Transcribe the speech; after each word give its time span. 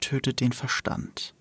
tötet 0.00 0.40
den 0.40 0.52
Verstand. 0.52 1.34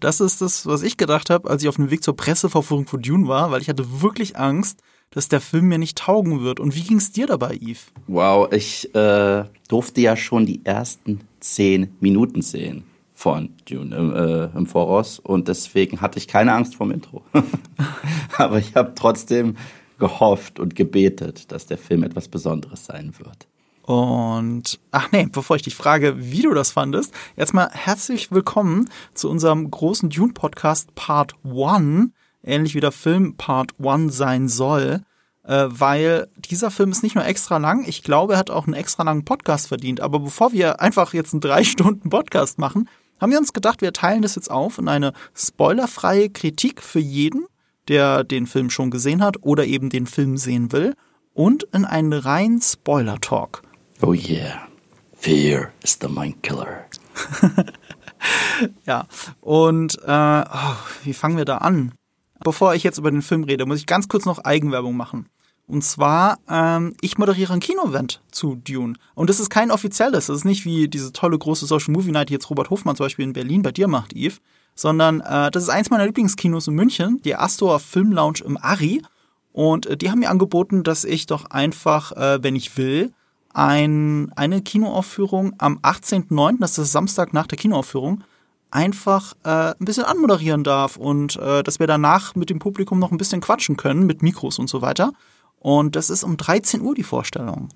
Das 0.00 0.20
ist 0.20 0.40
das, 0.40 0.66
was 0.66 0.82
ich 0.82 0.96
gedacht 0.96 1.30
habe, 1.30 1.48
als 1.48 1.62
ich 1.62 1.68
auf 1.68 1.76
dem 1.76 1.90
Weg 1.90 2.02
zur 2.02 2.16
Presseverführung 2.16 2.86
von 2.86 3.00
Dune 3.00 3.26
war, 3.26 3.50
weil 3.50 3.62
ich 3.62 3.68
hatte 3.68 4.02
wirklich 4.02 4.36
Angst, 4.36 4.80
dass 5.10 5.28
der 5.28 5.40
Film 5.40 5.66
mir 5.66 5.78
nicht 5.78 5.96
taugen 5.96 6.42
wird. 6.42 6.60
Und 6.60 6.74
wie 6.74 6.82
ging 6.82 6.98
es 6.98 7.12
dir 7.12 7.26
dabei, 7.26 7.56
Yves? 7.56 7.86
Wow, 8.06 8.52
ich 8.52 8.94
äh, 8.94 9.44
durfte 9.68 10.00
ja 10.00 10.16
schon 10.16 10.44
die 10.44 10.64
ersten 10.64 11.20
zehn 11.40 11.94
Minuten 12.00 12.42
sehen 12.42 12.84
von 13.14 13.50
Dune 13.68 13.94
im, 13.96 14.14
äh, 14.14 14.44
im 14.56 14.66
Voraus 14.66 15.20
und 15.20 15.46
deswegen 15.46 16.00
hatte 16.00 16.18
ich 16.18 16.26
keine 16.26 16.52
Angst 16.52 16.74
vor 16.74 16.86
dem 16.86 16.94
Intro. 16.94 17.22
Aber 18.36 18.58
ich 18.58 18.74
habe 18.74 18.92
trotzdem 18.96 19.56
gehofft 19.98 20.58
und 20.58 20.74
gebetet, 20.74 21.52
dass 21.52 21.66
der 21.66 21.78
Film 21.78 22.02
etwas 22.02 22.28
Besonderes 22.28 22.84
sein 22.84 23.14
wird. 23.18 23.46
Und 23.86 24.80
ach 24.92 25.12
nee, 25.12 25.28
bevor 25.30 25.56
ich 25.56 25.62
dich 25.62 25.74
frage, 25.74 26.14
wie 26.16 26.40
du 26.40 26.54
das 26.54 26.70
fandest, 26.70 27.12
erstmal 27.36 27.68
herzlich 27.70 28.32
willkommen 28.32 28.88
zu 29.12 29.28
unserem 29.28 29.70
großen 29.70 30.08
Dune 30.08 30.32
Podcast 30.32 30.94
Part 30.94 31.34
1, 31.44 32.08
ähnlich 32.42 32.74
wie 32.74 32.80
der 32.80 32.92
Film 32.92 33.36
Part 33.36 33.72
1 33.78 34.16
sein 34.16 34.48
soll, 34.48 35.02
äh, 35.42 35.66
weil 35.68 36.28
dieser 36.38 36.70
Film 36.70 36.92
ist 36.92 37.02
nicht 37.02 37.14
nur 37.14 37.26
extra 37.26 37.58
lang, 37.58 37.84
ich 37.86 38.02
glaube, 38.02 38.32
er 38.32 38.38
hat 38.38 38.48
auch 38.48 38.64
einen 38.64 38.72
extra 38.72 39.02
langen 39.02 39.26
Podcast 39.26 39.68
verdient. 39.68 40.00
Aber 40.00 40.18
bevor 40.18 40.52
wir 40.54 40.80
einfach 40.80 41.12
jetzt 41.12 41.34
einen 41.34 41.42
drei 41.42 41.62
Stunden 41.64 42.08
Podcast 42.08 42.58
machen, 42.58 42.88
haben 43.20 43.32
wir 43.32 43.38
uns 43.38 43.52
gedacht, 43.52 43.82
wir 43.82 43.92
teilen 43.92 44.22
das 44.22 44.34
jetzt 44.34 44.50
auf 44.50 44.78
in 44.78 44.88
eine 44.88 45.12
spoilerfreie 45.34 46.30
Kritik 46.30 46.80
für 46.80 47.00
jeden, 47.00 47.44
der 47.88 48.24
den 48.24 48.46
Film 48.46 48.70
schon 48.70 48.90
gesehen 48.90 49.22
hat 49.22 49.42
oder 49.42 49.66
eben 49.66 49.90
den 49.90 50.06
Film 50.06 50.38
sehen 50.38 50.72
will, 50.72 50.94
und 51.34 51.64
in 51.72 51.84
einen 51.84 52.12
reinen 52.14 52.62
Spoiler-Talk. 52.62 53.63
Oh 54.06 54.12
yeah. 54.12 54.68
Fear 55.14 55.72
is 55.82 55.96
the 55.98 56.08
mind 56.08 56.42
killer. 56.42 56.84
ja, 58.86 59.06
und 59.40 59.96
äh, 60.04 60.44
oh, 60.46 60.76
wie 61.04 61.14
fangen 61.14 61.38
wir 61.38 61.46
da 61.46 61.58
an? 61.58 61.94
Bevor 62.40 62.74
ich 62.74 62.82
jetzt 62.82 62.98
über 62.98 63.10
den 63.10 63.22
Film 63.22 63.44
rede, 63.44 63.64
muss 63.64 63.78
ich 63.78 63.86
ganz 63.86 64.06
kurz 64.08 64.26
noch 64.26 64.44
Eigenwerbung 64.44 64.94
machen. 64.94 65.30
Und 65.66 65.84
zwar, 65.84 66.38
ähm, 66.50 66.92
ich 67.00 67.16
moderiere 67.16 67.54
ein 67.54 67.60
Kino-Event 67.60 68.20
zu 68.30 68.56
Dune. 68.56 68.92
Und 69.14 69.30
das 69.30 69.40
ist 69.40 69.48
kein 69.48 69.70
offizielles. 69.70 70.26
Das 70.26 70.36
ist 70.36 70.44
nicht 70.44 70.66
wie 70.66 70.86
diese 70.86 71.14
tolle 71.14 71.38
große 71.38 71.64
Social 71.64 71.94
Movie 71.94 72.12
Night, 72.12 72.28
die 72.28 72.34
jetzt 72.34 72.50
Robert 72.50 72.68
Hofmann 72.68 72.96
zum 72.96 73.06
Beispiel 73.06 73.24
in 73.24 73.32
Berlin 73.32 73.62
bei 73.62 73.72
dir 73.72 73.88
macht, 73.88 74.12
Yves. 74.14 74.42
Sondern 74.74 75.22
äh, 75.22 75.50
das 75.50 75.62
ist 75.62 75.70
eins 75.70 75.88
meiner 75.88 76.04
Lieblingskinos 76.04 76.68
in 76.68 76.74
München, 76.74 77.22
die 77.24 77.36
Astor 77.36 77.80
Film 77.80 78.12
Lounge 78.12 78.40
im 78.44 78.58
Ari. 78.58 79.00
Und 79.52 79.86
äh, 79.86 79.96
die 79.96 80.10
haben 80.10 80.18
mir 80.18 80.28
angeboten, 80.28 80.82
dass 80.82 81.04
ich 81.04 81.24
doch 81.24 81.46
einfach, 81.46 82.12
äh, 82.12 82.42
wenn 82.42 82.54
ich 82.54 82.76
will, 82.76 83.10
ein, 83.54 84.32
eine 84.36 84.60
Kinoaufführung 84.60 85.54
am 85.58 85.78
18.09., 85.78 86.58
das 86.60 86.76
ist 86.76 86.92
Samstag 86.92 87.32
nach 87.32 87.46
der 87.46 87.56
Kinoaufführung, 87.56 88.22
einfach 88.70 89.34
äh, 89.44 89.70
ein 89.70 89.84
bisschen 89.84 90.04
anmoderieren 90.04 90.64
darf 90.64 90.96
und 90.96 91.36
äh, 91.36 91.62
dass 91.62 91.78
wir 91.78 91.86
danach 91.86 92.34
mit 92.34 92.50
dem 92.50 92.58
Publikum 92.58 92.98
noch 92.98 93.12
ein 93.12 93.18
bisschen 93.18 93.40
quatschen 93.40 93.76
können 93.76 94.04
mit 94.06 94.22
Mikros 94.22 94.58
und 94.58 94.68
so 94.68 94.82
weiter. 94.82 95.12
Und 95.60 95.96
das 95.96 96.10
ist 96.10 96.24
um 96.24 96.36
13 96.36 96.82
Uhr 96.82 96.94
die 96.94 97.04
Vorstellung. 97.04 97.68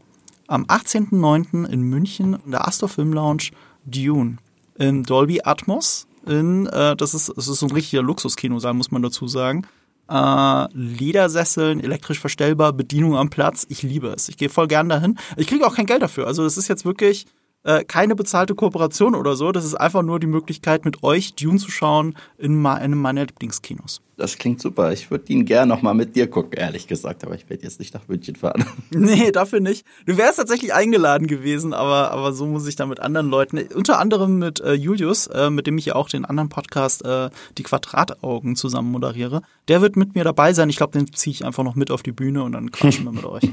Am 0.49 0.65
18.09. 0.65 1.67
in 1.67 1.83
München 1.83 2.38
in 2.44 2.50
der 2.50 2.67
Astor 2.67 2.88
Film 2.88 3.12
Lounge 3.12 3.50
Dune 3.87 4.38
in 4.77 5.05
Dolby 5.05 5.41
Atmos. 5.44 6.06
In, 6.27 6.67
äh, 6.67 6.97
das 6.97 7.15
ist 7.15 7.33
das 7.37 7.49
ist 7.49 7.61
so 7.61 7.67
ein 7.67 7.72
richtiger 7.72 8.03
Luxuskinosaal, 8.03 8.75
muss 8.75 8.91
man 8.91 9.03
dazu 9.03 9.28
sagen 9.28 9.67
äh, 10.08 10.66
Ledersesseln, 10.72 11.80
elektrisch 11.80 12.20
verstellbar, 12.20 12.72
Bedienung 12.72 13.16
am 13.16 13.30
Platz. 13.30 13.66
Ich 13.69 13.82
liebe 13.82 14.08
es. 14.08 14.28
Ich 14.28 14.36
gehe 14.36 14.48
voll 14.48 14.69
gern 14.69 14.88
dahin. 14.88 15.19
Ich 15.36 15.46
kriege 15.46 15.66
auch 15.66 15.74
kein 15.74 15.86
Geld 15.86 16.02
dafür. 16.02 16.26
Also 16.26 16.44
es 16.44 16.56
ist 16.56 16.69
jetzt 16.69 16.84
wirklich 16.84 17.26
äh, 17.64 17.84
keine 17.84 18.14
bezahlte 18.14 18.54
Kooperation 18.54 19.14
oder 19.14 19.36
so. 19.36 19.52
Das 19.52 19.64
ist 19.64 19.74
einfach 19.74 20.02
nur 20.02 20.20
die 20.20 20.26
Möglichkeit, 20.26 20.84
mit 20.84 21.02
euch 21.02 21.34
Dune 21.34 21.58
zu 21.58 21.70
schauen 21.70 22.14
in 22.38 22.64
einem 22.64 22.98
meiner 22.98 23.26
Lieblingskinos. 23.26 24.00
Das 24.16 24.36
klingt 24.36 24.60
super. 24.60 24.92
Ich 24.92 25.12
würde 25.12 25.32
ihn 25.32 25.44
gerne 25.44 25.72
noch 25.72 25.80
mal 25.80 25.94
mit 25.94 26.16
dir 26.16 26.28
gucken, 26.28 26.54
ehrlich 26.54 26.88
gesagt. 26.88 27.24
Aber 27.24 27.36
ich 27.36 27.48
werde 27.48 27.62
jetzt 27.62 27.78
nicht 27.78 27.94
nach 27.94 28.08
München 28.08 28.34
fahren. 28.34 28.64
Nee, 28.91 29.30
dafür 29.30 29.60
nicht. 29.60 29.86
Du 30.06 30.16
wärst 30.16 30.38
tatsächlich 30.38 30.74
eingeladen 30.74 31.26
gewesen, 31.26 31.72
aber, 31.72 32.10
aber 32.10 32.32
so 32.32 32.46
muss 32.46 32.66
ich 32.66 32.74
da 32.74 32.86
mit 32.86 33.00
anderen 33.00 33.28
Leuten, 33.28 33.58
unter 33.75 33.98
anderem 33.98 34.38
mit 34.38 34.60
äh, 34.60 34.72
Julius, 34.72 35.28
äh, 35.28 35.50
mit 35.50 35.66
dem 35.66 35.78
ich 35.78 35.86
ja 35.86 35.94
auch 35.94 36.08
den 36.08 36.25
anderen 36.25 36.48
Podcast 36.48 37.04
äh, 37.04 37.30
Die 37.58 37.62
Quadrataugen 37.62 38.56
zusammen 38.56 38.90
moderiere. 38.90 39.42
Der 39.69 39.82
wird 39.82 39.96
mit 39.96 40.14
mir 40.14 40.25
dabei 40.25 40.52
sein. 40.52 40.69
Ich 40.69 40.76
glaube, 40.76 40.98
den 40.98 41.12
ziehe 41.12 41.32
ich 41.32 41.44
einfach 41.44 41.62
noch 41.62 41.76
mit 41.76 41.90
auf 41.90 42.02
die 42.02 42.12
Bühne 42.12 42.42
und 42.42 42.52
dann 42.52 42.72
quatschen 42.72 43.04
wir 43.04 43.12
mit 43.12 43.25
euch. 43.25 43.44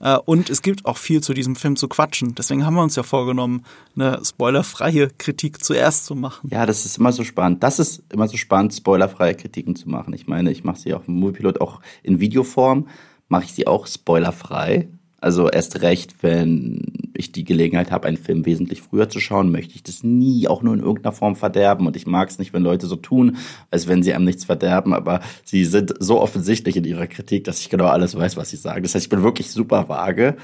Äh, 0.00 0.18
und 0.24 0.50
es 0.50 0.62
gibt 0.62 0.86
auch 0.86 0.96
viel 0.96 1.22
zu 1.22 1.34
diesem 1.34 1.56
Film 1.56 1.76
zu 1.76 1.88
quatschen. 1.88 2.34
Deswegen 2.34 2.64
haben 2.64 2.74
wir 2.74 2.82
uns 2.82 2.96
ja 2.96 3.02
vorgenommen, 3.02 3.64
eine 3.94 4.20
spoilerfreie 4.24 5.08
Kritik 5.18 5.64
zuerst 5.64 6.06
zu 6.06 6.14
machen. 6.14 6.48
Ja, 6.52 6.66
das 6.66 6.84
ist 6.84 6.98
immer 6.98 7.12
so 7.12 7.24
spannend. 7.24 7.62
Das 7.62 7.78
ist 7.78 8.02
immer 8.12 8.28
so 8.28 8.36
spannend, 8.36 8.74
spoilerfreie 8.74 9.34
Kritiken 9.34 9.76
zu 9.76 9.88
machen. 9.88 10.14
Ich 10.14 10.26
meine, 10.26 10.50
ich 10.50 10.64
mache 10.64 10.78
sie 10.78 10.94
auch 10.94 11.06
im 11.08 11.14
Moviepilot 11.14 11.60
auch 11.60 11.80
in 12.02 12.20
Videoform, 12.20 12.88
mache 13.28 13.44
ich 13.44 13.52
sie 13.52 13.66
auch 13.66 13.86
spoilerfrei. 13.86 14.88
Also 15.20 15.48
erst 15.48 15.82
recht, 15.82 16.22
wenn 16.22 17.07
ich 17.18 17.32
die 17.32 17.44
Gelegenheit 17.44 17.90
habe, 17.90 18.08
einen 18.08 18.16
Film 18.16 18.46
wesentlich 18.46 18.82
früher 18.82 19.08
zu 19.08 19.20
schauen, 19.20 19.50
möchte 19.50 19.74
ich 19.74 19.82
das 19.82 20.02
nie 20.02 20.48
auch 20.48 20.62
nur 20.62 20.74
in 20.74 20.80
irgendeiner 20.80 21.12
Form 21.12 21.36
verderben. 21.36 21.86
Und 21.86 21.96
ich 21.96 22.06
mag 22.06 22.30
es 22.30 22.38
nicht, 22.38 22.52
wenn 22.52 22.62
Leute 22.62 22.86
so 22.86 22.96
tun, 22.96 23.36
als 23.70 23.88
wenn 23.88 24.02
sie 24.02 24.14
einem 24.14 24.24
nichts 24.24 24.44
verderben, 24.44 24.94
aber 24.94 25.20
sie 25.44 25.64
sind 25.64 25.94
so 25.98 26.20
offensichtlich 26.20 26.76
in 26.76 26.84
ihrer 26.84 27.06
Kritik, 27.06 27.44
dass 27.44 27.60
ich 27.60 27.68
genau 27.68 27.86
alles 27.86 28.16
weiß, 28.16 28.36
was 28.36 28.50
sie 28.50 28.56
sagen. 28.56 28.82
Das 28.82 28.94
heißt, 28.94 29.06
ich 29.06 29.10
bin 29.10 29.22
wirklich 29.22 29.50
super 29.50 29.88
vage. 29.88 30.36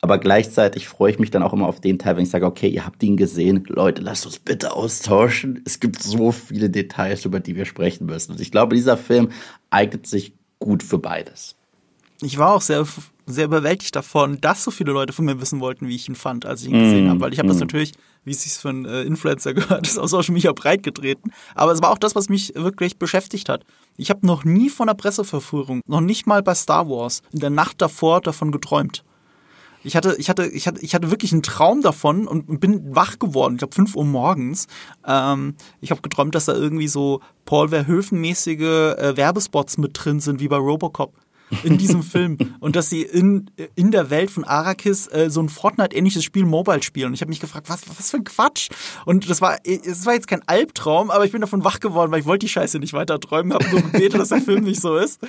Aber 0.00 0.18
gleichzeitig 0.18 0.86
freue 0.86 1.10
ich 1.10 1.18
mich 1.18 1.32
dann 1.32 1.42
auch 1.42 1.52
immer 1.52 1.66
auf 1.66 1.80
den 1.80 1.98
Teil, 1.98 2.16
wenn 2.16 2.22
ich 2.22 2.30
sage, 2.30 2.46
okay, 2.46 2.68
ihr 2.68 2.86
habt 2.86 3.02
ihn 3.02 3.16
gesehen, 3.16 3.64
Leute, 3.68 4.00
lasst 4.00 4.26
uns 4.26 4.38
bitte 4.38 4.72
austauschen. 4.72 5.60
Es 5.64 5.80
gibt 5.80 6.02
so 6.02 6.30
viele 6.30 6.70
Details, 6.70 7.24
über 7.24 7.40
die 7.40 7.56
wir 7.56 7.64
sprechen 7.64 8.06
müssen. 8.06 8.32
Und 8.32 8.40
ich 8.40 8.52
glaube, 8.52 8.76
dieser 8.76 8.96
Film 8.96 9.30
eignet 9.70 10.06
sich 10.06 10.34
gut 10.60 10.84
für 10.84 10.98
beides 10.98 11.57
ich 12.20 12.38
war 12.38 12.54
auch 12.54 12.60
sehr, 12.60 12.84
sehr 13.26 13.44
überwältigt 13.44 13.94
davon, 13.94 14.40
dass 14.40 14.64
so 14.64 14.70
viele 14.70 14.92
Leute 14.92 15.12
von 15.12 15.24
mir 15.24 15.40
wissen 15.40 15.60
wollten, 15.60 15.86
wie 15.86 15.94
ich 15.94 16.08
ihn 16.08 16.16
fand, 16.16 16.46
als 16.46 16.62
ich 16.62 16.68
ihn 16.68 16.82
gesehen 16.82 17.06
mm, 17.06 17.10
habe. 17.10 17.20
Weil 17.20 17.32
ich 17.32 17.38
habe 17.38 17.48
mm. 17.48 17.52
das 17.52 17.60
natürlich, 17.60 17.92
wie 18.24 18.32
es 18.32 18.42
sich 18.42 18.52
für 18.54 18.70
einen 18.70 18.86
äh, 18.86 19.02
Influencer 19.02 19.54
gehört, 19.54 19.86
ist 19.86 19.98
aus 19.98 20.10
Social 20.10 20.34
Media 20.34 20.52
breit 20.52 20.82
getreten. 20.82 21.30
Aber 21.54 21.72
es 21.72 21.80
war 21.80 21.90
auch 21.90 21.98
das, 21.98 22.16
was 22.16 22.28
mich 22.28 22.54
wirklich 22.56 22.98
beschäftigt 22.98 23.48
hat. 23.48 23.64
Ich 23.96 24.10
habe 24.10 24.26
noch 24.26 24.44
nie 24.44 24.68
von 24.68 24.88
der 24.88 24.94
Presseverführung, 24.94 25.82
noch 25.86 26.00
nicht 26.00 26.26
mal 26.26 26.42
bei 26.42 26.54
Star 26.54 26.88
Wars, 26.88 27.22
in 27.32 27.40
der 27.40 27.50
Nacht 27.50 27.80
davor 27.80 28.20
davon 28.20 28.50
geträumt. 28.50 29.04
Ich 29.84 29.94
hatte, 29.94 30.16
ich 30.18 30.28
hatte, 30.28 30.44
ich 30.46 30.66
hatte, 30.66 30.80
ich 30.80 30.94
hatte 30.96 31.10
wirklich 31.12 31.32
einen 31.32 31.44
Traum 31.44 31.82
davon 31.82 32.26
und 32.26 32.58
bin 32.58 32.96
wach 32.96 33.20
geworden. 33.20 33.54
Ich 33.54 33.58
glaube 33.58 33.76
fünf 33.76 33.94
Uhr 33.94 34.04
morgens. 34.04 34.66
Ähm, 35.06 35.54
ich 35.80 35.92
habe 35.92 36.02
geträumt, 36.02 36.34
dass 36.34 36.46
da 36.46 36.54
irgendwie 36.54 36.88
so 36.88 37.20
Paul 37.44 37.68
Verhoeven-mäßige 37.68 38.96
äh, 38.98 39.16
Werbespots 39.16 39.78
mit 39.78 39.92
drin 39.94 40.18
sind, 40.18 40.40
wie 40.40 40.48
bei 40.48 40.56
Robocop 40.56 41.12
in 41.62 41.78
diesem 41.78 42.02
Film 42.02 42.38
und 42.60 42.76
dass 42.76 42.90
sie 42.90 43.02
in, 43.02 43.50
in 43.74 43.90
der 43.90 44.10
Welt 44.10 44.30
von 44.30 44.44
Arrakis 44.44 45.06
äh, 45.08 45.30
so 45.30 45.40
ein 45.40 45.48
Fortnite-ähnliches 45.48 46.24
Spiel 46.24 46.44
Mobile 46.44 46.82
spielen. 46.82 47.08
Und 47.08 47.14
ich 47.14 47.20
habe 47.20 47.30
mich 47.30 47.40
gefragt, 47.40 47.68
was, 47.68 47.88
was 47.88 48.10
für 48.10 48.18
ein 48.18 48.24
Quatsch. 48.24 48.68
Und 49.04 49.28
das 49.28 49.40
war, 49.40 49.58
es 49.64 50.06
war 50.06 50.14
jetzt 50.14 50.28
kein 50.28 50.46
Albtraum, 50.46 51.10
aber 51.10 51.24
ich 51.24 51.32
bin 51.32 51.40
davon 51.40 51.64
wach 51.64 51.80
geworden, 51.80 52.12
weil 52.12 52.20
ich 52.20 52.26
wollte 52.26 52.46
die 52.46 52.52
Scheiße 52.52 52.78
nicht 52.78 52.92
weiter 52.92 53.18
träumen, 53.20 53.52
habe 53.52 53.68
nur 53.70 53.82
gebetet, 53.82 54.20
dass 54.20 54.28
der 54.28 54.40
Film 54.40 54.64
nicht 54.64 54.80
so 54.80 54.96
ist. 54.96 55.20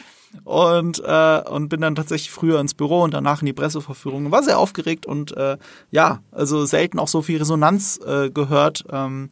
Und, 0.43 1.01
äh, 1.03 1.41
und 1.49 1.69
bin 1.69 1.81
dann 1.81 1.95
tatsächlich 1.95 2.29
früher 2.29 2.59
ins 2.59 2.75
Büro 2.75 3.01
und 3.01 3.13
danach 3.13 3.41
in 3.41 3.47
die 3.47 3.53
Presseverführung. 3.53 4.31
War 4.31 4.43
sehr 4.43 4.59
aufgeregt 4.59 5.05
und 5.05 5.35
äh, 5.35 5.57
ja, 5.89 6.21
also 6.31 6.65
selten 6.65 6.99
auch 6.99 7.07
so 7.07 7.21
viel 7.21 7.37
Resonanz 7.37 7.99
äh, 8.05 8.29
gehört 8.29 8.85
ähm, 8.91 9.31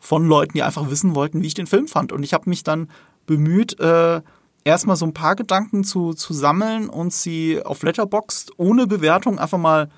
von 0.00 0.26
Leuten, 0.28 0.52
die 0.52 0.62
einfach 0.62 0.90
wissen 0.90 1.14
wollten, 1.14 1.42
wie 1.42 1.46
ich 1.46 1.54
den 1.54 1.66
Film 1.66 1.88
fand. 1.88 2.12
Und 2.12 2.22
ich 2.22 2.34
habe 2.34 2.50
mich 2.50 2.62
dann 2.62 2.88
bemüht, 3.26 3.80
äh, 3.80 4.20
erstmal 4.64 4.96
so 4.96 5.06
ein 5.06 5.14
paar 5.14 5.36
Gedanken 5.36 5.84
zu, 5.84 6.14
zu 6.14 6.32
sammeln 6.32 6.88
und 6.88 7.12
sie 7.12 7.62
auf 7.62 7.82
Letterboxd 7.82 8.52
ohne 8.56 8.86
Bewertung 8.86 9.38
einfach 9.38 9.58
mal 9.58 9.90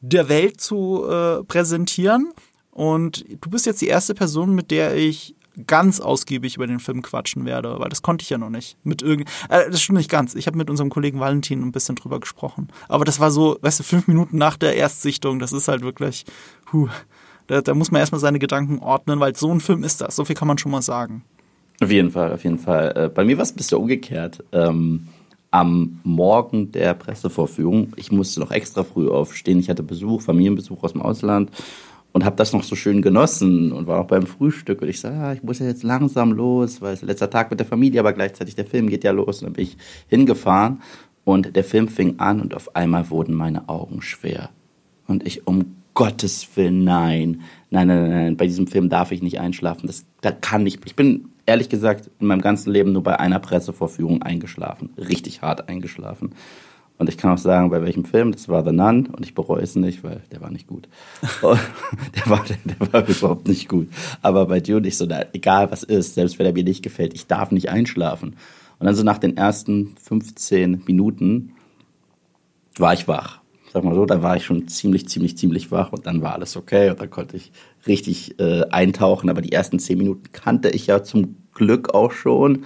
der 0.00 0.28
Welt 0.28 0.60
zu 0.60 1.06
äh, 1.08 1.44
präsentieren. 1.44 2.32
Und 2.70 3.24
du 3.28 3.50
bist 3.50 3.66
jetzt 3.66 3.80
die 3.80 3.88
erste 3.88 4.14
Person, 4.14 4.54
mit 4.54 4.70
der 4.70 4.96
ich 4.96 5.34
ganz 5.66 6.00
ausgiebig 6.00 6.56
über 6.56 6.66
den 6.66 6.80
Film 6.80 7.02
quatschen 7.02 7.44
werde, 7.44 7.78
weil 7.78 7.88
das 7.88 8.02
konnte 8.02 8.22
ich 8.22 8.30
ja 8.30 8.38
noch 8.38 8.50
nicht. 8.50 8.78
Mit 8.84 9.02
irgend 9.02 9.28
äh, 9.48 9.70
das 9.70 9.82
stimmt 9.82 9.98
nicht 9.98 10.10
ganz. 10.10 10.34
Ich 10.34 10.46
habe 10.46 10.56
mit 10.56 10.70
unserem 10.70 10.90
Kollegen 10.90 11.20
Valentin 11.20 11.62
ein 11.62 11.72
bisschen 11.72 11.96
drüber 11.96 12.20
gesprochen. 12.20 12.68
Aber 12.88 13.04
das 13.04 13.20
war 13.20 13.30
so, 13.30 13.58
weißt 13.60 13.80
du, 13.80 13.84
fünf 13.84 14.06
Minuten 14.08 14.38
nach 14.38 14.56
der 14.56 14.76
Erstsichtung. 14.76 15.38
Das 15.38 15.52
ist 15.52 15.68
halt 15.68 15.82
wirklich, 15.82 16.24
huh, 16.72 16.88
Da, 17.50 17.60
da 17.60 17.74
muss 17.74 17.90
man 17.90 17.98
erstmal 17.98 18.20
seine 18.20 18.38
Gedanken 18.38 18.78
ordnen, 18.78 19.18
weil 19.18 19.34
so 19.34 19.52
ein 19.52 19.60
Film 19.60 19.82
ist 19.82 20.00
das. 20.00 20.14
So 20.14 20.24
viel 20.24 20.36
kann 20.36 20.46
man 20.46 20.56
schon 20.56 20.70
mal 20.70 20.82
sagen. 20.82 21.24
Auf 21.82 21.90
jeden 21.90 22.10
Fall, 22.10 22.32
auf 22.32 22.44
jeden 22.44 22.58
Fall. 22.58 22.92
Äh, 22.96 23.08
bei 23.08 23.24
mir 23.24 23.36
war 23.38 23.42
es 23.42 23.52
ein 23.52 23.56
bisschen 23.56 23.78
umgekehrt. 23.78 24.44
Ähm, 24.52 25.08
am 25.50 26.00
Morgen 26.04 26.70
der 26.72 26.94
Pressevorführung, 26.94 27.92
ich 27.96 28.12
musste 28.12 28.40
noch 28.40 28.50
extra 28.50 28.84
früh 28.84 29.08
aufstehen. 29.08 29.58
Ich 29.58 29.68
hatte 29.68 29.82
Besuch, 29.82 30.22
Familienbesuch 30.22 30.82
aus 30.82 30.92
dem 30.92 31.02
Ausland 31.02 31.50
und 32.12 32.24
habe 32.24 32.36
das 32.36 32.52
noch 32.52 32.62
so 32.62 32.76
schön 32.76 33.02
genossen 33.02 33.72
und 33.72 33.86
war 33.86 34.00
auch 34.00 34.06
beim 34.06 34.26
Frühstück 34.26 34.82
und 34.82 34.88
ich 34.88 35.00
sage, 35.00 35.16
ah, 35.16 35.32
ich 35.32 35.42
muss 35.42 35.58
ja 35.58 35.66
jetzt 35.66 35.82
langsam 35.82 36.32
los, 36.32 36.80
weil 36.80 36.94
es 36.94 37.02
letzter 37.02 37.30
Tag 37.30 37.50
mit 37.50 37.60
der 37.60 37.66
Familie, 37.66 38.00
aber 38.00 38.12
gleichzeitig 38.12 38.54
der 38.56 38.66
Film 38.66 38.88
geht 38.88 39.04
ja 39.04 39.12
los 39.12 39.40
und 39.40 39.46
dann 39.46 39.52
bin 39.54 39.64
ich 39.64 39.76
hingefahren 40.08 40.82
und 41.24 41.54
der 41.54 41.64
Film 41.64 41.88
fing 41.88 42.18
an 42.18 42.40
und 42.40 42.54
auf 42.54 42.74
einmal 42.74 43.10
wurden 43.10 43.34
meine 43.34 43.68
Augen 43.68 44.02
schwer 44.02 44.50
und 45.06 45.26
ich 45.26 45.46
um 45.46 45.76
Gottes 45.94 46.48
Willen 46.56 46.84
nein, 46.84 47.42
nein, 47.70 47.88
nein, 47.88 48.10
nein, 48.10 48.36
bei 48.36 48.46
diesem 48.46 48.66
Film 48.66 48.88
darf 48.88 49.12
ich 49.12 49.22
nicht 49.22 49.40
einschlafen, 49.40 49.86
das 49.86 50.04
da 50.20 50.30
kann 50.32 50.66
ich, 50.66 50.78
ich 50.84 50.96
bin 50.96 51.30
ehrlich 51.46 51.68
gesagt 51.68 52.10
in 52.20 52.26
meinem 52.26 52.42
ganzen 52.42 52.72
Leben 52.72 52.92
nur 52.92 53.02
bei 53.02 53.18
einer 53.18 53.38
Pressevorführung 53.38 54.22
eingeschlafen, 54.22 54.90
richtig 54.96 55.42
hart 55.42 55.68
eingeschlafen. 55.68 56.34
Und 56.98 57.08
ich 57.08 57.16
kann 57.16 57.32
auch 57.32 57.38
sagen, 57.38 57.70
bei 57.70 57.80
welchem 57.80 58.04
Film, 58.04 58.30
das 58.30 58.50
war 58.50 58.62
The 58.62 58.72
Nun 58.72 59.06
und 59.06 59.24
ich 59.24 59.34
bereue 59.34 59.62
es 59.62 59.74
nicht, 59.74 60.04
weil 60.04 60.20
der 60.32 60.42
war 60.42 60.50
nicht 60.50 60.66
gut. 60.66 60.86
der, 61.42 62.26
war, 62.26 62.44
der 62.44 62.92
war 62.92 63.08
überhaupt 63.08 63.48
nicht 63.48 63.70
gut. 63.70 63.88
Aber 64.20 64.44
bei 64.44 64.60
Dune 64.60 64.86
ich 64.86 64.98
so, 64.98 65.06
na, 65.08 65.24
egal 65.32 65.70
was 65.70 65.82
ist, 65.82 66.14
selbst 66.14 66.38
wenn 66.38 66.44
er 66.44 66.52
mir 66.52 66.62
nicht 66.62 66.82
gefällt, 66.82 67.14
ich 67.14 67.26
darf 67.26 67.52
nicht 67.52 67.70
einschlafen. 67.70 68.36
Und 68.78 68.86
dann 68.86 68.94
so 68.94 69.02
nach 69.02 69.16
den 69.16 69.36
ersten 69.36 69.94
15 70.02 70.82
Minuten 70.86 71.52
war 72.76 72.92
ich 72.92 73.08
wach. 73.08 73.39
Sag 73.72 73.84
mal 73.84 73.94
so, 73.94 74.04
da 74.04 74.22
war 74.22 74.36
ich 74.36 74.44
schon 74.44 74.66
ziemlich, 74.66 75.08
ziemlich, 75.08 75.38
ziemlich 75.38 75.70
wach 75.70 75.92
und 75.92 76.06
dann 76.06 76.22
war 76.22 76.34
alles 76.34 76.56
okay 76.56 76.90
und 76.90 77.00
dann 77.00 77.10
konnte 77.10 77.36
ich 77.36 77.52
richtig 77.86 78.38
äh, 78.40 78.64
eintauchen. 78.70 79.30
Aber 79.30 79.42
die 79.42 79.52
ersten 79.52 79.78
10 79.78 79.96
Minuten 79.96 80.32
kannte 80.32 80.70
ich 80.70 80.88
ja 80.88 81.04
zum 81.04 81.36
Glück 81.54 81.94
auch 81.94 82.10
schon. 82.10 82.64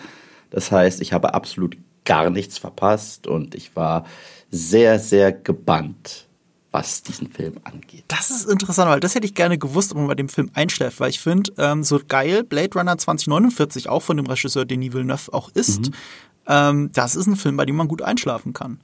Das 0.50 0.72
heißt, 0.72 1.02
ich 1.02 1.12
habe 1.12 1.34
absolut 1.34 1.76
gar 2.04 2.30
nichts 2.30 2.58
verpasst 2.58 3.26
und 3.26 3.54
ich 3.54 3.76
war 3.76 4.04
sehr, 4.50 4.98
sehr 4.98 5.32
gebannt, 5.32 6.26
was 6.70 7.02
diesen 7.02 7.28
Film 7.28 7.54
angeht. 7.64 8.04
Das 8.08 8.30
ist 8.30 8.48
interessant, 8.48 8.90
weil 8.90 9.00
das 9.00 9.14
hätte 9.14 9.26
ich 9.26 9.34
gerne 9.34 9.58
gewusst, 9.58 9.92
ob 9.92 9.98
man 9.98 10.06
bei 10.06 10.14
dem 10.14 10.28
Film 10.28 10.50
einschläft, 10.54 11.00
weil 11.00 11.10
ich 11.10 11.20
finde, 11.20 11.52
ähm, 11.58 11.82
so 11.82 12.00
geil 12.06 12.44
Blade 12.44 12.78
Runner 12.78 12.96
2049 12.96 13.88
auch 13.88 14.00
von 14.00 14.16
dem 14.16 14.26
Regisseur 14.26 14.64
Denis 14.64 14.92
Villeneuve 14.92 15.32
auch 15.32 15.50
ist, 15.50 15.88
mhm. 15.88 15.94
ähm, 16.46 16.90
das 16.92 17.16
ist 17.16 17.26
ein 17.26 17.36
Film, 17.36 17.56
bei 17.56 17.66
dem 17.66 17.76
man 17.76 17.88
gut 17.88 18.02
einschlafen 18.02 18.52
kann. 18.52 18.80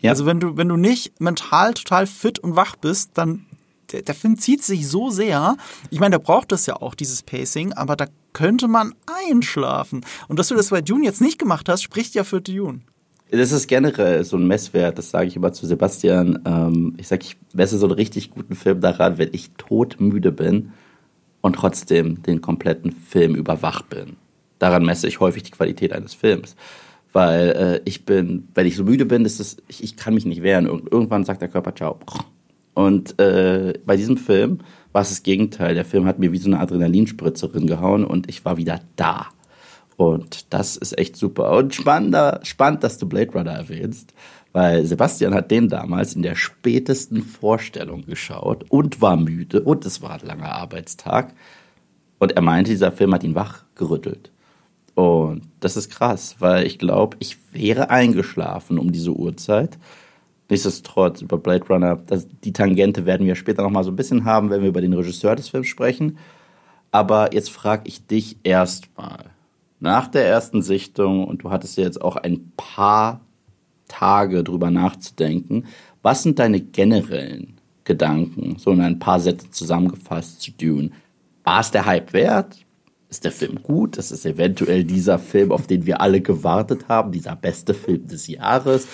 Ja. 0.00 0.10
Also 0.10 0.26
wenn 0.26 0.40
du, 0.40 0.56
wenn 0.56 0.68
du 0.68 0.76
nicht 0.76 1.20
mental 1.20 1.74
total 1.74 2.06
fit 2.06 2.38
und 2.38 2.56
wach 2.56 2.76
bist, 2.76 3.12
dann 3.14 3.46
der, 3.92 4.02
der 4.02 4.14
Film 4.14 4.38
zieht 4.38 4.62
sich 4.62 4.88
so 4.88 5.10
sehr. 5.10 5.56
Ich 5.90 6.00
meine, 6.00 6.12
der 6.12 6.24
braucht 6.24 6.52
das 6.52 6.66
ja 6.66 6.76
auch, 6.76 6.94
dieses 6.94 7.22
Pacing, 7.22 7.72
aber 7.72 7.96
da 7.96 8.06
könnte 8.32 8.68
man 8.68 8.94
einschlafen. 9.28 10.04
Und 10.28 10.38
dass 10.38 10.48
du 10.48 10.54
das 10.54 10.70
bei 10.70 10.80
Dune 10.80 11.04
jetzt 11.04 11.20
nicht 11.20 11.38
gemacht 11.38 11.68
hast, 11.68 11.82
spricht 11.82 12.14
ja 12.14 12.24
für 12.24 12.40
Dune. 12.40 12.80
Das 13.30 13.52
ist 13.52 13.68
generell 13.68 14.24
so 14.24 14.36
ein 14.36 14.46
Messwert, 14.46 14.98
das 14.98 15.10
sage 15.10 15.28
ich 15.28 15.36
immer 15.36 15.52
zu 15.52 15.64
Sebastian. 15.64 16.40
Ähm, 16.44 16.94
ich 16.96 17.06
sage, 17.06 17.24
ich 17.24 17.36
messe 17.54 17.78
so 17.78 17.86
einen 17.86 17.94
richtig 17.94 18.30
guten 18.30 18.56
Film 18.56 18.80
daran, 18.80 19.18
wenn 19.18 19.30
ich 19.32 19.50
todmüde 19.52 20.32
bin 20.32 20.72
und 21.40 21.54
trotzdem 21.54 22.22
den 22.22 22.40
kompletten 22.40 22.90
Film 22.90 23.36
überwacht 23.36 23.88
bin. 23.88 24.16
Daran 24.58 24.84
messe 24.84 25.06
ich 25.06 25.20
häufig 25.20 25.44
die 25.44 25.52
Qualität 25.52 25.92
eines 25.92 26.12
Films. 26.14 26.56
Weil 27.12 27.48
äh, 27.50 27.80
ich 27.84 28.04
bin, 28.04 28.48
wenn 28.54 28.66
ich 28.66 28.76
so 28.76 28.84
müde 28.84 29.04
bin, 29.04 29.24
ist 29.24 29.40
es, 29.40 29.56
ich, 29.68 29.82
ich 29.82 29.96
kann 29.96 30.14
mich 30.14 30.26
nicht 30.26 30.42
wehren. 30.42 30.66
Irgendwann 30.66 31.24
sagt 31.24 31.42
der 31.42 31.48
Körper 31.48 31.74
Ciao. 31.74 31.98
Und 32.74 33.18
äh, 33.18 33.74
bei 33.84 33.96
diesem 33.96 34.16
Film 34.16 34.58
war 34.92 35.02
es 35.02 35.08
das 35.08 35.22
Gegenteil. 35.22 35.74
Der 35.74 35.84
Film 35.84 36.06
hat 36.06 36.18
mir 36.18 36.32
wie 36.32 36.38
so 36.38 36.48
eine 36.48 36.60
Adrenalinspritze 36.60 37.48
gehauen 37.48 38.04
und 38.04 38.28
ich 38.28 38.44
war 38.44 38.56
wieder 38.56 38.80
da. 38.96 39.26
Und 39.96 40.52
das 40.54 40.76
ist 40.76 40.96
echt 40.98 41.16
super. 41.16 41.52
Und 41.56 41.74
spannender, 41.74 42.40
spannend, 42.42 42.84
dass 42.84 42.96
du 42.96 43.06
Blade 43.06 43.32
Runner 43.32 43.50
erwähnst, 43.50 44.14
weil 44.52 44.86
Sebastian 44.86 45.34
hat 45.34 45.50
den 45.50 45.68
damals 45.68 46.14
in 46.14 46.22
der 46.22 46.36
spätesten 46.36 47.22
Vorstellung 47.22 48.06
geschaut 48.06 48.64
und 48.70 49.02
war 49.02 49.16
müde 49.16 49.60
und 49.60 49.84
es 49.84 50.00
war 50.00 50.12
ein 50.12 50.26
langer 50.26 50.52
Arbeitstag. 50.52 51.34
Und 52.18 52.32
er 52.32 52.42
meinte, 52.42 52.70
dieser 52.70 52.92
Film 52.92 53.12
hat 53.12 53.24
ihn 53.24 53.34
wachgerüttelt. 53.34 54.30
Und 55.00 55.40
das 55.60 55.78
ist 55.78 55.90
krass, 55.90 56.36
weil 56.40 56.66
ich 56.66 56.78
glaube, 56.78 57.16
ich 57.20 57.38
wäre 57.54 57.88
eingeschlafen 57.88 58.78
um 58.78 58.92
diese 58.92 59.12
Uhrzeit. 59.12 59.78
Nichtsdestotrotz 60.50 61.22
über 61.22 61.38
Blade 61.38 61.64
Runner, 61.70 61.96
das, 61.96 62.28
die 62.44 62.52
Tangente 62.52 63.06
werden 63.06 63.26
wir 63.26 63.34
später 63.34 63.62
noch 63.62 63.70
mal 63.70 63.82
so 63.82 63.90
ein 63.90 63.96
bisschen 63.96 64.26
haben, 64.26 64.50
wenn 64.50 64.60
wir 64.60 64.68
über 64.68 64.82
den 64.82 64.92
Regisseur 64.92 65.36
des 65.36 65.48
Films 65.48 65.68
sprechen. 65.68 66.18
Aber 66.90 67.32
jetzt 67.32 67.50
frage 67.50 67.84
ich 67.86 68.06
dich 68.06 68.36
erstmal, 68.42 69.30
nach 69.78 70.06
der 70.06 70.26
ersten 70.26 70.60
Sichtung, 70.60 71.24
und 71.24 71.44
du 71.44 71.50
hattest 71.50 71.78
ja 71.78 71.84
jetzt 71.84 72.02
auch 72.02 72.16
ein 72.16 72.52
paar 72.58 73.22
Tage 73.88 74.44
drüber 74.44 74.70
nachzudenken, 74.70 75.64
was 76.02 76.24
sind 76.24 76.38
deine 76.38 76.60
generellen 76.60 77.54
Gedanken, 77.84 78.56
so 78.58 78.70
in 78.72 78.82
ein 78.82 78.98
paar 78.98 79.18
Sätze 79.18 79.50
zusammengefasst 79.50 80.42
zu 80.42 80.50
Dune? 80.50 80.90
War 81.42 81.60
es 81.60 81.70
der 81.70 81.86
Hype 81.86 82.12
wert? 82.12 82.58
Ist 83.10 83.24
der 83.24 83.32
Film 83.32 83.62
gut? 83.62 83.98
Das 83.98 84.12
ist 84.12 84.24
eventuell 84.24 84.84
dieser 84.84 85.18
Film, 85.18 85.50
auf 85.50 85.66
den 85.66 85.84
wir 85.84 86.00
alle 86.00 86.20
gewartet 86.20 86.86
haben, 86.88 87.10
dieser 87.10 87.34
beste 87.34 87.74
Film 87.74 88.06
des 88.06 88.28
Jahres. 88.28 88.86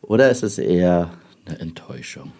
Oder 0.00 0.30
ist 0.30 0.42
es 0.42 0.56
eher 0.56 1.10
eine 1.44 1.60
Enttäuschung? 1.60 2.32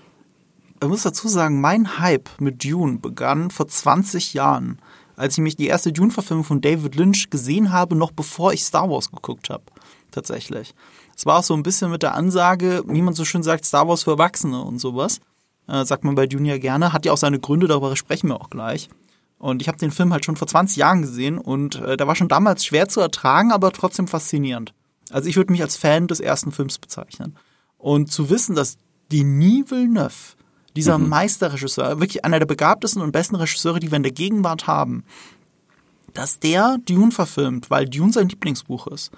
Ich 0.82 0.88
muss 0.88 1.02
dazu 1.02 1.28
sagen, 1.28 1.60
mein 1.60 1.98
Hype 1.98 2.30
mit 2.40 2.64
Dune 2.64 2.98
begann 2.98 3.50
vor 3.50 3.68
20 3.68 4.32
Jahren, 4.32 4.78
als 5.14 5.34
ich 5.34 5.42
mich 5.42 5.56
die 5.56 5.66
erste 5.66 5.92
Dune-Verfilmung 5.92 6.44
von 6.44 6.62
David 6.62 6.94
Lynch 6.94 7.28
gesehen 7.28 7.70
habe, 7.70 7.96
noch 7.96 8.12
bevor 8.12 8.54
ich 8.54 8.64
Star 8.64 8.88
Wars 8.88 9.10
geguckt 9.10 9.50
habe. 9.50 9.64
Tatsächlich. 10.10 10.74
Es 11.14 11.26
war 11.26 11.40
auch 11.40 11.44
so 11.44 11.52
ein 11.52 11.62
bisschen 11.62 11.90
mit 11.90 12.02
der 12.02 12.14
Ansage, 12.14 12.82
wie 12.86 13.02
man 13.02 13.12
so 13.12 13.26
schön 13.26 13.42
sagt, 13.42 13.66
Star 13.66 13.86
Wars 13.86 14.04
für 14.04 14.12
Erwachsene 14.12 14.62
und 14.62 14.78
sowas. 14.78 15.20
Äh, 15.68 15.84
sagt 15.84 16.02
man 16.02 16.14
bei 16.14 16.26
Dune 16.26 16.48
ja 16.48 16.56
gerne. 16.56 16.94
Hat 16.94 17.04
ja 17.04 17.12
auch 17.12 17.18
seine 17.18 17.38
Gründe, 17.38 17.68
darüber 17.68 17.94
sprechen 17.94 18.28
wir 18.28 18.40
auch 18.40 18.48
gleich. 18.48 18.88
Und 19.40 19.62
ich 19.62 19.68
habe 19.68 19.78
den 19.78 19.90
Film 19.90 20.12
halt 20.12 20.26
schon 20.26 20.36
vor 20.36 20.46
20 20.46 20.76
Jahren 20.76 21.00
gesehen 21.00 21.38
und 21.38 21.76
äh, 21.76 21.96
der 21.96 22.06
war 22.06 22.14
schon 22.14 22.28
damals 22.28 22.62
schwer 22.62 22.88
zu 22.88 23.00
ertragen, 23.00 23.52
aber 23.52 23.72
trotzdem 23.72 24.06
faszinierend. 24.06 24.74
Also 25.10 25.30
ich 25.30 25.36
würde 25.36 25.50
mich 25.50 25.62
als 25.62 25.76
Fan 25.76 26.06
des 26.06 26.20
ersten 26.20 26.52
Films 26.52 26.78
bezeichnen. 26.78 27.36
Und 27.78 28.12
zu 28.12 28.28
wissen, 28.28 28.54
dass 28.54 28.76
Denis 29.10 29.70
Villeneuve, 29.70 30.36
dieser 30.76 30.98
mhm. 30.98 31.08
Meisterregisseur, 31.08 32.00
wirklich 32.00 32.22
einer 32.22 32.38
der 32.38 32.46
begabtesten 32.46 33.00
und 33.00 33.12
besten 33.12 33.34
Regisseure, 33.34 33.80
die 33.80 33.90
wir 33.90 33.96
in 33.96 34.02
der 34.02 34.12
Gegenwart 34.12 34.66
haben, 34.66 35.04
dass 36.12 36.38
der 36.38 36.76
Dune 36.84 37.10
verfilmt, 37.10 37.70
weil 37.70 37.88
Dune 37.88 38.12
sein 38.12 38.28
Lieblingsbuch 38.28 38.88
ist, 38.88 39.10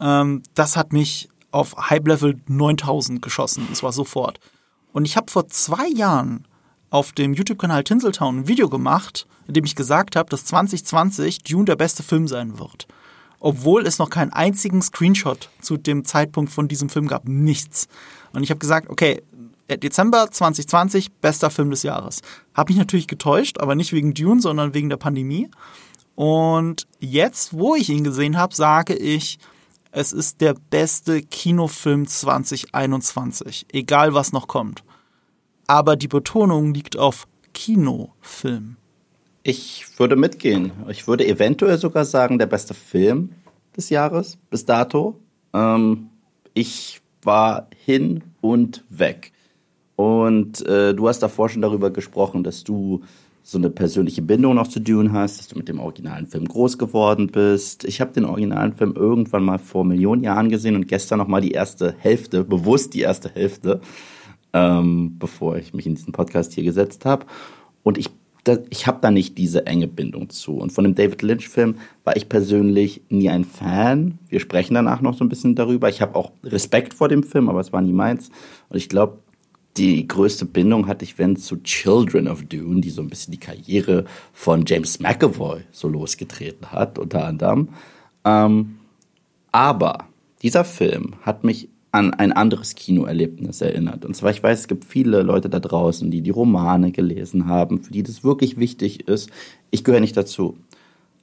ähm, 0.00 0.42
das 0.54 0.78
hat 0.78 0.94
mich 0.94 1.28
auf 1.50 1.76
High 1.76 2.06
Level 2.06 2.40
9000 2.46 3.20
geschossen. 3.20 3.66
Das 3.68 3.82
war 3.82 3.92
sofort. 3.92 4.40
Und 4.92 5.04
ich 5.04 5.18
habe 5.18 5.30
vor 5.30 5.48
zwei 5.48 5.86
Jahren 5.88 6.46
auf 6.90 7.12
dem 7.12 7.34
YouTube-Kanal 7.34 7.84
Tinseltown 7.84 8.40
ein 8.40 8.48
Video 8.48 8.68
gemacht, 8.68 9.26
in 9.46 9.54
dem 9.54 9.64
ich 9.64 9.76
gesagt 9.76 10.16
habe, 10.16 10.28
dass 10.28 10.44
2020 10.44 11.44
Dune 11.44 11.64
der 11.64 11.76
beste 11.76 12.02
Film 12.02 12.28
sein 12.28 12.58
wird 12.58 12.86
obwohl 13.40 13.86
es 13.86 13.98
noch 13.98 14.10
keinen 14.10 14.32
einzigen 14.32 14.82
Screenshot 14.82 15.48
zu 15.60 15.78
dem 15.78 16.04
Zeitpunkt 16.04 16.52
von 16.52 16.68
diesem 16.68 16.90
Film 16.90 17.08
gab. 17.08 17.26
Nichts. 17.26 17.88
Und 18.32 18.42
ich 18.42 18.50
habe 18.50 18.58
gesagt, 18.58 18.90
okay, 18.90 19.22
äh, 19.66 19.78
Dezember 19.78 20.30
2020, 20.30 21.10
bester 21.14 21.50
Film 21.50 21.70
des 21.70 21.82
Jahres. 21.82 22.20
Habe 22.54 22.72
mich 22.72 22.78
natürlich 22.78 23.06
getäuscht, 23.08 23.58
aber 23.58 23.74
nicht 23.74 23.92
wegen 23.92 24.14
Dune, 24.14 24.40
sondern 24.40 24.74
wegen 24.74 24.90
der 24.90 24.98
Pandemie. 24.98 25.50
Und 26.14 26.86
jetzt, 26.98 27.54
wo 27.54 27.74
ich 27.74 27.88
ihn 27.88 28.04
gesehen 28.04 28.36
habe, 28.36 28.54
sage 28.54 28.94
ich, 28.94 29.38
es 29.90 30.12
ist 30.12 30.40
der 30.40 30.54
beste 30.54 31.22
Kinofilm 31.22 32.06
2021, 32.06 33.66
egal 33.72 34.14
was 34.14 34.32
noch 34.32 34.46
kommt. 34.46 34.84
Aber 35.70 35.94
die 35.94 36.08
Betonung 36.08 36.74
liegt 36.74 36.98
auf 36.98 37.28
Kinofilm. 37.54 38.74
Ich 39.44 39.86
würde 40.00 40.16
mitgehen. 40.16 40.72
Ich 40.88 41.06
würde 41.06 41.24
eventuell 41.24 41.78
sogar 41.78 42.04
sagen, 42.04 42.40
der 42.40 42.46
beste 42.46 42.74
Film 42.74 43.30
des 43.76 43.88
Jahres 43.88 44.36
bis 44.50 44.64
dato. 44.64 45.20
Ähm, 45.54 46.08
ich 46.54 47.00
war 47.22 47.68
hin 47.84 48.24
und 48.40 48.82
weg. 48.88 49.30
Und 49.94 50.66
äh, 50.66 50.92
du 50.92 51.06
hast 51.06 51.20
davor 51.20 51.48
schon 51.48 51.62
darüber 51.62 51.90
gesprochen, 51.90 52.42
dass 52.42 52.64
du 52.64 53.02
so 53.44 53.56
eine 53.56 53.70
persönliche 53.70 54.22
Bindung 54.22 54.56
noch 54.56 54.66
zu 54.66 54.80
Dune 54.80 55.12
hast, 55.12 55.38
dass 55.38 55.46
du 55.46 55.56
mit 55.56 55.68
dem 55.68 55.78
originalen 55.78 56.26
Film 56.26 56.46
groß 56.48 56.78
geworden 56.78 57.28
bist. 57.28 57.84
Ich 57.84 58.00
habe 58.00 58.10
den 58.10 58.24
originalen 58.24 58.74
Film 58.74 58.94
irgendwann 58.96 59.44
mal 59.44 59.58
vor 59.58 59.84
Millionen 59.84 60.24
Jahren 60.24 60.48
gesehen 60.48 60.74
und 60.74 60.88
gestern 60.88 61.18
noch 61.18 61.28
mal 61.28 61.40
die 61.40 61.52
erste 61.52 61.94
Hälfte, 61.96 62.42
bewusst 62.42 62.92
die 62.94 63.02
erste 63.02 63.28
Hälfte, 63.28 63.80
ähm, 64.52 65.16
bevor 65.18 65.56
ich 65.56 65.74
mich 65.74 65.86
in 65.86 65.94
diesen 65.94 66.12
Podcast 66.12 66.52
hier 66.52 66.64
gesetzt 66.64 67.04
habe. 67.04 67.26
Und 67.82 67.98
ich 67.98 68.10
ich 68.70 68.86
habe 68.86 68.98
da 69.00 69.10
nicht 69.10 69.36
diese 69.38 69.66
enge 69.66 69.86
Bindung 69.86 70.30
zu. 70.30 70.56
Und 70.56 70.72
von 70.72 70.84
dem 70.84 70.94
David 70.94 71.22
Lynch-Film 71.22 71.76
war 72.04 72.16
ich 72.16 72.28
persönlich 72.28 73.02
nie 73.08 73.28
ein 73.28 73.44
Fan. 73.44 74.18
Wir 74.28 74.40
sprechen 74.40 74.74
danach 74.74 75.00
noch 75.02 75.14
so 75.14 75.24
ein 75.24 75.28
bisschen 75.28 75.54
darüber. 75.54 75.88
Ich 75.88 76.00
habe 76.00 76.14
auch 76.14 76.32
Respekt 76.42 76.94
vor 76.94 77.08
dem 77.08 77.22
Film, 77.22 77.48
aber 77.48 77.60
es 77.60 77.72
war 77.72 77.82
nie 77.82 77.92
meins. 77.92 78.30
Und 78.68 78.78
ich 78.78 78.88
glaube, 78.88 79.18
die 79.76 80.08
größte 80.08 80.46
Bindung 80.46 80.86
hatte 80.86 81.04
ich, 81.04 81.18
wenn 81.18 81.36
zu 81.36 81.62
Children 81.62 82.28
of 82.28 82.44
Dune, 82.44 82.80
die 82.80 82.90
so 82.90 83.02
ein 83.02 83.08
bisschen 83.08 83.32
die 83.32 83.38
Karriere 83.38 84.04
von 84.32 84.64
James 84.66 85.00
McAvoy 85.00 85.60
so 85.70 85.88
losgetreten 85.88 86.72
hat, 86.72 86.98
unter 86.98 87.26
anderem. 87.26 87.68
Ähm, 88.24 88.76
aber 89.52 90.06
dieser 90.42 90.64
Film 90.64 91.14
hat 91.22 91.44
mich 91.44 91.68
an 91.92 92.14
ein 92.14 92.32
anderes 92.32 92.74
Kinoerlebnis 92.74 93.60
erinnert. 93.60 94.04
Und 94.04 94.14
zwar, 94.14 94.30
ich 94.30 94.42
weiß, 94.42 94.60
es 94.60 94.68
gibt 94.68 94.84
viele 94.84 95.22
Leute 95.22 95.48
da 95.48 95.58
draußen, 95.58 96.10
die 96.10 96.20
die 96.20 96.30
Romane 96.30 96.92
gelesen 96.92 97.46
haben, 97.46 97.82
für 97.82 97.92
die 97.92 98.02
das 98.02 98.22
wirklich 98.22 98.58
wichtig 98.58 99.08
ist. 99.08 99.30
Ich 99.70 99.82
gehöre 99.82 100.00
nicht 100.00 100.16
dazu. 100.16 100.56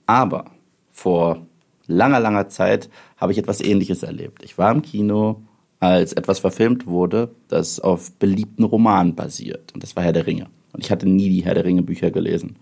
Aber 0.06 0.52
vor 0.92 1.46
langer, 1.88 2.20
langer 2.20 2.50
Zeit 2.50 2.90
habe 3.16 3.32
ich 3.32 3.38
etwas 3.38 3.62
Ähnliches 3.62 4.04
erlebt. 4.04 4.44
Ich 4.44 4.58
war 4.58 4.72
im 4.72 4.82
Kino, 4.82 5.42
als 5.80 6.14
etwas 6.14 6.40
verfilmt 6.40 6.88
wurde, 6.88 7.30
das 7.48 7.80
auf 7.80 8.12
beliebten 8.14 8.64
Romanen 8.64 9.16
basiert. 9.16 9.74
Und 9.74 9.84
das 9.84 9.96
war 9.96 10.04
Herr 10.04 10.14
der 10.14 10.28
Ringe. 10.28 10.48
Und 10.74 10.84
ich 10.84 10.92
hatte 10.92 11.08
nie 11.08 11.30
die 11.30 11.46
Herr 11.46 11.54
der 11.54 11.66
Ringe 11.66 11.84
Bücher 11.84 12.12
gelesen. 12.12 12.58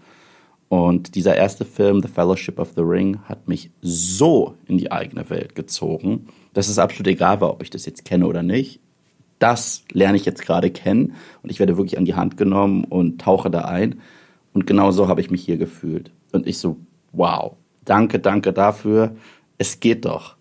Und 0.67 1.15
dieser 1.15 1.35
erste 1.35 1.65
Film, 1.65 2.01
The 2.01 2.07
Fellowship 2.07 2.59
of 2.59 2.73
the 2.75 2.81
Ring, 2.81 3.19
hat 3.23 3.47
mich 3.47 3.71
so 3.81 4.55
in 4.65 4.77
die 4.77 4.91
eigene 4.91 5.29
Welt 5.29 5.55
gezogen, 5.55 6.27
dass 6.55 6.69
es 6.69 6.79
absolut 6.79 7.07
egal 7.07 7.41
war, 7.41 7.51
ob 7.51 7.61
ich 7.61 7.69
das 7.69 7.85
jetzt 7.85 8.05
kenne 8.05 8.25
oder 8.25 8.41
nicht. 8.41 8.79
Das 9.37 9.83
lerne 9.91 10.17
ich 10.17 10.25
jetzt 10.25 10.41
gerade 10.41 10.71
kennen 10.71 11.13
und 11.43 11.51
ich 11.51 11.59
werde 11.59 11.77
wirklich 11.77 11.97
an 11.97 12.05
die 12.05 12.15
Hand 12.15 12.37
genommen 12.37 12.85
und 12.85 13.19
tauche 13.21 13.51
da 13.51 13.65
ein. 13.65 14.01
Und 14.53 14.65
genau 14.65 14.91
so 14.91 15.09
habe 15.09 15.19
ich 15.19 15.29
mich 15.29 15.43
hier 15.43 15.57
gefühlt. 15.57 16.11
Und 16.31 16.47
ich 16.47 16.57
so, 16.57 16.77
wow, 17.11 17.57
danke, 17.83 18.19
danke 18.19 18.53
dafür. 18.53 19.17
Es 19.57 19.81
geht 19.81 20.05
doch. 20.05 20.37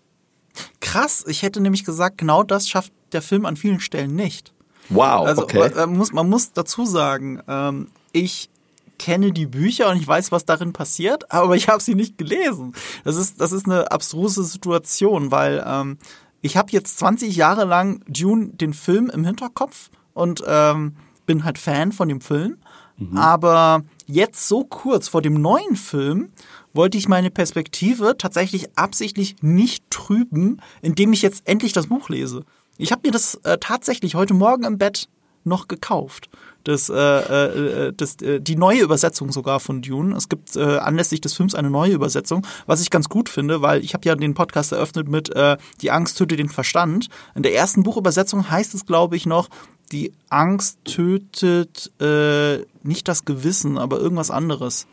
Krass, 0.79 1.25
ich 1.27 1.43
hätte 1.43 1.59
nämlich 1.59 1.83
gesagt, 1.83 2.17
genau 2.17 2.43
das 2.43 2.69
schafft 2.69 2.93
der 3.11 3.21
Film 3.21 3.45
an 3.45 3.57
vielen 3.57 3.81
Stellen 3.81 4.15
nicht. 4.15 4.53
Wow, 4.87 5.27
also, 5.27 5.43
okay. 5.43 5.69
Man 5.75 5.97
muss, 5.97 6.13
man 6.13 6.29
muss 6.29 6.53
dazu 6.53 6.85
sagen, 6.85 7.41
ähm, 7.49 7.87
ich 8.13 8.49
kenne 8.97 9.31
die 9.31 9.45
Bücher 9.45 9.89
und 9.89 9.97
ich 9.97 10.07
weiß, 10.07 10.31
was 10.31 10.45
darin 10.45 10.73
passiert, 10.73 11.31
aber 11.31 11.55
ich 11.55 11.69
habe 11.69 11.81
sie 11.81 11.95
nicht 11.95 12.17
gelesen. 12.17 12.73
Das 13.03 13.15
ist, 13.15 13.39
das 13.41 13.51
ist 13.51 13.65
eine 13.65 13.91
abstruse 13.91 14.43
Situation, 14.43 15.31
weil 15.31 15.63
ähm, 15.65 15.97
ich 16.41 16.57
habe 16.57 16.71
jetzt 16.71 16.99
20 16.99 17.35
Jahre 17.35 17.65
lang 17.65 18.03
Dune 18.07 18.49
den 18.49 18.73
Film 18.73 19.09
im 19.09 19.25
Hinterkopf 19.25 19.89
und 20.13 20.43
ähm, 20.47 20.95
bin 21.25 21.43
halt 21.43 21.57
Fan 21.57 21.91
von 21.91 22.07
dem 22.07 22.21
Film. 22.21 22.57
Mhm. 22.97 23.17
Aber 23.17 23.83
jetzt 24.05 24.47
so 24.47 24.63
kurz 24.63 25.07
vor 25.07 25.21
dem 25.21 25.41
neuen 25.41 25.75
Film 25.75 26.29
wollte 26.73 26.97
ich 26.97 27.07
meine 27.07 27.31
Perspektive 27.31 28.15
tatsächlich 28.17 28.77
absichtlich 28.77 29.37
nicht 29.41 29.89
trüben, 29.89 30.61
indem 30.81 31.13
ich 31.13 31.21
jetzt 31.21 31.47
endlich 31.47 31.73
das 31.73 31.87
Buch 31.87 32.09
lese. 32.09 32.43
Ich 32.77 32.91
habe 32.91 33.01
mir 33.05 33.11
das 33.11 33.35
äh, 33.43 33.57
tatsächlich 33.59 34.15
heute 34.15 34.33
Morgen 34.33 34.65
im 34.65 34.77
Bett 34.77 35.07
noch 35.45 35.67
gekauft. 35.67 36.29
Das, 36.65 36.89
äh, 36.89 36.95
äh, 36.95 37.93
das, 37.95 38.15
äh, 38.21 38.41
die 38.41 38.55
neue 38.55 38.81
Übersetzung 38.81 39.31
sogar 39.31 39.59
von 39.59 39.83
Dune. 39.83 40.15
Es 40.15 40.29
gibt 40.29 40.55
äh, 40.55 40.77
anlässlich 40.77 41.21
des 41.21 41.33
Films 41.33 41.53
eine 41.53 41.69
neue 41.69 41.93
Übersetzung, 41.93 42.45
was 42.65 42.81
ich 42.81 42.89
ganz 42.89 43.07
gut 43.07 43.29
finde, 43.29 43.61
weil 43.61 43.83
ich 43.83 43.93
habe 43.93 44.07
ja 44.07 44.15
den 44.15 44.33
Podcast 44.33 44.71
eröffnet 44.71 45.07
mit 45.07 45.29
äh, 45.29 45.57
Die 45.81 45.91
Angst 45.91 46.17
tötet 46.17 46.39
den 46.39 46.49
Verstand. 46.49 47.09
In 47.35 47.43
der 47.43 47.53
ersten 47.53 47.83
Buchübersetzung 47.83 48.49
heißt 48.49 48.73
es, 48.73 48.87
glaube 48.87 49.15
ich, 49.15 49.27
noch, 49.27 49.47
die 49.91 50.11
Angst 50.29 50.79
tötet 50.85 51.91
äh, 52.01 52.65
nicht 52.81 53.07
das 53.07 53.25
Gewissen, 53.25 53.77
aber 53.77 53.99
irgendwas 53.99 54.31
anderes. 54.31 54.87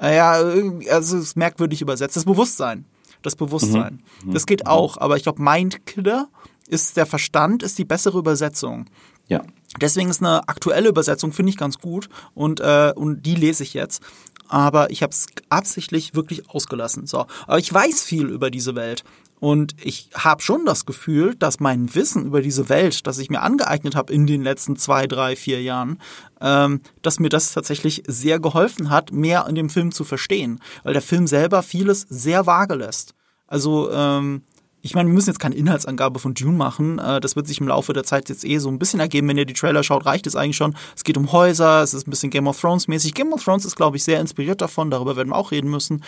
Äh, 0.00 0.16
ja, 0.16 0.32
also 0.32 1.16
es 1.16 1.24
ist 1.24 1.36
merkwürdig 1.36 1.82
übersetzt. 1.82 2.14
Das 2.14 2.24
Bewusstsein. 2.24 2.84
Das 3.22 3.34
Bewusstsein. 3.34 4.00
Mhm. 4.24 4.32
Das 4.32 4.46
geht 4.46 4.68
auch, 4.68 4.98
aber 4.98 5.16
ich 5.16 5.24
glaube, 5.24 5.42
Mindkiller 5.42 6.28
ist 6.68 6.96
der 6.96 7.06
Verstand, 7.06 7.62
ist 7.62 7.78
die 7.78 7.84
bessere 7.84 8.18
Übersetzung. 8.18 8.86
Ja. 9.28 9.42
Deswegen 9.80 10.10
ist 10.10 10.22
eine 10.22 10.48
aktuelle 10.48 10.88
Übersetzung, 10.88 11.32
finde 11.32 11.50
ich 11.50 11.56
ganz 11.56 11.78
gut. 11.78 12.08
Und, 12.34 12.60
äh, 12.60 12.92
und 12.94 13.22
die 13.22 13.34
lese 13.34 13.62
ich 13.62 13.74
jetzt. 13.74 14.02
Aber 14.48 14.90
ich 14.90 15.02
habe 15.02 15.10
es 15.10 15.26
absichtlich 15.48 16.14
wirklich 16.14 16.48
ausgelassen. 16.48 17.06
So. 17.06 17.26
Aber 17.46 17.58
ich 17.58 17.72
weiß 17.72 18.02
viel 18.02 18.26
über 18.26 18.50
diese 18.50 18.74
Welt. 18.76 19.04
Und 19.40 19.74
ich 19.82 20.08
habe 20.14 20.42
schon 20.42 20.64
das 20.64 20.86
Gefühl, 20.86 21.34
dass 21.34 21.60
mein 21.60 21.94
Wissen 21.94 22.24
über 22.24 22.40
diese 22.40 22.68
Welt, 22.68 23.06
das 23.06 23.18
ich 23.18 23.30
mir 23.30 23.42
angeeignet 23.42 23.94
habe 23.94 24.12
in 24.12 24.26
den 24.26 24.42
letzten 24.42 24.76
zwei, 24.76 25.06
drei, 25.06 25.36
vier 25.36 25.60
Jahren, 25.60 26.00
ähm, 26.40 26.80
dass 27.02 27.20
mir 27.20 27.28
das 27.28 27.52
tatsächlich 27.52 28.04
sehr 28.06 28.38
geholfen 28.38 28.90
hat, 28.90 29.12
mehr 29.12 29.46
in 29.48 29.54
dem 29.54 29.70
Film 29.70 29.92
zu 29.92 30.04
verstehen. 30.04 30.60
Weil 30.82 30.92
der 30.94 31.02
Film 31.02 31.26
selber 31.26 31.62
vieles 31.62 32.06
sehr 32.08 32.46
vage 32.46 32.74
lässt. 32.74 33.14
Also 33.46 33.90
ähm, 33.92 34.44
ich 34.84 34.94
meine, 34.94 35.08
wir 35.08 35.14
müssen 35.14 35.30
jetzt 35.30 35.38
keine 35.38 35.54
Inhaltsangabe 35.54 36.18
von 36.18 36.34
Dune 36.34 36.58
machen. 36.58 36.98
Äh, 36.98 37.18
das 37.18 37.36
wird 37.36 37.46
sich 37.46 37.58
im 37.58 37.68
Laufe 37.68 37.94
der 37.94 38.04
Zeit 38.04 38.28
jetzt 38.28 38.44
eh 38.44 38.58
so 38.58 38.68
ein 38.68 38.78
bisschen 38.78 39.00
ergeben. 39.00 39.26
Wenn 39.28 39.38
ihr 39.38 39.46
die 39.46 39.54
Trailer 39.54 39.82
schaut, 39.82 40.04
reicht 40.04 40.26
es 40.26 40.36
eigentlich 40.36 40.58
schon. 40.58 40.76
Es 40.94 41.04
geht 41.04 41.16
um 41.16 41.32
Häuser, 41.32 41.82
es 41.82 41.94
ist 41.94 42.06
ein 42.06 42.10
bisschen 42.10 42.28
Game 42.28 42.46
of 42.46 42.60
Thrones 42.60 42.86
mäßig. 42.86 43.14
Game 43.14 43.32
of 43.32 43.42
Thrones 43.42 43.64
ist, 43.64 43.76
glaube 43.76 43.96
ich, 43.96 44.04
sehr 44.04 44.20
inspiriert 44.20 44.60
davon. 44.60 44.90
Darüber 44.90 45.16
werden 45.16 45.30
wir 45.30 45.36
auch 45.36 45.52
reden 45.52 45.70
müssen. 45.70 46.04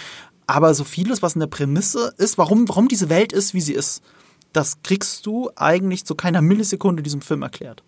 Aber 0.46 0.74
so 0.74 0.84
vieles, 0.84 1.22
was 1.22 1.34
in 1.34 1.40
der 1.40 1.46
Prämisse 1.46 2.12
ist, 2.18 2.36
warum, 2.36 2.68
warum 2.68 2.86
diese 2.86 3.08
Welt 3.08 3.32
ist, 3.32 3.54
wie 3.54 3.62
sie 3.62 3.72
ist, 3.72 4.02
das 4.52 4.82
kriegst 4.82 5.24
du 5.24 5.50
eigentlich 5.56 6.04
zu 6.04 6.14
keiner 6.14 6.42
Millisekunde 6.42 7.00
in 7.00 7.04
diesem 7.04 7.22
Film 7.22 7.40
erklärt. 7.40 7.82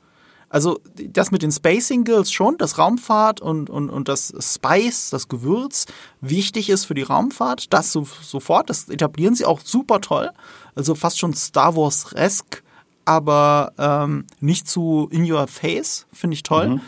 Also 0.50 0.80
das 0.96 1.30
mit 1.30 1.42
den 1.42 1.52
Spacing 1.52 2.04
Girls 2.04 2.32
schon, 2.32 2.56
dass 2.56 2.78
Raumfahrt 2.78 3.40
und, 3.40 3.68
und, 3.68 3.90
und 3.90 4.08
das 4.08 4.32
Spice, 4.40 5.10
das 5.10 5.28
Gewürz, 5.28 5.86
wichtig 6.20 6.70
ist 6.70 6.86
für 6.86 6.94
die 6.94 7.02
Raumfahrt, 7.02 7.72
das 7.72 7.92
so, 7.92 8.06
sofort, 8.22 8.70
das 8.70 8.88
etablieren 8.88 9.34
sie 9.34 9.44
auch 9.44 9.60
super 9.60 10.00
toll. 10.00 10.30
Also 10.74 10.94
fast 10.94 11.18
schon 11.18 11.34
Star 11.34 11.76
Wars-esque, 11.76 12.62
aber 13.04 13.72
ähm, 13.78 14.24
nicht 14.40 14.68
zu 14.68 15.08
in 15.10 15.30
your 15.30 15.46
face, 15.48 16.06
finde 16.12 16.34
ich 16.34 16.42
toll. 16.42 16.68
Mhm. 16.68 16.80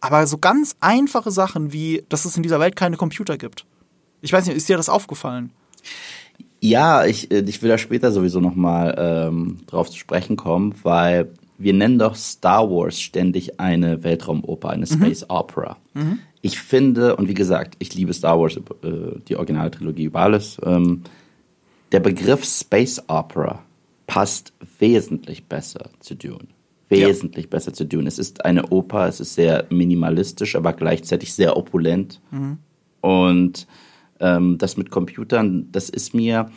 Aber 0.00 0.26
so 0.26 0.36
ganz 0.36 0.76
einfache 0.80 1.30
Sachen 1.30 1.72
wie, 1.72 2.04
dass 2.08 2.26
es 2.26 2.36
in 2.36 2.42
dieser 2.42 2.60
Welt 2.60 2.76
keine 2.76 2.96
Computer 2.96 3.38
gibt. 3.38 3.64
Ich 4.20 4.32
weiß 4.32 4.46
nicht, 4.46 4.56
ist 4.56 4.68
dir 4.68 4.76
das 4.76 4.88
aufgefallen? 4.88 5.52
Ja, 6.60 7.06
ich, 7.06 7.30
äh, 7.30 7.44
ich 7.46 7.62
will 7.62 7.70
da 7.70 7.78
später 7.78 8.12
sowieso 8.12 8.40
nochmal 8.40 8.94
ähm, 8.98 9.58
drauf 9.66 9.90
zu 9.90 9.96
sprechen 9.96 10.36
kommen, 10.36 10.74
weil 10.82 11.32
wir 11.58 11.72
nennen 11.72 11.98
doch 11.98 12.14
Star 12.14 12.70
Wars 12.70 13.00
ständig 13.00 13.60
eine 13.60 14.02
Weltraumoper, 14.04 14.70
eine 14.70 14.86
mhm. 14.86 14.94
Space 14.94 15.22
mhm. 15.22 15.30
Opera. 15.30 15.76
Mhm. 15.94 16.18
Ich 16.42 16.58
finde, 16.58 17.16
und 17.16 17.28
wie 17.28 17.34
gesagt, 17.34 17.76
ich 17.78 17.94
liebe 17.94 18.12
Star 18.12 18.38
Wars, 18.38 18.56
äh, 18.56 19.18
die 19.28 19.36
Originaltrilogie 19.36 20.04
über 20.04 20.20
alles. 20.20 20.58
Ähm, 20.64 21.02
der 21.92 22.00
Begriff 22.00 22.44
Space 22.44 23.02
Opera 23.08 23.62
passt 24.06 24.52
wesentlich 24.78 25.44
besser 25.44 25.90
zu 26.00 26.14
Dune. 26.14 26.48
Wesentlich 26.88 27.46
ja. 27.46 27.50
besser 27.50 27.72
zu 27.72 27.84
Dune. 27.84 28.06
Es 28.06 28.18
ist 28.18 28.44
eine 28.44 28.68
Oper, 28.68 29.08
es 29.08 29.18
ist 29.18 29.34
sehr 29.34 29.66
minimalistisch, 29.70 30.54
aber 30.54 30.72
gleichzeitig 30.72 31.32
sehr 31.34 31.56
opulent. 31.56 32.20
Mhm. 32.30 32.58
Und 33.00 33.66
ähm, 34.20 34.58
das 34.58 34.76
mit 34.76 34.90
Computern, 34.90 35.68
das 35.72 35.90
ist 35.90 36.14
mir 36.14 36.50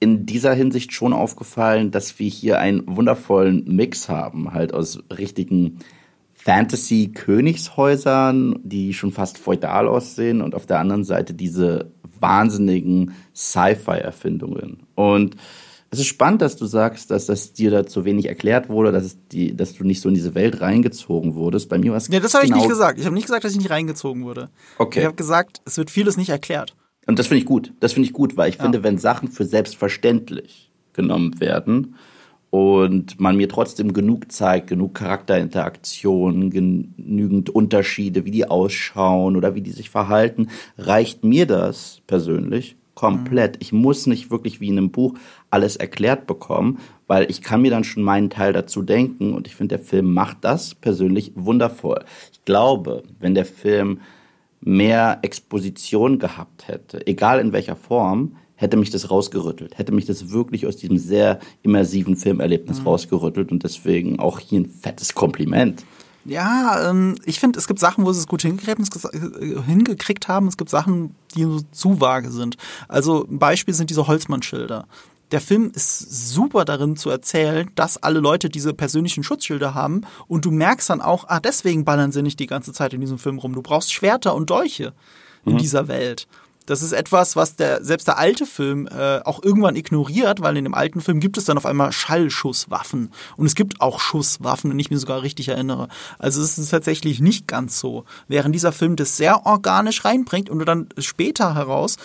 in 0.00 0.26
dieser 0.26 0.54
Hinsicht 0.54 0.92
schon 0.92 1.12
aufgefallen, 1.12 1.90
dass 1.90 2.16
wir 2.18 2.28
hier 2.28 2.58
einen 2.58 2.84
wundervollen 2.86 3.64
Mix 3.66 4.08
haben, 4.08 4.52
halt 4.52 4.72
aus 4.72 5.00
richtigen 5.16 5.78
Fantasy-Königshäusern, 6.34 8.60
die 8.62 8.94
schon 8.94 9.12
fast 9.12 9.38
feudal 9.38 9.88
aussehen 9.88 10.40
und 10.40 10.54
auf 10.54 10.66
der 10.66 10.78
anderen 10.78 11.02
Seite 11.04 11.34
diese 11.34 11.90
wahnsinnigen 12.20 13.12
Sci-Fi-Erfindungen. 13.34 14.84
Und 14.94 15.34
es 15.90 16.00
ist 16.00 16.06
spannend, 16.06 16.42
dass 16.42 16.56
du 16.56 16.66
sagst, 16.66 17.10
dass 17.10 17.26
das 17.26 17.54
dir 17.54 17.70
da 17.70 17.86
zu 17.86 18.04
wenig 18.04 18.26
erklärt 18.26 18.68
wurde, 18.68 18.92
dass, 18.92 19.16
die, 19.32 19.56
dass 19.56 19.74
du 19.74 19.84
nicht 19.84 20.02
so 20.02 20.08
in 20.08 20.14
diese 20.14 20.34
Welt 20.34 20.60
reingezogen 20.60 21.34
wurdest. 21.34 21.70
Bei 21.70 21.78
mir 21.78 21.92
war 21.92 21.96
es. 21.96 22.08
Nee, 22.08 22.20
das 22.20 22.34
habe 22.34 22.44
genau 22.44 22.56
ich 22.56 22.62
nicht 22.62 22.70
gesagt. 22.70 22.98
Ich 22.98 23.06
habe 23.06 23.14
nicht 23.14 23.26
gesagt, 23.26 23.44
dass 23.44 23.52
ich 23.52 23.58
nicht 23.58 23.70
reingezogen 23.70 24.24
wurde. 24.24 24.50
Okay. 24.76 25.00
Ich 25.00 25.06
habe 25.06 25.16
gesagt, 25.16 25.62
es 25.64 25.78
wird 25.78 25.90
vieles 25.90 26.18
nicht 26.18 26.28
erklärt. 26.28 26.74
Und 27.08 27.18
das 27.18 27.26
finde 27.26 27.40
ich 27.40 27.46
gut. 27.46 27.72
Das 27.80 27.94
finde 27.94 28.06
ich 28.06 28.12
gut, 28.12 28.36
weil 28.36 28.50
ich 28.50 28.56
ja. 28.56 28.62
finde, 28.62 28.84
wenn 28.84 28.98
Sachen 28.98 29.28
für 29.28 29.46
selbstverständlich 29.46 30.70
genommen 30.92 31.40
werden 31.40 31.94
und 32.50 33.18
man 33.18 33.34
mir 33.34 33.48
trotzdem 33.48 33.94
genug 33.94 34.30
zeigt, 34.30 34.66
genug 34.66 34.94
Charakterinteraktionen, 34.94 36.50
genügend 36.50 37.48
Unterschiede, 37.48 38.26
wie 38.26 38.30
die 38.30 38.46
ausschauen 38.46 39.36
oder 39.36 39.54
wie 39.54 39.62
die 39.62 39.70
sich 39.70 39.88
verhalten, 39.88 40.48
reicht 40.76 41.24
mir 41.24 41.46
das 41.46 42.02
persönlich 42.06 42.76
komplett. 42.94 43.54
Mhm. 43.54 43.60
Ich 43.62 43.72
muss 43.72 44.06
nicht 44.06 44.30
wirklich 44.30 44.60
wie 44.60 44.68
in 44.68 44.76
einem 44.76 44.90
Buch 44.90 45.14
alles 45.48 45.76
erklärt 45.76 46.26
bekommen, 46.26 46.78
weil 47.06 47.30
ich 47.30 47.40
kann 47.40 47.62
mir 47.62 47.70
dann 47.70 47.84
schon 47.84 48.02
meinen 48.02 48.28
Teil 48.28 48.52
dazu 48.52 48.82
denken 48.82 49.32
und 49.32 49.46
ich 49.46 49.56
finde, 49.56 49.78
der 49.78 49.84
Film 49.84 50.12
macht 50.12 50.38
das 50.42 50.74
persönlich 50.74 51.32
wundervoll. 51.36 52.04
Ich 52.32 52.44
glaube, 52.44 53.02
wenn 53.18 53.34
der 53.34 53.46
Film 53.46 54.00
mehr 54.60 55.18
Exposition 55.22 56.18
gehabt 56.18 56.68
hätte, 56.68 57.06
egal 57.06 57.40
in 57.40 57.52
welcher 57.52 57.76
Form, 57.76 58.36
hätte 58.54 58.76
mich 58.76 58.90
das 58.90 59.10
rausgerüttelt, 59.10 59.78
hätte 59.78 59.92
mich 59.92 60.04
das 60.04 60.30
wirklich 60.30 60.66
aus 60.66 60.76
diesem 60.76 60.98
sehr 60.98 61.38
immersiven 61.62 62.16
Filmerlebnis 62.16 62.80
mhm. 62.80 62.86
rausgerüttelt 62.88 63.52
und 63.52 63.62
deswegen 63.62 64.18
auch 64.18 64.40
hier 64.40 64.60
ein 64.60 64.66
fettes 64.66 65.14
Kompliment. 65.14 65.84
Ja, 66.24 66.90
ähm, 66.90 67.14
ich 67.24 67.40
finde, 67.40 67.58
es 67.58 67.68
gibt 67.68 67.78
Sachen, 67.78 68.04
wo 68.04 68.12
sie 68.12 68.18
es 68.18 68.26
gut 68.26 68.44
äh, 68.44 68.50
hingekriegt 69.66 70.28
haben. 70.28 70.48
Es 70.48 70.56
gibt 70.56 70.68
Sachen, 70.68 71.14
die 71.34 71.46
zu 71.70 72.00
vage 72.00 72.30
sind. 72.30 72.56
Also 72.88 73.26
ein 73.30 73.38
Beispiel 73.38 73.72
sind 73.72 73.90
diese 73.90 74.06
Holzmann-Schilder. 74.06 74.86
Der 75.30 75.40
Film 75.40 75.70
ist 75.74 75.98
super 76.32 76.64
darin 76.64 76.96
zu 76.96 77.10
erzählen, 77.10 77.70
dass 77.74 78.02
alle 78.02 78.20
Leute 78.20 78.48
diese 78.48 78.74
persönlichen 78.74 79.22
Schutzschilder 79.22 79.74
haben 79.74 80.02
und 80.26 80.44
du 80.44 80.50
merkst 80.50 80.90
dann 80.90 81.00
auch, 81.00 81.24
ah, 81.28 81.40
deswegen 81.40 81.84
ballern 81.84 82.12
sie 82.12 82.22
nicht 82.22 82.40
die 82.40 82.46
ganze 82.46 82.72
Zeit 82.72 82.94
in 82.94 83.00
diesem 83.00 83.18
Film 83.18 83.38
rum. 83.38 83.54
Du 83.54 83.62
brauchst 83.62 83.92
Schwerter 83.92 84.34
und 84.34 84.50
Dolche 84.50 84.92
in 85.44 85.54
mhm. 85.54 85.58
dieser 85.58 85.88
Welt. 85.88 86.26
Das 86.68 86.82
ist 86.82 86.92
etwas, 86.92 87.34
was 87.34 87.56
der 87.56 87.82
selbst 87.82 88.08
der 88.08 88.18
alte 88.18 88.44
Film 88.44 88.86
äh, 88.88 89.20
auch 89.24 89.42
irgendwann 89.42 89.74
ignoriert, 89.74 90.42
weil 90.42 90.54
in 90.58 90.64
dem 90.64 90.74
alten 90.74 91.00
Film 91.00 91.18
gibt 91.18 91.38
es 91.38 91.46
dann 91.46 91.56
auf 91.56 91.64
einmal 91.64 91.92
Schallschusswaffen 91.92 93.10
und 93.38 93.46
es 93.46 93.54
gibt 93.54 93.80
auch 93.80 94.00
Schusswaffen, 94.00 94.70
wenn 94.70 94.78
ich 94.78 94.90
mich 94.90 95.00
sogar 95.00 95.22
richtig 95.22 95.48
erinnere. 95.48 95.88
Also 96.18 96.42
es 96.42 96.58
ist 96.58 96.68
tatsächlich 96.68 97.20
nicht 97.20 97.46
ganz 97.48 97.80
so. 97.80 98.04
Während 98.28 98.54
dieser 98.54 98.72
Film 98.72 98.96
das 98.96 99.16
sehr 99.16 99.46
organisch 99.46 100.04
reinbringt 100.04 100.50
und 100.50 100.58
du 100.58 100.66
dann 100.66 100.90
später 100.98 101.54
heraus 101.54 101.96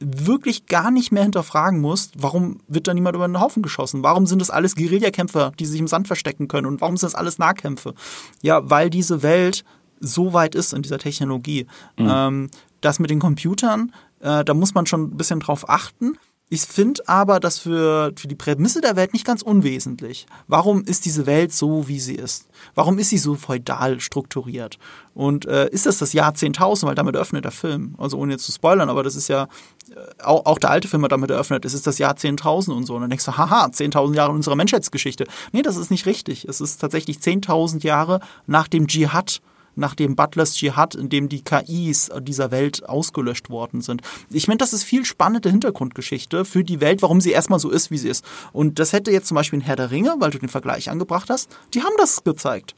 wirklich 0.00 0.66
gar 0.66 0.90
nicht 0.90 1.12
mehr 1.12 1.22
hinterfragen 1.22 1.80
musst, 1.80 2.14
warum 2.18 2.58
wird 2.68 2.86
da 2.86 2.94
niemand 2.94 3.16
über 3.16 3.26
den 3.26 3.40
Haufen 3.40 3.62
geschossen? 3.62 4.02
Warum 4.02 4.26
sind 4.26 4.40
das 4.40 4.50
alles 4.50 4.76
Guerillakämpfer, 4.76 5.52
die 5.58 5.66
sich 5.66 5.80
im 5.80 5.88
Sand 5.88 6.06
verstecken 6.06 6.48
können? 6.48 6.66
Und 6.66 6.80
warum 6.80 6.96
sind 6.96 7.12
das 7.12 7.14
alles 7.14 7.38
Nahkämpfe? 7.38 7.94
Ja, 8.42 8.68
weil 8.68 8.90
diese 8.90 9.22
Welt 9.22 9.64
so 10.00 10.32
weit 10.32 10.54
ist 10.54 10.74
in 10.74 10.82
dieser 10.82 10.98
Technologie. 10.98 11.66
Mhm. 11.98 12.08
Ähm, 12.10 12.50
das 12.80 12.98
mit 12.98 13.10
den 13.10 13.20
Computern, 13.20 13.92
äh, 14.20 14.44
da 14.44 14.54
muss 14.54 14.74
man 14.74 14.86
schon 14.86 15.04
ein 15.04 15.16
bisschen 15.16 15.40
drauf 15.40 15.68
achten. 15.68 16.18
Ich 16.48 16.60
finde 16.60 17.02
aber, 17.08 17.40
dass 17.40 17.58
für, 17.58 18.12
für 18.14 18.28
die 18.28 18.36
Prämisse 18.36 18.80
der 18.80 18.94
Welt 18.94 19.12
nicht 19.12 19.24
ganz 19.24 19.42
unwesentlich. 19.42 20.26
Warum 20.46 20.84
ist 20.84 21.04
diese 21.04 21.26
Welt 21.26 21.52
so, 21.52 21.88
wie 21.88 21.98
sie 21.98 22.14
ist? 22.14 22.46
Warum 22.76 23.00
ist 23.00 23.10
sie 23.10 23.18
so 23.18 23.34
feudal 23.34 23.98
strukturiert? 23.98 24.78
Und 25.12 25.46
äh, 25.46 25.68
ist 25.70 25.86
das 25.86 25.98
das 25.98 26.12
Jahr 26.12 26.32
10.000, 26.32 26.86
weil 26.86 26.94
damit 26.94 27.16
eröffnet 27.16 27.44
der 27.44 27.50
Film? 27.50 27.96
Also 27.98 28.16
ohne 28.16 28.34
jetzt 28.34 28.44
zu 28.44 28.52
spoilern, 28.52 28.88
aber 28.88 29.02
das 29.02 29.16
ist 29.16 29.26
ja, 29.26 29.48
äh, 29.90 30.22
auch, 30.22 30.46
auch 30.46 30.60
der 30.60 30.70
alte 30.70 30.86
Film 30.86 31.02
hat 31.02 31.10
damit 31.10 31.32
eröffnet, 31.32 31.64
es 31.64 31.74
ist 31.74 31.88
das 31.88 31.98
Jahr 31.98 32.14
10.000 32.14 32.70
und 32.70 32.86
so. 32.86 32.94
Und 32.94 33.00
dann 33.00 33.10
denkst 33.10 33.24
du, 33.24 33.36
haha, 33.36 33.66
10.000 33.66 34.14
Jahre 34.14 34.30
unserer 34.30 34.54
Menschheitsgeschichte. 34.54 35.26
Nee, 35.50 35.62
das 35.62 35.76
ist 35.76 35.90
nicht 35.90 36.06
richtig. 36.06 36.46
Es 36.48 36.60
ist 36.60 36.78
tatsächlich 36.78 37.18
10.000 37.18 37.82
Jahre 37.82 38.20
nach 38.46 38.68
dem 38.68 38.86
Dschihad 38.86 39.40
nach 39.76 39.94
dem 39.94 40.16
Butlers 40.16 40.54
Dschihad, 40.54 40.94
in 40.94 41.08
dem 41.08 41.28
die 41.28 41.42
KIs 41.42 42.10
dieser 42.20 42.50
Welt 42.50 42.88
ausgelöscht 42.88 43.50
worden 43.50 43.80
sind. 43.80 44.02
Ich 44.30 44.48
meine, 44.48 44.58
das 44.58 44.72
ist 44.72 44.82
viel 44.82 45.04
spannende 45.04 45.50
Hintergrundgeschichte 45.50 46.44
für 46.44 46.64
die 46.64 46.80
Welt, 46.80 47.02
warum 47.02 47.20
sie 47.20 47.30
erstmal 47.30 47.60
so 47.60 47.70
ist, 47.70 47.90
wie 47.90 47.98
sie 47.98 48.08
ist. 48.08 48.24
Und 48.52 48.78
das 48.78 48.92
hätte 48.92 49.10
jetzt 49.10 49.28
zum 49.28 49.36
Beispiel 49.36 49.60
in 49.60 49.64
Herr 49.64 49.76
der 49.76 49.90
Ringe, 49.90 50.16
weil 50.18 50.30
du 50.30 50.38
den 50.38 50.48
Vergleich 50.48 50.90
angebracht 50.90 51.30
hast, 51.30 51.56
die 51.74 51.82
haben 51.82 51.94
das 51.98 52.24
gezeigt. 52.24 52.74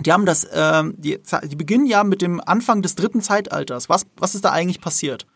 Die 0.00 0.12
haben 0.12 0.26
das, 0.26 0.44
äh, 0.44 0.84
die, 0.96 1.18
die 1.44 1.56
beginnen 1.56 1.86
ja 1.86 2.04
mit 2.04 2.22
dem 2.22 2.40
Anfang 2.40 2.82
des 2.82 2.94
dritten 2.94 3.20
Zeitalters. 3.20 3.88
Was, 3.88 4.06
was 4.16 4.34
ist 4.34 4.44
da 4.44 4.52
eigentlich 4.52 4.80
passiert? 4.80 5.26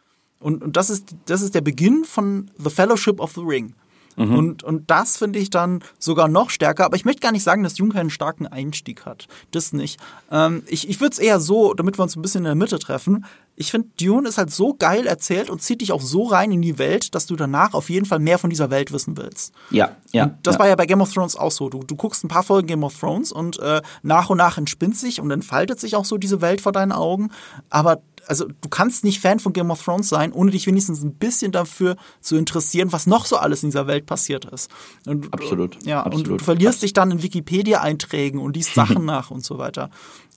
Und, 0.40 0.62
und 0.62 0.76
das, 0.76 0.90
ist, 0.90 1.14
das 1.26 1.42
ist 1.42 1.54
der 1.54 1.60
Beginn 1.60 2.04
von 2.04 2.50
The 2.58 2.70
Fellowship 2.70 3.20
of 3.20 3.32
the 3.34 3.42
Ring. 3.42 3.74
Mhm. 4.16 4.34
Und, 4.34 4.62
und 4.62 4.90
das 4.90 5.16
finde 5.16 5.38
ich 5.38 5.50
dann 5.50 5.82
sogar 5.98 6.28
noch 6.28 6.50
stärker. 6.50 6.84
Aber 6.84 6.96
ich 6.96 7.04
möchte 7.04 7.20
gar 7.20 7.32
nicht 7.32 7.42
sagen, 7.42 7.62
dass 7.62 7.78
Jung 7.78 7.90
keinen 7.90 8.10
starken 8.10 8.46
Einstieg 8.46 9.04
hat. 9.04 9.28
Das 9.50 9.72
nicht. 9.72 10.00
Ähm, 10.30 10.62
ich 10.66 10.88
ich 10.88 11.00
würde 11.00 11.12
es 11.12 11.18
eher 11.18 11.40
so, 11.40 11.74
damit 11.74 11.98
wir 11.98 12.02
uns 12.02 12.16
ein 12.16 12.22
bisschen 12.22 12.40
in 12.40 12.44
der 12.44 12.54
Mitte 12.54 12.78
treffen. 12.78 13.24
Ich 13.58 13.70
finde, 13.70 13.88
Dune 13.98 14.28
ist 14.28 14.36
halt 14.36 14.50
so 14.50 14.74
geil 14.74 15.06
erzählt 15.06 15.48
und 15.48 15.62
zieht 15.62 15.80
dich 15.80 15.92
auch 15.92 16.02
so 16.02 16.24
rein 16.24 16.52
in 16.52 16.60
die 16.60 16.78
Welt, 16.78 17.14
dass 17.14 17.26
du 17.26 17.36
danach 17.36 17.72
auf 17.72 17.88
jeden 17.88 18.04
Fall 18.04 18.18
mehr 18.18 18.38
von 18.38 18.50
dieser 18.50 18.68
Welt 18.68 18.92
wissen 18.92 19.16
willst. 19.16 19.54
Ja, 19.70 19.96
ja. 20.12 20.24
Und 20.24 20.34
das 20.42 20.56
ja. 20.56 20.58
war 20.60 20.68
ja 20.68 20.76
bei 20.76 20.84
Game 20.84 21.00
of 21.00 21.12
Thrones 21.12 21.36
auch 21.36 21.50
so. 21.50 21.70
Du, 21.70 21.82
du 21.82 21.96
guckst 21.96 22.22
ein 22.22 22.28
paar 22.28 22.42
Folgen 22.42 22.66
Game 22.66 22.84
of 22.84 22.98
Thrones 22.98 23.32
und 23.32 23.58
äh, 23.60 23.80
nach 24.02 24.28
und 24.28 24.38
nach 24.38 24.58
entspinnt 24.58 24.96
sich 24.96 25.20
und 25.20 25.30
entfaltet 25.30 25.80
sich 25.80 25.96
auch 25.96 26.04
so 26.04 26.18
diese 26.18 26.42
Welt 26.42 26.60
vor 26.60 26.72
deinen 26.72 26.92
Augen. 26.92 27.30
Aber 27.70 28.02
also 28.28 28.46
du 28.46 28.68
kannst 28.68 29.04
nicht 29.04 29.20
Fan 29.20 29.38
von 29.38 29.52
Game 29.52 29.70
of 29.70 29.82
Thrones 29.82 30.08
sein, 30.08 30.32
ohne 30.32 30.50
dich 30.50 30.66
wenigstens 30.66 31.02
ein 31.02 31.14
bisschen 31.14 31.52
dafür 31.52 31.96
zu 32.20 32.36
interessieren, 32.36 32.92
was 32.92 33.06
noch 33.06 33.26
so 33.26 33.36
alles 33.36 33.62
in 33.62 33.70
dieser 33.70 33.86
Welt 33.86 34.06
passiert 34.06 34.44
ist. 34.46 34.70
Und, 35.06 35.32
absolut. 35.32 35.84
Ja, 35.84 36.02
absolut. 36.02 36.28
und 36.28 36.40
du 36.40 36.44
verlierst 36.44 36.82
dich 36.82 36.92
dann 36.92 37.10
in 37.10 37.22
Wikipedia-Einträgen 37.22 38.40
und 38.40 38.56
liest 38.56 38.74
Sachen 38.74 39.04
nach 39.06 39.30
und 39.30 39.44
so 39.44 39.58
weiter. 39.58 39.90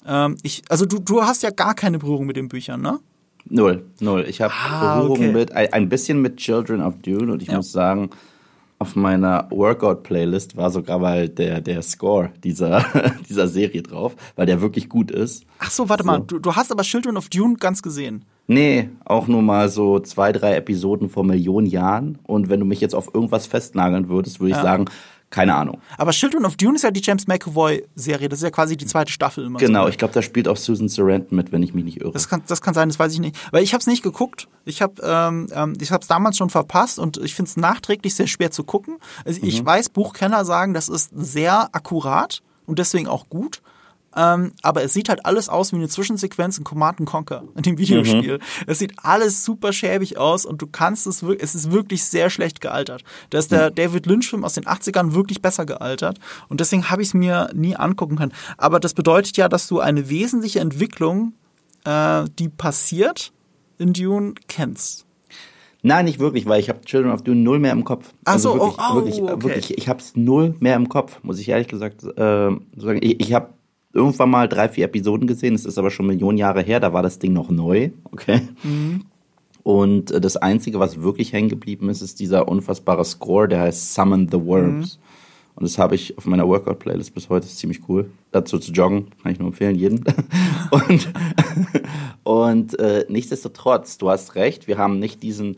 Ähm, 0.06 0.38
ich, 0.44 0.64
also 0.70 0.86
du, 0.86 1.00
du 1.00 1.24
hast 1.24 1.44
ja 1.44 1.50
gar 1.50 1.74
keine 1.74 2.00
Berührung 2.00 2.26
mit 2.26 2.36
den 2.36 2.48
Büchern, 2.48 2.82
ne? 2.82 3.00
Null, 3.46 3.86
null. 4.00 4.26
Ich 4.28 4.42
habe 4.42 4.54
ah, 4.54 4.98
Berührung 4.98 5.18
okay. 5.18 5.32
mit, 5.32 5.52
ein, 5.54 5.74
ein 5.74 5.90
bisschen 5.90 6.22
mit 6.22 6.38
Children 6.38 6.82
of 6.82 6.96
Dune 7.02 7.32
und 7.32 7.42
ich 7.42 7.50
ja. 7.50 7.58
muss 7.58 7.72
sagen, 7.72 8.10
auf 8.80 8.96
meiner 8.96 9.48
Workout-Playlist 9.52 10.56
war 10.56 10.72
sogar 10.72 11.00
mal 11.00 11.28
der, 11.28 11.60
der 11.60 11.82
Score 11.82 12.32
dieser, 12.44 12.86
dieser 13.30 13.48
Serie 13.50 13.84
drauf, 13.84 14.16
weil 14.36 14.46
der 14.46 14.62
wirklich 14.62 14.88
gut 14.88 15.12
ist. 15.12 15.46
Ach 15.60 15.70
so, 15.70 15.90
warte 15.90 16.04
so. 16.04 16.08
mal, 16.08 16.20
du, 16.22 16.40
du 16.40 16.56
hast 16.56 16.72
aber 16.72 16.84
Children 16.84 17.18
of 17.18 17.28
Dune 17.30 17.56
ganz 17.56 17.82
gesehen. 17.82 18.26
Nee, 18.50 18.90
auch 19.06 19.28
nur 19.28 19.44
mal 19.44 19.70
so 19.70 20.00
zwei, 20.00 20.32
drei 20.32 20.56
Episoden 20.56 21.08
vor 21.08 21.24
Millionen 21.24 21.68
Jahren. 21.68 22.18
Und 22.24 22.50
wenn 22.50 22.60
du 22.60 22.66
mich 22.66 22.82
jetzt 22.82 22.96
auf 22.96 23.14
irgendwas 23.14 23.46
festnageln 23.46 24.10
würdest, 24.10 24.40
würde 24.40 24.50
ich 24.50 24.58
ja. 24.58 24.64
sagen, 24.64 24.86
keine 25.30 25.54
Ahnung. 25.54 25.80
Aber 26.00 26.10
Children 26.10 26.46
of 26.46 26.56
Dune 26.56 26.76
ist 26.76 26.82
ja 26.82 26.90
die 26.90 27.02
James 27.04 27.28
McAvoy-Serie. 27.28 28.28
Das 28.28 28.40
ist 28.40 28.44
ja 28.44 28.50
quasi 28.50 28.76
die 28.76 28.88
zweite 28.88 29.12
Staffel 29.12 29.46
immer. 29.46 29.60
Genau, 29.60 29.84
so. 29.84 29.90
ich 29.90 30.00
glaube, 30.00 30.16
da 30.16 30.24
spielt 30.24 30.48
auch 30.48 30.58
Susan 30.58 30.90
Sarandon 30.90 31.36
mit, 31.36 31.52
wenn 31.52 31.62
ich 31.62 31.76
mich 31.76 31.84
nicht 31.84 32.02
irre. 32.02 32.12
Das 32.12 32.28
kann, 32.28 32.42
das 32.48 32.60
kann 32.60 32.74
sein, 32.74 32.90
das 32.90 32.98
weiß 32.98 33.14
ich 33.14 33.20
nicht. 33.20 33.38
Weil 33.52 33.62
ich 33.62 33.74
habe 33.74 33.82
es 33.82 33.86
nicht 33.86 34.02
geguckt. 34.02 34.48
Ich 34.66 34.82
habe 34.82 34.96
ähm, 35.04 35.46
ähm 35.54 35.74
ich 35.80 35.92
habe 35.92 36.02
es 36.02 36.08
damals 36.08 36.36
schon 36.36 36.50
verpasst 36.50 36.98
und 36.98 37.18
ich 37.18 37.36
finde 37.36 37.50
es 37.50 37.58
nachträglich 37.58 38.16
sehr 38.16 38.26
schwer 38.26 38.50
zu 38.50 38.64
gucken. 38.64 38.98
Also 39.26 39.42
ich 39.44 39.62
mhm. 39.62 39.68
weiß, 39.68 39.90
Buchkenner 39.90 40.44
sagen, 40.44 40.74
das 40.74 40.90
ist 40.90 41.12
sehr 41.14 41.70
akkurat 41.76 42.42
und 42.66 42.80
deswegen 42.80 43.08
auch 43.08 43.30
gut. 43.30 43.62
Ähm, 44.16 44.54
aber 44.64 44.84
es 44.84 44.94
sieht 44.94 45.10
halt 45.10 45.26
alles 45.26 45.50
aus 45.50 45.72
wie 45.72 45.76
eine 45.76 45.88
Zwischensequenz 45.88 46.58
in 46.58 46.64
Command 46.64 47.06
Conquer, 47.06 47.44
in 47.56 47.62
dem 47.62 47.78
Videospiel. 47.78 48.38
Mhm. 48.38 48.64
Es 48.66 48.80
sieht 48.80 48.94
alles 49.04 49.46
super 49.46 49.72
schäbig 49.72 50.18
aus 50.18 50.46
und 50.46 50.62
du 50.62 50.68
kannst 50.68 51.06
es 51.06 51.22
wirklich, 51.22 51.44
es 51.44 51.56
ist 51.56 51.72
wirklich 51.72 52.04
sehr 52.04 52.30
schlecht 52.30 52.60
gealtert. 52.60 53.04
Da 53.30 53.38
ist 53.38 53.52
der 53.52 53.70
mhm. 53.70 53.76
David 53.76 54.06
Lynch-Film 54.08 54.44
aus 54.44 54.54
den 54.54 54.66
80ern 54.66 55.14
wirklich 55.14 55.42
besser 55.42 55.66
gealtert 55.66 56.20
und 56.48 56.60
deswegen 56.60 56.90
habe 56.90 57.02
ich 57.02 57.10
es 57.10 57.14
mir 57.14 57.50
nie 57.54 57.76
angucken 57.76 58.16
können. 58.16 58.34
Aber 58.58 58.80
das 58.80 58.94
bedeutet 58.94 59.38
ja, 59.38 59.48
dass 59.48 59.68
du 59.68 59.80
eine 59.80 60.10
wesentliche 60.10 60.60
Entwicklung, 60.60 61.34
äh, 61.86 62.26
die 62.40 62.50
passiert 62.50 63.32
in 63.78 63.94
Dune, 63.94 64.34
kennst. 64.48 65.06
Nein, 65.82 66.06
nicht 66.06 66.20
wirklich, 66.20 66.46
weil 66.46 66.60
ich 66.60 66.68
habe 66.68 66.82
Children 66.82 67.12
of 67.12 67.22
Dune 67.22 67.40
null 67.42 67.60
mehr 67.60 67.72
im 67.72 67.86
Kopf. 67.86 68.14
Ach 68.26 68.34
also 68.34 68.54
so, 68.54 68.60
wirklich, 68.60 68.78
oh, 68.80 68.84
oh, 68.92 68.96
wirklich, 68.96 69.22
okay. 69.22 69.44
wirklich, 69.44 69.78
ich 69.78 69.88
habe 69.88 70.00
es 70.00 70.16
null 70.16 70.56
mehr 70.60 70.76
im 70.76 70.90
Kopf, 70.90 71.20
muss 71.24 71.40
ich 71.40 71.48
ehrlich 71.48 71.70
gesagt 71.70 72.04
äh, 72.04 72.08
sagen. 72.18 73.00
Ich, 73.02 73.22
ich 73.22 73.34
habe 73.34 73.54
irgendwann 73.94 74.30
mal 74.30 74.48
drei, 74.48 74.70
vier 74.70 74.86
Episoden 74.86 75.28
gesehen. 75.28 75.56
Es 75.56 75.66
ist 75.66 75.78
aber 75.78 75.92
schon 75.92 76.08
Millionen 76.08 76.38
Jahre 76.38 76.62
her, 76.62 76.80
da 76.80 76.94
war 76.94 77.04
das 77.04 77.20
Ding 77.20 77.34
noch 77.34 77.50
neu. 77.50 77.92
Okay. 78.06 78.42
Mhm. 78.64 79.06
Und 79.64 80.12
äh, 80.12 80.22
das 80.22 80.38
Einzige, 80.38 80.80
was 80.80 81.02
wirklich 81.02 81.34
hängen 81.34 81.50
geblieben 81.50 81.90
ist, 81.90 82.02
ist 82.02 82.20
dieser 82.20 82.48
unfassbare 82.48 83.06
Score, 83.06 83.48
der 83.48 83.62
heißt 83.62 83.94
Summon 83.94 84.30
the 84.30 84.40
Worms. 84.46 84.98
Mhm. 84.98 85.04
Und 85.56 85.64
das 85.64 85.78
habe 85.78 85.96
ich 85.96 86.18
auf 86.18 86.26
meiner 86.26 86.48
Workout-Playlist 86.48 87.14
bis 87.14 87.28
heute. 87.28 87.42
Das 87.42 87.52
ist 87.52 87.60
ziemlich 87.60 87.82
cool. 87.90 88.10
Dazu 88.32 88.60
zu 88.60 88.72
joggen, 88.72 89.08
kann 89.22 89.34
ich 89.34 89.40
nur 89.40 89.50
empfehlen, 89.50 89.76
jeden. 89.76 90.06
und 90.72 91.10
und 92.24 92.80
äh, 92.80 93.06
nichtsdestotrotz, 93.10 93.98
du 93.98 94.10
hast 94.10 94.36
recht, 94.36 94.68
wir 94.68 94.78
haben 94.78 95.00
nicht 95.00 95.22
diesen 95.22 95.58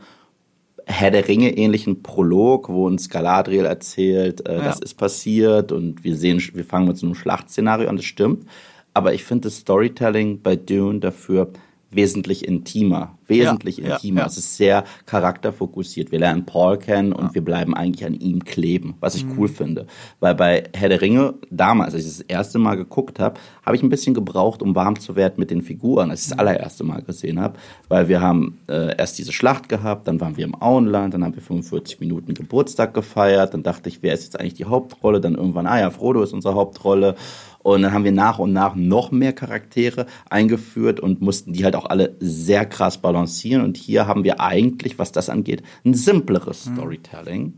Herr 0.92 1.12
der 1.12 1.28
Ringe 1.28 1.58
ähnlichen 1.58 2.04
Prolog, 2.04 2.70
wo 2.70 2.86
uns 2.86 3.10
Galadriel 3.10 3.66
erzählt, 3.66 4.48
äh, 4.48 4.58
ja. 4.58 4.64
das 4.64 4.80
ist 4.80 4.96
passiert 4.96 5.72
und 5.72 6.04
wir 6.04 6.16
sehen, 6.16 6.42
wir 6.54 6.66
fangen 6.66 6.88
mit 6.88 6.98
so 6.98 7.06
einem 7.06 7.16
Schlachtszenario 7.16 7.90
an, 7.90 7.96
das 7.96 8.06
stimmt. 8.06 8.46
Aber 8.94 9.14
ich 9.14 9.24
finde 9.24 9.48
das 9.48 9.58
Storytelling 9.58 10.42
bei 10.42 10.56
Dune 10.56 11.00
dafür 11.00 11.52
wesentlich 11.92 12.48
intimer. 12.48 13.18
Wesentlich 13.28 13.78
ja, 13.78 13.96
intimer. 13.96 14.22
Ja, 14.22 14.26
ja. 14.26 14.28
Es 14.28 14.38
ist 14.38 14.58
sehr 14.58 14.84
charakterfokussiert. 15.06 16.12
Wir 16.12 16.20
lernen 16.20 16.46
Paul 16.46 16.78
kennen 16.78 17.14
und 17.14 17.34
wir 17.34 17.44
bleiben 17.44 17.74
eigentlich 17.74 18.06
an 18.06 18.14
ihm 18.14 18.44
kleben, 18.44 18.96
was 19.00 19.16
ich 19.16 19.26
mhm. 19.26 19.38
cool 19.38 19.48
finde. 19.48 19.88
Weil 20.20 20.36
bei 20.36 20.64
Herr 20.74 20.90
der 20.90 21.02
Ringe, 21.02 21.36
damals, 21.50 21.94
als 21.94 22.06
ich 22.06 22.18
das 22.18 22.22
erste 22.22 22.60
Mal 22.60 22.76
geguckt 22.76 23.20
habe, 23.20 23.40
habe 23.66 23.76
ich 23.76 23.84
ein 23.84 23.90
bisschen 23.90 24.14
gebraucht, 24.14 24.62
um 24.62 24.76
warm 24.76 25.00
zu 25.00 25.16
werden 25.16 25.36
mit 25.38 25.52
den 25.52 25.62
Figuren, 25.62 26.12
als 26.12 26.24
ich 26.24 26.30
das 26.30 26.36
mhm. 26.36 26.40
allererste 26.40 26.84
Mal 26.84 27.02
gesehen 27.02 27.40
habe. 27.40 27.58
Weil 27.90 28.08
wir 28.08 28.22
haben 28.22 28.60
äh, 28.68 28.96
erst 28.98 29.18
diese 29.18 29.34
Schlacht 29.34 29.70
gehabt, 29.70 30.08
dann 30.08 30.20
waren 30.22 30.38
wir 30.38 30.46
im 30.46 30.62
Auenland, 30.62 31.14
dann 31.14 31.24
haben 31.24 31.36
wir 31.36 31.42
45 31.42 32.00
Minuten 32.00 32.34
Geburtstag 32.34 32.94
gefeiert, 32.94 33.54
dann 33.54 33.64
dachte 33.64 33.90
ich, 33.90 34.02
wer 34.02 34.14
ist 34.14 34.24
jetzt 34.24 34.40
eigentlich 34.40 34.56
die 34.56 34.66
Hauptrolle? 34.66 35.22
Dann 35.22 35.36
irgendwann, 35.36 35.68
ah 35.68 35.80
ja, 35.80 35.90
Frodo 35.90 36.22
ist 36.22 36.34
unsere 36.34 36.56
Hauptrolle. 36.56 37.16
Und 37.64 37.84
dann 37.84 37.94
haben 37.94 38.04
wir 38.04 38.12
nach 38.12 38.40
und 38.40 38.54
nach 38.54 38.76
noch 38.76 39.12
mehr 39.12 39.34
Charaktere 39.34 40.08
eingeführt 40.30 41.00
und 41.00 41.22
mussten 41.22 41.54
die 41.54 41.64
halt 41.64 41.76
auch 41.76 41.86
alle 41.86 42.16
sehr 42.20 42.66
krass 42.66 42.98
balancieren. 42.98 43.64
Und 43.64 43.78
hier 43.78 44.08
haben 44.08 44.24
wir 44.24 44.40
eigentlich, 44.40 44.98
was 44.98 45.12
das 45.12 45.30
angeht, 45.30 45.62
ein 45.86 45.94
simpleres 45.94 46.66
mhm. 46.66 46.76
Storytelling. 46.76 47.54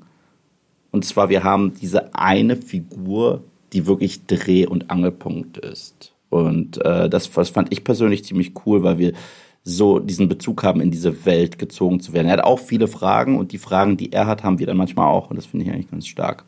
Und 0.91 1.05
zwar, 1.05 1.29
wir 1.29 1.43
haben 1.43 1.73
diese 1.73 2.13
eine 2.13 2.55
Figur, 2.55 3.43
die 3.71 3.87
wirklich 3.87 4.25
Dreh- 4.25 4.67
und 4.67 4.91
Angelpunkt 4.91 5.57
ist. 5.57 6.13
Und 6.29 6.83
äh, 6.83 7.09
das, 7.09 7.31
das 7.31 7.49
fand 7.49 7.71
ich 7.71 7.83
persönlich 7.83 8.25
ziemlich 8.25 8.53
cool, 8.65 8.83
weil 8.83 8.97
wir 8.97 9.13
so 9.63 9.99
diesen 9.99 10.27
Bezug 10.27 10.63
haben, 10.63 10.81
in 10.81 10.91
diese 10.91 11.25
Welt 11.25 11.57
gezogen 11.57 12.01
zu 12.01 12.11
werden. 12.11 12.27
Er 12.27 12.33
hat 12.33 12.43
auch 12.43 12.59
viele 12.59 12.87
Fragen 12.87 13.37
und 13.37 13.53
die 13.53 13.57
Fragen, 13.57 13.95
die 13.95 14.11
er 14.11 14.27
hat, 14.27 14.43
haben 14.43 14.59
wir 14.59 14.67
dann 14.67 14.77
manchmal 14.77 15.07
auch. 15.07 15.29
Und 15.29 15.37
das 15.37 15.45
finde 15.45 15.65
ich 15.65 15.71
eigentlich 15.71 15.89
ganz 15.89 16.07
stark 16.07 16.43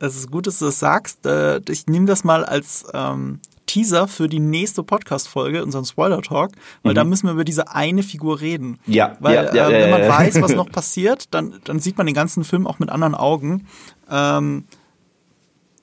es 0.00 0.16
ist 0.16 0.30
gut, 0.30 0.46
dass 0.46 0.58
du 0.58 0.64
das 0.66 0.78
sagst. 0.78 1.26
Äh, 1.26 1.60
ich 1.68 1.86
nehme 1.86 2.06
das 2.06 2.24
mal 2.24 2.44
als 2.44 2.86
ähm, 2.92 3.40
Teaser 3.66 4.08
für 4.08 4.28
die 4.28 4.40
nächste 4.40 4.82
Podcast-Folge, 4.82 5.62
unseren 5.62 5.84
Spoiler-Talk, 5.84 6.52
weil 6.82 6.92
mhm. 6.92 6.96
da 6.96 7.04
müssen 7.04 7.26
wir 7.26 7.32
über 7.32 7.44
diese 7.44 7.72
eine 7.72 8.02
Figur 8.02 8.40
reden. 8.40 8.80
Ja, 8.86 9.16
weil 9.20 9.34
ja, 9.34 9.54
ja, 9.54 9.68
äh, 9.70 9.82
wenn 9.84 9.90
man 9.90 10.02
ja, 10.02 10.08
weiß, 10.08 10.42
was 10.42 10.54
noch 10.56 10.70
passiert, 10.70 11.32
dann, 11.32 11.60
dann 11.64 11.78
sieht 11.78 11.96
man 11.96 12.06
den 12.06 12.14
ganzen 12.14 12.42
Film 12.44 12.66
auch 12.66 12.78
mit 12.78 12.88
anderen 12.88 13.14
Augen. 13.14 13.68
Ähm, 14.10 14.64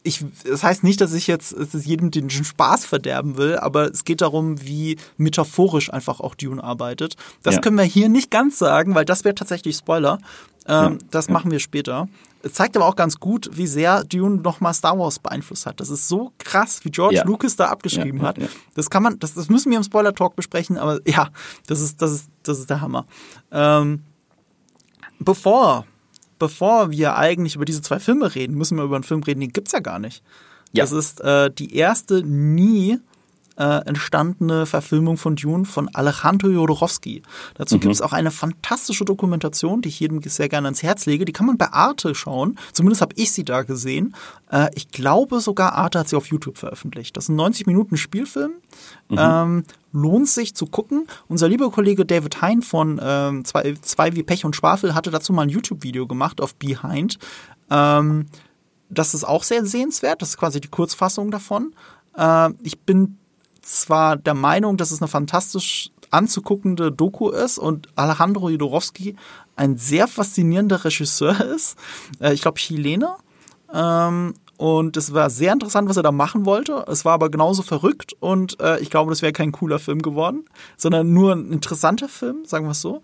ich, 0.03 0.23
das 0.45 0.63
heißt 0.63 0.83
nicht, 0.83 1.01
dass 1.01 1.13
ich 1.13 1.27
jetzt 1.27 1.55
dass 1.57 1.85
jedem 1.85 2.11
den 2.11 2.29
Spaß 2.29 2.85
verderben 2.85 3.37
will, 3.37 3.57
aber 3.57 3.91
es 3.91 4.05
geht 4.05 4.21
darum, 4.21 4.61
wie 4.65 4.97
metaphorisch 5.17 5.91
einfach 5.91 6.21
auch 6.21 6.33
Dune 6.33 6.63
arbeitet. 6.63 7.17
Das 7.43 7.55
ja. 7.55 7.61
können 7.61 7.77
wir 7.77 7.83
hier 7.83 8.09
nicht 8.09 8.31
ganz 8.31 8.57
sagen, 8.57 8.95
weil 8.95 9.05
das 9.05 9.25
wäre 9.25 9.35
tatsächlich 9.35 9.75
Spoiler. 9.75 10.19
Ähm, 10.67 10.93
ja. 10.93 10.97
Das 11.11 11.27
ja. 11.27 11.33
machen 11.33 11.51
wir 11.51 11.59
später. 11.59 12.07
Es 12.43 12.53
zeigt 12.53 12.75
aber 12.77 12.85
auch 12.85 12.95
ganz 12.95 13.19
gut, 13.19 13.49
wie 13.53 13.67
sehr 13.67 14.03
Dune 14.03 14.41
nochmal 14.41 14.73
Star 14.73 14.97
Wars 14.97 15.19
beeinflusst 15.19 15.65
hat. 15.65 15.79
Das 15.79 15.89
ist 15.89 16.07
so 16.07 16.31
krass, 16.37 16.83
wie 16.83 16.91
George 16.91 17.21
Lucas 17.25 17.55
da 17.55 17.65
abgeschrieben 17.65 18.21
hat. 18.21 18.37
Das 18.75 18.89
kann 18.89 19.03
man, 19.03 19.19
das, 19.19 19.33
das 19.33 19.49
müssen 19.49 19.71
wir 19.71 19.77
im 19.77 19.83
Spoiler 19.83 20.13
Talk 20.13 20.35
besprechen, 20.35 20.77
aber 20.77 20.99
ja, 21.05 21.29
das 21.65 21.81
ist, 21.81 22.01
das 22.01 22.11
ist, 22.11 22.29
das 22.43 22.59
ist 22.59 22.69
der 22.69 22.81
Hammer. 22.81 23.05
Ähm, 23.51 24.03
bevor 25.19 25.85
bevor 26.39 26.91
wir 26.91 27.15
eigentlich 27.17 27.55
über 27.55 27.65
diese 27.65 27.81
zwei 27.81 27.99
Filme 27.99 28.35
reden, 28.35 28.55
müssen 28.55 28.77
wir 28.77 28.83
über 28.83 28.95
einen 28.95 29.03
Film 29.03 29.23
reden, 29.23 29.41
den 29.41 29.51
gibt's 29.51 29.71
ja 29.71 29.79
gar 29.79 29.99
nicht. 29.99 30.23
Ja. 30.71 30.83
Das 30.83 30.91
ist 30.91 31.21
äh, 31.21 31.49
die 31.51 31.75
erste 31.75 32.23
nie 32.23 32.99
äh, 33.57 33.85
entstandene 33.85 34.65
Verfilmung 34.65 35.17
von 35.17 35.35
Dune 35.35 35.65
von 35.65 35.89
Alejandro 35.93 36.49
Jodorowsky. 36.49 37.23
Dazu 37.55 37.75
mhm. 37.75 37.79
gibt 37.81 37.93
es 37.93 38.01
auch 38.01 38.13
eine 38.13 38.31
fantastische 38.31 39.05
Dokumentation, 39.05 39.81
die 39.81 39.89
ich 39.89 39.99
jedem 39.99 40.21
sehr 40.21 40.49
gerne 40.49 40.67
ans 40.67 40.83
Herz 40.83 41.05
lege. 41.05 41.25
Die 41.25 41.33
kann 41.33 41.47
man 41.47 41.57
bei 41.57 41.71
Arte 41.71 42.13
schauen. 42.15 42.57
Zumindest 42.73 43.01
habe 43.01 43.13
ich 43.15 43.31
sie 43.31 43.43
da 43.43 43.63
gesehen. 43.63 44.15
Äh, 44.51 44.69
ich 44.75 44.89
glaube 44.89 45.39
sogar, 45.39 45.73
Arte 45.73 45.99
hat 45.99 46.09
sie 46.09 46.15
auf 46.15 46.27
YouTube 46.27 46.57
veröffentlicht. 46.57 47.17
Das 47.17 47.25
ist 47.25 47.29
ein 47.29 47.35
90 47.35 47.67
Minuten 47.67 47.97
Spielfilm. 47.97 48.51
Mhm. 49.09 49.17
Ähm, 49.17 49.63
lohnt 49.91 50.27
sich 50.27 50.53
zu 50.53 50.67
gucken. 50.67 51.07
Unser 51.27 51.49
lieber 51.49 51.71
Kollege 51.71 52.05
David 52.05 52.41
Hein 52.41 52.61
von 52.61 52.99
ähm, 53.01 53.43
zwei, 53.45 53.73
zwei 53.81 54.15
wie 54.15 54.23
Pech 54.23 54.45
und 54.45 54.55
Schwafel 54.55 54.93
hatte 54.93 55.09
dazu 55.09 55.33
mal 55.33 55.43
ein 55.43 55.49
YouTube-Video 55.49 56.05
gemacht 56.05 56.41
auf 56.41 56.55
Behind. 56.55 57.17
Ähm, 57.69 58.27
das 58.89 59.13
ist 59.13 59.23
auch 59.23 59.43
sehr 59.43 59.65
sehenswert. 59.65 60.21
Das 60.21 60.29
ist 60.29 60.37
quasi 60.37 60.61
die 60.61 60.69
Kurzfassung 60.69 61.31
davon. 61.31 61.73
Äh, 62.15 62.51
ich 62.61 62.79
bin 62.81 63.17
zwar 63.67 64.15
der 64.15 64.33
Meinung, 64.33 64.77
dass 64.77 64.91
es 64.91 65.01
eine 65.01 65.07
fantastisch 65.07 65.91
anzuguckende 66.09 66.91
Doku 66.91 67.29
ist 67.29 67.57
und 67.57 67.89
Alejandro 67.95 68.49
Jodorowsky 68.49 69.15
ein 69.55 69.77
sehr 69.77 70.07
faszinierender 70.07 70.85
Regisseur 70.85 71.39
ist. 71.55 71.77
Äh, 72.19 72.33
ich 72.33 72.41
glaube 72.41 72.59
Chilener. 72.59 73.17
Ähm, 73.73 74.33
und 74.57 74.97
es 74.97 75.13
war 75.13 75.29
sehr 75.29 75.53
interessant, 75.53 75.87
was 75.87 75.97
er 75.97 76.03
da 76.03 76.11
machen 76.11 76.45
wollte. 76.45 76.85
Es 76.87 77.05
war 77.05 77.13
aber 77.13 77.29
genauso 77.29 77.61
verrückt 77.61 78.15
und 78.19 78.59
äh, 78.59 78.79
ich 78.79 78.89
glaube, 78.89 79.11
das 79.11 79.21
wäre 79.21 79.33
kein 79.33 79.51
cooler 79.51 79.77
Film 79.77 80.01
geworden, 80.01 80.45
sondern 80.77 81.13
nur 81.13 81.33
ein 81.33 81.51
interessanter 81.51 82.09
Film, 82.09 82.45
sagen 82.45 82.65
wir 82.65 82.71
es 82.71 82.81
so. 82.81 83.03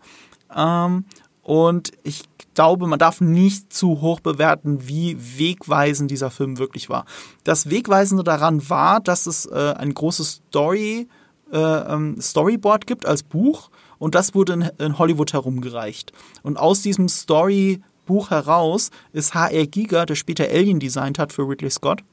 Ähm, 0.55 1.05
und 1.43 1.91
ich 2.03 2.23
glaube, 2.55 2.87
man 2.87 2.99
darf 2.99 3.21
nicht 3.21 3.73
zu 3.73 4.01
hoch 4.01 4.19
bewerten, 4.21 4.87
wie 4.87 5.17
wegweisend 5.37 6.09
dieser 6.09 6.31
Film 6.31 6.57
wirklich 6.57 6.89
war. 6.89 7.05
Das 7.43 7.69
Wegweisende 7.69 8.23
daran 8.23 8.69
war, 8.69 8.99
dass 8.99 9.27
es 9.27 9.45
äh, 9.45 9.73
ein 9.77 9.93
großes 9.93 10.41
Story, 10.49 11.07
äh, 11.51 11.57
ähm, 11.57 12.19
Storyboard 12.19 12.87
gibt 12.87 13.05
als 13.05 13.23
Buch 13.23 13.69
und 13.99 14.15
das 14.15 14.33
wurde 14.33 14.53
in, 14.53 14.61
in 14.79 14.97
Hollywood 14.97 15.33
herumgereicht. 15.33 16.13
Und 16.43 16.57
aus 16.57 16.81
diesem 16.81 17.09
Storybuch 17.09 18.29
heraus 18.29 18.89
ist 19.11 19.33
H.R. 19.33 19.67
Giger, 19.67 20.05
der 20.05 20.15
später 20.15 20.45
Alien 20.45 20.79
designt 20.79 21.19
hat 21.19 21.33
für 21.33 21.47
Ridley 21.47 21.71
Scott, 21.71 22.03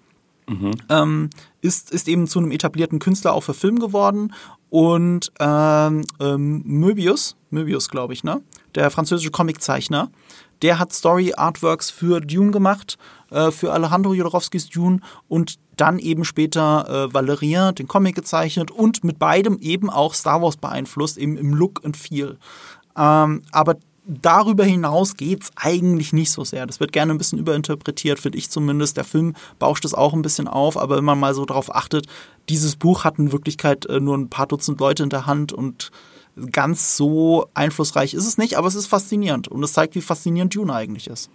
Mhm. 0.50 0.72
Ähm, 0.88 1.30
ist, 1.60 1.92
ist 1.92 2.08
eben 2.08 2.26
zu 2.26 2.40
einem 2.40 2.50
etablierten 2.50 2.98
Künstler 2.98 3.34
auch 3.34 3.42
für 3.42 3.54
Film 3.54 3.78
geworden. 3.78 4.34
Und 4.68 5.32
ähm, 5.38 6.04
ähm, 6.20 6.62
Möbius, 6.64 7.36
Möbius 7.50 7.88
glaube 7.88 8.12
ich, 8.12 8.24
ne? 8.24 8.42
der 8.74 8.90
französische 8.90 9.30
Comiczeichner, 9.30 10.10
der 10.62 10.78
hat 10.78 10.92
Story 10.92 11.34
Artworks 11.36 11.90
für 11.90 12.20
Dune 12.20 12.50
gemacht, 12.50 12.98
äh, 13.30 13.50
für 13.50 13.72
Alejandro 13.72 14.12
Jodorowskis 14.12 14.68
Dune 14.68 15.00
und 15.28 15.58
dann 15.76 15.98
eben 15.98 16.24
später 16.24 17.08
äh, 17.08 17.14
Valerian, 17.14 17.74
den 17.74 17.88
Comic 17.88 18.14
gezeichnet 18.14 18.70
und 18.70 19.02
mit 19.02 19.18
beidem 19.18 19.58
eben 19.58 19.88
auch 19.88 20.14
Star 20.14 20.42
Wars 20.42 20.56
beeinflusst, 20.56 21.16
eben 21.16 21.36
im 21.36 21.54
Look 21.54 21.82
und 21.82 21.96
Feel. 21.96 22.38
Ähm, 22.96 23.42
aber 23.52 23.76
darüber 24.06 24.64
hinaus 24.64 25.16
geht's 25.16 25.50
eigentlich 25.56 26.12
nicht 26.12 26.30
so 26.30 26.44
sehr. 26.44 26.66
Das 26.66 26.80
wird 26.80 26.92
gerne 26.92 27.12
ein 27.12 27.18
bisschen 27.18 27.38
überinterpretiert, 27.38 28.18
finde 28.18 28.38
ich 28.38 28.50
zumindest. 28.50 28.96
Der 28.96 29.04
Film 29.04 29.34
bauscht 29.58 29.84
es 29.84 29.94
auch 29.94 30.12
ein 30.12 30.22
bisschen 30.22 30.48
auf, 30.48 30.76
aber 30.76 30.96
wenn 30.96 31.04
man 31.04 31.18
mal 31.18 31.34
so 31.34 31.44
darauf 31.44 31.74
achtet, 31.74 32.06
dieses 32.48 32.76
Buch 32.76 33.04
hat 33.04 33.18
in 33.18 33.32
Wirklichkeit 33.32 33.86
äh, 33.86 34.00
nur 34.00 34.16
ein 34.16 34.28
paar 34.28 34.46
Dutzend 34.46 34.80
Leute 34.80 35.02
in 35.02 35.10
der 35.10 35.26
Hand 35.26 35.52
und 35.52 35.90
ganz 36.52 36.96
so 36.96 37.48
einflussreich 37.54 38.14
ist 38.14 38.26
es 38.26 38.38
nicht, 38.38 38.56
aber 38.56 38.68
es 38.68 38.74
ist 38.74 38.86
faszinierend 38.86 39.48
und 39.48 39.62
es 39.62 39.72
zeigt, 39.72 39.94
wie 39.94 40.00
faszinierend 40.00 40.54
Dune 40.54 40.72
eigentlich 40.72 41.08
ist. 41.08 41.30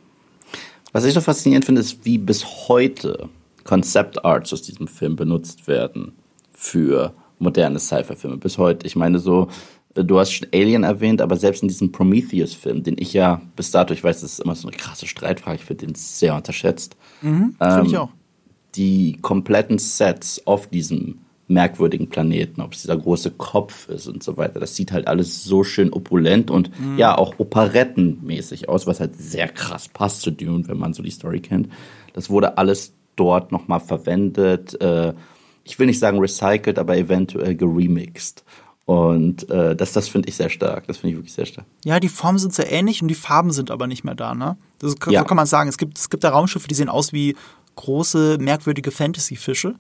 Was 0.94 1.04
ich 1.04 1.14
so 1.14 1.22
faszinierend 1.22 1.66
finde, 1.66 1.82
ist, 1.82 2.06
wie 2.06 2.18
bis 2.18 2.46
heute 2.68 3.30
Concept 3.66 4.24
Arts 4.24 4.54
aus 4.54 4.62
diesem 4.62 4.88
Film 4.88 5.16
benutzt 5.16 5.68
werden 5.68 6.14
für 6.54 7.14
moderne 7.40 7.80
Sci-Fi-Filme. 7.80 8.38
Bis 8.38 8.58
heute. 8.58 8.88
Ich 8.88 8.96
meine, 8.96 9.20
so, 9.20 9.50
du 9.96 10.20
hast 10.20 10.34
schon 10.34 10.48
Alien 10.54 10.84
erwähnt, 10.84 11.22
aber 11.22 11.38
selbst 11.38 11.62
in 11.62 11.70
diesem 11.70 11.92
Prometheus-Film, 11.92 12.84
den 12.84 12.96
ich 13.00 13.14
ja 13.14 13.42
bis 13.56 13.72
dato, 13.72 13.94
ich 13.94 14.04
weiß, 14.04 14.22
das 14.22 14.34
ist 14.34 14.40
immer 14.40 14.56
so 14.56 14.68
eine 14.68 14.76
krasse 14.76 15.08
Streitfrage, 15.08 15.58
ich 15.58 15.66
finde 15.66 15.86
den 15.86 15.96
sehr 15.96 16.36
unterschätzt. 16.36 16.98
Mhm, 17.22 17.56
ähm, 17.60 17.72
finde 17.72 17.88
ich 17.88 17.98
auch. 17.98 18.10
Die 18.76 19.18
kompletten 19.22 19.78
Sets 19.78 20.46
auf 20.46 20.68
diesem 20.68 21.20
merkwürdigen 21.48 22.10
Planeten, 22.10 22.62
ob 22.62 22.74
es 22.74 22.82
dieser 22.82 22.98
große 22.98 23.32
Kopf 23.32 23.88
ist 23.88 24.08
und 24.08 24.24
so 24.24 24.36
weiter. 24.36 24.60
Das 24.60 24.76
sieht 24.76 24.92
halt 24.92 25.08
alles 25.08 25.44
so 25.44 25.64
schön 25.64 25.94
opulent 25.94 26.50
und 26.50 26.78
mhm. 26.80 26.98
ja, 26.98 27.18
auch 27.18 27.36
operettenmäßig 27.38 28.68
aus, 28.68 28.88
was 28.88 29.00
halt 29.00 29.16
sehr 29.16 29.48
krass 29.48 29.88
passt 29.88 30.22
zu 30.22 30.32
Dune, 30.32 30.68
wenn 30.68 30.78
man 30.78 30.94
so 30.94 31.04
die 31.04 31.12
Story 31.12 31.40
kennt. 31.40 31.70
Das 32.14 32.30
wurde 32.30 32.58
alles 32.58 32.94
dort 33.16 33.52
nochmal 33.52 33.80
verwendet. 33.80 34.80
Äh, 34.82 35.14
ich 35.64 35.80
will 35.80 35.88
nicht 35.88 36.00
sagen 36.00 36.20
recycelt, 36.20 36.80
aber 36.80 36.98
eventuell 36.98 37.56
geremixed. 37.56 38.44
Und 38.86 39.50
äh, 39.50 39.76
das, 39.76 39.94
das 39.94 40.08
finde 40.08 40.30
ich 40.30 40.36
sehr 40.36 40.50
stark. 40.50 40.86
Das 40.88 40.98
finde 40.98 41.12
ich 41.12 41.18
wirklich 41.18 41.34
sehr 41.34 41.48
stark. 41.48 41.66
Ja, 41.84 42.00
die 42.00 42.10
Formen 42.10 42.38
sind 42.38 42.54
sehr 42.54 42.72
ähnlich 42.72 43.02
und 43.02 43.08
die 43.08 43.16
Farben 43.16 43.52
sind 43.52 43.72
aber 43.72 43.88
nicht 43.88 44.04
mehr 44.04 44.14
da, 44.14 44.36
ne? 44.36 44.58
Das, 44.78 44.94
so 45.04 45.12
ja. 45.12 45.24
kann 45.24 45.38
man 45.38 45.48
sagen. 45.48 45.70
Es 45.70 45.78
gibt, 45.78 45.98
es 45.98 46.10
gibt 46.10 46.24
da 46.24 46.30
Raumschiffe, 46.30 46.68
die 46.68 46.76
sehen 46.76 46.90
aus 46.90 47.12
wie 47.12 47.36
große, 47.76 48.38
merkwürdige 48.40 48.92
Fantasy-Fische. 48.92 49.76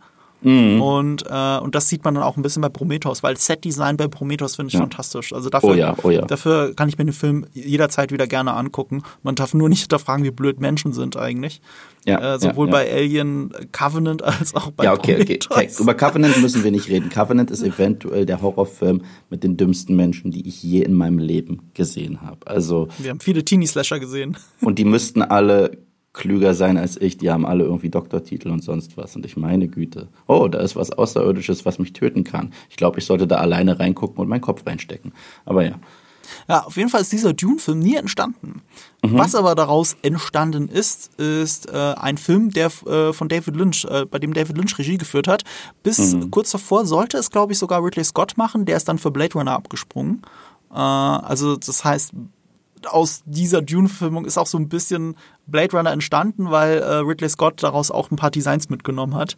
Mhm. 0.45 0.81
Und, 0.81 1.23
äh, 1.27 1.57
und 1.57 1.73
das 1.73 1.89
sieht 1.89 2.05
man 2.05 2.13
dann 2.13 2.23
auch 2.23 2.37
ein 2.37 2.43
bisschen 2.43 2.61
bei 2.61 2.69
Prometheus, 2.69 3.23
weil 3.23 3.35
Set-Design 3.35 3.97
bei 3.97 4.07
Prometheus 4.07 4.55
finde 4.55 4.67
ich 4.67 4.75
ja. 4.75 4.81
fantastisch. 4.81 5.33
Also 5.33 5.49
dafür, 5.49 5.69
oh 5.69 5.73
ja, 5.73 5.95
oh 6.03 6.11
ja. 6.11 6.21
dafür 6.21 6.75
kann 6.75 6.87
ich 6.87 6.97
mir 6.97 7.05
den 7.05 7.13
Film 7.13 7.47
jederzeit 7.53 8.11
wieder 8.11 8.27
gerne 8.27 8.53
angucken. 8.53 9.01
Man 9.23 9.33
darf 9.33 9.55
nur 9.55 9.69
nicht 9.69 9.81
hinterfragen, 9.81 10.23
wie 10.23 10.31
blöd 10.31 10.59
Menschen 10.59 10.93
sind 10.93 11.17
eigentlich. 11.17 11.61
Ja, 12.05 12.35
äh, 12.35 12.39
sowohl 12.39 12.67
bei 12.67 12.91
Alien 12.93 13.51
Covenant 13.71 14.23
als 14.23 14.53
auch 14.53 14.69
bei 14.69 14.83
ja, 14.83 14.93
okay, 14.93 15.13
Prometheus. 15.13 15.49
Okay, 15.49 15.69
okay. 15.71 15.81
Über 15.81 15.95
Covenant 15.95 16.39
müssen 16.39 16.63
wir 16.63 16.69
nicht 16.69 16.87
reden. 16.89 17.09
Covenant 17.09 17.49
ist 17.49 17.63
eventuell 17.63 18.27
der 18.27 18.43
Horrorfilm 18.43 19.01
mit 19.31 19.43
den 19.43 19.57
dümmsten 19.57 19.95
Menschen, 19.95 20.29
die 20.29 20.47
ich 20.47 20.61
je 20.61 20.83
in 20.83 20.93
meinem 20.93 21.17
Leben 21.17 21.71
gesehen 21.73 22.21
habe. 22.21 22.45
Also 22.45 22.89
wir 22.99 23.09
haben 23.09 23.19
viele 23.19 23.43
Teenie-Slasher 23.43 23.99
gesehen. 23.99 24.37
Und 24.61 24.77
die 24.77 24.85
müssten 24.85 25.23
alle 25.23 25.71
klüger 26.15 26.53
sein 26.53 26.77
als 26.77 26.99
ich. 26.99 27.17
Die 27.17 27.29
haben 27.29 27.45
alle 27.45 27.65
irgendwie 27.65 27.89
Doktortitel 27.89 28.49
und 28.49 28.63
sonst 28.63 28.97
was. 28.97 29.15
Und 29.15 29.25
ich 29.25 29.37
meine 29.37 29.67
Güte, 29.67 30.07
oh, 30.27 30.47
da 30.47 30.59
ist 30.59 30.75
was 30.75 30.91
Außerirdisches, 30.91 31.65
was 31.65 31.77
mich 31.77 31.93
töten 31.93 32.23
kann. 32.23 32.53
Ich 32.69 32.77
glaube, 32.77 32.99
ich 32.99 33.05
sollte 33.05 33.27
da 33.27 33.35
alleine 33.35 33.79
reingucken 33.79 34.17
und 34.17 34.27
meinen 34.27 34.41
Kopf 34.41 34.65
reinstecken. 34.65 35.13
Aber 35.45 35.63
ja. 35.63 35.75
Ja, 36.47 36.63
auf 36.63 36.75
jeden 36.77 36.89
Fall 36.89 37.01
ist 37.01 37.11
dieser 37.11 37.33
Dune-Film 37.33 37.77
nie 37.77 37.95
entstanden. 37.95 38.61
Mhm. 39.03 39.17
Was 39.17 39.35
aber 39.35 39.53
daraus 39.53 39.95
entstanden 40.01 40.69
ist, 40.69 41.13
ist 41.19 41.69
äh, 41.69 41.93
ein 41.97 42.17
Film, 42.17 42.49
der 42.49 42.71
äh, 42.87 43.13
von 43.13 43.29
David 43.29 43.55
Lynch, 43.55 43.85
äh, 43.85 44.05
bei 44.05 44.17
dem 44.17 44.33
David 44.33 44.57
Lynch 44.57 44.77
Regie 44.79 44.97
geführt 44.97 45.27
hat. 45.27 45.43
Bis 45.83 46.13
mhm. 46.13 46.31
kurz 46.31 46.49
davor 46.49 46.85
sollte 46.85 47.17
es, 47.17 47.29
glaube 47.29 47.53
ich, 47.53 47.59
sogar 47.59 47.83
Ridley 47.83 48.03
Scott 48.03 48.37
machen. 48.37 48.65
Der 48.65 48.77
ist 48.77 48.87
dann 48.87 48.97
für 48.97 49.11
Blade 49.11 49.33
Runner 49.33 49.51
abgesprungen. 49.51 50.21
Äh, 50.71 50.77
also 50.77 51.57
das 51.57 51.83
heißt, 51.83 52.13
aus 52.87 53.23
dieser 53.25 53.61
Dune-Filmung 53.61 54.25
ist 54.25 54.37
auch 54.37 54.47
so 54.47 54.57
ein 54.57 54.69
bisschen 54.69 55.15
Blade 55.47 55.75
Runner 55.75 55.91
entstanden, 55.91 56.51
weil 56.51 56.79
äh, 56.79 56.95
Ridley 56.97 57.29
Scott 57.29 57.63
daraus 57.63 57.91
auch 57.91 58.11
ein 58.11 58.15
paar 58.15 58.31
Designs 58.31 58.69
mitgenommen 58.69 59.15
hat, 59.15 59.37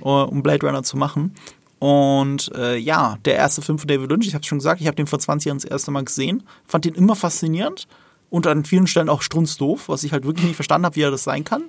äh, 0.00 0.04
um 0.04 0.42
Blade 0.42 0.66
Runner 0.66 0.82
zu 0.82 0.96
machen. 0.96 1.34
Und 1.78 2.52
äh, 2.54 2.76
ja, 2.76 3.18
der 3.24 3.36
erste 3.36 3.60
Film 3.60 3.78
von 3.78 3.88
David 3.88 4.08
Lynch, 4.10 4.28
ich 4.28 4.34
habe 4.34 4.44
schon 4.44 4.58
gesagt, 4.58 4.80
ich 4.80 4.86
habe 4.86 4.94
den 4.94 5.06
vor 5.06 5.18
20 5.18 5.46
Jahren 5.46 5.58
das 5.58 5.64
erste 5.64 5.90
Mal 5.90 6.04
gesehen, 6.04 6.44
fand 6.64 6.84
den 6.84 6.94
immer 6.94 7.16
faszinierend 7.16 7.88
und 8.30 8.46
an 8.46 8.64
vielen 8.64 8.86
Stellen 8.86 9.08
auch 9.08 9.20
strunzdoof, 9.22 9.88
was 9.88 10.04
ich 10.04 10.12
halt 10.12 10.24
wirklich 10.24 10.46
nicht 10.46 10.54
verstanden 10.54 10.86
habe, 10.86 10.96
wie 10.96 11.02
er 11.02 11.10
das 11.10 11.24
sein 11.24 11.44
kann. 11.44 11.64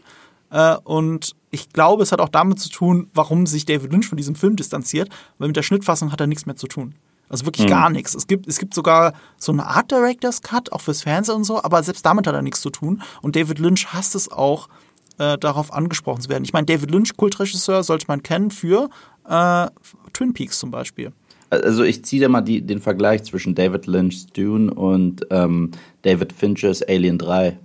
Äh, 0.52 0.76
und 0.84 1.36
ich 1.50 1.74
glaube, 1.74 2.04
es 2.04 2.12
hat 2.12 2.22
auch 2.22 2.30
damit 2.30 2.60
zu 2.60 2.70
tun, 2.70 3.10
warum 3.14 3.48
sich 3.48 3.66
David 3.66 3.92
Lynch 3.92 4.08
von 4.08 4.18
diesem 4.18 4.36
Film 4.36 4.56
distanziert, 4.56 5.10
weil 5.40 5.48
mit 5.48 5.58
der 5.58 5.64
Schnittfassung 5.64 6.12
hat 6.12 6.22
er 6.22 6.28
nichts 6.28 6.46
mehr 6.46 6.56
zu 6.56 6.68
tun. 6.68 6.94
Also 7.34 7.48
wirklich 7.48 7.66
mhm. 7.66 7.72
gar 7.72 7.90
nichts. 7.90 8.14
Es 8.14 8.28
gibt, 8.28 8.48
es 8.48 8.60
gibt 8.60 8.76
sogar 8.76 9.14
so 9.38 9.52
eine 9.52 9.66
Art 9.66 9.90
Director's 9.90 10.44
Cut, 10.44 10.72
auch 10.72 10.82
fürs 10.82 11.02
Fernsehen 11.02 11.38
und 11.38 11.46
so, 11.46 11.64
aber 11.64 11.82
selbst 11.82 12.06
damit 12.06 12.28
hat 12.28 12.36
er 12.36 12.44
nichts 12.44 12.62
zu 12.62 12.70
tun. 12.70 13.02
Und 13.24 13.36
David 13.36 13.58
Lynch 13.58 13.92
hasst 13.92 14.14
es 14.14 14.32
auch, 14.32 14.70
äh, 15.18 15.40
darauf 15.40 15.74
angesprochen 15.74 16.22
zu 16.22 16.30
werden. 16.30 16.44
Ich 16.44 16.54
meine, 16.54 16.68
David 16.68 16.92
Lynch, 16.92 17.18
Kultregisseur, 17.18 17.82
sollte 17.82 18.06
man 18.08 18.22
kennen 18.22 18.52
für 18.52 18.88
äh, 19.28 19.66
Twin 20.14 20.34
Peaks 20.34 20.60
zum 20.60 20.70
Beispiel. 20.70 21.12
Also 21.50 21.82
ich 21.82 22.06
ziehe 22.06 22.22
da 22.22 22.30
mal 22.30 22.42
die, 22.42 22.62
den 22.62 22.80
Vergleich 22.80 23.24
zwischen 23.24 23.56
David 23.56 23.88
Lynch's 23.88 24.28
Dune 24.28 24.72
und 24.72 25.26
ähm, 25.32 25.72
David 26.04 26.34
Finchers 26.34 26.84
Alien 26.84 27.18
3. 27.18 27.58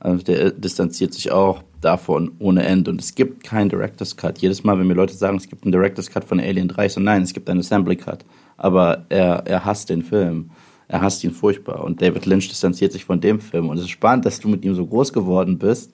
Also 0.00 0.24
der 0.24 0.50
distanziert 0.50 1.14
sich 1.14 1.30
auch 1.30 1.62
davon 1.80 2.32
ohne 2.40 2.64
Ende. 2.64 2.90
Und 2.90 3.00
es 3.00 3.14
gibt 3.14 3.44
keinen 3.44 3.68
Director's 3.68 4.16
Cut. 4.16 4.38
Jedes 4.38 4.64
Mal, 4.64 4.80
wenn 4.80 4.88
mir 4.88 4.94
Leute 4.94 5.14
sagen, 5.14 5.36
es 5.36 5.48
gibt 5.48 5.62
einen 5.62 5.70
Director's 5.70 6.10
Cut 6.10 6.24
von 6.24 6.40
Alien 6.40 6.66
3, 6.66 6.88
so 6.88 7.00
nein, 7.00 7.22
es 7.22 7.32
gibt 7.32 7.48
einen 7.48 7.60
Assembly 7.60 7.94
Cut. 7.94 8.24
Aber 8.62 9.06
er, 9.08 9.42
er 9.46 9.64
hasst 9.64 9.90
den 9.90 10.02
Film. 10.02 10.50
Er 10.86 11.00
hasst 11.00 11.24
ihn 11.24 11.32
furchtbar. 11.32 11.82
Und 11.84 12.00
David 12.00 12.26
Lynch 12.26 12.48
distanziert 12.48 12.92
sich 12.92 13.04
von 13.04 13.20
dem 13.20 13.40
Film. 13.40 13.68
Und 13.68 13.76
es 13.76 13.84
ist 13.84 13.90
spannend, 13.90 14.24
dass 14.24 14.40
du 14.40 14.48
mit 14.48 14.64
ihm 14.64 14.74
so 14.74 14.86
groß 14.86 15.12
geworden 15.12 15.58
bist. 15.58 15.92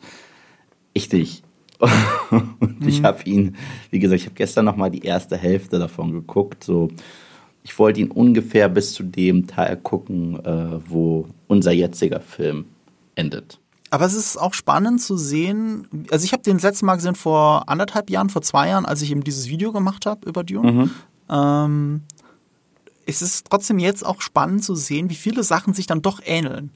Ich 0.93 1.09
dich. 1.09 1.43
und 2.31 2.81
mhm. 2.81 2.89
ich 2.89 3.03
habe 3.03 3.23
ihn, 3.25 3.57
wie 3.91 3.99
gesagt, 3.99 4.21
ich 4.21 4.27
habe 4.27 4.35
gestern 4.35 4.67
noch 4.67 4.77
mal 4.77 4.91
die 4.91 5.05
erste 5.05 5.37
Hälfte 5.37 5.79
davon 5.79 6.13
geguckt. 6.13 6.63
So, 6.63 6.91
ich 7.63 7.79
wollte 7.79 8.01
ihn 8.01 8.11
ungefähr 8.11 8.69
bis 8.69 8.93
zu 8.93 9.03
dem 9.03 9.47
Teil 9.47 9.77
gucken, 9.77 10.45
äh, 10.45 10.81
wo 10.87 11.27
unser 11.47 11.73
jetziger 11.73 12.21
Film 12.21 12.67
endet. 13.15 13.61
Aber 13.91 14.05
es 14.05 14.15
ist 14.15 14.37
auch 14.37 14.53
spannend 14.53 15.01
zu 15.01 15.17
sehen. 15.17 15.89
Also 16.11 16.25
ich 16.25 16.33
habe 16.33 16.43
den 16.43 16.59
letzten 16.59 16.85
Mal 16.85 16.97
gesehen 16.97 17.15
vor 17.15 17.69
anderthalb 17.69 18.11
Jahren, 18.11 18.29
vor 18.29 18.43
zwei 18.43 18.69
Jahren, 18.69 18.85
als 18.85 19.01
ich 19.01 19.11
eben 19.11 19.25
dieses 19.25 19.49
Video 19.49 19.73
gemacht 19.73 20.05
habe 20.05 20.29
über 20.29 20.45
Dune. 20.45 20.73
Mhm. 20.73 20.91
Ähm, 21.31 22.03
es 23.09 23.23
ist 23.23 23.47
trotzdem 23.49 23.79
jetzt 23.79 24.05
auch 24.05 24.21
spannend 24.21 24.63
zu 24.63 24.75
sehen, 24.75 25.09
wie 25.09 25.15
viele 25.15 25.43
Sachen 25.43 25.73
sich 25.73 25.87
dann 25.87 26.03
doch 26.03 26.21
ähneln. 26.25 26.71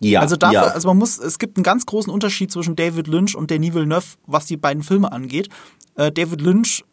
Ja, 0.00 0.20
also 0.20 0.36
dafür, 0.36 0.54
ja. 0.54 0.66
also 0.66 0.88
man 0.88 0.98
muss, 0.98 1.16
es 1.18 1.38
gibt 1.38 1.56
einen 1.56 1.64
ganz 1.64 1.86
großen 1.86 2.12
Unterschied 2.12 2.52
zwischen 2.52 2.76
David 2.76 3.06
Lynch 3.06 3.34
und 3.34 3.50
Denis 3.50 3.72
Villeneuve, 3.72 4.04
was 4.26 4.46
die 4.46 4.56
beiden 4.56 4.82
Filme 4.82 5.10
angeht. 5.10 5.48
Äh, 5.94 6.12
David 6.12 6.42
Lynch 6.42 6.84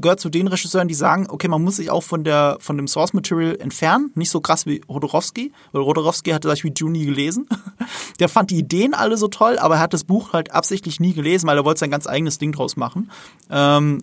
gehört 0.00 0.18
zu 0.18 0.30
den 0.30 0.46
Regisseuren, 0.46 0.88
die 0.88 0.94
sagen, 0.94 1.26
okay, 1.28 1.46
man 1.46 1.62
muss 1.62 1.76
sich 1.76 1.90
auch 1.90 2.02
von 2.02 2.24
der 2.24 2.56
von 2.60 2.76
dem 2.76 2.88
Source 2.88 3.12
Material 3.12 3.56
entfernen, 3.60 4.12
nicht 4.14 4.30
so 4.30 4.40
krass 4.40 4.64
wie 4.64 4.80
Rodorowski, 4.88 5.52
weil 5.72 5.82
Rodorowski 5.82 6.30
hatte 6.30 6.48
Beispiel 6.48 6.70
Dune 6.70 6.92
nie 6.92 7.04
gelesen. 7.04 7.48
Der 8.18 8.28
fand 8.28 8.50
die 8.50 8.58
Ideen 8.58 8.94
alle 8.94 9.16
so 9.16 9.28
toll, 9.28 9.58
aber 9.58 9.76
er 9.76 9.80
hat 9.80 9.94
das 9.94 10.02
Buch 10.02 10.32
halt 10.32 10.52
absichtlich 10.52 10.98
nie 10.98 11.14
gelesen, 11.14 11.46
weil 11.46 11.56
er 11.56 11.64
wollte 11.64 11.80
sein 11.80 11.90
ganz 11.90 12.08
eigenes 12.08 12.38
Ding 12.38 12.50
draus 12.50 12.76
machen. 12.76 13.12
Ähm, 13.48 14.02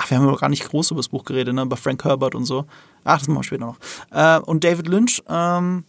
ach, 0.00 0.10
wir 0.10 0.18
haben 0.18 0.26
ja 0.26 0.34
gar 0.36 0.48
nicht 0.48 0.68
groß 0.68 0.92
über 0.92 0.98
das 0.98 1.08
Buch 1.08 1.24
geredet, 1.24 1.54
ne, 1.54 1.62
über 1.62 1.76
Frank 1.76 2.04
Herbert 2.04 2.34
und 2.34 2.44
so. 2.44 2.64
Ach, 3.04 3.18
das 3.18 3.28
machen 3.28 3.38
wir 3.38 3.44
später 3.44 3.66
noch. 3.66 3.76
Äh, 4.10 4.40
und 4.40 4.64
David 4.64 4.88
Lynch, 4.88 5.22
ähm, 5.28 5.84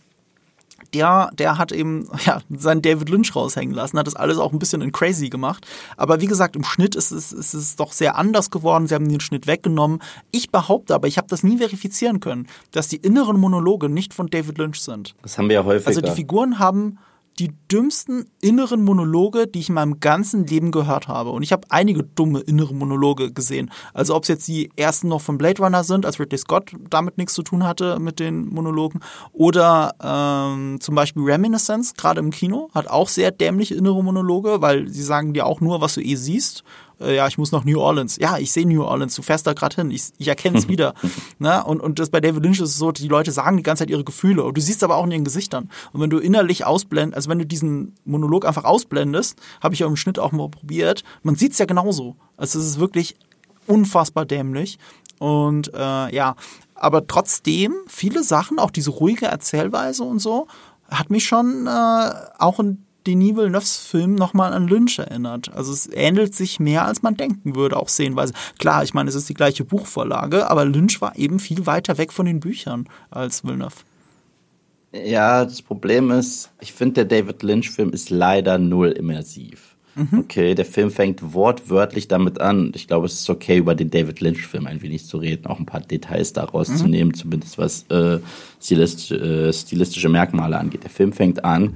der, 0.93 1.30
der 1.34 1.58
hat 1.58 1.71
eben 1.71 2.10
ja, 2.26 2.41
seinen 2.50 2.82
David 2.82 3.10
Lynch 3.10 3.34
raushängen 3.34 3.74
lassen, 3.74 3.97
hat 3.97 4.08
das 4.08 4.15
alles 4.15 4.38
auch 4.38 4.52
ein 4.52 4.60
bisschen 4.60 4.82
in 4.82 4.91
crazy 4.91 5.30
gemacht. 5.30 5.65
Aber 5.95 6.19
wie 6.19 6.26
gesagt, 6.26 6.58
im 6.58 6.65
Schnitt 6.65 6.95
ist 6.95 7.12
es, 7.12 7.32
ist 7.32 7.54
es 7.54 7.78
doch 7.78 7.93
sehr 7.93 8.17
anders 8.17 8.52
geworden. 8.52 8.88
Sie 8.88 8.95
haben 8.95 9.08
den 9.08 9.21
Schnitt 9.21 9.47
weggenommen. 9.47 10.02
Ich 10.32 10.52
behaupte 10.52 10.93
aber, 10.93 11.08
ich 11.08 11.17
habe 11.17 11.28
das 11.30 11.43
nie 11.43 11.58
verifizieren 11.58 12.19
können, 12.19 12.47
dass 12.71 12.89
die 12.89 12.97
inneren 12.97 13.39
Monologe 13.39 13.88
nicht 13.88 14.13
von 14.13 14.28
David 14.28 14.58
Lynch 14.58 14.82
sind. 14.82 15.15
Das 15.21 15.38
haben 15.38 15.47
wir 15.47 15.56
ja 15.56 15.63
häufig. 15.63 15.88
Also 15.88 16.02
die 16.02 16.12
Figuren 16.12 16.60
haben 16.60 16.97
die 17.39 17.54
dümmsten 17.72 18.26
inneren 18.41 18.84
Monologe, 18.84 19.48
die 19.48 19.60
ich 19.60 19.70
in 19.70 19.76
meinem 19.76 20.00
ganzen 20.00 20.46
Leben 20.46 20.72
gehört 20.72 21.08
habe. 21.08 21.32
Und 21.32 21.44
ich 21.44 21.52
habe 21.52 21.67
einige 21.70 22.04
dumme 22.04 22.41
innere 22.41 22.74
Monologe 22.74 23.32
gesehen. 23.32 23.72
Also 23.94 24.15
ob 24.15 24.24
es 24.24 24.30
jetzt 24.30 24.48
die 24.48 24.70
ersten 24.76 25.08
noch 25.08 25.22
von 25.22 25.38
Blade 25.38 25.62
Runner 25.62 25.84
sind, 25.84 26.06
als 26.06 26.20
Ridley 26.20 26.38
Scott 26.38 26.72
damit 26.89 27.17
nichts 27.17 27.34
zu 27.34 27.44
tun 27.44 27.63
hatte 27.63 28.00
mit 28.00 28.20
den 28.20 28.48
Monologen, 28.48 29.00
oder 29.32 29.96
ähm, 30.04 30.80
zum 30.80 30.96
Beispiel 30.96 31.24
Reminiscence, 31.24 31.94
gerade 31.96 32.20
im 32.20 32.32
Kino, 32.32 32.70
hat 32.74 32.88
auch 32.88 33.08
sehr 33.08 33.32
dämliche 33.32 33.76
innere 33.76 34.04
Monologe, 34.04 34.62
weil 34.62 34.88
sie 34.89 35.04
sagen 35.04 35.34
dir 35.34 35.46
auch 35.46 35.62
nur, 35.62 35.82
was 35.82 35.96
du 35.96 36.02
eh 36.02 36.15
siehst 36.15 36.63
äh, 37.02 37.16
ja, 37.16 37.28
ich 37.28 37.38
muss 37.38 37.52
nach 37.52 37.64
New 37.64 37.80
Orleans. 37.80 38.18
Ja, 38.20 38.38
ich 38.38 38.52
sehe 38.52 38.68
New 38.68 38.84
Orleans, 38.84 39.16
du 39.16 39.22
fährst 39.22 39.48
da 39.48 39.54
gerade 39.54 39.76
hin, 39.76 39.92
ich, 39.92 40.10
ich 40.18 40.28
erkenne 40.28 40.58
es 40.58 40.68
wieder. 40.70 40.94
ne? 41.40 41.64
und, 41.64 41.82
und 41.82 42.00
das 42.00 42.10
bei 42.10 42.22
David 42.22 42.44
Lynch 42.44 42.60
ist 42.60 42.70
es 42.70 42.78
so, 42.78 42.92
die 42.92 43.08
Leute 43.08 43.32
sagen 43.32 43.58
die 43.58 43.64
ganze 43.64 43.84
Zeit 43.84 43.90
ihre 43.90 44.04
Gefühle 44.04 44.44
und 44.44 44.56
du 44.56 44.62
siehst 44.62 44.84
aber 44.84 44.96
auch 44.98 45.06
in 45.06 45.12
ihren 45.12 45.24
Gesichtern. 45.24 45.70
Und 45.94 46.02
wenn 46.02 46.10
du 46.10 46.20
innerlich 46.20 46.66
ausblendest, 46.66 47.16
also 47.16 47.30
wenn 47.30 47.40
du 47.40 47.46
diesen 47.46 47.96
Monolog 48.06 48.46
einfach 48.46 48.64
ausblendest, 48.64 49.40
habe 49.62 49.74
ich 49.74 49.80
ja 49.80 49.88
im 49.88 49.96
Schnitt 49.96 50.20
auch 50.20 50.32
mal 50.32 50.50
probiert, 50.50 51.04
man 51.24 51.36
sieht 51.36 51.54
es 51.54 51.58
ja 51.58 51.66
genauso. 51.66 52.16
Also 52.38 52.60
es 52.60 52.66
ist 52.66 52.80
wirklich 52.80 53.16
unfassbar 53.68 54.26
dämlich. 54.26 54.78
Und 55.20 55.72
äh, 55.74 56.16
ja, 56.16 56.36
aber 56.76 57.06
trotzdem, 57.06 57.76
viele 57.88 58.24
Sachen, 58.24 58.58
auch 58.58 58.72
diese 58.72 58.90
ruhige 58.90 59.28
Erzählweise 59.28 60.04
und 60.04 60.20
so, 60.20 60.48
hat 60.90 61.10
mich 61.10 61.26
schon 61.26 61.68
äh, 61.68 62.12
auch 62.40 62.60
in 62.60 62.84
Denis 63.08 63.36
Villeneuves 63.36 63.78
Film 63.78 64.16
nochmal 64.16 64.54
an 64.54 64.68
Lynch 64.68 65.00
erinnert. 65.00 65.54
Also 65.54 65.74
es 65.74 65.90
ähnelt 65.92 66.36
sich 66.36 66.60
mehr, 66.60 66.86
als 66.86 67.02
man 67.02 67.16
denken 67.16 67.56
würde, 67.56 67.78
auch 67.78 67.90
sehenweise. 67.90 68.34
Klar, 68.60 68.84
ich 68.84 68.94
meine, 68.94 69.10
es 69.10 69.16
ist 69.16 69.30
die 69.30 69.34
gleiche 69.34 69.64
Buchvorlage, 69.64 70.50
aber 70.50 70.66
Lynch 70.66 71.02
war 71.02 71.18
eben 71.18 71.40
viel 71.40 71.66
weiter 71.66 71.98
weg 71.98 72.14
von 72.14 72.26
den 72.26 72.40
Büchern 72.40 72.88
als 73.10 73.44
Villeneuve. 73.44 73.76
Ja, 74.94 75.46
das 75.46 75.62
Problem 75.62 76.12
ist, 76.12 76.50
ich 76.60 76.74
finde, 76.74 77.06
der 77.06 77.22
David 77.22 77.44
Lynch-Film 77.44 77.92
ist 77.94 78.10
leider 78.10 78.58
null 78.58 78.92
immersiv. 78.92 79.76
Mhm. 79.96 80.20
Okay, 80.20 80.54
der 80.54 80.66
Film 80.66 80.92
fängt 80.92 81.34
wortwörtlich 81.34 82.08
damit 82.08 82.40
an. 82.40 82.72
Ich 82.76 82.88
glaube, 82.88 83.06
es 83.06 83.14
ist 83.14 83.30
okay, 83.30 83.58
über 83.58 83.76
den 83.76 83.90
David 83.90 84.20
Lynch-Film 84.20 84.68
ein 84.68 84.82
wenig 84.82 85.06
zu 85.06 85.18
reden, 85.18 85.48
auch 85.48 85.60
ein 85.60 85.66
paar 85.66 85.82
Details 85.82 86.34
daraus 86.34 86.70
mhm. 86.70 86.76
zu 86.78 86.88
nehmen, 86.88 87.14
zumindest 87.14 87.58
was 87.58 87.86
äh, 87.90 88.20
stilistische, 88.62 89.16
äh, 89.16 89.54
stilistische 89.54 90.10
Merkmale 90.10 90.58
angeht. 90.58 90.84
Der 90.84 90.90
Film 90.90 91.14
fängt 91.14 91.44
an 91.44 91.76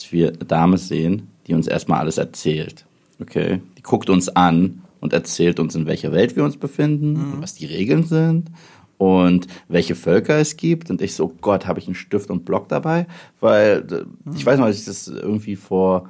dass 0.00 0.12
wir 0.12 0.28
eine 0.28 0.38
Dame 0.38 0.78
sehen, 0.78 1.28
die 1.46 1.54
uns 1.54 1.66
erstmal 1.66 2.00
alles 2.00 2.16
erzählt. 2.16 2.86
Okay? 3.20 3.60
Die 3.76 3.82
guckt 3.82 4.08
uns 4.08 4.28
an 4.30 4.82
und 5.00 5.12
erzählt 5.12 5.60
uns, 5.60 5.74
in 5.74 5.86
welcher 5.86 6.12
Welt 6.12 6.36
wir 6.36 6.44
uns 6.44 6.56
befinden, 6.56 7.12
mhm. 7.12 7.42
was 7.42 7.54
die 7.54 7.66
Regeln 7.66 8.04
sind 8.04 8.50
und 8.96 9.46
welche 9.68 9.94
Völker 9.94 10.38
es 10.38 10.56
gibt. 10.56 10.90
Und 10.90 11.02
ich 11.02 11.14
so, 11.14 11.28
Gott, 11.40 11.66
habe 11.66 11.78
ich 11.78 11.86
einen 11.86 11.94
Stift 11.94 12.30
und 12.30 12.44
Block 12.44 12.68
dabei? 12.68 13.06
Weil 13.40 13.82
mhm. 14.24 14.34
ich 14.34 14.44
weiß 14.44 14.58
noch, 14.58 14.66
dass 14.66 14.78
ich 14.78 14.86
das 14.86 15.08
irgendwie 15.08 15.56
vor 15.56 16.08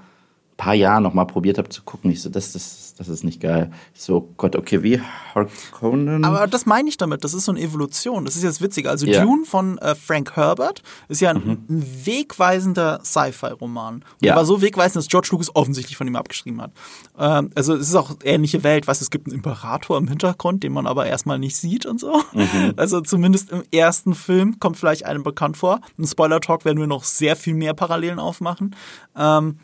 paar 0.61 0.75
Jahren 0.75 1.03
noch 1.03 1.14
mal 1.14 1.25
probiert 1.25 1.57
habe 1.57 1.70
zu 1.70 1.83
gucken. 1.83 2.11
Ich 2.11 2.20
so, 2.20 2.29
das, 2.29 2.53
das, 2.53 2.92
das 2.99 3.09
ist 3.09 3.25
nicht 3.25 3.40
geil. 3.40 3.70
So, 3.94 4.29
Gott, 4.37 4.55
okay, 4.57 4.83
wie 4.83 5.01
Harkonnen. 5.35 6.23
Aber 6.23 6.46
das 6.46 6.66
meine 6.66 6.87
ich 6.90 6.99
damit, 6.99 7.25
das 7.25 7.33
ist 7.33 7.46
so 7.46 7.53
eine 7.53 7.62
Evolution. 7.62 8.27
Das 8.27 8.37
ist 8.37 8.42
jetzt 8.42 8.61
witzig. 8.61 8.87
Also 8.87 9.07
ja. 9.07 9.25
Dune 9.25 9.46
von 9.46 9.79
äh, 9.79 9.94
Frank 9.94 10.37
Herbert 10.37 10.83
ist 11.09 11.23
ja 11.23 11.31
ein, 11.31 11.38
mhm. 11.38 11.64
ein 11.70 12.05
wegweisender 12.05 13.01
Sci-Fi-Roman. 13.03 14.05
Ja. 14.20 14.33
Der 14.33 14.37
war 14.37 14.44
so 14.44 14.61
wegweisend, 14.61 14.96
dass 14.96 15.09
George 15.09 15.29
Lucas 15.31 15.57
offensichtlich 15.57 15.96
von 15.96 16.07
ihm 16.07 16.14
abgeschrieben 16.16 16.61
hat. 16.61 16.73
Ähm, 17.18 17.51
also 17.55 17.75
es 17.75 17.88
ist 17.88 17.94
auch 17.94 18.16
ähnliche 18.23 18.62
Welt, 18.62 18.87
was 18.87 19.01
es 19.01 19.09
gibt 19.09 19.29
einen 19.29 19.37
Imperator 19.37 19.96
im 19.96 20.09
Hintergrund, 20.09 20.62
den 20.62 20.75
man 20.75 20.87
aber 20.87 21.07
erstmal 21.07 21.38
nicht 21.38 21.57
sieht 21.57 21.87
und 21.87 21.99
so. 21.99 22.20
Mhm. 22.35 22.75
Also 22.77 23.01
zumindest 23.01 23.51
im 23.51 23.62
ersten 23.73 24.14
Film 24.14 24.61
kommt 24.61 24.77
vielleicht 24.77 25.07
einem 25.07 25.23
bekannt 25.23 25.57
vor. 25.57 25.81
Im 25.96 26.07
Spoiler-Talk 26.07 26.66
werden 26.66 26.79
wir 26.79 26.87
noch 26.87 27.05
sehr 27.05 27.35
viel 27.35 27.55
mehr 27.55 27.73
Parallelen 27.73 28.18
aufmachen. 28.18 28.77
Ähm, 29.16 29.57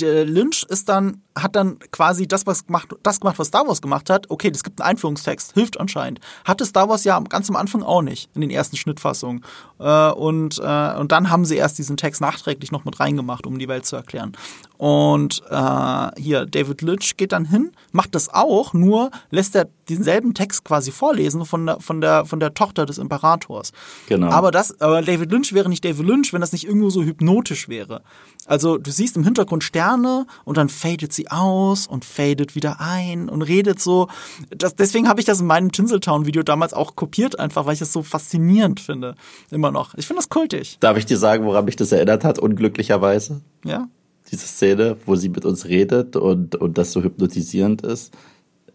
Lynch 0.00 0.64
ist 0.68 0.88
dann, 0.88 1.23
hat 1.36 1.56
dann 1.56 1.78
quasi 1.90 2.28
das, 2.28 2.46
was 2.46 2.66
gemacht, 2.66 2.94
das 3.02 3.20
gemacht, 3.20 3.38
was 3.38 3.48
Star 3.48 3.66
Wars 3.66 3.82
gemacht 3.82 4.08
hat. 4.08 4.30
Okay, 4.30 4.50
es 4.54 4.62
gibt 4.62 4.80
einen 4.80 4.90
Einführungstext, 4.90 5.54
hilft 5.54 5.80
anscheinend. 5.80 6.20
Hatte 6.44 6.64
Star 6.64 6.88
Wars 6.88 7.04
ja 7.04 7.18
ganz 7.20 7.50
am 7.50 7.56
Anfang 7.56 7.82
auch 7.82 8.02
nicht, 8.02 8.30
in 8.34 8.40
den 8.40 8.50
ersten 8.50 8.76
Schnittfassungen. 8.76 9.44
Äh, 9.80 10.10
und, 10.10 10.58
äh, 10.58 10.94
und 10.96 11.12
dann 11.12 11.30
haben 11.30 11.44
sie 11.44 11.56
erst 11.56 11.78
diesen 11.78 11.96
Text 11.96 12.20
nachträglich 12.20 12.70
noch 12.70 12.84
mit 12.84 13.00
reingemacht, 13.00 13.46
um 13.46 13.58
die 13.58 13.68
Welt 13.68 13.84
zu 13.84 13.96
erklären. 13.96 14.32
Und 14.76 15.42
äh, 15.50 16.20
hier, 16.20 16.46
David 16.46 16.82
Lynch 16.82 17.16
geht 17.16 17.32
dann 17.32 17.44
hin, 17.46 17.72
macht 17.92 18.14
das 18.14 18.28
auch, 18.28 18.72
nur 18.72 19.10
lässt 19.30 19.54
er 19.56 19.68
denselben 19.88 20.34
Text 20.34 20.64
quasi 20.64 20.90
vorlesen 20.90 21.44
von 21.44 21.66
der, 21.66 21.80
von 21.80 22.00
der, 22.00 22.24
von 22.24 22.40
der 22.40 22.54
Tochter 22.54 22.84
des 22.86 22.98
Imperators. 22.98 23.72
Genau. 24.08 24.30
Aber 24.30 24.50
das, 24.50 24.80
aber 24.80 25.02
David 25.02 25.30
Lynch 25.30 25.52
wäre 25.52 25.68
nicht 25.68 25.84
David 25.84 26.06
Lynch, 26.06 26.32
wenn 26.32 26.40
das 26.40 26.52
nicht 26.52 26.66
irgendwo 26.66 26.90
so 26.90 27.02
hypnotisch 27.02 27.68
wäre. 27.68 28.02
Also 28.46 28.78
du 28.78 28.90
siehst 28.90 29.16
im 29.16 29.24
Hintergrund 29.24 29.64
Sterne 29.64 30.26
und 30.44 30.56
dann 30.56 30.68
fadet 30.68 31.12
sie 31.12 31.23
aus 31.30 31.86
und 31.86 32.04
fadet 32.04 32.54
wieder 32.54 32.80
ein 32.80 33.28
und 33.28 33.42
redet 33.42 33.80
so. 33.80 34.08
Das, 34.50 34.76
deswegen 34.76 35.08
habe 35.08 35.20
ich 35.20 35.26
das 35.26 35.40
in 35.40 35.46
meinem 35.46 35.72
Tinseltown-Video 35.72 36.42
damals 36.42 36.74
auch 36.74 36.96
kopiert, 36.96 37.38
einfach 37.38 37.66
weil 37.66 37.74
ich 37.74 37.80
es 37.80 37.92
so 37.92 38.02
faszinierend 38.02 38.80
finde. 38.80 39.14
Immer 39.50 39.70
noch. 39.70 39.94
Ich 39.94 40.06
finde 40.06 40.18
das 40.18 40.28
kultig. 40.28 40.78
Darf 40.80 40.96
ich 40.96 41.06
dir 41.06 41.18
sagen, 41.18 41.44
woran 41.44 41.64
mich 41.64 41.76
das 41.76 41.92
erinnert 41.92 42.24
hat, 42.24 42.38
unglücklicherweise? 42.38 43.40
Ja. 43.64 43.88
Diese 44.30 44.46
Szene, 44.46 44.96
wo 45.04 45.16
sie 45.16 45.28
mit 45.28 45.44
uns 45.44 45.66
redet 45.66 46.16
und, 46.16 46.56
und 46.56 46.78
das 46.78 46.92
so 46.92 47.02
hypnotisierend 47.02 47.82
ist. 47.82 48.14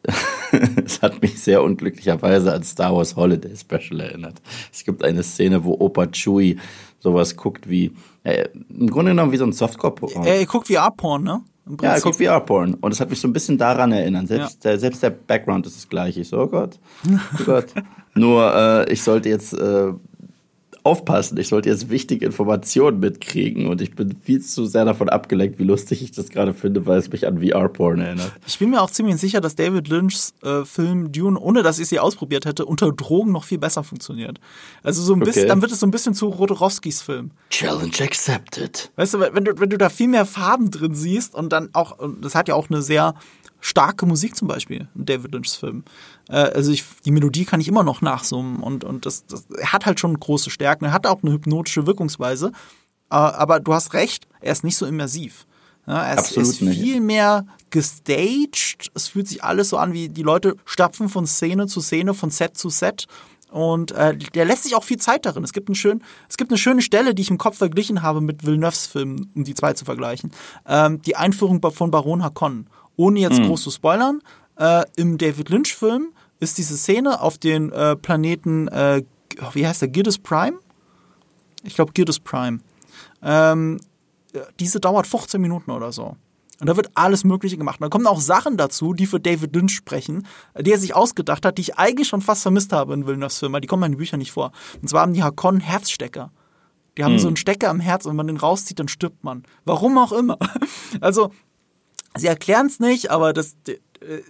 es 0.85 1.01
hat 1.01 1.21
mich 1.21 1.41
sehr 1.41 1.61
unglücklicherweise 1.61 2.53
an 2.53 2.63
Star 2.63 2.95
Wars 2.95 3.15
Holiday 3.15 3.55
Special 3.55 3.99
erinnert. 3.99 4.41
Es 4.71 4.83
gibt 4.83 5.03
eine 5.03 5.23
Szene, 5.23 5.63
wo 5.63 5.73
Opa 5.73 6.07
Chewie 6.07 6.57
sowas 6.99 7.35
guckt 7.35 7.69
wie, 7.69 7.91
äh, 8.31 8.49
im 8.69 8.89
Grunde 8.89 9.11
genommen 9.11 9.31
wie 9.31 9.37
so 9.37 9.45
ein 9.45 9.53
Softcore-Porn. 9.53 10.25
Er, 10.25 10.35
er 10.35 10.45
guckt 10.45 10.69
wie 10.69 10.77
A-Porn, 10.77 11.23
ne? 11.23 11.41
Ja, 11.81 11.93
er 11.93 12.01
guckt 12.01 12.19
wie 12.19 12.27
A-Porn. 12.27 12.73
Und 12.75 12.91
es 12.91 12.99
hat 12.99 13.09
mich 13.09 13.21
so 13.21 13.27
ein 13.27 13.33
bisschen 13.33 13.57
daran 13.57 13.91
erinnert. 13.91 14.27
Selbst, 14.27 14.63
ja. 14.63 14.71
der, 14.71 14.79
selbst 14.79 15.03
der 15.03 15.11
Background 15.11 15.67
ist 15.67 15.77
das 15.77 15.89
gleiche. 15.89 16.21
Ich 16.21 16.29
so, 16.29 16.39
oh 16.39 16.47
Gott, 16.47 16.79
oh 17.39 17.43
Gott. 17.45 17.67
Nur, 18.15 18.53
äh, 18.53 18.91
ich 18.91 19.03
sollte 19.03 19.29
jetzt 19.29 19.53
äh, 19.53 19.93
aufpassen. 20.89 21.37
Ich 21.37 21.47
sollte 21.47 21.69
jetzt 21.69 21.89
wichtige 21.89 22.25
Informationen 22.25 22.99
mitkriegen 22.99 23.67
und 23.67 23.81
ich 23.81 23.95
bin 23.95 24.15
viel 24.23 24.41
zu 24.41 24.65
sehr 24.65 24.85
davon 24.85 25.09
abgelenkt, 25.09 25.59
wie 25.59 25.63
lustig 25.63 26.01
ich 26.01 26.11
das 26.11 26.29
gerade 26.29 26.53
finde, 26.53 26.85
weil 26.85 26.97
es 26.97 27.11
mich 27.11 27.27
an 27.27 27.39
VR-Porn 27.39 27.99
erinnert. 27.99 28.31
Ich 28.47 28.57
bin 28.57 28.71
mir 28.71 28.81
auch 28.81 28.89
ziemlich 28.89 29.17
sicher, 29.17 29.39
dass 29.39 29.55
David 29.55 29.87
Lynchs 29.87 30.33
äh, 30.41 30.65
Film 30.65 31.11
Dune, 31.11 31.39
ohne 31.39 31.61
dass 31.61 31.77
ich 31.79 31.87
sie 31.87 31.99
ausprobiert 31.99 32.45
hätte, 32.45 32.65
unter 32.65 32.91
Drogen 32.91 33.31
noch 33.31 33.43
viel 33.43 33.59
besser 33.59 33.83
funktioniert. 33.83 34.39
Also 34.81 35.03
so 35.03 35.13
ein 35.13 35.19
bisschen, 35.19 35.47
dann 35.47 35.61
wird 35.61 35.71
es 35.71 35.79
so 35.79 35.87
ein 35.87 35.91
bisschen 35.91 36.15
zu 36.15 36.27
Rodorowskis 36.27 37.01
Film. 37.01 37.31
Challenge 37.51 37.93
accepted. 38.01 38.91
Weißt 38.95 39.13
du, 39.13 39.19
wenn 39.19 39.45
du, 39.45 39.59
wenn 39.59 39.69
du 39.69 39.77
da 39.77 39.89
viel 39.89 40.07
mehr 40.07 40.25
Farben 40.25 40.71
drin 40.71 40.95
siehst 40.95 41.35
und 41.35 41.53
dann 41.53 41.69
auch, 41.73 41.99
und 41.99 42.25
das 42.25 42.33
hat 42.33 42.47
ja 42.47 42.55
auch 42.55 42.69
eine 42.69 42.81
sehr 42.81 43.13
starke 43.61 44.05
Musik 44.05 44.35
zum 44.35 44.47
Beispiel 44.47 44.87
in 44.95 45.05
David 45.05 45.33
Lynchs 45.33 45.55
Film. 45.55 45.83
Äh, 46.29 46.35
also 46.35 46.71
ich, 46.71 46.83
die 47.05 47.11
Melodie 47.11 47.45
kann 47.45 47.61
ich 47.61 47.67
immer 47.67 47.83
noch 47.83 48.01
nachsummen 48.01 48.57
und, 48.57 48.83
und 48.83 49.05
das, 49.05 49.25
das, 49.25 49.45
er 49.57 49.73
hat 49.73 49.85
halt 49.85 49.99
schon 49.99 50.19
große 50.19 50.49
Stärken. 50.49 50.85
Er 50.85 50.93
hat 50.93 51.07
auch 51.07 51.21
eine 51.23 51.33
hypnotische 51.33 51.85
Wirkungsweise. 51.85 52.51
Äh, 53.11 53.15
aber 53.15 53.59
du 53.59 53.73
hast 53.73 53.93
recht, 53.93 54.27
er 54.39 54.51
ist 54.51 54.63
nicht 54.63 54.77
so 54.77 54.85
immersiv. 54.85 55.45
Ja, 55.87 56.03
er 56.03 56.19
ist, 56.19 56.37
ist 56.37 56.59
viel 56.59 57.01
mehr 57.01 57.47
gestaged. 57.71 58.91
Es 58.93 59.07
fühlt 59.07 59.27
sich 59.27 59.43
alles 59.43 59.69
so 59.69 59.77
an, 59.77 59.91
wie 59.93 60.09
die 60.09 60.21
Leute 60.21 60.55
stapfen 60.65 61.09
von 61.09 61.25
Szene 61.25 61.65
zu 61.65 61.81
Szene, 61.81 62.13
von 62.13 62.29
Set 62.29 62.57
zu 62.57 62.69
Set. 62.69 63.07
Und 63.49 63.91
äh, 63.93 64.15
der 64.15 64.45
lässt 64.45 64.63
sich 64.63 64.75
auch 64.75 64.83
viel 64.83 64.97
Zeit 64.97 65.25
darin. 65.25 65.43
Es 65.43 65.53
gibt, 65.53 65.67
einen 65.67 65.75
schön, 65.75 66.03
es 66.29 66.37
gibt 66.37 66.51
eine 66.51 66.59
schöne 66.59 66.83
Stelle, 66.83 67.15
die 67.15 67.23
ich 67.23 67.31
im 67.31 67.39
Kopf 67.39 67.57
verglichen 67.57 68.03
habe 68.03 68.21
mit 68.21 68.45
Villeneuves 68.45 68.85
Film, 68.85 69.31
um 69.33 69.43
die 69.43 69.55
zwei 69.55 69.73
zu 69.73 69.85
vergleichen. 69.85 70.31
Ähm, 70.67 71.01
die 71.01 71.15
Einführung 71.15 71.59
von 71.71 71.89
Baron 71.89 72.23
Harkonnen 72.23 72.69
ohne 72.99 73.21
jetzt 73.21 73.39
mhm. 73.39 73.45
groß 73.45 73.63
zu 73.63 73.71
spoilern, 73.71 74.21
äh, 74.57 74.83
im 74.97 75.17
David 75.17 75.49
Lynch-Film 75.49 76.09
ist 76.39 76.57
diese 76.57 76.77
Szene 76.77 77.21
auf 77.21 77.37
den 77.37 77.71
äh, 77.71 77.95
Planeten, 77.95 78.67
äh, 78.69 79.03
wie 79.53 79.67
heißt 79.67 79.81
der, 79.81 79.89
Girdis 79.89 80.17
Prime? 80.17 80.59
Ich 81.63 81.75
glaube 81.75 81.91
Girdis 81.93 82.19
Prime. 82.19 82.59
Ähm, 83.21 83.79
diese 84.59 84.79
dauert 84.79 85.07
15 85.07 85.41
Minuten 85.41 85.71
oder 85.71 85.91
so. 85.91 86.15
Und 86.59 86.67
da 86.67 86.75
wird 86.75 86.91
alles 86.93 87.23
Mögliche 87.23 87.57
gemacht. 87.57 87.79
Und 87.79 87.85
da 87.85 87.89
kommen 87.89 88.07
auch 88.07 88.19
Sachen 88.19 88.57
dazu, 88.57 88.93
die 88.93 89.05
für 89.05 89.19
David 89.19 89.55
Lynch 89.55 89.71
sprechen, 89.71 90.27
die 90.59 90.71
er 90.71 90.77
sich 90.77 90.93
ausgedacht 90.93 91.45
hat, 91.45 91.57
die 91.57 91.61
ich 91.61 91.77
eigentlich 91.77 92.09
schon 92.09 92.21
fast 92.21 92.41
vermisst 92.41 92.73
habe 92.73 92.93
in 92.93 93.07
Villeneuve's 93.07 93.39
Film, 93.39 93.53
weil 93.53 93.61
die 93.61 93.67
kommen 93.67 93.83
in 93.83 93.93
den 93.93 93.97
Büchern 93.97 94.19
nicht 94.19 94.31
vor. 94.31 94.51
Und 94.81 94.89
zwar 94.89 95.01
haben 95.01 95.13
die 95.13 95.23
Hakonnen 95.23 95.61
Herzstecker. 95.61 96.31
Die 96.97 97.03
haben 97.05 97.13
hm. 97.13 97.19
so 97.19 97.27
einen 97.27 97.37
Stecker 97.37 97.69
am 97.69 97.79
Herz 97.79 98.05
und 98.05 98.11
wenn 98.11 98.17
man 98.17 98.27
den 98.27 98.37
rauszieht, 98.37 98.79
dann 98.79 98.89
stirbt 98.89 99.23
man. 99.23 99.43
Warum 99.65 99.97
auch 99.97 100.11
immer. 100.11 100.37
Also, 101.01 101.31
Sie 102.17 102.25
erklären 102.25 102.65
es 102.65 102.79
nicht, 102.79 103.11
aber 103.11 103.31
das, 103.33 103.55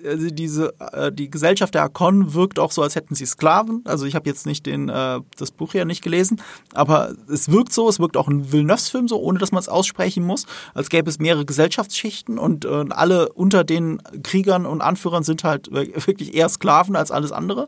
also 0.05 0.29
diese, 0.29 0.73
äh, 0.79 1.11
die 1.11 1.29
Gesellschaft 1.29 1.73
der 1.75 1.83
Akon 1.83 2.33
wirkt 2.33 2.59
auch 2.59 2.71
so, 2.71 2.81
als 2.81 2.95
hätten 2.95 3.15
sie 3.15 3.25
Sklaven. 3.25 3.83
Also 3.85 4.05
ich 4.05 4.15
habe 4.15 4.29
jetzt 4.29 4.45
nicht 4.45 4.65
den, 4.65 4.89
äh, 4.89 5.19
das 5.37 5.51
Buch 5.51 5.73
ja 5.73 5.85
nicht 5.85 6.03
gelesen, 6.03 6.41
aber 6.73 7.13
es 7.31 7.51
wirkt 7.51 7.73
so, 7.73 7.87
es 7.89 7.99
wirkt 7.99 8.17
auch 8.17 8.27
ein 8.27 8.51
Villeneuve-Film 8.51 9.07
so, 9.07 9.19
ohne 9.19 9.39
dass 9.39 9.51
man 9.51 9.59
es 9.59 9.69
aussprechen 9.69 10.23
muss, 10.23 10.45
als 10.73 10.89
gäbe 10.89 11.09
es 11.09 11.19
mehrere 11.19 11.45
Gesellschaftsschichten 11.45 12.37
und 12.37 12.65
äh, 12.65 12.85
alle 12.89 13.31
unter 13.33 13.63
den 13.63 14.01
Kriegern 14.23 14.65
und 14.65 14.81
Anführern 14.81 15.23
sind 15.23 15.43
halt 15.43 15.71
wirklich 15.71 16.33
eher 16.33 16.49
Sklaven 16.49 16.95
als 16.95 17.11
alles 17.11 17.31
andere. 17.31 17.67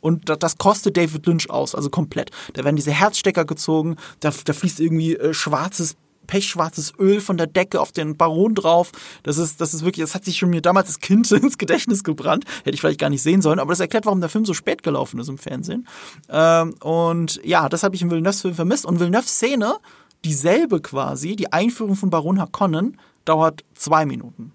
Und 0.00 0.28
das 0.28 0.58
kostet 0.58 0.98
David 0.98 1.24
Lynch 1.24 1.48
aus, 1.48 1.74
also 1.74 1.88
komplett. 1.88 2.30
Da 2.52 2.62
werden 2.62 2.76
diese 2.76 2.90
Herzstecker 2.90 3.46
gezogen, 3.46 3.96
da, 4.20 4.30
da 4.44 4.52
fließt 4.52 4.78
irgendwie 4.78 5.16
äh, 5.16 5.32
schwarzes 5.32 5.96
pechschwarzes 6.26 6.92
Öl 6.98 7.20
von 7.20 7.36
der 7.36 7.46
Decke 7.46 7.80
auf 7.80 7.92
den 7.92 8.16
Baron 8.16 8.54
drauf. 8.54 8.92
Das 9.22 9.38
ist, 9.38 9.60
das 9.60 9.74
ist 9.74 9.84
wirklich, 9.84 10.04
das 10.04 10.14
hat 10.14 10.24
sich 10.24 10.38
schon 10.38 10.50
mir 10.50 10.62
damals 10.62 10.88
als 10.88 11.00
Kind 11.00 11.30
ins 11.32 11.58
Gedächtnis 11.58 12.04
gebrannt. 12.04 12.44
Hätte 12.64 12.74
ich 12.74 12.80
vielleicht 12.80 13.00
gar 13.00 13.10
nicht 13.10 13.22
sehen 13.22 13.42
sollen, 13.42 13.58
aber 13.58 13.72
das 13.72 13.80
erklärt, 13.80 14.06
warum 14.06 14.20
der 14.20 14.30
Film 14.30 14.44
so 14.44 14.54
spät 14.54 14.82
gelaufen 14.82 15.20
ist 15.20 15.28
im 15.28 15.38
Fernsehen. 15.38 15.86
Ähm, 16.28 16.74
und 16.80 17.40
ja, 17.44 17.68
das 17.68 17.82
habe 17.82 17.94
ich 17.94 18.02
im 18.02 18.10
Villeneuve-Film 18.10 18.54
vermisst. 18.54 18.86
Und 18.86 19.00
Villeneuve-Szene, 19.00 19.76
dieselbe 20.24 20.80
quasi, 20.80 21.36
die 21.36 21.52
Einführung 21.52 21.96
von 21.96 22.10
Baron 22.10 22.40
Harkonnen, 22.40 22.98
dauert 23.24 23.64
zwei 23.74 24.06
Minuten. 24.06 24.52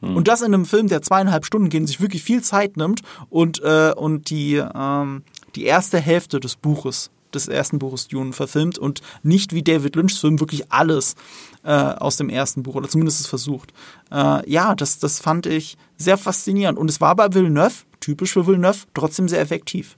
Hm. 0.00 0.16
Und 0.16 0.28
das 0.28 0.42
in 0.42 0.52
einem 0.52 0.66
Film, 0.66 0.88
der 0.88 1.02
zweieinhalb 1.02 1.46
Stunden 1.46 1.68
geht, 1.68 1.86
sich 1.86 2.00
wirklich 2.00 2.22
viel 2.22 2.42
Zeit 2.42 2.76
nimmt 2.76 3.00
und, 3.30 3.62
äh, 3.62 3.92
und 3.96 4.30
die, 4.30 4.56
ähm, 4.56 5.22
die 5.54 5.64
erste 5.64 5.98
Hälfte 5.98 6.40
des 6.40 6.56
Buches 6.56 7.10
des 7.34 7.48
ersten 7.48 7.78
Buches 7.78 8.08
Dune 8.08 8.32
verfilmt 8.32 8.78
und 8.78 9.00
nicht 9.22 9.54
wie 9.54 9.62
David 9.62 9.96
Lynchs 9.96 10.18
Film 10.18 10.40
wirklich 10.40 10.72
alles 10.72 11.16
äh, 11.64 11.70
aus 11.70 12.16
dem 12.16 12.28
ersten 12.28 12.62
Buch 12.62 12.74
oder 12.74 12.88
zumindest 12.88 13.20
es 13.20 13.26
versucht. 13.26 13.72
Äh, 14.10 14.48
ja, 14.50 14.74
das, 14.74 14.98
das 14.98 15.20
fand 15.20 15.46
ich 15.46 15.76
sehr 15.96 16.16
faszinierend 16.16 16.78
und 16.78 16.90
es 16.90 17.00
war 17.00 17.16
bei 17.16 17.32
Villeneuve, 17.32 17.84
typisch 18.00 18.32
für 18.32 18.46
Villeneuve, 18.46 18.86
trotzdem 18.94 19.28
sehr 19.28 19.40
effektiv. 19.40 19.96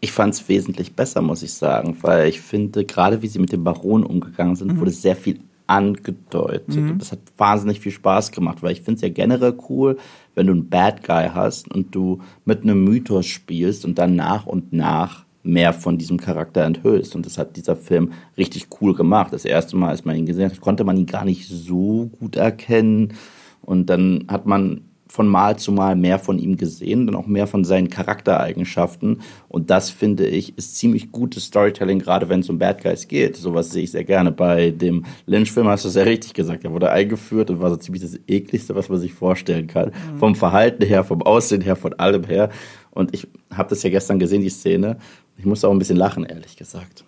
Ich 0.00 0.12
fand 0.12 0.34
es 0.34 0.48
wesentlich 0.48 0.94
besser, 0.94 1.22
muss 1.22 1.42
ich 1.42 1.52
sagen, 1.52 1.96
weil 2.02 2.28
ich 2.28 2.40
finde, 2.40 2.84
gerade 2.84 3.22
wie 3.22 3.28
sie 3.28 3.38
mit 3.38 3.52
dem 3.52 3.62
Baron 3.62 4.04
umgegangen 4.04 4.56
sind, 4.56 4.72
mhm. 4.72 4.80
wurde 4.80 4.90
sehr 4.90 5.14
viel 5.14 5.38
angedeutet. 5.66 6.74
Mhm. 6.74 6.98
Das 6.98 7.12
hat 7.12 7.20
wahnsinnig 7.36 7.80
viel 7.80 7.92
Spaß 7.92 8.32
gemacht, 8.32 8.62
weil 8.62 8.72
ich 8.72 8.82
finde 8.82 8.96
es 8.96 9.02
ja 9.02 9.08
generell 9.08 9.56
cool, 9.68 9.96
wenn 10.34 10.46
du 10.46 10.52
einen 10.52 10.68
Bad 10.68 11.04
Guy 11.04 11.30
hast 11.32 11.70
und 11.70 11.94
du 11.94 12.20
mit 12.44 12.62
einem 12.62 12.84
Mythos 12.84 13.26
spielst 13.26 13.84
und 13.84 13.98
dann 13.98 14.16
nach 14.16 14.46
und 14.46 14.72
nach 14.72 15.24
mehr 15.42 15.72
von 15.72 15.98
diesem 15.98 16.18
Charakter 16.18 16.64
enthüllst. 16.64 17.16
Und 17.16 17.26
das 17.26 17.38
hat 17.38 17.56
dieser 17.56 17.76
Film 17.76 18.12
richtig 18.36 18.68
cool 18.80 18.94
gemacht. 18.94 19.32
Das 19.32 19.44
erste 19.44 19.76
Mal, 19.76 19.88
als 19.88 20.04
man 20.04 20.16
ihn 20.16 20.26
gesehen 20.26 20.50
hat, 20.50 20.60
konnte 20.60 20.84
man 20.84 20.96
ihn 20.96 21.06
gar 21.06 21.24
nicht 21.24 21.48
so 21.48 22.10
gut 22.18 22.36
erkennen. 22.36 23.14
Und 23.60 23.90
dann 23.90 24.24
hat 24.28 24.46
man 24.46 24.82
von 25.12 25.28
Mal 25.28 25.58
zu 25.58 25.72
Mal 25.72 25.94
mehr 25.94 26.18
von 26.18 26.38
ihm 26.38 26.56
gesehen, 26.56 27.06
dann 27.06 27.16
auch 27.16 27.26
mehr 27.26 27.46
von 27.46 27.64
seinen 27.64 27.90
Charaktereigenschaften. 27.90 29.20
Und 29.46 29.68
das 29.68 29.90
finde 29.90 30.26
ich 30.26 30.56
ist 30.56 30.78
ziemlich 30.78 31.12
gutes 31.12 31.44
Storytelling, 31.44 31.98
gerade 31.98 32.30
wenn 32.30 32.40
es 32.40 32.48
um 32.48 32.58
Bad 32.58 32.82
Guys 32.82 33.08
geht. 33.08 33.36
Sowas 33.36 33.70
sehe 33.70 33.82
ich 33.82 33.90
sehr 33.90 34.04
gerne. 34.04 34.32
Bei 34.32 34.70
dem 34.70 35.04
Lynch-Film 35.26 35.68
hast 35.68 35.84
du 35.84 35.88
es 35.88 35.96
ja 35.96 36.04
richtig 36.04 36.32
gesagt. 36.32 36.64
Er 36.64 36.72
wurde 36.72 36.90
eingeführt 36.90 37.50
und 37.50 37.60
war 37.60 37.68
so 37.68 37.76
ziemlich 37.76 38.00
das 38.00 38.18
ekligste, 38.26 38.74
was 38.74 38.88
man 38.88 39.00
sich 39.00 39.12
vorstellen 39.12 39.66
kann. 39.66 39.90
Mhm. 39.90 40.18
Vom 40.18 40.34
Verhalten 40.34 40.86
her, 40.86 41.04
vom 41.04 41.20
Aussehen 41.20 41.60
her, 41.60 41.76
von 41.76 41.92
allem 41.92 42.24
her. 42.24 42.48
Und 42.90 43.14
ich 43.14 43.28
habe 43.52 43.68
das 43.68 43.82
ja 43.82 43.90
gestern 43.90 44.18
gesehen, 44.18 44.40
die 44.40 44.48
Szene. 44.48 44.96
Ich 45.42 45.46
musste 45.46 45.66
auch 45.66 45.72
ein 45.72 45.80
bisschen 45.80 45.96
lachen, 45.96 46.22
ehrlich 46.22 46.54
gesagt. 46.54 47.02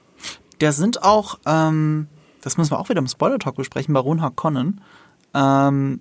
Da 0.59 0.73
sind 0.73 1.05
auch, 1.05 1.39
ähm, 1.47 2.09
das 2.41 2.57
müssen 2.57 2.73
wir 2.73 2.81
auch 2.81 2.89
wieder 2.89 2.99
im 2.99 3.07
Spoiler-Talk 3.07 3.55
besprechen, 3.55 3.95
Baron 3.95 4.21
Harkonnen. 4.21 4.81
Ähm, 5.35 6.01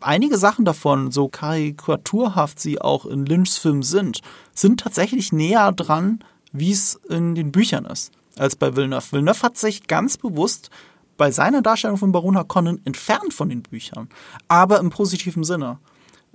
einige 0.00 0.38
Sachen 0.38 0.64
davon, 0.64 1.10
so 1.10 1.28
karikaturhaft 1.28 2.58
sie 2.58 2.80
auch 2.80 3.04
in 3.04 3.26
Lynchs 3.26 3.58
Film 3.58 3.82
sind, 3.82 4.22
sind 4.54 4.80
tatsächlich 4.80 5.30
näher 5.30 5.72
dran, 5.72 6.20
wie 6.52 6.72
es 6.72 6.98
in 7.10 7.34
den 7.34 7.52
Büchern 7.52 7.84
ist, 7.84 8.12
als 8.38 8.56
bei 8.56 8.74
Villeneuve. 8.74 9.12
Villeneuve 9.12 9.42
hat 9.42 9.58
sich 9.58 9.86
ganz 9.86 10.16
bewusst 10.16 10.70
bei 11.18 11.30
seiner 11.30 11.60
Darstellung 11.60 11.98
von 11.98 12.12
Baron 12.12 12.38
Harkonnen 12.38 12.80
entfernt 12.86 13.34
von 13.34 13.50
den 13.50 13.60
Büchern, 13.60 14.08
aber 14.48 14.80
im 14.80 14.88
positiven 14.88 15.44
Sinne. 15.44 15.76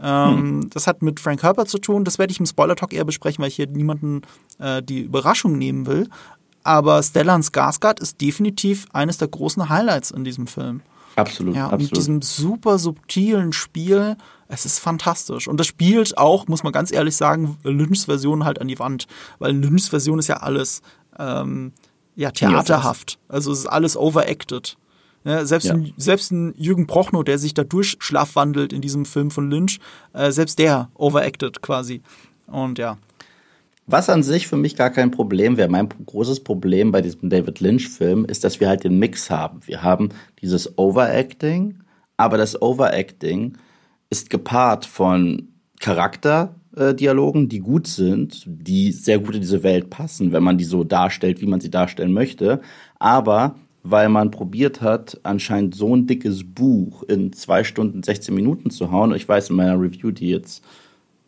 Ähm, 0.01 0.37
hm. 0.37 0.69
Das 0.69 0.87
hat 0.87 1.01
mit 1.01 1.19
Frank 1.19 1.43
Herbert 1.43 1.69
zu 1.69 1.77
tun. 1.77 2.03
Das 2.03 2.19
werde 2.19 2.31
ich 2.31 2.39
im 2.39 2.45
Spoiler-Talk 2.45 2.93
eher 2.93 3.05
besprechen, 3.05 3.41
weil 3.41 3.49
ich 3.49 3.55
hier 3.55 3.67
niemanden 3.67 4.21
äh, 4.59 4.81
die 4.81 5.01
Überraschung 5.01 5.57
nehmen 5.57 5.85
will. 5.85 6.09
Aber 6.63 7.01
Stellan 7.03 7.41
Skarsgård 7.41 8.01
ist 8.01 8.21
definitiv 8.21 8.85
eines 8.93 9.17
der 9.17 9.27
großen 9.27 9.69
Highlights 9.69 10.11
in 10.11 10.23
diesem 10.23 10.47
Film. 10.47 10.81
Absolut, 11.15 11.55
ja, 11.55 11.65
absolut. 11.65 11.81
Mit 11.81 11.97
diesem 11.97 12.21
super 12.21 12.79
subtilen 12.79 13.53
Spiel. 13.53 14.15
Es 14.47 14.65
ist 14.65 14.79
fantastisch. 14.79 15.47
Und 15.47 15.59
das 15.59 15.67
spielt 15.67 16.17
auch, 16.17 16.47
muss 16.47 16.63
man 16.63 16.71
ganz 16.71 16.91
ehrlich 16.91 17.15
sagen, 17.15 17.57
Lynchs 17.63 18.05
Version 18.05 18.45
halt 18.45 18.61
an 18.61 18.67
die 18.67 18.79
Wand. 18.79 19.07
Weil 19.39 19.55
Lynchs 19.55 19.89
Version 19.89 20.19
ist 20.19 20.27
ja 20.27 20.37
alles 20.37 20.81
ähm, 21.17 21.73
ja, 22.15 22.31
theaterhaft. 22.31 23.19
Also 23.27 23.51
es 23.51 23.59
ist 23.59 23.67
alles 23.67 23.97
overacted. 23.97 24.77
Ja, 25.23 25.45
selbst, 25.45 25.67
ja. 25.67 25.73
Ein, 25.73 25.93
selbst 25.97 26.31
ein 26.31 26.53
Jürgen 26.57 26.87
Prochnow, 26.87 27.23
der 27.23 27.37
sich 27.37 27.53
da 27.53 27.63
durchschlafwandelt 27.63 28.71
in 28.71 28.81
diesem 28.81 29.05
Film 29.05 29.31
von 29.31 29.49
Lynch, 29.49 29.79
äh, 30.13 30.31
selbst 30.31 30.59
der 30.59 30.89
overacted 30.95 31.61
quasi. 31.61 32.01
Und 32.47 32.77
ja. 32.79 32.97
Was 33.85 34.09
an 34.09 34.21
sich 34.21 34.47
für 34.47 34.55
mich 34.55 34.75
gar 34.75 34.91
kein 34.91 35.09
Problem 35.09 35.57
wäre. 35.57 35.67
Mein 35.67 35.89
großes 36.05 36.41
Problem 36.41 36.91
bei 36.91 37.01
diesem 37.01 37.29
David 37.29 37.59
Lynch-Film 37.59 38.23
ist, 38.25 38.43
dass 38.43 38.59
wir 38.59 38.69
halt 38.69 38.83
den 38.83 38.99
Mix 38.99 39.29
haben. 39.31 39.61
Wir 39.65 39.81
haben 39.81 40.09
dieses 40.41 40.77
Overacting, 40.77 41.79
aber 42.15 42.37
das 42.37 42.61
Overacting 42.61 43.57
ist 44.11 44.29
gepaart 44.29 44.85
von 44.85 45.49
Charakterdialogen, 45.79 47.49
die 47.49 47.59
gut 47.59 47.87
sind, 47.87 48.43
die 48.45 48.91
sehr 48.91 49.19
gut 49.19 49.35
in 49.35 49.41
diese 49.41 49.63
Welt 49.63 49.89
passen, 49.89 50.31
wenn 50.33 50.43
man 50.43 50.59
die 50.59 50.65
so 50.65 50.83
darstellt, 50.83 51.41
wie 51.41 51.47
man 51.47 51.59
sie 51.59 51.71
darstellen 51.71 52.13
möchte. 52.13 52.61
Aber 52.99 53.55
weil 53.89 54.09
man 54.09 54.31
probiert 54.31 54.81
hat, 54.81 55.19
anscheinend 55.23 55.75
so 55.75 55.95
ein 55.95 56.07
dickes 56.07 56.43
Buch 56.43 57.03
in 57.03 57.33
zwei 57.33 57.63
Stunden 57.63 58.03
16 58.03 58.33
Minuten 58.33 58.69
zu 58.69 58.91
hauen. 58.91 59.13
Ich 59.13 59.27
weiß, 59.27 59.49
in 59.49 59.55
meiner 59.55 59.79
Review, 59.79 60.11
die 60.11 60.29
jetzt 60.29 60.63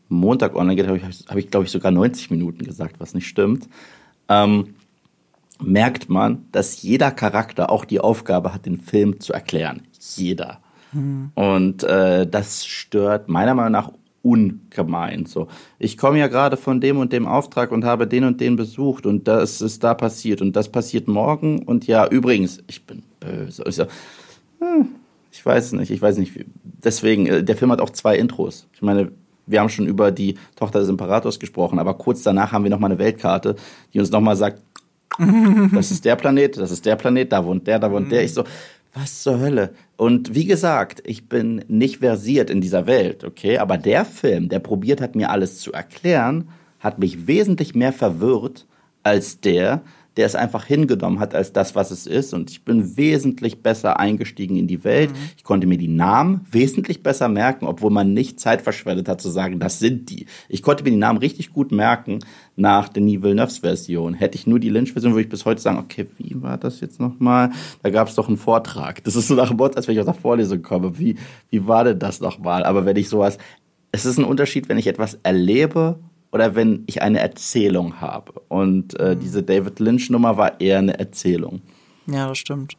Montag 0.10 0.56
online 0.56 0.76
geht, 0.76 0.88
habe 0.88 0.98
ich, 0.98 1.04
hab 1.04 1.38
ich 1.38 1.50
glaube 1.50 1.66
ich, 1.66 1.72
sogar 1.72 1.92
90 1.92 2.32
Minuten 2.32 2.64
gesagt, 2.64 3.00
was 3.00 3.14
nicht 3.14 3.28
stimmt. 3.28 3.68
Ähm, 4.28 4.76
merkt 5.62 6.10
man, 6.10 6.46
dass 6.52 6.82
jeder 6.82 7.12
Charakter 7.12 7.70
auch 7.70 7.86
die 7.86 8.00
Aufgabe 8.00 8.54
hat, 8.54 8.66
den 8.66 8.78
Film 8.78 9.20
zu 9.20 9.34
erklären. 9.34 9.84
Jeder. 10.16 10.60
Mhm. 10.92 11.32
Und 11.36 11.84
äh, 11.84 12.28
das 12.28 12.66
stört 12.66 13.30
meiner 13.30 13.54
Meinung 13.54 13.72
nach 13.72 13.92
ungemein. 14.24 15.26
So, 15.26 15.48
ich 15.80 15.98
komme 15.98 16.20
ja 16.20 16.28
gerade 16.28 16.58
von 16.58 16.80
dem 16.80 16.98
und 16.98 17.12
dem 17.12 17.26
Auftrag 17.26 17.72
und 17.72 17.86
habe 17.86 18.08
den 18.08 18.24
und 18.24 18.40
den 18.40 18.56
besucht 18.56 19.06
und 19.06 19.28
das 19.28 19.62
ist 19.62 19.84
da 19.84 19.94
passiert 19.94 20.42
und 20.42 20.56
das 20.56 20.70
passiert 20.70 21.08
morgen 21.08 21.64
und 21.64 21.88
ja, 21.88 22.08
übrigens, 22.08 22.62
ich 22.68 22.86
bin 22.86 23.04
böse. 23.20 23.64
Ich, 23.68 23.76
so, 23.76 23.86
hm, 24.60 24.90
ich 25.32 25.46
weiß 25.46 25.74
nicht, 25.74 25.92
ich 25.92 26.02
weiß 26.02 26.18
nicht. 26.18 26.46
Deswegen, 26.64 27.26
äh, 27.26 27.44
der 27.44 27.56
Film 27.56 27.72
hat 27.72 27.82
auch 27.82 27.90
zwei 27.90 28.18
Intros. 28.18 28.68
Ich 28.74 28.82
meine, 28.82 29.12
wir 29.48 29.60
haben 29.60 29.70
schon 29.70 29.88
über 29.88 30.12
die 30.12 30.36
Tochter 30.56 30.80
des 30.80 30.90
Imperators 30.90 31.40
gesprochen, 31.40 31.80
aber 31.80 31.96
kurz 31.96 32.22
danach 32.22 32.52
haben 32.52 32.64
wir 32.64 32.72
nochmal 32.72 32.92
eine 32.92 33.00
Weltkarte, 33.00 33.56
die 33.94 34.00
uns 34.00 34.12
nochmal 34.12 34.36
sagt, 34.36 34.62
das 35.74 35.92
ist 35.92 36.06
der 36.06 36.16
Planet, 36.16 36.58
das 36.58 36.72
ist 36.72 36.86
der 36.86 36.96
Planet, 36.96 37.32
da 37.32 37.46
wohnt 37.46 37.68
der, 37.68 37.80
da 37.80 37.92
wohnt 37.92 38.12
der. 38.12 38.24
Ich 38.24 38.34
so, 38.34 38.44
was 38.94 39.24
zur 39.24 39.40
Hölle? 39.40 39.74
Und 39.98 40.36
wie 40.36 40.46
gesagt, 40.46 41.02
ich 41.06 41.30
bin 41.30 41.64
nicht 41.68 41.98
versiert 41.98 42.50
in 42.50 42.62
dieser 42.62 42.88
Welt, 42.88 43.24
okay? 43.24 43.58
Aber 43.58 43.78
der 43.78 44.06
Film, 44.06 44.50
der 44.50 44.60
probiert 44.60 45.02
hat, 45.02 45.16
mir 45.16 45.30
alles 45.30 45.60
zu 45.60 45.72
erklären, 45.72 46.50
hat 46.80 47.00
mich 47.00 47.28
wesentlich 47.28 47.76
mehr 47.76 47.94
verwirrt 47.94 48.66
als 49.04 49.40
der, 49.40 49.82
der 50.18 50.26
es 50.26 50.36
einfach 50.36 50.66
hingenommen 50.66 51.20
hat 51.20 51.34
als 51.34 51.54
das, 51.54 51.74
was 51.76 51.92
es 51.92 52.06
ist. 52.06 52.34
Und 52.34 52.52
ich 52.52 52.66
bin 52.66 52.98
wesentlich 52.98 53.64
besser 53.64 54.00
eingestiegen 54.00 54.58
in 54.58 54.68
die 54.68 54.84
Welt. 54.84 55.12
Mhm. 55.12 55.16
Ich 55.38 55.44
konnte 55.44 55.68
mir 55.68 55.78
die 55.78 55.88
Namen 55.88 56.46
wesentlich 56.52 57.02
besser 57.02 57.30
merken, 57.30 57.66
obwohl 57.66 57.92
man 57.92 58.14
nicht 58.14 58.40
Zeit 58.40 58.62
verschwendet 58.62 59.08
hat 59.08 59.22
zu 59.22 59.30
sagen, 59.30 59.60
das 59.60 59.80
sind 59.80 60.10
die. 60.10 60.26
Ich 60.50 60.64
konnte 60.64 60.84
mir 60.84 60.92
die 60.92 60.98
Namen 60.98 61.20
richtig 61.20 61.54
gut 61.54 61.72
merken 61.72 62.20
nach 62.58 62.90
der 62.90 63.02
Denis 63.02 63.22
Villeneuves 63.22 63.60
Version. 63.60 64.14
Hätte 64.14 64.36
ich 64.36 64.48
nur 64.48 64.60
die 64.60 64.70
Lynch-Version, 64.70 65.14
würde 65.14 65.24
ich 65.24 65.30
bis 65.30 65.46
heute 65.46 65.62
sagen, 65.62 65.78
okay, 65.78 66.08
wie 66.18 66.42
war 66.42 66.58
das 66.58 66.82
jetzt 66.82 67.00
nochmal? 67.00 67.52
Da 67.82 67.90
gab 67.90 68.10
es 68.10 68.16
doch 68.16 68.28
einen 68.28 68.38
Vortrag. 68.38 69.04
Das 69.06 69.16
ist 69.16 69.30
so 69.30 69.36
nach 69.36 69.48
dem 69.48 69.58
Motto, 69.58 69.78
als 69.78 69.88
wenn 69.88 69.94
ich 69.94 70.00
aus 70.00 70.06
der 70.06 70.14
Vorlesung 70.14 70.62
komme. 70.62 71.00
Wie, 71.00 71.16
wie 71.50 71.68
war 71.68 71.86
denn 71.86 72.00
das 72.00 72.20
nochmal? 72.20 72.64
Aber 72.64 72.86
wenn 72.86 72.98
ich 72.98 73.08
sowas, 73.08 73.38
es 73.92 74.06
ist 74.06 74.18
ein 74.18 74.26
Unterschied, 74.26 74.70
wenn 74.70 74.78
ich 74.78 74.88
etwas 74.88 75.20
erlebe 75.24 76.00
oder 76.32 76.56
wenn 76.56 76.84
ich 76.88 77.02
eine 77.02 77.20
Erzählung 77.20 78.02
habe. 78.02 78.34
Und 78.48 79.00
äh, 79.00 79.16
mhm. 79.16 79.20
diese 79.20 79.44
David 79.44 79.80
Lynch-Nummer 79.80 80.38
war 80.38 80.60
eher 80.60 80.80
eine 80.80 80.98
Erzählung. 80.98 81.62
Ja, 82.08 82.28
das 82.28 82.38
stimmt. 82.38 82.76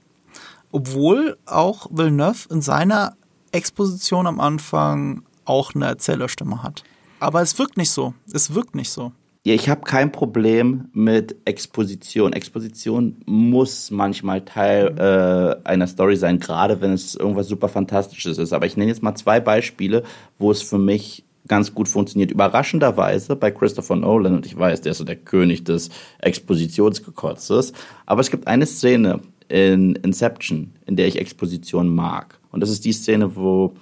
Obwohl 0.70 1.36
auch 1.46 1.88
Villeneuve 1.90 2.48
in 2.50 2.62
seiner 2.62 3.16
Exposition 3.52 4.26
am 4.26 4.40
Anfang 4.40 5.22
auch 5.44 5.74
eine 5.74 5.86
Erzählerstimme 5.86 6.62
hat. 6.62 6.82
Aber 7.20 7.42
es 7.42 7.58
wirkt 7.58 7.76
nicht 7.76 7.90
so. 7.90 8.14
Es 8.32 8.54
wirkt 8.54 8.74
nicht 8.74 8.90
so. 8.90 9.12
Ja, 9.44 9.54
ich 9.54 9.68
habe 9.68 9.82
kein 9.82 10.12
Problem 10.12 10.88
mit 10.92 11.36
Exposition. 11.44 12.32
Exposition 12.32 13.16
muss 13.26 13.90
manchmal 13.90 14.42
Teil 14.42 14.94
äh, 14.96 15.68
einer 15.68 15.88
Story 15.88 16.16
sein, 16.16 16.38
gerade 16.38 16.80
wenn 16.80 16.92
es 16.92 17.16
irgendwas 17.16 17.48
super 17.48 17.68
Fantastisches 17.68 18.38
ist. 18.38 18.52
Aber 18.52 18.66
ich 18.66 18.76
nenne 18.76 18.90
jetzt 18.90 19.02
mal 19.02 19.16
zwei 19.16 19.40
Beispiele, 19.40 20.04
wo 20.38 20.52
es 20.52 20.62
für 20.62 20.78
mich 20.78 21.24
ganz 21.48 21.74
gut 21.74 21.88
funktioniert. 21.88 22.30
Überraschenderweise 22.30 23.36
bei 23.36 23.50
Christopher 23.50 23.96
Nolan, 23.96 24.34
und 24.34 24.46
ich 24.46 24.56
weiß, 24.56 24.80
der 24.82 24.92
ist 24.92 24.98
so 24.98 25.04
der 25.04 25.16
König 25.16 25.64
des 25.64 25.90
Expositionsgekotzes, 26.18 27.72
aber 28.06 28.20
es 28.20 28.30
gibt 28.30 28.46
eine 28.46 28.66
Szene 28.66 29.20
in 29.48 29.96
Inception, 29.96 30.72
in 30.86 30.96
der 30.96 31.08
ich 31.08 31.18
Exposition 31.18 31.94
mag. 31.94 32.38
Und 32.50 32.60
das 32.60 32.70
ist 32.70 32.84
die 32.84 32.92
Szene, 32.92 33.36
wo 33.36 33.74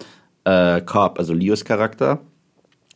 äh, 0.45 0.81
Cobb, 0.81 1.19
also 1.19 1.33
Leos 1.35 1.65
Charakter, 1.65 2.21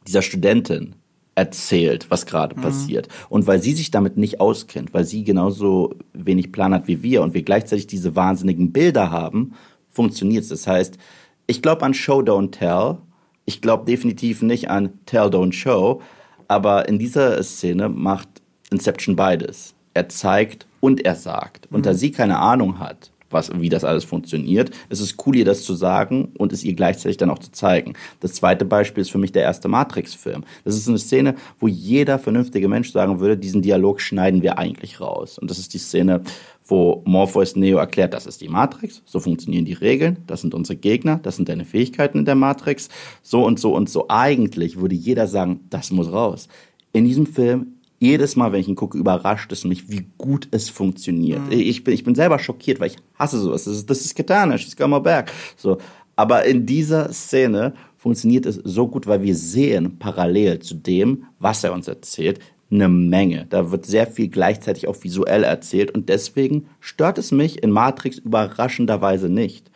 dieser 0.06 0.22
Studentin 0.22 0.94
erzählt, 1.34 2.10
was 2.10 2.26
gerade 2.26 2.56
mhm. 2.56 2.62
passiert. 2.62 3.08
Und 3.28 3.46
weil 3.46 3.60
sie 3.60 3.72
sich 3.72 3.90
damit 3.90 4.16
nicht 4.16 4.40
auskennt, 4.40 4.94
weil 4.94 5.04
sie 5.04 5.24
genauso 5.24 5.94
wenig 6.12 6.52
Plan 6.52 6.74
hat 6.74 6.88
wie 6.88 7.02
wir 7.02 7.22
und 7.22 7.34
wir 7.34 7.42
gleichzeitig 7.42 7.86
diese 7.86 8.16
wahnsinnigen 8.16 8.72
Bilder 8.72 9.10
haben, 9.10 9.52
funktioniert 9.90 10.42
es. 10.42 10.48
Das 10.48 10.66
heißt, 10.66 10.98
ich 11.46 11.62
glaube 11.62 11.84
an 11.84 11.94
Show 11.94 12.20
Don't 12.20 12.52
Tell 12.52 12.98
ich 13.44 13.60
glaube 13.60 13.84
definitiv 13.84 14.42
nicht 14.42 14.70
an 14.70 14.98
Tell, 15.06 15.28
Don't 15.28 15.52
Show, 15.52 16.00
aber 16.48 16.88
in 16.88 16.98
dieser 16.98 17.42
Szene 17.42 17.88
macht 17.88 18.28
Inception 18.70 19.16
beides. 19.16 19.74
Er 19.94 20.08
zeigt 20.08 20.66
und 20.80 21.04
er 21.04 21.14
sagt. 21.14 21.68
Und 21.70 21.80
mhm. 21.80 21.84
da 21.84 21.94
sie 21.94 22.10
keine 22.10 22.38
Ahnung 22.38 22.78
hat, 22.78 23.10
was, 23.34 23.50
wie 23.60 23.68
das 23.68 23.84
alles 23.84 24.04
funktioniert, 24.04 24.70
ist 24.88 25.00
es 25.00 25.16
cool, 25.26 25.36
ihr 25.36 25.44
das 25.44 25.64
zu 25.64 25.74
sagen 25.74 26.32
und 26.38 26.52
es 26.52 26.64
ihr 26.64 26.74
gleichzeitig 26.74 27.18
dann 27.18 27.30
auch 27.30 27.40
zu 27.40 27.50
zeigen. 27.50 27.94
Das 28.20 28.32
zweite 28.32 28.64
Beispiel 28.64 29.02
ist 29.02 29.10
für 29.10 29.18
mich 29.18 29.32
der 29.32 29.42
erste 29.42 29.68
Matrix-Film. 29.68 30.44
Das 30.64 30.76
ist 30.76 30.88
eine 30.88 30.98
Szene, 30.98 31.34
wo 31.60 31.66
jeder 31.66 32.18
vernünftige 32.18 32.68
Mensch 32.68 32.92
sagen 32.92 33.20
würde, 33.20 33.36
diesen 33.36 33.60
Dialog 33.60 34.00
schneiden 34.00 34.40
wir 34.40 34.58
eigentlich 34.58 35.00
raus. 35.00 35.38
Und 35.38 35.50
das 35.50 35.58
ist 35.58 35.74
die 35.74 35.78
Szene, 35.78 36.22
wo 36.66 37.02
Morpheus 37.04 37.56
Neo 37.56 37.78
erklärt, 37.78 38.14
das 38.14 38.26
ist 38.26 38.40
die 38.40 38.48
Matrix, 38.48 39.02
so 39.04 39.20
funktionieren 39.20 39.66
die 39.66 39.74
Regeln, 39.74 40.18
das 40.26 40.40
sind 40.40 40.54
unsere 40.54 40.76
Gegner, 40.76 41.20
das 41.22 41.36
sind 41.36 41.48
deine 41.48 41.64
Fähigkeiten 41.64 42.18
in 42.18 42.24
der 42.24 42.34
Matrix, 42.34 42.88
so 43.22 43.44
und 43.44 43.60
so 43.60 43.74
und 43.74 43.90
so. 43.90 44.06
Eigentlich 44.08 44.80
würde 44.80 44.94
jeder 44.94 45.26
sagen, 45.26 45.60
das 45.68 45.90
muss 45.90 46.10
raus. 46.10 46.48
In 46.92 47.04
diesem 47.04 47.26
Film 47.26 47.74
jedes 48.00 48.36
Mal, 48.36 48.52
wenn 48.52 48.60
ich 48.60 48.68
ihn 48.68 48.76
gucke, 48.76 48.98
überrascht 48.98 49.52
es 49.52 49.64
mich, 49.64 49.90
wie 49.90 50.06
gut 50.18 50.48
es 50.50 50.68
funktioniert. 50.68 51.46
Mhm. 51.46 51.52
Ich, 51.52 51.84
bin, 51.84 51.94
ich 51.94 52.04
bin 52.04 52.14
selber 52.14 52.38
schockiert, 52.38 52.80
weil 52.80 52.88
ich 52.88 52.96
hasse 53.18 53.38
sowas. 53.38 53.64
Das 53.64 53.76
ist, 53.76 53.88
das 53.88 54.00
ist 54.02 54.14
Katana, 54.14 54.58
she's 54.58 54.78
my 54.78 55.00
back. 55.00 55.32
So. 55.56 55.78
Aber 56.16 56.44
in 56.44 56.66
dieser 56.66 57.12
Szene 57.12 57.74
funktioniert 57.96 58.46
es 58.46 58.56
so 58.56 58.88
gut, 58.88 59.06
weil 59.06 59.22
wir 59.22 59.34
sehen 59.34 59.98
parallel 59.98 60.58
zu 60.58 60.74
dem, 60.74 61.24
was 61.38 61.64
er 61.64 61.72
uns 61.72 61.88
erzählt, 61.88 62.40
eine 62.70 62.88
Menge. 62.88 63.46
Da 63.48 63.70
wird 63.70 63.86
sehr 63.86 64.06
viel 64.06 64.28
gleichzeitig 64.28 64.88
auch 64.88 65.02
visuell 65.02 65.44
erzählt 65.44 65.90
und 65.92 66.08
deswegen 66.08 66.66
stört 66.80 67.18
es 67.18 67.32
mich 67.32 67.62
in 67.62 67.70
Matrix 67.70 68.18
überraschenderweise 68.18 69.28
nicht. 69.28 69.70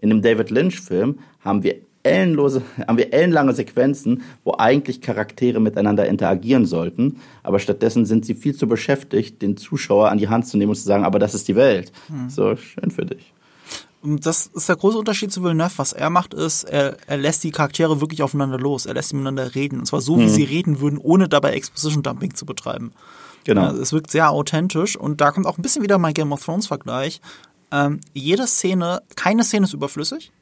In 0.00 0.10
dem 0.10 0.22
David 0.22 0.50
Lynch-Film 0.50 1.18
haben 1.40 1.62
wir 1.62 1.76
ellenlose, 2.02 2.62
haben 2.86 2.98
wir 2.98 3.12
ellenlange 3.12 3.52
Sequenzen, 3.52 4.22
wo 4.44 4.54
eigentlich 4.58 5.00
Charaktere 5.00 5.60
miteinander 5.60 6.06
interagieren 6.06 6.66
sollten, 6.66 7.20
aber 7.42 7.58
stattdessen 7.58 8.04
sind 8.04 8.24
sie 8.24 8.34
viel 8.34 8.54
zu 8.54 8.68
beschäftigt, 8.68 9.42
den 9.42 9.56
Zuschauer 9.56 10.10
an 10.10 10.18
die 10.18 10.28
Hand 10.28 10.46
zu 10.46 10.56
nehmen 10.56 10.70
und 10.70 10.76
zu 10.76 10.84
sagen, 10.84 11.04
aber 11.04 11.18
das 11.18 11.34
ist 11.34 11.48
die 11.48 11.56
Welt. 11.56 11.92
Hm. 12.08 12.28
So, 12.28 12.56
schön 12.56 12.90
für 12.90 13.06
dich 13.06 13.35
das 14.02 14.46
ist 14.46 14.68
der 14.68 14.76
große 14.76 14.98
Unterschied 14.98 15.32
zu 15.32 15.42
Villeneuve. 15.42 15.78
Was 15.78 15.92
er 15.92 16.10
macht, 16.10 16.34
ist, 16.34 16.64
er, 16.64 16.96
er 17.06 17.16
lässt 17.16 17.42
die 17.44 17.50
Charaktere 17.50 18.00
wirklich 18.00 18.22
aufeinander 18.22 18.58
los. 18.58 18.86
Er 18.86 18.94
lässt 18.94 19.10
sie 19.10 19.16
miteinander 19.16 19.54
reden. 19.54 19.80
Und 19.80 19.86
zwar 19.86 20.00
so, 20.00 20.18
wie 20.18 20.24
mhm. 20.24 20.28
sie 20.28 20.44
reden 20.44 20.80
würden, 20.80 20.98
ohne 20.98 21.28
dabei 21.28 21.52
Exposition 21.52 22.02
Dumping 22.02 22.34
zu 22.34 22.46
betreiben. 22.46 22.92
Genau. 23.44 23.62
Ja, 23.62 23.70
es 23.72 23.92
wirkt 23.92 24.10
sehr 24.10 24.30
authentisch. 24.30 24.96
Und 24.96 25.20
da 25.20 25.30
kommt 25.30 25.46
auch 25.46 25.58
ein 25.58 25.62
bisschen 25.62 25.82
wieder 25.82 25.98
mein 25.98 26.14
Game 26.14 26.32
of 26.32 26.44
Thrones 26.44 26.66
Vergleich. 26.66 27.20
Ähm, 27.72 28.00
jede 28.12 28.46
Szene, 28.46 29.02
keine 29.16 29.44
Szene 29.44 29.64
ist 29.64 29.72
überflüssig. 29.72 30.32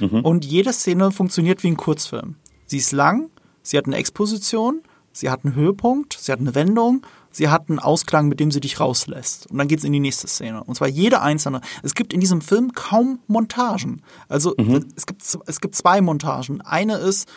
Mhm. 0.00 0.20
Und 0.20 0.44
jede 0.44 0.72
Szene 0.72 1.12
funktioniert 1.12 1.62
wie 1.62 1.68
ein 1.68 1.76
Kurzfilm. 1.76 2.36
Sie 2.66 2.78
ist 2.78 2.92
lang, 2.92 3.30
sie 3.62 3.78
hat 3.78 3.86
eine 3.86 3.96
Exposition, 3.96 4.82
sie 5.12 5.30
hat 5.30 5.44
einen 5.44 5.54
Höhepunkt, 5.54 6.16
sie 6.18 6.32
hat 6.32 6.40
eine 6.40 6.54
Wendung 6.54 7.06
sie 7.34 7.48
hat 7.48 7.68
einen 7.68 7.78
Ausklang, 7.78 8.28
mit 8.28 8.40
dem 8.40 8.50
sie 8.50 8.60
dich 8.60 8.80
rauslässt. 8.80 9.50
Und 9.50 9.58
dann 9.58 9.68
geht's 9.68 9.84
in 9.84 9.92
die 9.92 10.00
nächste 10.00 10.28
Szene. 10.28 10.62
Und 10.64 10.76
zwar 10.76 10.88
jede 10.88 11.20
einzelne. 11.20 11.60
Es 11.82 11.94
gibt 11.94 12.12
in 12.12 12.20
diesem 12.20 12.40
Film 12.40 12.72
kaum 12.72 13.18
Montagen. 13.26 14.02
Also 14.28 14.54
mhm. 14.56 14.86
es, 14.96 15.06
gibt, 15.06 15.22
es 15.46 15.60
gibt 15.60 15.74
zwei 15.74 16.00
Montagen. 16.00 16.60
Eine 16.60 16.96
ist, 16.96 17.28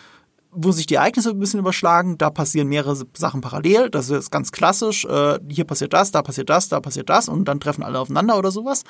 wo 0.52 0.72
sich 0.72 0.86
die 0.86 0.96
Ereignisse 0.96 1.32
ein 1.32 1.40
bisschen 1.40 1.60
überschlagen, 1.60 2.18
da 2.18 2.30
passieren 2.30 2.68
mehrere 2.68 2.98
Sachen 3.16 3.42
parallel, 3.42 3.90
das 3.90 4.10
ist 4.10 4.32
ganz 4.32 4.52
klassisch, 4.52 5.06
äh, 5.06 5.40
hier 5.50 5.66
passiert 5.66 5.94
das, 5.94 6.12
da 6.12 6.22
passiert 6.24 6.50
das, 6.50 6.70
da 6.70 6.80
passiert 6.80 7.10
das 7.10 7.30
und 7.30 7.46
dann 7.46 7.60
treffen 7.60 7.84
alle 7.84 8.00
aufeinander 8.00 8.38
oder 8.38 8.50
sowas. 8.50 8.84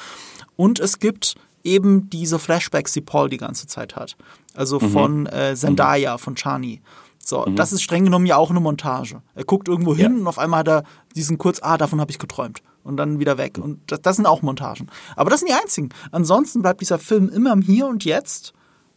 Und 0.56 0.80
es 0.80 1.00
gibt 1.00 1.36
eben 1.64 2.10
diese 2.10 2.40
Flashbacks, 2.40 2.94
die 2.94 3.02
Paul 3.02 3.30
die 3.30 3.38
ganze 3.38 3.68
Zeit 3.68 3.96
hat. 3.96 4.16
Also 4.54 4.80
mhm. 4.80 4.90
von 4.90 5.26
äh, 5.28 5.56
Zendaya, 5.56 6.18
von 6.18 6.36
Chani. 6.36 6.82
So, 7.28 7.46
mhm. 7.46 7.58
das 7.58 7.74
ist 7.74 7.82
streng 7.84 8.06
genommen 8.06 8.26
ja 8.26 8.38
auch 8.38 8.52
eine 8.52 8.62
Montage. 8.62 9.22
Er 9.36 9.44
guckt 9.44 9.68
irgendwo 9.68 9.94
hin 9.94 10.14
ja. 10.14 10.20
und 10.22 10.28
auf 10.28 10.40
einmal 10.40 10.62
hat 10.62 10.70
er 10.70 10.84
diesen 11.14 11.38
kurz, 11.38 11.60
ah, 11.62 11.78
davon 11.78 12.00
habe 12.00 12.10
ich 12.10 12.20
geträumt. 12.20 12.62
Und 12.84 12.96
dann 12.96 13.20
wieder 13.20 13.38
weg. 13.38 13.58
Und 13.58 13.82
das, 13.92 14.02
das, 14.02 14.16
sind 14.16 14.26
auch 14.26 14.42
Montagen. 14.42 14.88
Aber 15.18 15.30
das 15.30 15.42
sind 15.42 15.50
die 15.50 15.54
einzigen. 15.54 15.90
Ansonsten 16.12 16.62
bleibt 16.62 16.80
dieser 16.80 17.00
Film 17.00 17.28
immer 17.28 17.52
im 17.52 17.62
Hier 17.62 17.86
und 17.88 18.06
Jetzt 18.06 18.54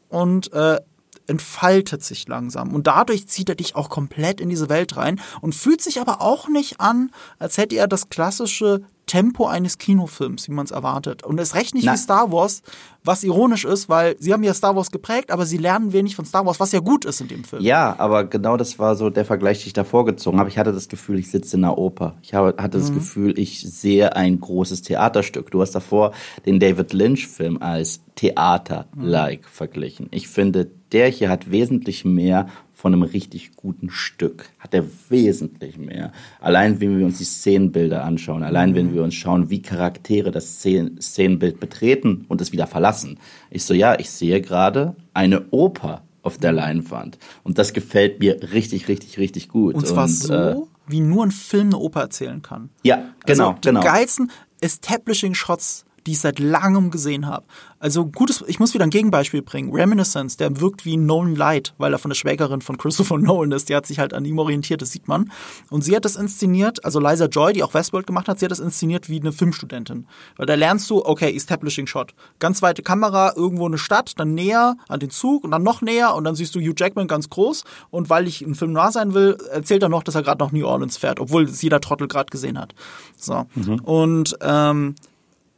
und 0.09 0.53
äh, 0.53 0.78
entfaltet 1.26 2.05
sich 2.05 2.28
langsam. 2.28 2.72
Und 2.72 2.87
dadurch 2.87 3.26
zieht 3.26 3.49
er 3.49 3.57
dich 3.57 3.74
auch 3.74 3.89
komplett 3.89 4.41
in 4.41 4.49
diese 4.49 4.68
Welt 4.68 4.97
rein 4.97 5.20
und 5.41 5.57
fühlt 5.57 5.81
sich 5.81 6.01
aber 6.01 6.22
auch 6.22 6.49
nicht 6.49 6.81
an, 6.81 7.11
als 7.41 7.59
hätte 7.59 7.74
er 7.74 7.89
das 7.89 8.11
klassische 8.11 8.83
Tempo 9.11 9.48
eines 9.48 9.78
Kinofilms, 9.78 10.46
wie 10.46 10.52
man 10.52 10.66
es 10.66 10.70
erwartet. 10.70 11.24
Und 11.24 11.40
es 11.40 11.56
recht 11.56 11.74
nicht 11.74 11.84
Na. 11.84 11.94
wie 11.94 11.96
Star 11.96 12.30
Wars, 12.30 12.62
was 13.02 13.24
ironisch 13.24 13.64
ist, 13.64 13.88
weil 13.88 14.14
sie 14.20 14.32
haben 14.32 14.44
ja 14.44 14.54
Star 14.54 14.76
Wars 14.76 14.92
geprägt, 14.92 15.32
aber 15.32 15.46
sie 15.46 15.56
lernen 15.56 15.92
wenig 15.92 16.14
von 16.14 16.24
Star 16.24 16.46
Wars, 16.46 16.61
was 16.61 16.70
ja 16.70 16.78
gut 16.78 17.04
ist 17.04 17.20
in 17.20 17.26
dem 17.26 17.42
Film. 17.42 17.61
Ja, 17.61 17.96
aber 17.98 18.22
genau 18.22 18.56
das 18.56 18.78
war 18.78 18.94
so 18.94 19.11
der 19.11 19.24
Vergleich, 19.24 19.62
den 19.62 19.66
ich 19.66 19.72
da 19.72 19.82
vorgezogen 19.82 20.38
habe. 20.38 20.48
Ich 20.48 20.58
hatte 20.58 20.72
das 20.72 20.88
Gefühl, 20.88 21.18
ich 21.18 21.28
sitze 21.28 21.56
in 21.56 21.64
einer 21.64 21.76
Oper. 21.76 22.18
Ich 22.22 22.34
habe, 22.34 22.54
hatte 22.62 22.78
das 22.78 22.92
mhm. 22.92 22.94
Gefühl, 22.94 23.36
ich 23.36 23.61
sehe 23.68 24.14
ein 24.14 24.38
großes 24.38 24.82
Theaterstück. 24.82 25.50
Du 25.50 25.61
hast 25.61 25.72
davor 25.72 26.12
den 26.46 26.61
David 26.61 26.92
Lynch-Film 26.92 27.61
als 27.61 28.02
Theater-like 28.14 29.40
mhm. 29.40 29.48
verglichen. 29.50 30.06
Ich 30.12 30.28
finde, 30.28 30.70
der 30.92 31.08
hier 31.08 31.30
hat 31.30 31.50
wesentlich 31.50 32.04
mehr 32.04 32.46
von 32.81 32.95
einem 32.95 33.03
richtig 33.03 33.57
guten 33.57 33.91
Stück. 33.91 34.49
Hat 34.59 34.72
er 34.72 34.85
wesentlich 35.11 35.76
mehr. 35.76 36.12
Allein, 36.41 36.81
wenn 36.81 36.99
wir 36.99 37.05
uns 37.05 37.18
die 37.18 37.24
Szenenbilder 37.24 38.05
anschauen, 38.05 38.43
allein, 38.43 38.74
wenn 38.74 38.87
mhm. 38.87 38.95
wir 38.95 39.03
uns 39.03 39.14
schauen, 39.14 39.51
wie 39.51 39.61
Charaktere 39.61 40.31
das 40.31 40.61
Szenenbild 40.62 41.61
betreten 41.61 42.24
und 42.28 42.41
es 42.41 42.53
wieder 42.53 42.66
verlassen. 42.66 43.18
Ich 43.51 43.64
so, 43.64 43.74
ja, 43.74 43.99
ich 43.99 44.09
sehe 44.09 44.41
gerade 44.41 44.97
eine 45.12 45.45
Oper 45.51 46.03
auf 46.22 46.39
der 46.39 46.53
Leinwand. 46.53 47.18
Und 47.43 47.59
das 47.59 47.74
gefällt 47.74 48.20
mir 48.20 48.41
richtig, 48.55 48.89
richtig, 48.89 49.18
richtig 49.18 49.49
gut. 49.49 49.74
Und 49.74 49.87
zwar 49.87 50.05
und, 50.05 50.11
so, 50.11 50.33
äh, 50.33 50.57
wie 50.87 51.01
nur 51.01 51.26
ein 51.26 51.33
Film 51.33 51.66
eine 51.66 51.78
Oper 51.78 52.01
erzählen 52.01 52.41
kann. 52.41 52.70
ja, 52.83 53.11
genau, 53.26 53.51
also 53.51 53.61
die 53.61 53.68
genau. 53.68 53.83
geilsten 53.83 54.31
Establishing-Shots, 54.62 55.85
die 56.07 56.12
ich 56.12 56.20
seit 56.20 56.38
langem 56.38 56.90
gesehen 56.90 57.26
habe. 57.26 57.46
Also 57.78 58.05
gutes, 58.07 58.44
ich 58.46 58.61
muss 58.61 58.74
wieder 58.74 58.84
ein 58.84 58.90
Gegenbeispiel 58.90 59.40
bringen. 59.40 59.72
Reminiscence, 59.72 60.36
der 60.36 60.61
wirkt 60.61 60.84
wie 60.84 60.98
Nolan 60.98 61.34
Light, 61.34 61.74
weil 61.78 61.92
er 61.92 61.98
von 61.98 62.11
der 62.11 62.14
Schwägerin 62.14 62.61
von 62.61 62.76
Christopher 62.76 63.16
Nolan 63.18 63.53
ist. 63.53 63.70
Die 63.70 63.74
hat 63.74 63.86
sich 63.86 63.98
halt 63.98 64.12
an 64.12 64.26
ihm 64.26 64.38
orientiert, 64.38 64.82
das 64.82 64.92
sieht 64.92 65.09
man. 65.09 65.32
Und 65.70 65.82
sie 65.82 65.96
hat 65.96 66.05
das 66.05 66.16
inszeniert, 66.16 66.84
also 66.84 67.01
Liza 67.01 67.26
Joy, 67.26 67.55
die 67.55 67.62
auch 67.62 67.72
Westworld 67.72 68.07
gemacht 68.07 68.28
hat, 68.28 68.38
sie 68.38 68.44
hat 68.44 68.51
das 68.51 68.61
inszeniert 68.61 69.09
wie 69.09 69.18
eine 69.18 69.32
Filmstudentin. 69.32 70.07
Weil 70.36 70.46
da 70.46 70.55
lernst 70.55 70.90
du, 70.90 71.05
okay, 71.05 71.34
Establishing 71.34 71.86
Shot. 71.86 72.12
Ganz 72.38 72.61
weite 72.61 72.82
Kamera, 72.82 73.32
irgendwo 73.34 73.66
eine 73.66 73.78
Stadt, 73.78 74.12
dann 74.18 74.34
näher 74.34 74.76
an 74.88 75.01
den 75.01 75.11
Zug 75.11 75.44
und 75.44 75.51
dann 75.51 75.62
noch 75.62 75.80
näher 75.80 76.14
und 76.14 76.24
dann 76.24 76.34
siehst 76.34 76.55
du 76.55 76.61
Hugh 76.61 76.74
Jackman 76.76 77.09
ganz 77.09 77.30
groß. 77.30 77.64
Und 77.90 78.11
weil 78.11 78.28
ich 78.28 78.42
ein 78.42 78.55
Film 78.55 78.72
nah 78.72 78.92
sein 78.92 79.14
will, 79.14 79.38
erzählt 79.51 79.82
er 79.82 79.88
noch, 79.88 80.03
dass 80.03 80.14
er 80.14 80.22
gerade 80.22 80.44
nach 80.44 80.53
New 80.53 80.66
Orleans 80.66 80.98
fährt, 80.98 81.18
obwohl 81.18 81.44
es 81.44 81.62
jeder 81.62 81.80
Trottel 81.80 82.09
gerade 82.09 82.28
gesehen 82.30 82.59
hat. 82.59 82.74
So. 83.16 83.46
Und 83.84 84.36
ähm, 84.42 84.96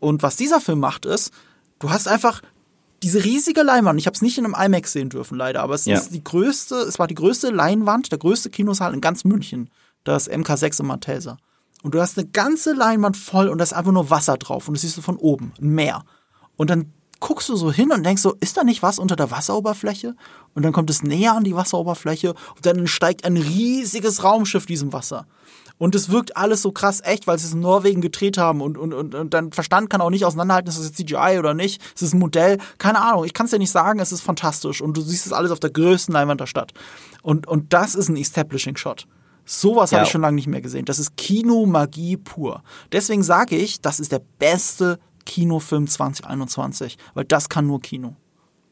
und 0.03 0.22
was 0.22 0.36
dieser 0.36 0.61
Film 0.61 0.80
macht, 0.80 1.07
ist, 1.07 1.32
du 1.78 1.90
hast 1.90 2.09
einfach 2.09 2.42
diese 3.03 3.24
riesige 3.24 3.62
Leinwand. 3.62 3.98
Ich 3.98 4.07
habe 4.07 4.14
es 4.14 4.22
nicht 4.22 4.38
in 4.38 4.44
einem 4.44 4.55
IMAX 4.55 4.92
sehen 4.92 5.09
dürfen, 5.09 5.36
leider, 5.36 5.62
aber 5.62 5.74
es 5.74 5.86
Ja. 5.86 5.96
ist 5.96 6.11
die 6.11 6.22
größte, 6.22 6.76
es 6.76 6.98
war 6.98 7.07
die 7.07 7.14
größte 7.14 7.50
Leinwand, 7.50 8.12
der 8.12 8.18
größte 8.18 8.50
Kinosaal 8.50 8.94
in 8.94 9.00
ganz 9.00 9.24
München. 9.24 9.70
Das 10.05 10.28
MK6 10.30 10.80
im 10.80 10.86
Malteser. 10.88 11.36
Und 11.82 11.94
du 11.94 12.00
hast 12.00 12.18
eine 12.18 12.26
ganze 12.28 12.72
Leinwand 12.72 13.16
voll 13.16 13.48
und 13.48 13.59
da 13.59 13.62
ist 13.64 13.72
einfach 13.72 13.92
nur 13.92 14.11
Wasser 14.11 14.36
drauf 14.36 14.68
und 14.68 14.74
das 14.74 14.82
siehst 14.82 14.96
du 14.96 15.03
von 15.03 15.16
oben, 15.16 15.53
ein 15.61 15.70
Meer. 15.70 16.05
Und 16.57 16.70
dann 16.70 16.92
guckst 17.20 17.48
du 17.48 17.57
so 17.57 17.70
hin 17.72 17.92
und 17.92 18.03
denkst 18.05 18.22
so, 18.22 18.34
ist 18.40 18.57
da 18.57 18.64
nicht 18.64 18.82
was 18.82 18.98
unter 18.98 19.14
der 19.16 19.30
Wasseroberfläche? 19.30 20.14
Und 20.55 20.62
dann 20.64 20.72
kommt 20.72 20.90
es 20.90 21.03
näher 21.05 21.34
an 21.34 21.44
die 21.44 21.55
Wasseroberfläche 21.55 22.30
und 22.57 22.66
dann 22.66 22.86
steigt 22.88 23.24
ein 23.24 23.36
riesiges 23.36 24.22
Raumschiff 24.24 24.66
diesem 24.66 24.92
Wasser. 24.92 25.26
Und 25.83 25.97
es 25.97 26.11
wirkt 26.11 26.37
alles 26.37 26.62
so 26.62 26.70
krass 26.70 27.01
echt, 27.03 27.26
weil 27.26 27.41
sie 27.41 27.47
es 27.49 27.55
in 27.55 27.59
Norwegen 27.59 28.01
gedreht 28.03 28.39
haben 28.39 28.61
und, 28.61 28.78
und, 28.78 28.95
und, 28.95 29.16
und 29.16 29.35
dein 29.35 29.51
Verstand 29.51 29.91
kann 29.91 30.01
auch 30.01 30.11
nicht 30.11 30.24
auseinanderhalten, 30.24 30.68
ist 30.68 30.78
das 30.78 30.87
jetzt 30.87 30.97
CGI 30.97 31.41
oder 31.41 31.55
nicht, 31.55 31.83
ist 31.97 32.03
es 32.03 32.12
ein 32.14 32.20
Modell, 32.20 32.59
keine 32.78 33.01
Ahnung, 33.03 33.24
ich 33.24 33.35
kann 33.35 33.47
es 33.47 33.51
dir 33.51 33.59
nicht 33.59 33.72
sagen, 33.72 33.99
es 33.99 34.12
ist 34.12 34.20
fantastisch 34.20 34.80
und 34.80 34.97
du 34.97 35.01
siehst 35.01 35.26
es 35.26 35.33
alles 35.33 35.51
auf 35.51 35.59
der 35.59 35.70
größten 35.70 36.12
Leinwand 36.12 36.41
der 36.41 36.47
Stadt. 36.47 36.72
Und, 37.24 37.49
und 37.49 37.72
das 37.72 37.97
ist 37.97 38.09
ein 38.09 38.16
Establishing 38.16 38.76
Shot. 38.76 39.09
Sowas 39.45 39.91
Ja. 39.91 39.99
habe 39.99 40.07
ich 40.07 40.12
schon 40.12 40.20
lange 40.20 40.37
nicht 40.37 40.47
mehr 40.47 40.61
gesehen. 40.61 40.85
Das 40.85 41.01
ist 41.01 41.16
Kinomagie 41.16 42.16
pur. 42.16 42.62
Deswegen 42.93 43.24
sage 43.24 43.57
ich, 43.57 43.80
das 43.80 43.99
ist 43.99 44.12
der 44.12 44.22
beste 44.39 45.01
Kinofilm 45.26 45.89
2021, 45.89 46.97
weil 47.14 47.24
das 47.24 47.49
kann 47.49 47.66
nur 47.66 47.80
Kino. 47.80 48.14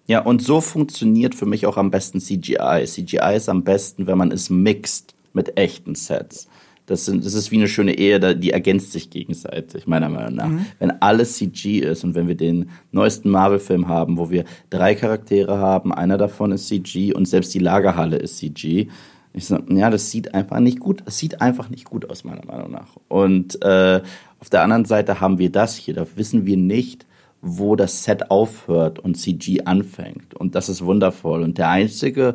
Ja, 0.06 0.20
und 0.20 0.44
so 0.44 0.60
funktioniert 0.60 1.34
für 1.34 1.46
mich 1.46 1.66
auch 1.66 1.76
am 1.76 1.90
besten 1.90 2.20
CGI. 2.20 2.84
CGI 2.86 3.34
ist 3.34 3.48
am 3.48 3.64
besten, 3.64 4.06
wenn 4.06 4.16
man 4.16 4.30
es 4.30 4.48
mixt 4.48 5.16
mit 5.32 5.58
echten 5.58 5.96
Sets. 5.96 6.46
Das, 6.90 7.04
sind, 7.04 7.24
das 7.24 7.34
ist 7.34 7.52
wie 7.52 7.56
eine 7.56 7.68
schöne 7.68 7.96
Ehe, 7.96 8.18
die 8.34 8.50
ergänzt 8.50 8.90
sich 8.90 9.10
gegenseitig, 9.10 9.86
meiner 9.86 10.08
Meinung 10.08 10.34
nach. 10.34 10.50
Wenn 10.80 10.90
alles 11.00 11.34
CG 11.36 11.78
ist 11.78 12.02
und 12.02 12.16
wenn 12.16 12.26
wir 12.26 12.34
den 12.34 12.70
neuesten 12.90 13.30
Marvel-Film 13.30 13.86
haben, 13.86 14.18
wo 14.18 14.28
wir 14.28 14.44
drei 14.70 14.96
Charaktere 14.96 15.58
haben, 15.58 15.94
einer 15.94 16.18
davon 16.18 16.50
ist 16.50 16.66
CG 16.66 17.14
und 17.14 17.26
selbst 17.26 17.54
die 17.54 17.60
Lagerhalle 17.60 18.16
ist 18.16 18.38
CG. 18.38 18.88
Ich 19.32 19.46
so, 19.46 19.60
ja, 19.68 19.88
das 19.88 20.10
sieht 20.10 20.34
einfach 20.34 20.58
nicht 20.58 20.80
gut, 20.80 21.04
es 21.06 21.16
sieht 21.16 21.40
einfach 21.40 21.70
nicht 21.70 21.84
gut 21.84 22.10
aus, 22.10 22.24
meiner 22.24 22.44
Meinung 22.44 22.72
nach. 22.72 22.96
Und 23.06 23.62
äh, 23.62 24.02
auf 24.40 24.50
der 24.50 24.62
anderen 24.62 24.84
Seite 24.84 25.20
haben 25.20 25.38
wir 25.38 25.52
das 25.52 25.76
hier, 25.76 25.94
da 25.94 26.04
wissen 26.16 26.44
wir 26.44 26.56
nicht, 26.56 27.06
wo 27.40 27.76
das 27.76 28.02
Set 28.02 28.32
aufhört 28.32 28.98
und 28.98 29.14
CG 29.14 29.60
anfängt. 29.64 30.34
Und 30.34 30.56
das 30.56 30.68
ist 30.68 30.84
wundervoll. 30.84 31.42
Und 31.42 31.56
der 31.56 31.68
einzige, 31.68 32.34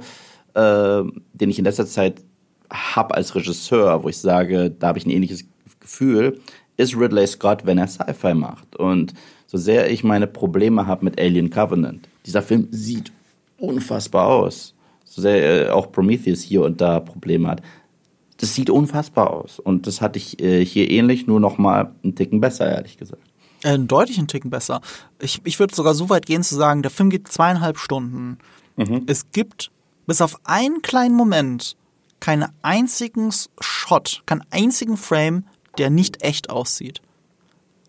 äh, 0.53 1.03
den 1.33 1.49
ich 1.49 1.59
in 1.59 1.65
letzter 1.65 1.85
Zeit 1.85 2.21
habe 2.72 3.16
als 3.16 3.36
Regisseur, 3.36 4.03
wo 4.03 4.09
ich 4.09 4.18
sage, 4.18 4.72
da 4.72 4.88
habe 4.88 4.97
ich 4.97 5.05
ein 5.05 5.11
ähnliches 5.11 5.45
Gefühl, 5.80 6.39
ist 6.78 6.97
Ridley 6.97 7.28
Scott, 7.28 7.66
wenn 7.66 7.78
er 7.78 7.88
Sci-Fi 7.88 8.34
macht. 8.34 8.76
Und 8.76 9.13
so 9.47 9.57
sehr 9.57 9.89
ich 9.91 10.03
meine 10.03 10.28
Probleme 10.28 10.88
habe 10.88 11.05
mit 11.05 11.20
Alien 11.20 11.49
Covenant, 11.49 12.09
dieser 12.26 12.41
Film 12.41 12.68
sieht 12.72 13.11
unfassbar 13.57 14.28
aus. 14.28 14.74
So 15.03 15.22
sehr 15.22 15.68
äh, 15.68 15.70
auch 15.70 15.91
Prometheus 15.91 16.41
hier 16.41 16.63
und 16.63 16.82
da 16.82 16.99
Probleme 16.99 17.47
hat. 17.47 17.61
Das 18.38 18.53
sieht 18.53 18.70
unfassbar 18.70 19.32
aus. 19.32 19.59
Und 19.59 19.88
das 19.88 20.01
hatte 20.01 20.18
ich 20.18 20.41
äh, 20.41 20.66
hier 20.66 20.89
ähnlich, 20.89 21.26
nur 21.28 21.39
noch 21.39 21.57
mal 21.57 21.93
einen 22.03 22.16
Ticken 22.16 22.41
besser, 22.41 22.70
ehrlich 22.70 22.97
gesagt. 22.97 23.22
Äh, 23.63 23.70
einen 23.70 23.88
deutlichen 23.88 24.28
Ticken 24.28 24.49
besser. 24.49 24.82
Ich, 25.20 25.41
ich 25.45 25.59
würde 25.59 25.74
sogar 25.74 25.93
so 25.93 26.09
weit 26.09 26.26
gehen 26.26 26.43
zu 26.43 26.55
sagen, 26.55 26.82
der 26.82 26.91
Film 26.91 27.09
geht 27.09 27.28
zweieinhalb 27.30 27.78
Stunden. 27.78 28.39
Es 29.07 29.32
gibt 29.32 29.72
bis 30.05 30.22
auf 30.22 30.38
einen 30.43 30.82
kleinen 30.82 31.16
Moment 31.16 31.78
keinen 32.20 32.49
einzigen 32.61 33.32
Shot, 33.59 34.22
keinen 34.26 34.43
einzigen 34.51 34.97
Frame, 34.97 35.45
der 35.78 35.89
nicht 35.89 36.22
echt 36.24 36.49
aussieht. 36.49 37.01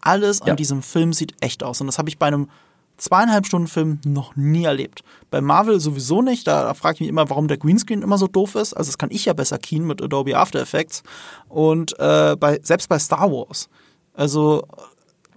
Alles 0.00 0.42
an 0.42 0.48
Ja. 0.48 0.54
diesem 0.54 0.82
Film 0.82 1.12
sieht 1.12 1.34
echt 1.40 1.62
aus. 1.62 1.80
Und 1.80 1.86
das 1.86 1.98
habe 1.98 2.08
ich 2.08 2.18
bei 2.18 2.26
einem 2.26 2.48
zweieinhalb 2.96 3.46
Stunden 3.46 3.68
Film 3.68 4.00
noch 4.04 4.36
nie 4.36 4.64
erlebt. 4.64 5.02
Bei 5.30 5.40
Marvel 5.40 5.80
sowieso 5.80 6.22
nicht. 6.22 6.46
Da, 6.46 6.62
da 6.64 6.74
frage 6.74 6.94
ich 6.94 7.00
mich 7.00 7.08
immer, 7.08 7.28
warum 7.28 7.48
der 7.48 7.58
Greenscreen 7.58 8.02
immer 8.02 8.18
so 8.18 8.26
doof 8.26 8.54
ist. 8.54 8.72
Also 8.74 8.88
das 8.88 8.98
kann 8.98 9.10
ich 9.10 9.24
ja 9.26 9.32
besser 9.32 9.58
keen 9.58 9.86
mit 9.86 10.00
Adobe 10.00 10.36
After 10.36 10.60
Effects. 10.60 11.02
Und 11.48 11.98
äh, 11.98 12.36
bei, 12.38 12.60
selbst 12.62 12.88
bei 12.88 12.98
Star 12.98 13.30
Wars. 13.30 13.68
Also 14.14 14.66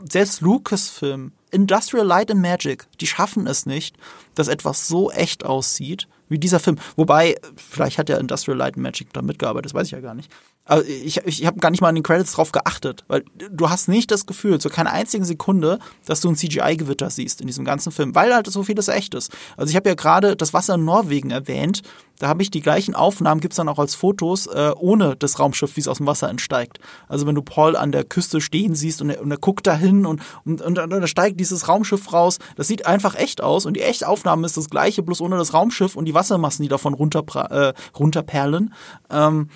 selbst 0.10 0.42
Lucasfilm, 0.42 1.34
Industrial 1.52 2.06
Light 2.06 2.32
and 2.32 2.42
Magic, 2.42 2.88
die 3.02 3.08
schaffen 3.08 3.48
es 3.48 3.66
nicht, 3.66 3.98
dass 4.36 4.48
etwas 4.48 4.88
so 4.88 5.12
echt 5.12 5.46
aussieht 5.46 6.08
wie 6.30 6.40
dieser 6.40 6.60
Film. 6.60 6.78
Wobei, 6.96 7.36
vielleicht 7.58 7.98
hat 7.98 8.10
ja 8.10 8.18
Industrial 8.18 8.58
Light 8.58 8.76
and 8.76 8.84
Magic 8.84 9.12
da 9.14 9.22
mitgearbeitet, 9.22 9.66
das 9.66 9.74
weiß 9.74 9.88
ich 9.88 9.92
ja 9.92 10.00
gar 10.00 10.14
nicht. 10.14 10.32
Aber 10.70 10.86
ich, 10.86 11.18
ich 11.26 11.48
habe 11.48 11.60
gar 11.60 11.72
nicht 11.72 11.82
mal 11.82 11.90
an 11.90 11.96
den 11.96 12.04
Credits 12.04 12.34
drauf 12.34 12.52
geachtet, 12.52 13.04
weil 13.08 13.26
du 13.36 13.72
hast 13.72 13.90
nicht 13.90 14.12
das 14.12 14.28
Gefühl, 14.28 14.62
zu 14.62 14.70
keiner 14.70 14.92
einzigen 14.92 15.26
Sekunde, 15.26 15.80
dass 16.06 16.22
du 16.22 16.30
ein 16.30 16.36
CGI-Gewitter 16.36 17.10
siehst 17.10 17.42
in 17.42 17.48
diesem 17.48 17.66
ganzen 17.66 17.92
Film, 17.92 18.14
weil 18.14 18.36
halt 18.36 18.46
so 18.46 18.62
vieles 18.62 18.88
echt 18.88 19.16
ist. 19.16 19.32
Also 19.58 19.72
ich 19.72 19.76
habe 19.76 19.90
ja 19.90 19.96
gerade 19.96 20.36
das 20.36 20.54
Wasser 20.54 20.76
in 20.76 20.86
Norwegen 20.86 21.32
erwähnt, 21.32 21.82
da 22.20 22.28
habe 22.28 22.44
ich 22.44 22.52
die 22.52 22.62
gleichen 22.62 22.94
Aufnahmen, 22.94 23.42
gibt's 23.42 23.58
dann 23.58 23.68
auch 23.68 23.80
als 23.80 23.96
Fotos, 23.96 24.46
äh, 24.46 24.72
ohne 24.78 25.16
das 25.16 25.40
Raumschiff, 25.40 25.76
wie 25.76 25.82
es 25.82 25.88
aus 25.88 25.98
dem 25.98 26.06
Wasser 26.06 26.30
entsteigt. 26.30 26.80
Also 27.08 27.26
wenn 27.26 27.34
du 27.34 27.42
Paul 27.42 27.76
an 27.76 27.92
der 27.92 28.04
Küste 28.04 28.40
stehen 28.40 28.76
siehst 28.76 29.02
und 29.02 29.10
er, 29.10 29.22
und 29.22 29.32
er 29.32 29.38
guckt 29.38 29.66
dahin 29.66 30.06
und, 30.06 30.22
und, 30.46 30.62
und, 30.62 30.78
und 30.78 30.90
da 30.92 31.08
steigt 31.08 31.40
dieses 31.40 31.68
Raumschiff 31.68 32.14
raus, 32.14 32.38
das 32.58 32.68
sieht 32.68 32.86
einfach 32.86 33.16
echt 33.16 33.42
aus 33.42 33.66
und 33.66 33.76
die 33.76 33.82
echte 33.82 34.08
Aufnahme 34.08 34.46
ist 34.46 34.56
das 34.56 34.70
gleiche, 34.70 35.02
bloß 35.02 35.22
ohne 35.22 35.38
das 35.38 35.56
Raumschiff 35.56 35.96
und 35.96 36.06
die 36.06 36.14
Wassermassen, 36.14 36.62
die 36.62 36.70
davon 36.70 36.94
runter, 36.94 37.24
äh, 37.50 37.74
runterperlen. 37.98 38.72
Ähm, 39.10 39.50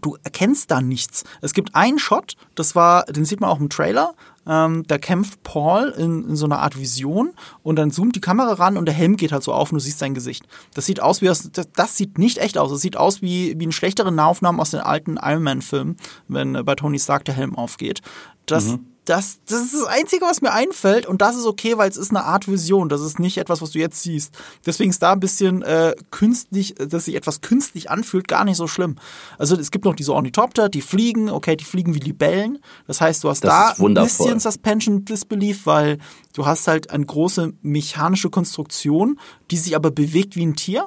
du 0.00 0.16
erkennst 0.22 0.70
da 0.70 0.80
nichts. 0.80 1.24
Es 1.40 1.54
gibt 1.54 1.74
einen 1.74 1.98
Shot, 1.98 2.36
das 2.54 2.74
war, 2.74 3.04
den 3.04 3.24
sieht 3.24 3.40
man 3.40 3.50
auch 3.50 3.60
im 3.60 3.68
Trailer. 3.68 4.14
Ähm, 4.46 4.84
da 4.86 4.98
kämpft 4.98 5.42
Paul 5.42 5.94
in, 5.96 6.30
in 6.30 6.36
so 6.36 6.46
einer 6.46 6.60
Art 6.60 6.78
Vision 6.78 7.32
und 7.62 7.76
dann 7.76 7.90
zoomt 7.90 8.16
die 8.16 8.20
Kamera 8.20 8.54
ran 8.54 8.76
und 8.76 8.86
der 8.86 8.94
Helm 8.94 9.16
geht 9.16 9.32
halt 9.32 9.42
so 9.42 9.52
auf 9.52 9.70
und 9.70 9.76
du 9.76 9.80
siehst 9.80 9.98
sein 9.98 10.14
Gesicht. 10.14 10.46
Das 10.74 10.86
sieht 10.86 11.00
aus 11.00 11.20
wie 11.20 11.30
aus, 11.30 11.50
das, 11.52 11.68
das 11.74 11.96
sieht 11.96 12.18
nicht 12.18 12.38
echt 12.38 12.56
aus. 12.56 12.70
Das 12.70 12.80
sieht 12.80 12.96
aus 12.96 13.22
wie, 13.22 13.58
wie 13.58 13.64
eine 13.64 13.72
schlechtere 13.72 14.10
Nahaufnahmen 14.10 14.60
aus 14.60 14.70
den 14.70 14.80
alten 14.80 15.18
Iron 15.22 15.42
Man-Filmen, 15.42 15.96
wenn 16.28 16.54
äh, 16.54 16.62
bei 16.62 16.74
Tony 16.74 16.98
Stark 16.98 17.24
der 17.26 17.34
Helm 17.34 17.56
aufgeht. 17.56 18.00
Das, 18.46 18.76
das, 19.10 19.40
das 19.46 19.62
ist 19.62 19.74
das 19.74 19.86
Einzige, 19.86 20.24
was 20.24 20.40
mir 20.40 20.52
einfällt 20.52 21.04
und 21.04 21.20
das 21.20 21.34
ist 21.36 21.44
okay, 21.44 21.76
weil 21.76 21.90
es 21.90 21.96
ist 21.96 22.10
eine 22.10 22.22
Art 22.22 22.46
Vision. 22.46 22.88
Das 22.88 23.00
ist 23.00 23.18
nicht 23.18 23.38
etwas, 23.38 23.60
was 23.60 23.72
du 23.72 23.80
jetzt 23.80 24.00
siehst. 24.02 24.32
Deswegen 24.64 24.90
ist 24.90 25.02
da 25.02 25.12
ein 25.12 25.18
bisschen 25.18 25.62
äh, 25.62 25.96
künstlich, 26.12 26.76
dass 26.76 27.06
sich 27.06 27.16
etwas 27.16 27.40
künstlich 27.40 27.90
anfühlt, 27.90 28.28
gar 28.28 28.44
nicht 28.44 28.56
so 28.56 28.68
schlimm. 28.68 28.94
Also 29.36 29.56
es 29.56 29.72
gibt 29.72 29.84
noch 29.84 29.96
diese 29.96 30.14
Ornithopter, 30.14 30.68
die 30.68 30.80
fliegen, 30.80 31.28
okay, 31.28 31.56
die 31.56 31.64
fliegen 31.64 31.92
wie 31.96 31.98
Libellen. 31.98 32.60
Das 32.86 33.00
heißt, 33.00 33.24
du 33.24 33.30
hast 33.30 33.42
Das 33.42 33.76
da 33.76 33.84
ein 33.84 33.94
bisschen 33.94 34.38
Suspension 34.38 35.04
Disbelief, 35.04 35.66
weil 35.66 35.98
du 36.32 36.46
hast 36.46 36.68
halt 36.68 36.90
eine 36.90 37.04
große 37.04 37.54
mechanische 37.62 38.30
Konstruktion, 38.30 39.18
die 39.50 39.56
sich 39.56 39.74
aber 39.74 39.90
bewegt 39.90 40.36
wie 40.36 40.46
ein 40.46 40.54
Tier. 40.54 40.86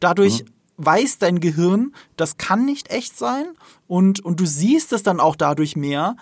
Dadurch 0.00 0.44
weiß 0.76 1.18
dein 1.18 1.38
Gehirn, 1.38 1.94
das 2.16 2.36
kann 2.36 2.64
nicht 2.64 2.90
echt 2.90 3.16
sein 3.16 3.44
und, 3.86 4.24
und 4.24 4.40
du 4.40 4.46
siehst 4.46 4.92
es 4.92 5.04
dann 5.04 5.20
auch 5.20 5.36
dadurch 5.36 5.76
mehr. 5.76 6.16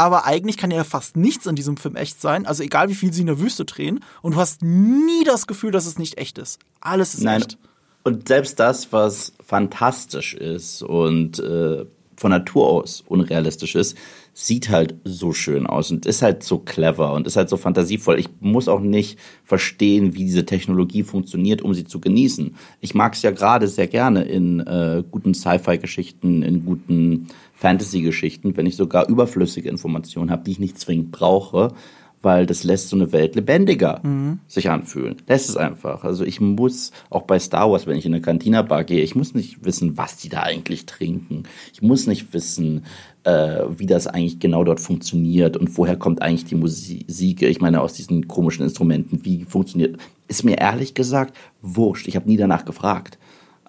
Aber 0.00 0.24
eigentlich 0.24 0.56
kann 0.56 0.70
ja 0.70 0.82
fast 0.82 1.18
nichts 1.18 1.44
in 1.44 1.56
diesem 1.56 1.76
Film 1.76 1.94
echt 1.94 2.22
sein. 2.22 2.46
Also 2.46 2.62
egal 2.62 2.88
wie 2.88 2.94
viel 2.94 3.12
sie 3.12 3.20
in 3.20 3.26
der 3.26 3.38
Wüste 3.38 3.66
drehen. 3.66 4.00
Und 4.22 4.34
du 4.34 4.38
hast 4.38 4.62
nie 4.62 5.24
das 5.24 5.46
Gefühl, 5.46 5.72
dass 5.72 5.84
es 5.84 5.98
nicht 5.98 6.16
echt 6.16 6.38
ist. 6.38 6.58
Alles 6.80 7.12
ist 7.12 7.22
Nein. 7.22 7.42
echt. 7.42 7.58
Und 8.02 8.26
selbst 8.26 8.58
das, 8.58 8.94
was 8.94 9.34
fantastisch 9.44 10.32
ist 10.32 10.82
und 10.82 11.38
äh, 11.40 11.84
von 12.16 12.30
Natur 12.30 12.66
aus 12.66 13.04
unrealistisch 13.06 13.74
ist, 13.74 13.94
sieht 14.32 14.70
halt 14.70 14.94
so 15.04 15.32
schön 15.32 15.66
aus 15.66 15.90
und 15.90 16.06
ist 16.06 16.22
halt 16.22 16.42
so 16.44 16.58
clever 16.58 17.12
und 17.12 17.26
ist 17.26 17.36
halt 17.36 17.50
so 17.50 17.58
fantasievoll. 17.58 18.18
Ich 18.18 18.28
muss 18.40 18.68
auch 18.68 18.80
nicht 18.80 19.18
verstehen, 19.44 20.14
wie 20.14 20.24
diese 20.24 20.46
Technologie 20.46 21.02
funktioniert, 21.02 21.60
um 21.60 21.74
sie 21.74 21.84
zu 21.84 22.00
genießen. 22.00 22.54
Ich 22.80 22.94
mag 22.94 23.14
es 23.14 23.22
ja 23.22 23.32
gerade 23.32 23.68
sehr 23.68 23.86
gerne 23.86 24.22
in 24.22 24.60
äh, 24.60 25.02
guten 25.10 25.34
Sci-Fi-Geschichten, 25.34 26.42
in 26.42 26.64
guten 26.64 27.28
Fantasy-Geschichten, 27.60 28.56
wenn 28.56 28.64
ich 28.64 28.76
sogar 28.76 29.06
überflüssige 29.06 29.68
Informationen 29.68 30.30
habe, 30.30 30.44
die 30.44 30.52
ich 30.52 30.58
nicht 30.58 30.78
zwingend 30.78 31.12
brauche, 31.12 31.74
weil 32.22 32.46
das 32.46 32.64
lässt 32.64 32.88
so 32.88 32.96
eine 32.96 33.12
Welt 33.12 33.34
lebendiger 33.34 34.00
sich 34.46 34.70
anfühlen. 34.70 35.16
Lässt 35.26 35.50
es 35.50 35.56
einfach. 35.58 36.02
Also 36.04 36.24
ich 36.24 36.40
muss, 36.40 36.90
auch 37.10 37.22
bei 37.22 37.38
Star 37.38 37.70
Wars, 37.70 37.86
wenn 37.86 37.98
ich 37.98 38.06
in 38.06 38.14
eine 38.14 38.22
Cantina-Bar 38.22 38.84
gehe, 38.84 39.02
ich 39.02 39.14
muss 39.14 39.34
nicht 39.34 39.62
wissen, 39.62 39.98
was 39.98 40.16
die 40.16 40.30
da 40.30 40.40
eigentlich 40.42 40.86
trinken. 40.86 41.42
Ich 41.72 41.82
muss 41.82 42.06
nicht 42.06 42.32
wissen, 42.32 42.84
äh, 43.24 43.64
wie 43.76 43.86
das 43.86 44.06
eigentlich 44.06 44.38
genau 44.38 44.64
dort 44.64 44.80
funktioniert 44.80 45.58
und 45.58 45.76
woher 45.76 45.96
kommt 45.96 46.22
eigentlich 46.22 46.46
die 46.46 46.54
Musik. 46.54 47.42
Ich 47.42 47.60
meine, 47.60 47.82
aus 47.82 47.92
diesen 47.92 48.26
komischen 48.26 48.64
Instrumenten, 48.64 49.24
wie 49.24 49.44
funktioniert. 49.44 49.98
Ist 50.28 50.44
mir 50.44 50.58
ehrlich 50.58 50.94
gesagt 50.94 51.36
wurscht. 51.60 52.08
Ich 52.08 52.16
habe 52.16 52.28
nie 52.28 52.38
danach 52.38 52.64
gefragt. 52.64 53.18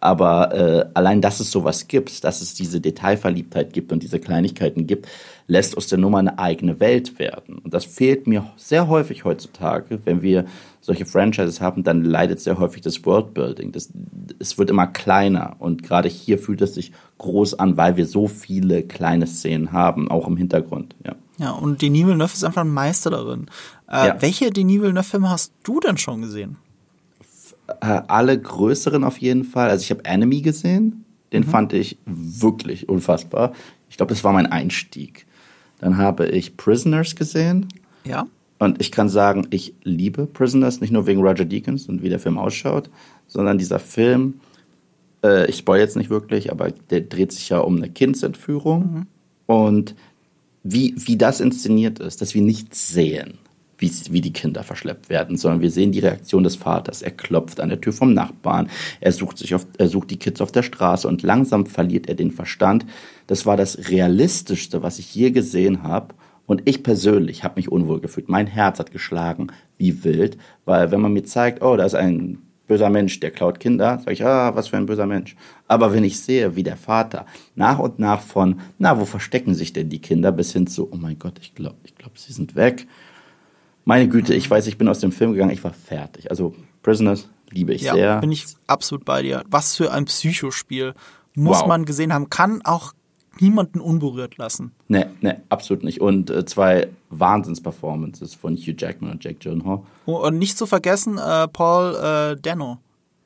Aber 0.02 0.54
äh, 0.54 0.86
allein, 0.96 1.22
dass 1.22 1.40
es 1.40 1.52
sowas 1.52 1.88
gibt, 1.88 2.24
dass 2.24 2.42
es 2.42 2.56
diese 2.56 2.82
Detailverliebtheit 2.82 3.72
gibt 3.72 3.92
und 3.92 4.02
diese 4.02 4.20
Kleinigkeiten 4.20 4.88
gibt, 4.88 5.08
lässt 5.46 5.78
aus 5.78 5.88
der 5.88 6.00
Nummer 6.00 6.18
eine 6.18 6.40
eigene 6.40 6.80
Welt 6.80 7.20
werden. 7.20 7.60
Und 7.60 7.74
das 7.74 7.86
fehlt 7.86 8.26
mir 8.26 8.48
sehr 8.56 8.88
häufig 8.88 9.26
heutzutage. 9.26 10.00
Wenn 10.04 10.24
wir 10.24 10.46
solche 10.82 11.06
Franchises 11.06 11.62
haben, 11.62 11.84
dann 11.84 12.04
leidet 12.04 12.40
sehr 12.40 12.58
häufig 12.58 12.82
das 12.82 13.06
Worldbuilding. 13.06 13.72
Das, 13.72 13.90
es 14.40 14.58
wird 14.58 14.72
immer 14.72 14.88
kleiner. 14.88 15.56
Und 15.60 15.84
gerade 15.84 16.10
hier 16.10 16.40
fühlt 16.40 16.62
es 16.64 16.74
sich 16.74 16.92
groß 17.20 17.60
an, 17.60 17.78
weil 17.78 17.96
wir 17.96 18.08
so 18.08 18.28
viele 18.28 18.82
kleine 18.82 19.28
Szenen 19.28 19.72
haben, 19.72 20.10
auch 20.10 20.28
im 20.28 20.36
Hintergrund. 20.36 20.96
Ja, 21.06 21.16
Ja, 21.38 21.52
und 21.52 21.84
Denis 21.84 22.08
Villeneuve 22.08 22.34
ist 22.34 22.44
einfach 22.44 22.62
ein 22.62 22.74
Meister 22.74 23.12
darin. 23.12 23.46
Äh, 23.88 24.08
Ja. 24.08 24.22
Welche 24.22 24.50
Denis 24.50 24.82
Villeneuve-Filme 24.82 25.30
hast 25.30 25.54
du 25.62 25.80
denn 25.80 25.98
schon 25.98 26.22
gesehen? 26.24 26.58
Äh, 27.82 28.02
alle 28.08 28.40
größeren 28.40 29.04
auf 29.04 29.18
jeden 29.18 29.44
Fall. 29.44 29.70
Also 29.70 29.84
ich 29.84 29.92
habe 29.92 30.06
Enemy 30.06 30.42
gesehen. 30.42 31.06
Den 31.34 31.44
fand 31.46 31.72
ich 31.72 31.98
wirklich 32.06 32.90
unfassbar. 32.90 33.54
Ich 33.90 33.98
glaube, 33.98 34.14
das 34.14 34.24
war 34.24 34.34
mein 34.34 34.48
Einstieg. 34.48 35.26
Dann 35.80 35.98
habe 35.98 36.28
ich 36.28 36.58
Prisoners 36.58 37.16
gesehen. 37.16 37.68
Ja. 38.04 38.28
Und 38.60 38.80
ich 38.82 38.92
kann 38.92 39.10
sagen, 39.10 39.48
ich 39.50 39.74
liebe 39.84 40.28
Prisoners, 40.28 40.82
nicht 40.82 40.92
nur 40.92 41.08
wegen 41.08 41.22
Roger 41.22 41.46
Deakins 41.46 41.88
und 41.88 42.04
wie 42.04 42.10
der 42.10 42.20
Film 42.20 42.38
ausschaut, 42.38 42.90
sondern 43.28 43.58
dieser 43.58 43.80
Film, 43.80 44.36
äh, 45.24 45.50
ich 45.50 45.58
spoil 45.58 45.80
jetzt 45.80 45.98
nicht 45.98 46.10
wirklich, 46.10 46.52
aber 46.52 46.72
der 46.90 47.02
dreht 47.02 47.32
sich 47.32 47.50
ja 47.50 47.60
um 47.60 47.78
eine 47.78 47.90
Kindsentführung 47.90 49.08
und 49.48 49.96
wie, 50.64 50.94
wie 50.96 51.18
das 51.18 51.40
inszeniert 51.40 52.00
ist, 52.00 52.22
dass 52.22 52.36
wir 52.36 52.44
nicht 52.44 52.76
sehen, 52.76 53.40
wie, 53.82 53.92
wie 54.12 54.22
die 54.22 54.32
Kinder 54.32 54.64
verschleppt 54.64 55.10
werden, 55.10 55.36
sondern 55.36 55.62
wir 55.62 55.72
sehen 55.72 55.92
die 55.92 56.00
Reaktion 56.00 56.44
des 56.44 56.56
Vaters. 56.56 57.02
Er 57.02 57.12
klopft 57.12 57.60
an 57.60 57.70
der 57.70 57.82
Tür 57.82 57.92
vom 57.92 58.14
Nachbarn, 58.14 58.70
er 59.02 59.12
sucht, 59.12 59.40
sich 59.40 59.56
auf, 59.56 59.66
er 59.78 59.88
sucht 59.88 60.12
die 60.12 60.20
Kids 60.20 60.40
auf 60.40 60.52
der 60.52 60.64
Straße 60.64 61.08
und 61.08 61.24
langsam 61.24 61.66
verliert 61.66 62.08
er 62.08 62.16
den 62.16 62.32
Verstand. 62.32 62.86
Das 63.28 63.46
war 63.46 63.58
das 63.58 63.90
Realistischste, 63.90 64.84
was 64.84 65.00
ich 65.00 65.14
je 65.14 65.32
gesehen 65.32 65.84
habe. 65.84 66.16
Und 66.46 66.64
ich 66.66 66.84
persönlich 66.84 67.44
habe 67.44 67.56
mich 67.56 67.72
unwohl 67.72 68.02
gefühlt. 68.02 68.28
Mein 68.28 68.48
Herz 68.48 68.80
hat 68.80 68.92
geschlagen 68.92 69.48
wie 69.78 70.04
wild, 70.04 70.38
weil 70.66 70.92
wenn 70.92 71.00
man 71.00 71.14
mir 71.14 71.24
zeigt, 71.24 71.62
oh, 71.62 71.78
da 71.78 71.86
ist 71.86 71.96
ein 71.96 72.40
böser 72.68 72.90
Mensch, 72.90 73.20
der 73.20 73.32
klaut 73.32 73.60
Kinder, 73.60 74.00
sage 74.00 74.14
ich, 74.14 74.26
ah, 74.26 74.56
was 74.56 74.70
für 74.70 74.78
ein 74.78 74.86
böser 74.86 75.06
Mensch. 75.06 75.36
Aber 75.68 75.94
wenn 75.94 76.04
ich 76.04 76.20
sehe, 76.20 76.56
wie 76.56 76.64
der 76.64 76.78
Vater 76.78 77.26
nach 77.56 77.80
und 77.80 78.00
nach 78.00 78.22
von, 78.22 78.62
na, 78.80 79.00
wo 79.00 79.06
verstecken 79.06 79.54
sich 79.54 79.74
denn 79.74 79.90
die 79.90 80.00
Kinder, 80.00 80.32
bis 80.32 80.54
hin 80.54 80.68
zu, 80.68 80.90
oh 80.92 80.96
mein 80.96 81.20
Gott, 81.20 81.38
ich 81.42 81.54
glaube, 81.56 81.78
ich 81.84 81.96
glaube, 81.96 82.16
sie 82.18 82.34
sind 82.34 82.56
weg. 82.56 82.88
Meine 83.86 84.08
Güte, 84.08 84.34
ich 84.34 84.50
weiß, 84.50 84.68
ich 84.68 84.78
bin 84.78 84.88
aus 84.88 85.00
dem 85.00 85.12
Film 85.12 85.32
gegangen, 85.34 85.52
ich 85.52 85.64
war 85.64 85.74
fertig. 85.74 86.30
Also 86.30 86.54
Prisoners 86.84 87.28
liebe 87.50 87.74
ich 87.74 87.82
Ja, 87.82 87.94
sehr. 87.94 88.20
bin 88.20 88.32
ich 88.32 88.46
absolut 88.68 89.06
bei 89.06 89.22
dir. 89.24 89.44
Was 89.50 89.76
für 89.76 89.92
ein 89.92 90.06
Psychospiel. 90.06 90.94
Muss 91.36 91.62
Wow. 91.62 91.68
man 91.68 91.86
gesehen 91.86 92.14
haben. 92.14 92.30
Kann 92.30 92.62
auch 92.64 92.94
niemanden 93.40 93.80
unberührt 93.80 94.38
lassen. 94.38 94.72
Nee, 94.88 95.06
nee, 95.22 95.36
absolut 95.50 95.84
nicht. 95.84 96.02
Und 96.02 96.30
äh, 96.30 96.46
zwei 96.46 96.90
Wahnsinns-Performances 97.10 98.36
von 98.36 98.56
Hugh 98.56 98.76
Jackman 98.78 99.12
und 99.12 99.24
Jack 99.24 99.40
Gyllenhaal. 99.40 99.82
Oh, 100.06 100.28
Und 100.28 100.38
nicht 100.38 100.58
zu 100.58 100.66
vergessen, 100.66 101.18
äh, 101.18 101.48
Paul 101.48 101.96
äh, 101.96 102.42
Dano, 102.42 102.78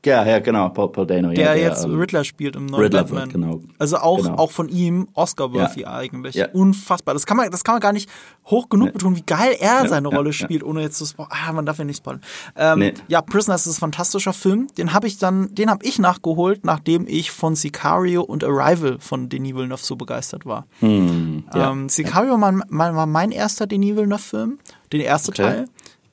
Ja, 0.05 0.25
ja, 0.25 0.39
genau, 0.39 0.69
Paul, 0.69 0.91
Paul 0.91 1.05
Dano. 1.07 1.29
der, 1.31 1.55
ja, 1.57 1.69
jetzt 1.69 1.83
ähm, 1.85 1.97
Riddler 1.99 2.23
spielt 2.23 2.55
im 2.55 2.67
neuen 2.67 2.83
Riddler 2.83 3.03
Batman. 3.03 3.29
genau. 3.29 3.61
Also 3.79 3.97
auch, 3.97 4.21
Genau. 4.23 4.35
auch 4.37 4.51
von 4.51 4.69
ihm 4.69 5.07
Oscar-worthy 5.13 5.81
Ja. 5.81 5.93
eigentlich. 5.95 6.35
Ja. 6.35 6.47
Unfassbar. 6.53 7.13
Das 7.15 7.25
kann, 7.25 7.37
man, 7.37 7.49
das 7.51 7.63
kann 7.63 7.75
man 7.75 7.81
gar 7.81 7.93
nicht 7.93 8.09
hoch 8.45 8.69
genug 8.69 8.93
betonen, 8.93 9.15
wie 9.17 9.23
geil 9.25 9.55
er 9.59 9.87
seine 9.87 10.09
ja, 10.09 10.15
Rolle 10.15 10.29
ja. 10.29 10.33
spielt, 10.33 10.63
ohne 10.63 10.81
jetzt 10.81 10.97
zu 10.97 11.05
spoilern. 11.05 11.31
Ah, 11.47 11.51
man 11.53 11.65
darf 11.65 11.77
ja 11.79 11.83
nicht 11.85 11.97
spoilern. 11.97 12.21
Ähm, 12.55 12.79
Nee. 12.79 12.93
Ja, 13.07 13.21
Prisoners 13.21 13.65
ist 13.67 13.77
ein 13.77 13.79
fantastischer 13.79 14.33
Film. 14.33 14.67
Den 14.77 14.93
habe 14.93 15.07
ich 15.07 15.17
dann, 15.17 15.53
den 15.55 15.69
habe 15.69 15.83
ich 15.85 15.97
nachgeholt, 15.99 16.63
nachdem 16.65 17.05
ich 17.07 17.31
von 17.31 17.55
Sicario 17.55 18.21
und 18.21 18.43
Arrival 18.43 18.97
von 18.99 19.29
Denis 19.29 19.55
Villeneuve 19.55 19.81
so 19.83 19.95
begeistert 19.95 20.45
war. 20.45 20.65
Hm. 20.81 21.43
Ähm, 21.53 21.89
Sicario 21.89 22.39
war, 22.39 22.51
mein- 22.51 22.95
war 22.95 23.05
mein 23.07 23.31
erster 23.31 23.65
Denis 23.67 23.95
Villeneuve-Film, 23.95 24.59
den 24.93 25.01
erste 25.01 25.31
Okay. 25.31 25.65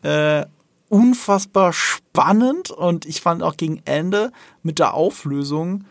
Teil. 0.03 0.41
Äh, 0.41 0.47
unfassbar 0.93 1.73
spannend 1.73 2.71
und 2.71 3.07
ich 3.07 3.23
fand 3.23 3.43
auch 3.43 3.57
gegen 3.57 3.81
Ende 3.87 4.31
mit 4.63 4.79
der 4.79 4.93
Auflösung 4.93 5.85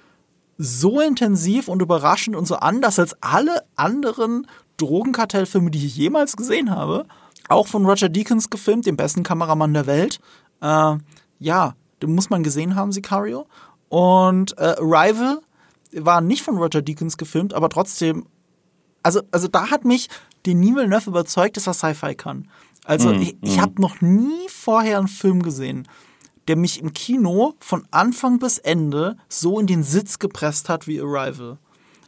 so 0.60 1.02
intensiv 1.02 1.68
und 1.68 1.82
überraschend 1.82 2.36
und 2.36 2.45
so 2.45 2.58
anders 2.58 2.99
als 2.99 3.16
alle 3.20 3.64
anderen 3.76 4.45
Drogenkartellfilme, 4.78 5.72
die 5.72 5.88
ich 5.88 5.97
jemals 5.97 6.38
gesehen 6.38 6.70
habe. 6.70 7.08
Auch 7.49 7.66
von 7.66 7.84
Roger 7.84 8.10
Deakins 8.10 8.52
gefilmt, 8.52 8.86
dem 8.86 8.95
besten 8.95 9.24
Kameramann 9.24 9.74
der 9.74 9.88
Welt. 9.88 10.20
Äh, 10.62 10.97
ja, 11.39 11.74
den 12.04 12.14
muss 12.14 12.30
man 12.30 12.43
gesehen 12.43 12.76
haben, 12.76 12.91
Sicario. 12.91 13.47
Und 13.89 14.56
äh, 14.60 14.76
Arrival 14.80 15.39
war 15.93 16.22
nicht 16.22 16.43
von 16.43 16.60
Roger 16.60 16.84
Deakins 16.84 17.18
gefilmt, 17.18 17.56
aber 17.56 17.70
trotzdem 17.70 18.28
also, 19.04 19.22
also 19.32 19.47
da 19.47 19.72
hat 19.72 19.86
mich 19.86 20.10
Denis 20.45 20.76
Villeneuve 20.76 21.10
überzeugt, 21.10 21.58
dass 21.58 21.68
er 21.68 21.74
Sci-Fi 21.74 22.16
kann. 22.16 22.49
Also 22.86 23.11
ich, 23.11 23.38
ich 23.41 23.59
habe 23.59 23.79
noch 23.82 24.01
nie 24.01 24.47
vorher 24.49 24.97
einen 24.97 25.07
Film 25.07 25.43
gesehen, 25.43 25.88
der 26.47 26.55
mich 26.55 26.82
im 26.82 26.93
Kino 26.93 27.53
von 27.59 27.86
Anfang 27.91 28.39
bis 28.39 28.57
Ende 28.57 29.17
so 29.29 29.59
in 29.59 29.67
den 29.67 29.84
Sitz 29.84 30.19
gepresst 30.19 30.67
hat 30.67 30.88
wie 30.88 30.99
Arrival. 30.99 31.57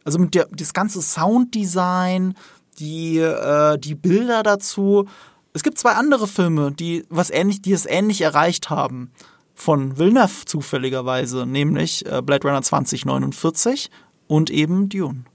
Also 0.03 0.19
mit 0.19 0.33
der 0.33 0.47
das 0.51 0.73
ganze 0.73 1.01
Sounddesign, 1.01 2.35
die 2.79 3.17
äh, 3.19 3.77
die 3.77 3.95
Bilder 3.95 4.43
dazu. 4.43 5.07
Es 5.53 5.61
gibt 5.61 5.77
zwei 5.77 5.91
andere 5.91 6.27
Filme, 6.27 6.71
die 6.71 7.05
was 7.09 7.29
ähnlich, 7.29 7.61
die 7.61 7.73
es 7.73 7.85
ähnlich 7.85 8.21
erreicht 8.21 8.69
haben 8.69 9.11
von 9.53 9.97
Villeneuve 9.99 10.45
zufälligerweise, 10.45 11.45
nämlich 11.45 12.05
äh, 12.05 12.21
Blade 12.21 12.47
Runner 12.47 12.61
2049 12.61 13.91
und 14.27 14.49
eben 14.49 14.89
Dune. 14.89 15.25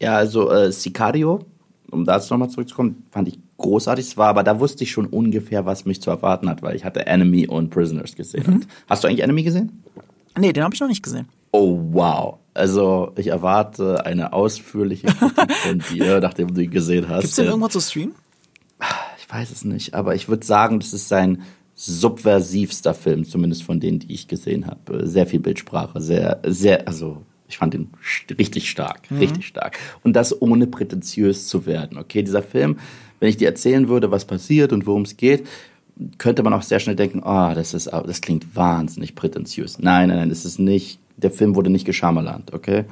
Ja, 0.00 0.16
also 0.16 0.50
äh, 0.50 0.70
Sicario, 0.70 1.40
um 1.90 2.04
dazu 2.04 2.34
nochmal 2.34 2.50
zurückzukommen, 2.50 3.06
fand 3.10 3.28
ich 3.28 3.38
großartig. 3.58 4.06
Es 4.06 4.16
war, 4.16 4.28
aber 4.28 4.42
da 4.42 4.60
wusste 4.60 4.84
ich 4.84 4.90
schon 4.90 5.06
ungefähr, 5.06 5.64
was 5.66 5.84
mich 5.84 6.00
zu 6.02 6.10
erwarten 6.10 6.48
hat, 6.48 6.62
weil 6.62 6.76
ich 6.76 6.84
hatte 6.84 7.06
Enemy 7.06 7.46
und 7.48 7.70
Prisoners 7.70 8.14
gesehen. 8.16 8.44
Und 8.46 8.68
Hast 8.88 9.02
du 9.04 9.08
eigentlich 9.08 9.22
Enemy 9.22 9.42
gesehen? 9.42 9.82
Nee, 10.38 10.52
den 10.52 10.62
habe 10.64 10.74
ich 10.74 10.80
noch 10.80 10.88
nicht 10.88 11.02
gesehen. 11.02 11.28
Oh, 11.52 11.78
wow. 11.92 12.38
Also 12.52 13.12
ich 13.16 13.28
erwarte 13.28 14.04
eine 14.04 14.32
ausführliche 14.32 15.06
Kritik 15.06 15.52
von 15.62 15.78
dir, 15.92 16.20
nachdem 16.20 16.52
du 16.54 16.60
ihn 16.62 16.70
gesehen 16.70 17.08
hast. 17.08 17.22
Gibt's 17.22 17.36
den 17.36 17.44
Denn- 17.44 17.52
irgendwo 17.52 17.68
zu 17.68 17.80
streamen? 17.80 18.14
Ich 19.18 19.32
weiß 19.32 19.50
es 19.50 19.64
nicht, 19.64 19.94
aber 19.94 20.14
ich 20.14 20.28
würde 20.28 20.44
sagen, 20.46 20.78
das 20.80 20.92
ist 20.92 21.08
sein 21.08 21.42
subversivster 21.74 22.94
Film, 22.94 23.24
zumindest 23.24 23.62
von 23.62 23.80
denen, 23.80 23.98
die 23.98 24.12
ich 24.12 24.28
gesehen 24.28 24.66
habe. 24.66 25.06
Sehr 25.06 25.26
viel 25.26 25.40
Bildsprache, 25.40 26.00
sehr, 26.00 26.40
sehr, 26.44 26.86
also 26.86 27.22
ich 27.48 27.58
fand 27.58 27.74
ihn 27.74 27.90
richtig 28.38 28.68
stark, 28.70 29.02
richtig 29.10 29.46
stark. 29.46 29.78
Und 30.02 30.14
das 30.14 30.40
ohne 30.42 30.66
prätentiös 30.66 31.46
zu 31.48 31.64
werden. 31.66 31.96
Okay, 31.98 32.22
dieser 32.22 32.42
Film, 32.42 32.78
wenn 33.26 33.30
ich 33.30 33.38
dir 33.38 33.48
erzählen 33.48 33.88
würde, 33.88 34.12
was 34.12 34.24
passiert 34.24 34.72
und 34.72 34.86
worum 34.86 35.02
es 35.02 35.16
geht, 35.16 35.48
könnte 36.16 36.44
man 36.44 36.52
auch 36.52 36.62
sehr 36.62 36.78
schnell 36.78 36.94
denken, 36.94 37.22
oh, 37.24 37.52
das 37.56 37.74
ist, 37.74 37.88
das 37.88 38.20
klingt 38.20 38.54
wahnsinnig 38.54 39.16
prätentiös. 39.16 39.80
Nein, 39.80 40.10
nein, 40.10 40.18
nein, 40.18 40.28
das 40.28 40.44
ist 40.44 40.60
nicht, 40.60 41.00
der 41.16 41.32
Film 41.32 41.56
wurde 41.56 41.68
nicht 41.68 41.84
geschamalant, 41.84 42.54
okay? 42.54 42.84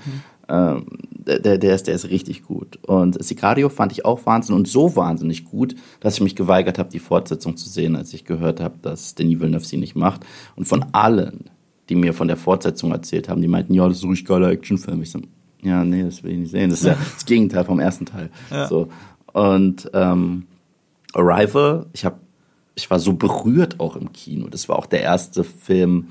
Ähm, 0.49 0.87
der, 1.09 1.59
der, 1.59 1.75
ist, 1.77 1.87
der 1.87 1.95
ist 1.95 2.11
richtig 2.11 2.43
gut. 2.43 2.81
Und 2.85 3.23
Sicario 3.23 3.69
fand 3.69 3.93
ich 3.93 4.05
auch 4.05 4.27
Wahnsinn 4.27 4.57
und 4.57 4.67
so 4.67 4.97
wahnsinnig 4.97 5.45
gut, 5.45 5.77
dass 6.01 6.15
ich 6.15 6.21
mich 6.21 6.35
geweigert 6.35 6.81
habe, 6.81 6.91
die 6.91 6.99
Fortsetzung 6.99 7.57
zu 7.57 7.69
sehen, 7.69 7.95
als 7.95 8.13
ich 8.13 8.25
gehört 8.25 8.59
habe, 8.59 8.75
dass 8.83 9.15
Denis 9.15 9.39
Villeneuve 9.39 9.65
sie 9.65 9.77
nicht 9.77 9.95
macht. 9.95 10.23
Und 10.57 10.65
von 10.65 10.85
allen, 10.91 11.45
die 11.89 11.95
mir 11.95 12.13
von 12.13 12.27
der 12.27 12.37
Fortsetzung 12.37 12.91
erzählt 12.91 13.29
haben, 13.29 13.41
die 13.41 13.47
meinten, 13.47 13.73
ja, 13.73 13.87
das 13.87 13.99
ist 13.99 14.03
ein 14.03 14.11
richtig 14.11 14.27
geiler 14.27 14.51
Actionfilm. 14.51 15.01
Ich 15.01 15.13
so, 15.13 15.21
ja, 15.63 15.85
nee, 15.85 16.03
das 16.03 16.23
will 16.25 16.33
ich 16.33 16.39
nicht 16.39 16.51
sehen. 16.51 16.71
Das 16.71 16.81
ist 16.81 16.87
ja 16.87 16.97
das 17.15 17.25
Gegenteil 17.25 17.65
vom 17.65 17.79
ersten 17.79 18.05
Teil. 18.05 18.31
Ja. 18.51 18.67
So. 18.67 18.89
Und 19.35 19.91
ähm, 19.93 20.47
Arrival, 21.13 21.87
ich 21.93 22.05
habe 22.05 22.17
ich 22.75 22.91
war 22.91 22.99
so 22.99 23.13
berührt 23.15 23.79
auch 23.81 23.97
im 23.97 24.13
Kino. 24.13 24.49
Das 24.49 24.69
war 24.69 24.79
auch 24.79 24.87
der 24.87 25.03
erste 25.03 25.45
Film, 25.45 26.09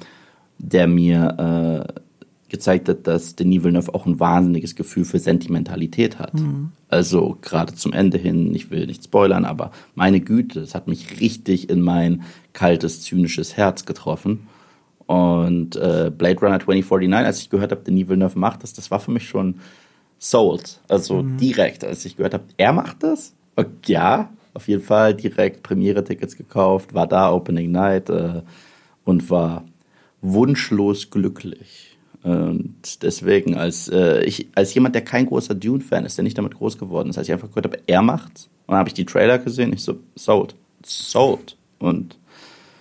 der 0.57 0.87
mir 0.87 1.87
äh, 1.97 2.01
gezeigt 2.49 2.87
hat, 2.87 3.07
dass 3.07 3.35
Denis 3.35 3.63
Villeneuve 3.63 3.93
auch 3.93 4.05
ein 4.05 4.19
wahnsinniges 4.19 4.75
Gefühl 4.75 5.05
für 5.05 5.19
Sentimentalität 5.19 6.19
hat. 6.19 6.33
Also 6.87 7.37
gerade 7.41 7.73
zum 7.73 7.93
Ende 7.93 8.17
hin, 8.17 8.53
ich 8.53 8.71
will 8.71 8.85
nicht 8.85 9.03
spoilern, 9.03 9.43
aber 9.43 9.71
meine 9.95 10.21
Güte, 10.21 10.61
es 10.61 10.75
hat 10.75 10.87
mich 10.87 11.19
richtig 11.19 11.69
in 11.69 11.81
mein 11.81 12.23
kaltes, 12.53 13.01
zynisches 13.01 13.57
Herz 13.57 13.85
getroffen. 13.85 14.47
Und 15.05 15.75
äh, 15.75 16.11
Blade 16.15 16.39
Runner 16.39 16.59
2049, 16.59 17.25
als 17.25 17.39
ich 17.41 17.49
gehört 17.49 17.71
habe, 17.71 17.81
Denis 17.81 18.07
Villeneuve 18.07 18.39
macht 18.39 18.63
das, 18.63 18.73
das 18.73 18.91
war 18.91 18.99
für 18.99 19.11
mich 19.11 19.27
schon 19.27 19.55
sold. 20.23 20.79
Also 20.87 21.21
direkt, 21.21 21.83
als 21.83 22.05
ich 22.05 22.15
gehört 22.15 22.33
habe, 22.33 22.45
er 22.57 22.73
macht 22.73 23.03
das? 23.03 23.33
Und 23.55 23.87
ja, 23.87 24.29
Auf 24.53 24.67
jeden 24.67 24.83
Fall 24.83 25.15
direkt 25.15 25.63
Premiere-Tickets 25.63 26.35
gekauft, 26.35 26.93
war 26.93 27.07
da 27.07 27.31
Opening 27.31 27.71
Night 27.71 28.09
äh, 28.09 28.43
und 29.03 29.29
war 29.29 29.65
wunschlos 30.21 31.09
glücklich. 31.09 31.97
Und 32.21 33.01
deswegen, 33.01 33.55
als, 33.55 33.89
äh, 33.89 34.23
ich, 34.23 34.47
als 34.55 34.73
jemand, 34.73 34.95
der 34.95 35.03
kein 35.03 35.25
großer 35.25 35.55
Dune-Fan 35.55 36.05
ist, 36.05 36.17
der 36.17 36.23
nicht 36.23 36.37
damit 36.37 36.55
groß 36.55 36.77
geworden 36.77 37.09
ist, 37.09 37.17
als 37.17 37.27
ich 37.27 37.33
einfach 37.33 37.49
gehört 37.49 37.65
habe, 37.65 37.79
er 37.87 38.01
macht's, 38.01 38.49
und 38.65 38.71
dann 38.71 38.77
habe 38.77 38.89
ich 38.89 38.93
die 38.93 39.05
Trailer 39.05 39.39
gesehen, 39.39 39.73
ich 39.73 39.83
so, 39.83 39.99
sold, 40.15 40.55
sold. 40.85 41.57
Und 41.79 42.17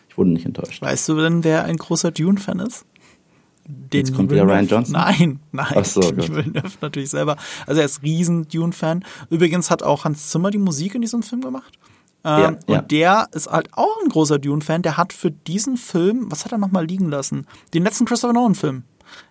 ich 0.08 0.16
wurde 0.16 0.30
nicht 0.30 0.46
enttäuscht. 0.46 0.80
Weißt 0.80 1.08
du 1.08 1.16
denn, 1.16 1.42
wer 1.42 1.64
ein 1.64 1.76
großer 1.76 2.12
Dune-Fan 2.12 2.60
ist? 2.60 2.84
Den 3.64 4.00
Jetzt 4.00 4.14
kommt 4.14 4.30
wieder 4.30 4.44
Ryan 4.44 4.66
Johnson? 4.66 4.92
Nein, 4.92 5.40
nein. 5.52 5.74
Ach 5.76 5.84
so, 5.84 6.02
Villeneuve 6.02 6.72
natürlich 6.80 7.10
selber. 7.10 7.36
Also 7.66 7.80
er 7.80 7.84
ist 7.84 8.02
riesen 8.02 8.48
Dune-Fan. 8.48 9.04
Übrigens 9.30 9.70
hat 9.70 9.82
auch 9.82 10.04
Hans 10.04 10.30
Zimmer 10.30 10.50
die 10.50 10.58
Musik 10.58 10.94
in 10.94 11.00
diesem 11.00 11.22
Film 11.22 11.42
gemacht. 11.42 11.78
Ähm, 12.24 12.40
ja, 12.40 12.56
ja. 12.66 12.78
Und 12.80 12.90
der 12.90 13.28
ist 13.32 13.50
halt 13.50 13.68
auch 13.72 14.02
ein 14.02 14.08
großer 14.08 14.38
Dune-Fan. 14.38 14.82
Der 14.82 14.96
hat 14.96 15.12
für 15.12 15.30
diesen 15.30 15.76
Film, 15.76 16.26
was 16.30 16.44
hat 16.44 16.52
er 16.52 16.58
nochmal 16.58 16.86
liegen 16.86 17.08
lassen? 17.08 17.46
Den 17.72 17.84
letzten 17.84 18.04
Christopher 18.04 18.32
Nolan-Film. 18.32 18.82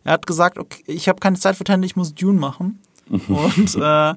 Er 0.04 0.14
hat 0.14 0.28
gesagt, 0.28 0.58
okay, 0.58 0.84
ich 0.86 1.10
habe 1.10 1.20
keine 1.20 1.38
Zeit 1.38 1.56
für 1.56 1.64
Tenet, 1.64 1.86
ich 1.86 1.96
muss 1.96 2.14
Dune 2.14 2.40
machen. 2.40 2.80
Und 3.10 3.76
äh, 3.76 3.80
ja, 3.80 4.16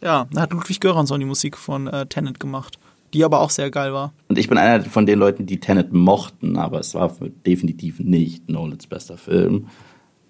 da 0.00 0.26
hat 0.40 0.52
Ludwig 0.52 0.80
Göransson 0.80 1.20
die 1.20 1.26
Musik 1.26 1.58
von 1.58 1.86
äh, 1.86 2.06
Tenet 2.06 2.40
gemacht 2.40 2.78
die 3.12 3.24
aber 3.24 3.40
auch 3.40 3.50
sehr 3.50 3.70
geil 3.70 3.92
war. 3.92 4.12
Und 4.28 4.38
ich 4.38 4.48
bin 4.48 4.58
einer 4.58 4.84
von 4.84 5.06
den 5.06 5.18
Leuten, 5.18 5.46
die 5.46 5.60
Tenet 5.60 5.92
mochten, 5.92 6.56
aber 6.56 6.80
es 6.80 6.94
war 6.94 7.14
definitiv 7.46 8.00
nicht 8.00 8.48
Nolans 8.48 8.86
bester 8.86 9.16
Film. 9.16 9.68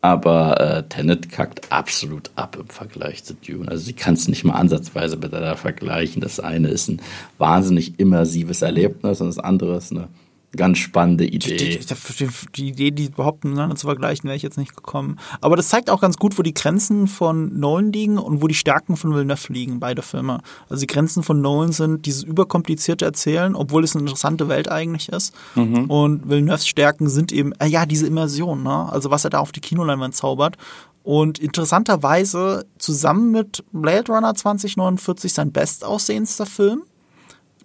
Aber 0.02 0.58
äh, 0.60 0.88
Tenet 0.88 1.28
kackt 1.28 1.70
absolut 1.70 2.30
ab 2.34 2.56
im 2.58 2.68
Vergleich 2.68 3.22
zu 3.22 3.34
Dune. 3.34 3.68
Also 3.68 3.84
sie 3.84 3.92
kann 3.92 4.14
es 4.14 4.28
nicht 4.28 4.44
mal 4.44 4.54
ansatzweise 4.54 5.18
miteinander 5.18 5.56
vergleichen. 5.56 6.22
Das 6.22 6.40
eine 6.40 6.68
ist 6.68 6.88
ein 6.88 7.02
wahnsinnig 7.36 8.00
immersives 8.00 8.62
Erlebnis 8.62 9.20
und 9.20 9.26
das 9.26 9.38
andere 9.38 9.76
ist 9.76 9.92
eine 9.92 10.08
ganz 10.56 10.78
spannende 10.78 11.24
Idee. 11.24 11.56
Die, 11.56 11.78
die, 11.78 12.28
die, 12.56 12.68
Idee, 12.68 12.90
die 12.90 13.06
überhaupt 13.06 13.44
miteinander 13.44 13.76
zu 13.76 13.86
vergleichen, 13.86 14.24
wäre 14.24 14.36
ich 14.36 14.42
jetzt 14.42 14.58
nicht 14.58 14.74
gekommen. 14.74 15.18
Aber 15.40 15.56
das 15.56 15.68
zeigt 15.68 15.90
auch 15.90 16.00
ganz 16.00 16.16
gut, 16.16 16.38
wo 16.38 16.42
die 16.42 16.54
Grenzen 16.54 17.06
von 17.06 17.58
Nolan 17.58 17.92
liegen 17.92 18.18
und 18.18 18.42
wo 18.42 18.48
die 18.48 18.54
Stärken 18.54 18.96
von 18.96 19.14
Villeneuve 19.14 19.52
liegen, 19.52 19.78
beide 19.78 20.02
Filme. 20.02 20.40
Also 20.68 20.80
die 20.80 20.86
Grenzen 20.86 21.22
von 21.22 21.40
Nolan 21.40 21.72
sind 21.72 22.06
dieses 22.06 22.24
überkomplizierte 22.24 23.04
Erzählen, 23.04 23.54
obwohl 23.54 23.84
es 23.84 23.94
eine 23.94 24.02
interessante 24.02 24.48
Welt 24.48 24.68
eigentlich 24.68 25.08
ist. 25.08 25.34
Mhm. 25.54 25.84
Und 25.84 26.28
Villeneuves 26.28 26.66
Stärken 26.66 27.08
sind 27.08 27.32
eben, 27.32 27.52
äh, 27.52 27.66
ja, 27.66 27.86
diese 27.86 28.06
Immersion, 28.06 28.62
ne? 28.62 28.88
also 28.90 29.10
was 29.10 29.24
er 29.24 29.30
da 29.30 29.38
auf 29.38 29.52
die 29.52 29.60
Kinoleinwand 29.60 30.16
zaubert. 30.16 30.56
Und 31.02 31.38
interessanterweise 31.38 32.66
zusammen 32.78 33.30
mit 33.30 33.64
Blade 33.72 34.12
Runner 34.12 34.34
2049 34.34 35.32
sein 35.32 35.52
bestaussehendster 35.52 36.46
Film. 36.46 36.82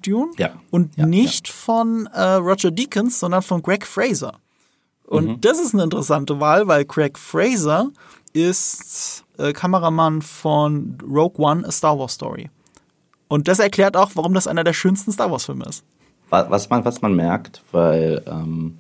Dune 0.06 0.32
ja. 0.38 0.54
und 0.72 0.96
ja, 0.98 1.06
nicht 1.06 1.48
ja. 1.48 1.54
von 1.54 2.08
äh, 2.14 2.22
Roger 2.22 2.72
Deakins, 2.72 3.20
sondern 3.20 3.42
von 3.42 3.62
Greg 3.62 3.86
Fraser. 3.86 4.34
Und 5.06 5.28
mhm. 5.28 5.42
das 5.42 5.60
ist 5.60 5.74
eine 5.74 5.84
interessante 5.84 6.40
Wahl, 6.40 6.68
weil 6.68 6.86
Greg 6.86 7.18
Fraser 7.18 7.92
ist 8.34 9.24
äh, 9.38 9.54
Kameramann 9.54 10.22
von 10.22 10.98
Rogue 11.04 11.44
One, 11.44 11.66
A 11.66 11.72
Star 11.72 11.98
Wars 11.98 12.14
Story. 12.14 12.50
Und 13.28 13.48
das 13.48 13.60
erklärt 13.60 13.98
auch, 13.98 14.12
warum 14.16 14.34
das 14.34 14.48
einer 14.48 14.64
der 14.64 14.74
schönsten 14.74 15.12
Star 15.12 15.32
Wars 15.32 15.46
Filme 15.46 15.66
ist. 15.66 15.84
Was 16.30 16.70
man, 16.70 16.84
was 16.84 17.02
man 17.02 17.16
merkt, 17.16 17.62
weil 17.72 18.24
ähm, 18.28 18.78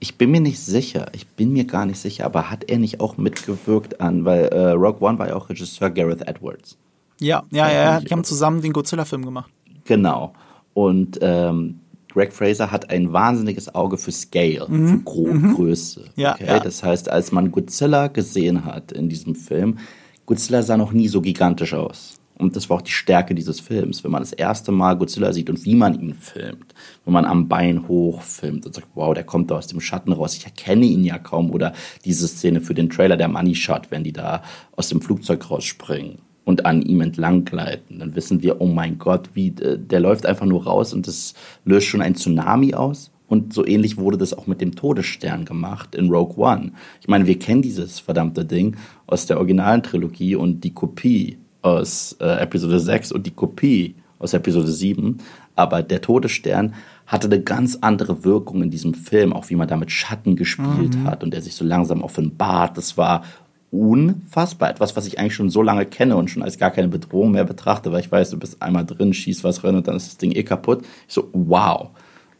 ich 0.00 0.18
bin 0.18 0.30
mir 0.30 0.40
nicht 0.40 0.58
sicher, 0.58 1.06
ich 1.12 1.26
bin 1.28 1.52
mir 1.52 1.64
gar 1.64 1.86
nicht 1.86 2.00
sicher, 2.00 2.26
aber 2.26 2.50
hat 2.50 2.64
er 2.68 2.78
nicht 2.78 3.00
auch 3.00 3.16
mitgewirkt 3.16 4.00
an, 4.00 4.24
weil 4.24 4.46
äh, 4.46 4.70
Rogue 4.70 5.06
One 5.06 5.18
war 5.18 5.28
ja 5.28 5.36
auch 5.36 5.48
Regisseur 5.48 5.90
Gareth 5.90 6.26
Edwards. 6.26 6.76
Ja, 7.20 7.44
ja, 7.50 7.70
ja, 7.70 8.00
die 8.00 8.10
haben 8.10 8.24
zusammen 8.24 8.62
den 8.62 8.72
Godzilla-Film 8.72 9.24
gemacht. 9.24 9.50
Genau. 9.84 10.32
Und 10.80 11.18
ähm, 11.20 11.80
Greg 12.08 12.32
Fraser 12.32 12.70
hat 12.70 12.88
ein 12.88 13.12
wahnsinniges 13.12 13.74
Auge 13.74 13.98
für 13.98 14.12
Scale, 14.12 14.66
mhm. 14.66 14.88
für 14.88 14.98
Gro 15.00 15.26
mhm. 15.26 15.54
Größe. 15.54 16.06
Ja, 16.16 16.34
okay? 16.34 16.46
ja. 16.46 16.58
Das 16.58 16.82
heißt, 16.82 17.10
als 17.10 17.32
man 17.32 17.52
Godzilla 17.52 18.08
gesehen 18.08 18.64
hat 18.64 18.90
in 18.90 19.10
diesem 19.10 19.34
Film, 19.34 19.76
Godzilla 20.24 20.62
sah 20.62 20.78
noch 20.78 20.92
nie 20.92 21.08
so 21.08 21.20
gigantisch 21.20 21.74
aus. 21.74 22.16
Und 22.38 22.56
das 22.56 22.70
war 22.70 22.78
auch 22.78 22.82
die 22.82 22.92
Stärke 22.92 23.34
dieses 23.34 23.60
Films, 23.60 24.02
wenn 24.02 24.10
man 24.10 24.22
das 24.22 24.32
erste 24.32 24.72
Mal 24.72 24.96
Godzilla 24.96 25.34
sieht 25.34 25.50
und 25.50 25.62
wie 25.66 25.74
man 25.74 26.00
ihn 26.00 26.14
filmt. 26.14 26.74
Wenn 27.04 27.12
man 27.12 27.26
am 27.26 27.46
Bein 27.46 27.86
hoch 27.86 28.22
filmt 28.22 28.64
und 28.64 28.74
sagt, 28.74 28.88
wow, 28.94 29.12
der 29.12 29.24
kommt 29.24 29.50
da 29.50 29.56
aus 29.56 29.66
dem 29.66 29.82
Schatten 29.82 30.12
raus, 30.12 30.34
ich 30.34 30.46
erkenne 30.46 30.86
ihn 30.86 31.04
ja 31.04 31.18
kaum. 31.18 31.50
Oder 31.50 31.74
diese 32.06 32.26
Szene 32.26 32.62
für 32.62 32.72
den 32.72 32.88
Trailer, 32.88 33.18
der 33.18 33.28
Money 33.28 33.54
Shot, 33.54 33.90
wenn 33.90 34.04
die 34.04 34.14
da 34.14 34.42
aus 34.74 34.88
dem 34.88 35.02
Flugzeug 35.02 35.50
rausspringen 35.50 36.29
und 36.50 36.66
an 36.66 36.82
ihm 36.82 37.00
entlang 37.00 37.44
gleiten. 37.44 38.00
Dann 38.00 38.14
wissen 38.14 38.42
wir, 38.42 38.60
oh 38.60 38.66
mein 38.66 38.98
Gott, 38.98 39.30
wie, 39.34 39.48
äh, 39.48 39.78
der 39.78 40.00
läuft 40.00 40.26
einfach 40.26 40.46
nur 40.46 40.64
raus 40.64 40.92
und 40.92 41.06
das 41.06 41.34
löst 41.64 41.86
schon 41.86 42.02
ein 42.02 42.16
Tsunami 42.16 42.74
aus. 42.74 43.10
Und 43.28 43.54
so 43.54 43.64
ähnlich 43.64 43.96
wurde 43.96 44.18
das 44.18 44.34
auch 44.34 44.48
mit 44.48 44.60
dem 44.60 44.74
Todesstern 44.74 45.44
gemacht 45.44 45.94
in 45.94 46.10
Rogue 46.10 46.36
One. 46.36 46.72
Ich 47.00 47.06
meine, 47.06 47.26
wir 47.28 47.38
kennen 47.38 47.62
dieses 47.62 48.00
verdammte 48.00 48.44
Ding 48.44 48.76
aus 49.06 49.26
der 49.26 49.38
originalen 49.38 49.84
Trilogie 49.84 50.34
und 50.34 50.64
die 50.64 50.74
Kopie 50.74 51.38
aus 51.62 52.16
äh, 52.20 52.42
Episode 52.42 52.80
6 52.80 53.12
und 53.12 53.26
die 53.26 53.30
Kopie 53.30 53.94
aus 54.18 54.34
Episode 54.34 54.72
7. 54.72 55.18
Aber 55.54 55.84
der 55.84 56.00
Todesstern 56.00 56.74
hatte 57.06 57.28
eine 57.28 57.40
ganz 57.40 57.78
andere 57.80 58.24
Wirkung 58.24 58.62
in 58.62 58.70
diesem 58.70 58.94
Film, 58.94 59.32
auch 59.32 59.48
wie 59.48 59.56
man 59.56 59.68
da 59.68 59.76
mit 59.76 59.92
Schatten 59.92 60.34
gespielt 60.34 60.96
mhm. 60.96 61.04
hat 61.04 61.22
und 61.22 61.32
der 61.32 61.42
sich 61.42 61.54
so 61.54 61.64
langsam 61.64 62.02
offenbart. 62.02 62.76
Das 62.76 62.96
war 62.96 63.22
unfassbar. 63.70 64.70
Etwas, 64.70 64.96
was 64.96 65.06
ich 65.06 65.18
eigentlich 65.18 65.34
schon 65.34 65.50
so 65.50 65.62
lange 65.62 65.86
kenne 65.86 66.16
und 66.16 66.28
schon 66.28 66.42
als 66.42 66.58
gar 66.58 66.70
keine 66.70 66.88
Bedrohung 66.88 67.32
mehr 67.32 67.44
betrachte, 67.44 67.92
weil 67.92 68.00
ich 68.00 68.10
weiß, 68.10 68.30
du 68.30 68.38
bist 68.38 68.60
einmal 68.62 68.84
drin, 68.84 69.12
schießt 69.12 69.44
was 69.44 69.62
rein 69.64 69.76
und 69.76 69.86
dann 69.86 69.96
ist 69.96 70.08
das 70.08 70.16
Ding 70.16 70.32
eh 70.32 70.42
kaputt. 70.42 70.82
Ich 71.06 71.14
so, 71.14 71.28
wow. 71.32 71.90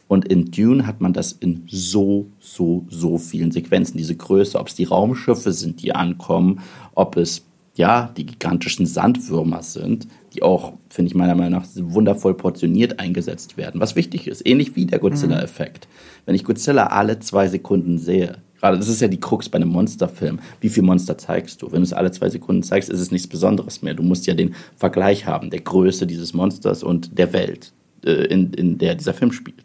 Und 0.07 0.27
in 0.27 0.51
Dune 0.51 0.85
hat 0.85 0.99
man 0.99 1.13
das 1.13 1.31
in 1.31 1.63
so, 1.67 2.27
so, 2.39 2.85
so 2.89 3.17
vielen 3.17 3.51
Sequenzen. 3.51 3.97
Diese 3.97 4.15
Größe, 4.15 4.59
ob 4.59 4.67
es 4.67 4.75
die 4.75 4.83
Raumschiffe 4.83 5.53
sind, 5.53 5.81
die 5.81 5.95
ankommen, 5.95 6.59
ob 6.95 7.15
es 7.15 7.45
ja 7.75 8.11
die 8.17 8.25
gigantischen 8.25 8.85
Sandwürmer 8.85 9.63
sind, 9.63 10.09
die 10.33 10.43
auch, 10.43 10.73
finde 10.89 11.09
ich 11.09 11.15
meiner 11.15 11.35
Meinung 11.35 11.61
nach, 11.61 11.67
wundervoll 11.75 12.33
portioniert 12.33 12.99
eingesetzt 12.99 13.55
werden. 13.55 13.79
Was 13.79 13.95
wichtig 13.95 14.27
ist, 14.27 14.45
ähnlich 14.45 14.75
wie 14.75 14.85
der 14.85 14.99
Godzilla-Effekt. 14.99 15.87
Wenn 16.25 16.35
ich 16.35 16.43
Godzilla 16.43 16.87
alle 16.87 17.19
zwei 17.19 17.47
Sekunden 17.47 17.97
sehe, 17.97 18.39
Gerade 18.61 18.77
das 18.77 18.87
ist 18.87 19.01
ja 19.01 19.07
die 19.07 19.19
Krux 19.19 19.49
bei 19.49 19.55
einem 19.55 19.69
Monsterfilm. 19.69 20.39
Wie 20.59 20.69
viel 20.69 20.83
Monster 20.83 21.17
zeigst 21.17 21.61
du? 21.61 21.71
Wenn 21.71 21.79
du 21.79 21.83
es 21.83 21.93
alle 21.93 22.11
zwei 22.11 22.29
Sekunden 22.29 22.61
zeigst, 22.61 22.89
ist 22.89 22.99
es 22.99 23.11
nichts 23.11 23.27
Besonderes 23.27 23.81
mehr. 23.81 23.95
Du 23.95 24.03
musst 24.03 24.27
ja 24.27 24.35
den 24.35 24.53
Vergleich 24.77 25.25
haben 25.25 25.49
der 25.49 25.61
Größe 25.61 26.05
dieses 26.05 26.33
Monsters 26.33 26.83
und 26.83 27.17
der 27.17 27.33
Welt, 27.33 27.73
äh, 28.05 28.25
in, 28.25 28.53
in 28.53 28.77
der 28.77 28.93
dieser 28.93 29.15
Film 29.15 29.31
spielt. 29.31 29.63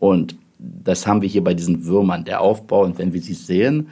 Und 0.00 0.34
das 0.58 1.06
haben 1.06 1.22
wir 1.22 1.28
hier 1.28 1.44
bei 1.44 1.54
diesen 1.54 1.84
Würmern, 1.84 2.24
der 2.24 2.40
Aufbau. 2.40 2.82
Und 2.84 2.98
wenn 2.98 3.12
wir 3.12 3.22
sie 3.22 3.34
sehen, 3.34 3.88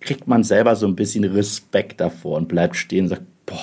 kriegt 0.00 0.26
man 0.26 0.42
selber 0.42 0.74
so 0.74 0.86
ein 0.86 0.96
bisschen 0.96 1.22
Respekt 1.22 2.00
davor 2.00 2.36
und 2.36 2.48
bleibt 2.48 2.74
stehen 2.74 3.04
und 3.04 3.10
sagt, 3.10 3.22
boah. 3.46 3.56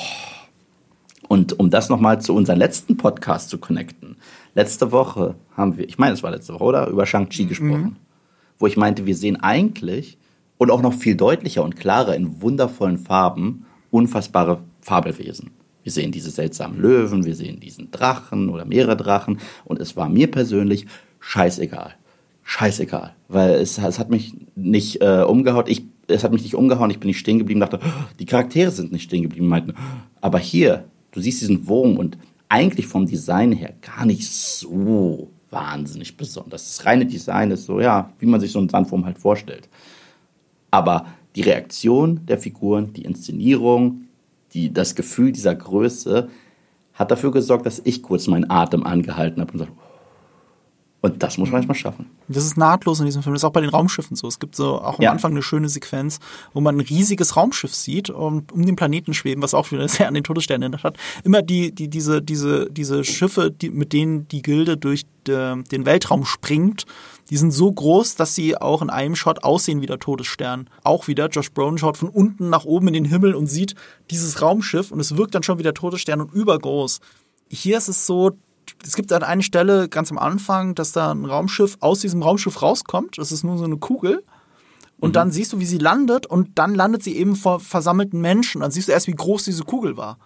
Und 1.28 1.60
um 1.60 1.70
das 1.70 1.90
nochmal 1.90 2.22
zu 2.22 2.34
unserem 2.34 2.60
letzten 2.60 2.98
Podcast 2.98 3.50
zu 3.50 3.58
connecten. 3.58 4.16
Letzte 4.54 4.92
Woche 4.92 5.36
haben 5.58 5.78
wir, 5.78 5.88
ich 5.90 5.98
meine, 5.98 6.14
es 6.14 6.24
war 6.24 6.32
letzte 6.32 6.54
Woche, 6.54 6.64
oder? 6.64 6.88
Über 6.88 7.06
Shang-Chi 7.06 7.50
mhm. 7.60 7.96
Wo 8.60 8.68
ich 8.68 8.78
meinte, 8.78 9.06
wir 9.06 9.16
sehen 9.16 9.38
eigentlich 9.38 10.18
und 10.58 10.72
auch 10.72 10.82
noch 10.82 10.94
viel 10.94 11.16
deutlicher 11.16 11.64
und 11.64 11.76
klarer 11.76 12.16
in 12.16 12.42
wundervollen 12.42 12.98
Farben 12.98 13.66
unfassbare 13.92 14.62
Fabelwesen. 14.82 15.52
Wir 15.84 15.92
sehen 15.92 16.12
diese 16.12 16.32
seltsamen 16.32 16.82
Löwen, 16.82 17.26
wir 17.26 17.36
sehen 17.36 17.60
diesen 17.60 17.92
Drachen 17.92 18.50
oder 18.50 18.66
mehrere 18.66 18.98
Drachen 18.98 19.40
und 19.66 19.80
es 19.80 19.96
war 19.96 20.10
mir 20.10 20.30
persönlich 20.30 20.88
scheißegal. 21.20 21.94
Scheißegal, 22.44 23.16
weil 23.28 23.56
es, 23.56 23.78
es 23.78 24.00
hat 24.00 24.10
mich 24.10 24.34
nicht 24.56 25.02
äh, 25.02 25.24
umgehauen. 25.28 25.66
Ich, 25.68 25.86
es 26.08 26.24
hat 26.24 26.32
mich 26.32 26.44
nicht 26.44 26.56
umgehauen, 26.56 26.92
ich 26.92 27.00
bin 27.00 27.08
nicht 27.08 27.20
stehen 27.20 27.40
geblieben, 27.40 27.60
dachte, 27.60 27.80
oh, 27.84 28.04
die 28.20 28.26
Charaktere 28.26 28.72
sind 28.72 28.92
nicht 28.92 29.04
stehen 29.04 29.24
geblieben, 29.24 29.48
meinten, 29.48 29.74
aber 30.22 30.40
hier, 30.40 30.86
du 31.12 31.22
siehst 31.22 31.42
diesen 31.42 31.68
Wurm 31.68 31.98
und 31.98 32.18
eigentlich 32.50 32.86
vom 32.86 33.06
Design 33.08 33.52
her 33.52 33.74
gar 33.82 34.06
nicht 34.06 34.32
so 34.32 35.32
wahnsinnig 35.56 36.18
besonders. 36.18 36.78
Das 36.78 36.86
reine 36.86 37.06
Design 37.06 37.50
ist 37.50 37.66
so, 37.66 37.80
ja, 37.80 38.12
wie 38.20 38.28
man 38.28 38.40
sich 38.40 38.52
so 38.52 38.60
einen 38.60 38.70
Sandwurm 38.70 39.06
halt 39.06 39.18
vorstellt. 39.18 39.68
Aber 40.70 41.08
die 41.36 41.42
Reaktion 41.42 42.26
der 42.26 42.38
Figuren, 42.38 42.94
die 42.94 43.06
Inszenierung, 43.06 44.02
die, 44.54 44.72
das 44.72 44.94
Gefühl 44.96 45.32
dieser 45.32 45.56
Größe 45.56 46.30
hat 46.94 47.12
dafür 47.12 47.32
gesorgt, 47.32 47.66
dass 47.66 47.82
ich 47.84 48.04
kurz 48.04 48.28
meinen 48.28 48.50
Atem 48.50 48.86
angehalten 48.86 49.42
habe 49.42 49.52
und 49.52 49.60
gesagt, 49.60 49.78
und 51.06 51.22
das 51.22 51.38
muss 51.38 51.50
man 51.50 51.58
erstmal 51.58 51.76
schaffen. 51.76 52.08
Das 52.28 52.44
ist 52.44 52.58
nahtlos 52.58 53.00
in 53.00 53.06
diesem 53.06 53.22
Film. 53.22 53.34
Das 53.34 53.42
ist 53.42 53.46
auch 53.46 53.52
bei 53.52 53.62
den 53.62 53.70
Raumschiffen 53.70 54.16
so. 54.16 54.28
Es 54.28 54.40
gibt 54.40 54.56
so 54.56 54.82
auch 54.82 54.98
am 54.98 55.04
ja. 55.04 55.12
Anfang 55.12 55.32
eine 55.32 55.44
schöne 55.44 55.70
Sequenz, 55.70 56.20
wo 56.54 56.62
man 56.62 56.78
ein 56.78 56.82
riesiges 56.82 57.36
Raumschiff 57.36 57.74
sieht 57.76 58.10
und 58.10 58.52
um 58.52 58.66
den 58.66 58.76
Planeten 58.76 59.14
schweben, 59.14 59.44
was 59.44 59.54
auch 59.54 59.72
wieder 59.72 59.88
sehr 59.88 60.08
an 60.08 60.16
den 60.16 60.24
Todesstern 60.24 60.62
erinnert 60.62 60.84
hat. 60.84 60.98
Immer 61.24 61.42
die, 61.42 61.74
die, 61.74 61.90
diese, 61.90 62.22
diese, 62.22 62.70
diese 62.72 63.04
Schiffe, 63.04 63.52
die, 63.52 63.70
mit 63.70 63.94
denen 63.94 64.28
die 64.28 64.42
Gilde 64.42 64.78
durch 64.78 65.06
de, 65.28 65.62
den 65.64 65.86
Weltraum 65.86 66.26
springt, 66.26 66.86
die 67.30 67.38
sind 67.38 67.52
so 67.52 67.72
groß, 67.72 68.16
dass 68.16 68.36
sie 68.36 68.58
auch 68.58 68.82
in 68.82 68.90
einem 68.90 69.16
Shot 69.16 69.44
aussehen 69.44 69.82
wie 69.82 69.88
der 69.88 70.00
Todesstern. 70.00 70.70
Auch 70.84 71.08
wieder, 71.08 71.28
Josh 71.28 71.52
Brolin 71.52 71.78
schaut 71.78 71.98
von 71.98 72.10
unten 72.10 72.50
nach 72.50 72.66
oben 72.66 72.88
in 72.88 72.94
den 72.94 73.06
Himmel 73.06 73.34
und 73.36 73.48
sieht 73.48 73.76
dieses 74.12 74.42
Raumschiff 74.42 74.92
und 74.92 75.00
es 75.00 75.18
wirkt 75.18 75.36
dann 75.36 75.44
schon 75.44 75.58
wie 75.58 75.64
der 75.64 75.74
Todesstern 75.74 76.22
und 76.22 76.34
übergroß. 76.34 77.00
Hier 77.48 77.78
ist 77.78 77.88
es 77.88 78.06
so, 78.06 78.32
es 78.86 78.96
gibt 78.96 79.12
an 79.12 79.24
einer 79.24 79.44
Stelle 79.44 79.90
ganz 79.90 80.12
am 80.12 80.18
Anfang, 80.18 80.76
dass 80.76 80.92
da 80.92 81.12
ein 81.12 81.26
Raumschiff 81.26 81.78
aus 81.80 82.00
diesem 82.00 82.22
Raumschiff 82.22 82.62
rauskommt. 82.62 83.18
Das 83.18 83.32
ist 83.32 83.44
nur 83.44 83.58
so 83.58 83.66
eine 83.66 83.78
Kugel. 83.78 84.24
Und 85.00 85.10
mhm. 85.10 85.14
dann 85.14 85.32
siehst 85.32 85.54
du, 85.54 85.60
wie 85.60 85.66
sie 85.66 85.78
landet 85.78 86.26
und 86.26 86.58
dann 86.58 86.74
landet 86.76 87.04
sie 87.04 87.16
eben 87.16 87.36
vor 87.36 87.60
versammelten 87.60 88.22
Menschen. 88.22 88.62
Dann 88.62 88.72
siehst 88.72 88.88
du 88.88 88.92
erst, 88.92 89.08
wie 89.08 89.14
groß 89.14 89.44
diese 89.44 89.64
Kugel 89.64 89.98
war. 89.98 90.18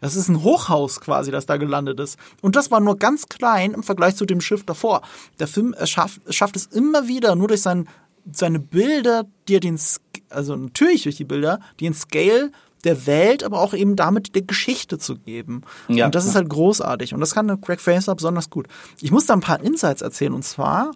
Das 0.00 0.16
ist 0.16 0.28
ein 0.28 0.42
Hochhaus 0.42 1.00
quasi, 1.00 1.30
das 1.30 1.46
da 1.46 1.56
gelandet 1.56 1.98
ist. 2.00 2.18
Und 2.42 2.56
das 2.56 2.70
war 2.70 2.80
nur 2.80 2.98
ganz 2.98 3.28
klein 3.28 3.72
im 3.72 3.82
Vergleich 3.82 4.16
zu 4.16 4.26
dem 4.26 4.40
Schiff 4.40 4.64
davor. 4.64 5.02
Der 5.38 5.46
Film 5.46 5.74
schafft, 5.84 6.20
schafft 6.28 6.56
es 6.56 6.66
immer 6.66 7.08
wieder, 7.08 7.34
nur 7.36 7.48
durch 7.48 7.62
sein, 7.62 7.88
seine 8.30 8.58
Bilder, 8.58 9.24
die 9.48 9.56
er 9.56 9.60
den, 9.60 9.78
also 10.28 10.56
natürlich 10.56 11.04
durch 11.04 11.16
die 11.16 11.24
Bilder, 11.24 11.60
die 11.80 11.86
in 11.86 11.94
Scale 11.94 12.50
der 12.84 13.06
Welt, 13.06 13.42
aber 13.42 13.60
auch 13.60 13.74
eben 13.74 13.96
damit 13.96 14.34
der 14.34 14.42
Geschichte 14.42 14.98
zu 14.98 15.16
geben. 15.16 15.62
Ja, 15.88 16.06
und 16.06 16.14
das 16.14 16.24
ja. 16.24 16.30
ist 16.30 16.36
halt 16.36 16.48
großartig. 16.48 17.14
Und 17.14 17.20
das 17.20 17.34
kann 17.34 17.60
Greg 17.60 17.80
Fraser 17.80 18.14
besonders 18.14 18.50
gut. 18.50 18.66
Ich 19.00 19.10
muss 19.10 19.26
da 19.26 19.34
ein 19.34 19.40
paar 19.40 19.60
Insights 19.60 20.02
erzählen. 20.02 20.32
Und 20.32 20.44
zwar, 20.44 20.92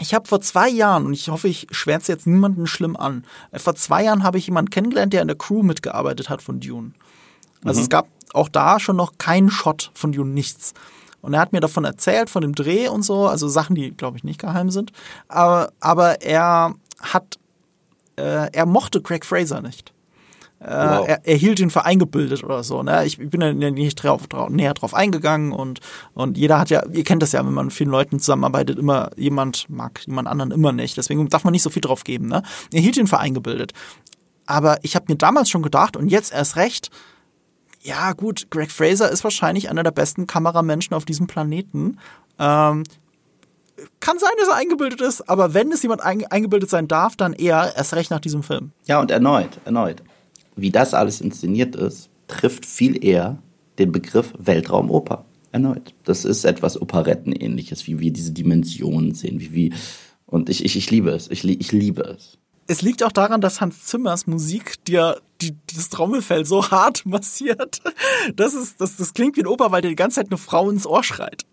ich 0.00 0.14
habe 0.14 0.28
vor 0.28 0.40
zwei 0.40 0.68
Jahren, 0.68 1.06
und 1.06 1.12
ich 1.12 1.28
hoffe, 1.28 1.48
ich 1.48 1.66
schwärze 1.70 2.12
jetzt 2.12 2.26
niemanden 2.26 2.66
schlimm 2.66 2.96
an, 2.96 3.24
äh, 3.50 3.58
vor 3.58 3.74
zwei 3.74 4.04
Jahren 4.04 4.22
habe 4.22 4.38
ich 4.38 4.46
jemanden 4.46 4.70
kennengelernt, 4.70 5.12
der 5.12 5.22
in 5.22 5.28
der 5.28 5.36
Crew 5.36 5.62
mitgearbeitet 5.62 6.28
hat 6.28 6.42
von 6.42 6.60
Dune. 6.60 6.92
Also 7.64 7.80
mhm. 7.80 7.84
es 7.84 7.90
gab 7.90 8.08
auch 8.34 8.48
da 8.48 8.78
schon 8.78 8.96
noch 8.96 9.18
keinen 9.18 9.50
Shot 9.50 9.90
von 9.94 10.12
Dune, 10.12 10.30
nichts. 10.30 10.74
Und 11.20 11.34
er 11.34 11.40
hat 11.40 11.52
mir 11.52 11.60
davon 11.60 11.84
erzählt, 11.84 12.30
von 12.30 12.42
dem 12.42 12.54
Dreh 12.54 12.88
und 12.88 13.02
so, 13.02 13.26
also 13.26 13.48
Sachen, 13.48 13.74
die, 13.74 13.90
glaube 13.90 14.16
ich, 14.16 14.24
nicht 14.24 14.40
geheim 14.40 14.70
sind. 14.70 14.92
Aber, 15.26 15.72
aber 15.80 16.22
er 16.22 16.74
hat, 17.00 17.38
äh, 18.16 18.52
er 18.52 18.66
mochte 18.66 19.02
Craig 19.02 19.24
Fraser 19.24 19.60
nicht. 19.60 19.92
Äh, 20.60 20.66
wow. 20.66 21.06
er, 21.06 21.24
er, 21.24 21.36
hielt 21.36 21.60
ihn 21.60 21.70
für 21.70 21.84
eingebildet 21.84 22.42
oder 22.42 22.64
so. 22.64 22.82
Ne? 22.82 23.06
Ich 23.06 23.18
bin 23.18 23.40
ja 23.40 23.52
nicht 23.52 23.94
drauf, 24.02 24.26
drauf, 24.26 24.50
näher 24.50 24.74
drauf 24.74 24.92
eingegangen 24.92 25.52
und, 25.52 25.78
und 26.14 26.36
jeder 26.36 26.58
hat 26.58 26.68
ja, 26.68 26.84
ihr 26.92 27.04
kennt 27.04 27.22
das 27.22 27.30
ja, 27.30 27.46
wenn 27.46 27.54
man 27.54 27.66
mit 27.66 27.74
vielen 27.74 27.90
Leuten 27.90 28.18
zusammenarbeitet, 28.18 28.76
immer 28.76 29.10
jemand 29.16 29.70
mag 29.70 30.04
jemand 30.04 30.26
anderen 30.26 30.50
immer 30.50 30.72
nicht. 30.72 30.96
Deswegen 30.96 31.28
darf 31.28 31.44
man 31.44 31.52
nicht 31.52 31.62
so 31.62 31.70
viel 31.70 31.80
drauf 31.80 32.02
geben. 32.02 32.26
Ne? 32.26 32.42
Er 32.72 32.80
hielt 32.80 32.96
ihn 32.96 33.06
für 33.06 33.18
eingebildet. 33.18 33.72
Aber 34.46 34.78
ich 34.82 34.96
habe 34.96 35.06
mir 35.08 35.16
damals 35.16 35.48
schon 35.48 35.62
gedacht 35.62 35.96
und 35.96 36.08
jetzt 36.08 36.32
erst 36.32 36.56
recht, 36.56 36.90
ja 37.80 38.12
gut, 38.12 38.50
Greg 38.50 38.72
Fraser 38.72 39.08
ist 39.08 39.22
wahrscheinlich 39.22 39.70
einer 39.70 39.84
der 39.84 39.92
besten 39.92 40.26
Kameramenschen 40.26 40.96
auf 40.96 41.04
diesem 41.04 41.28
Planeten. 41.28 41.98
Ähm, 42.40 42.82
kann 44.00 44.18
sein, 44.18 44.32
dass 44.40 44.48
er 44.48 44.56
eingebildet 44.56 45.00
ist, 45.02 45.28
aber 45.28 45.54
wenn 45.54 45.70
es 45.70 45.82
jemand 45.82 46.00
eingebildet 46.02 46.68
sein 46.68 46.88
darf, 46.88 47.14
dann 47.14 47.32
eher 47.32 47.74
erst 47.76 47.94
recht 47.94 48.10
nach 48.10 48.18
diesem 48.18 48.42
Film. 48.42 48.72
Ja, 48.86 48.98
und 48.98 49.12
erneut, 49.12 49.60
erneut 49.64 50.02
wie 50.60 50.70
das 50.70 50.94
alles 50.94 51.20
inszeniert 51.20 51.76
ist, 51.76 52.10
trifft 52.26 52.66
viel 52.66 53.04
eher 53.04 53.42
den 53.78 53.92
Begriff 53.92 54.34
Weltraumoper. 54.38 55.24
Erneut. 55.50 55.94
Das 56.04 56.26
ist 56.26 56.44
etwas 56.44 56.80
Operettenähnliches, 56.80 57.86
wie 57.86 58.00
wir 58.00 58.12
diese 58.12 58.32
Dimensionen 58.32 59.14
sehen, 59.14 59.40
wie, 59.40 59.54
wie 59.54 59.72
und 60.26 60.50
ich, 60.50 60.62
ich, 60.62 60.76
ich 60.76 60.90
liebe 60.90 61.10
es. 61.10 61.30
Ich, 61.30 61.42
ich 61.42 61.72
liebe 61.72 62.02
es. 62.02 62.36
Es 62.66 62.82
liegt 62.82 63.02
auch 63.02 63.12
daran, 63.12 63.40
dass 63.40 63.62
Hans 63.62 63.86
Zimmers 63.86 64.26
Musik 64.26 64.84
dir 64.84 65.22
die, 65.40 65.52
dieses 65.70 65.88
Trommelfell 65.88 66.44
so 66.44 66.70
hart 66.70 67.06
massiert. 67.06 67.80
Das, 68.36 68.52
ist, 68.52 68.78
das, 68.80 68.96
das 68.96 69.14
klingt 69.14 69.38
wie 69.38 69.40
ein 69.40 69.46
Oper, 69.46 69.72
weil 69.72 69.80
dir 69.80 69.88
die 69.88 69.96
ganze 69.96 70.16
Zeit 70.16 70.26
eine 70.28 70.36
Frau 70.36 70.68
ins 70.68 70.86
Ohr 70.86 71.02
schreit. 71.02 71.46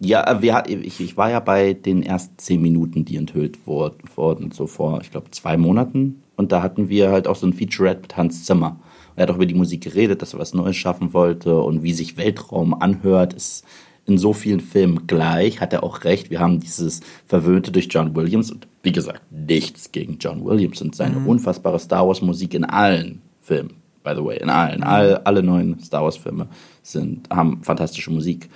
Ja, 0.00 0.26
äh, 0.26 0.42
wir, 0.42 0.64
ich, 0.66 1.00
ich 1.00 1.16
war 1.16 1.30
ja 1.30 1.40
bei 1.40 1.74
den 1.74 2.02
ersten 2.02 2.38
zehn 2.38 2.60
Minuten, 2.60 3.04
die 3.04 3.16
enthüllt 3.16 3.66
wurden, 3.66 4.50
so 4.50 4.66
vor, 4.66 5.00
ich 5.02 5.10
glaube, 5.10 5.30
zwei 5.30 5.56
Monaten 5.56 6.22
und 6.36 6.52
da 6.52 6.62
hatten 6.62 6.88
wir 6.88 7.10
halt 7.10 7.28
auch 7.28 7.36
so 7.36 7.46
ein 7.46 7.52
Featurette 7.52 8.00
mit 8.00 8.16
Hans 8.16 8.44
Zimmer. 8.44 8.80
er 9.14 9.24
hat 9.24 9.30
auch 9.30 9.36
über 9.36 9.46
die 9.46 9.54
Musik 9.54 9.82
geredet, 9.82 10.22
dass 10.22 10.32
er 10.32 10.40
was 10.40 10.54
Neues 10.54 10.76
schaffen 10.76 11.12
wollte 11.12 11.60
und 11.60 11.82
wie 11.82 11.92
sich 11.92 12.16
Weltraum 12.16 12.72
anhört, 12.72 13.34
ist 13.34 13.66
in 14.06 14.16
so 14.16 14.32
vielen 14.32 14.60
Filmen 14.60 15.06
gleich, 15.06 15.60
hat 15.60 15.74
er 15.74 15.84
auch 15.84 16.04
recht. 16.04 16.30
Wir 16.30 16.40
haben 16.40 16.58
dieses 16.58 17.00
Verwöhnte 17.26 17.70
durch 17.70 17.88
John 17.90 18.16
Williams 18.16 18.50
und 18.50 18.66
wie 18.82 18.92
gesagt, 18.92 19.20
nichts 19.30 19.92
gegen 19.92 20.16
John 20.18 20.42
Williams 20.42 20.80
und 20.80 20.96
seine 20.96 21.16
mhm. 21.16 21.26
unfassbare 21.26 21.78
Star 21.78 22.06
Wars 22.06 22.22
Musik 22.22 22.54
in 22.54 22.64
allen 22.64 23.20
Filmen, 23.42 23.74
by 24.02 24.12
the 24.16 24.24
way, 24.24 24.38
in 24.38 24.48
allen. 24.48 24.82
All, 24.82 25.18
alle 25.24 25.42
neuen 25.42 25.78
Star 25.80 26.02
Wars 26.02 26.16
Filme 26.16 26.48
sind, 26.82 27.28
haben 27.30 27.62
fantastische 27.62 28.10
Musik. 28.10 28.48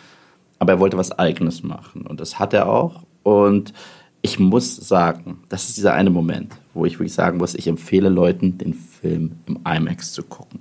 Aber 0.65 0.73
er 0.73 0.81
wollte 0.81 0.97
was 0.97 1.13
Eigenes 1.13 1.63
machen 1.63 2.07
und 2.07 2.21
das 2.21 2.39
hat 2.39 2.55
er 2.55 2.71
auch. 2.71 3.03
Und 3.23 3.75
ich 4.23 4.39
muss 4.39 4.77
sagen, 4.77 5.41
das 5.51 5.69
ist 5.69 5.77
dieser 5.77 5.93
eine 5.93 6.09
Moment, 6.09 6.57
wo 6.73 6.87
ich 6.87 6.95
wirklich 6.95 7.13
sagen 7.13 7.37
muss, 7.37 7.55
ich 7.55 7.69
empfehle 7.69 8.09
Leuten, 8.09 8.57
den 8.57 8.73
Film 8.73 9.33
im 9.45 9.59
IMAX 9.67 10.15
zu 10.15 10.23
gucken. 10.23 10.61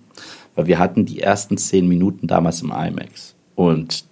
Weil 0.55 0.67
wir 0.67 0.77
hatten 0.77 1.05
die 1.05 1.21
ersten 1.21 1.57
zehn 1.57 1.87
Minuten 1.87 2.27
damals 2.27 2.61
im 2.61 2.71
IMAX. 2.71 3.33
Und 3.55 4.03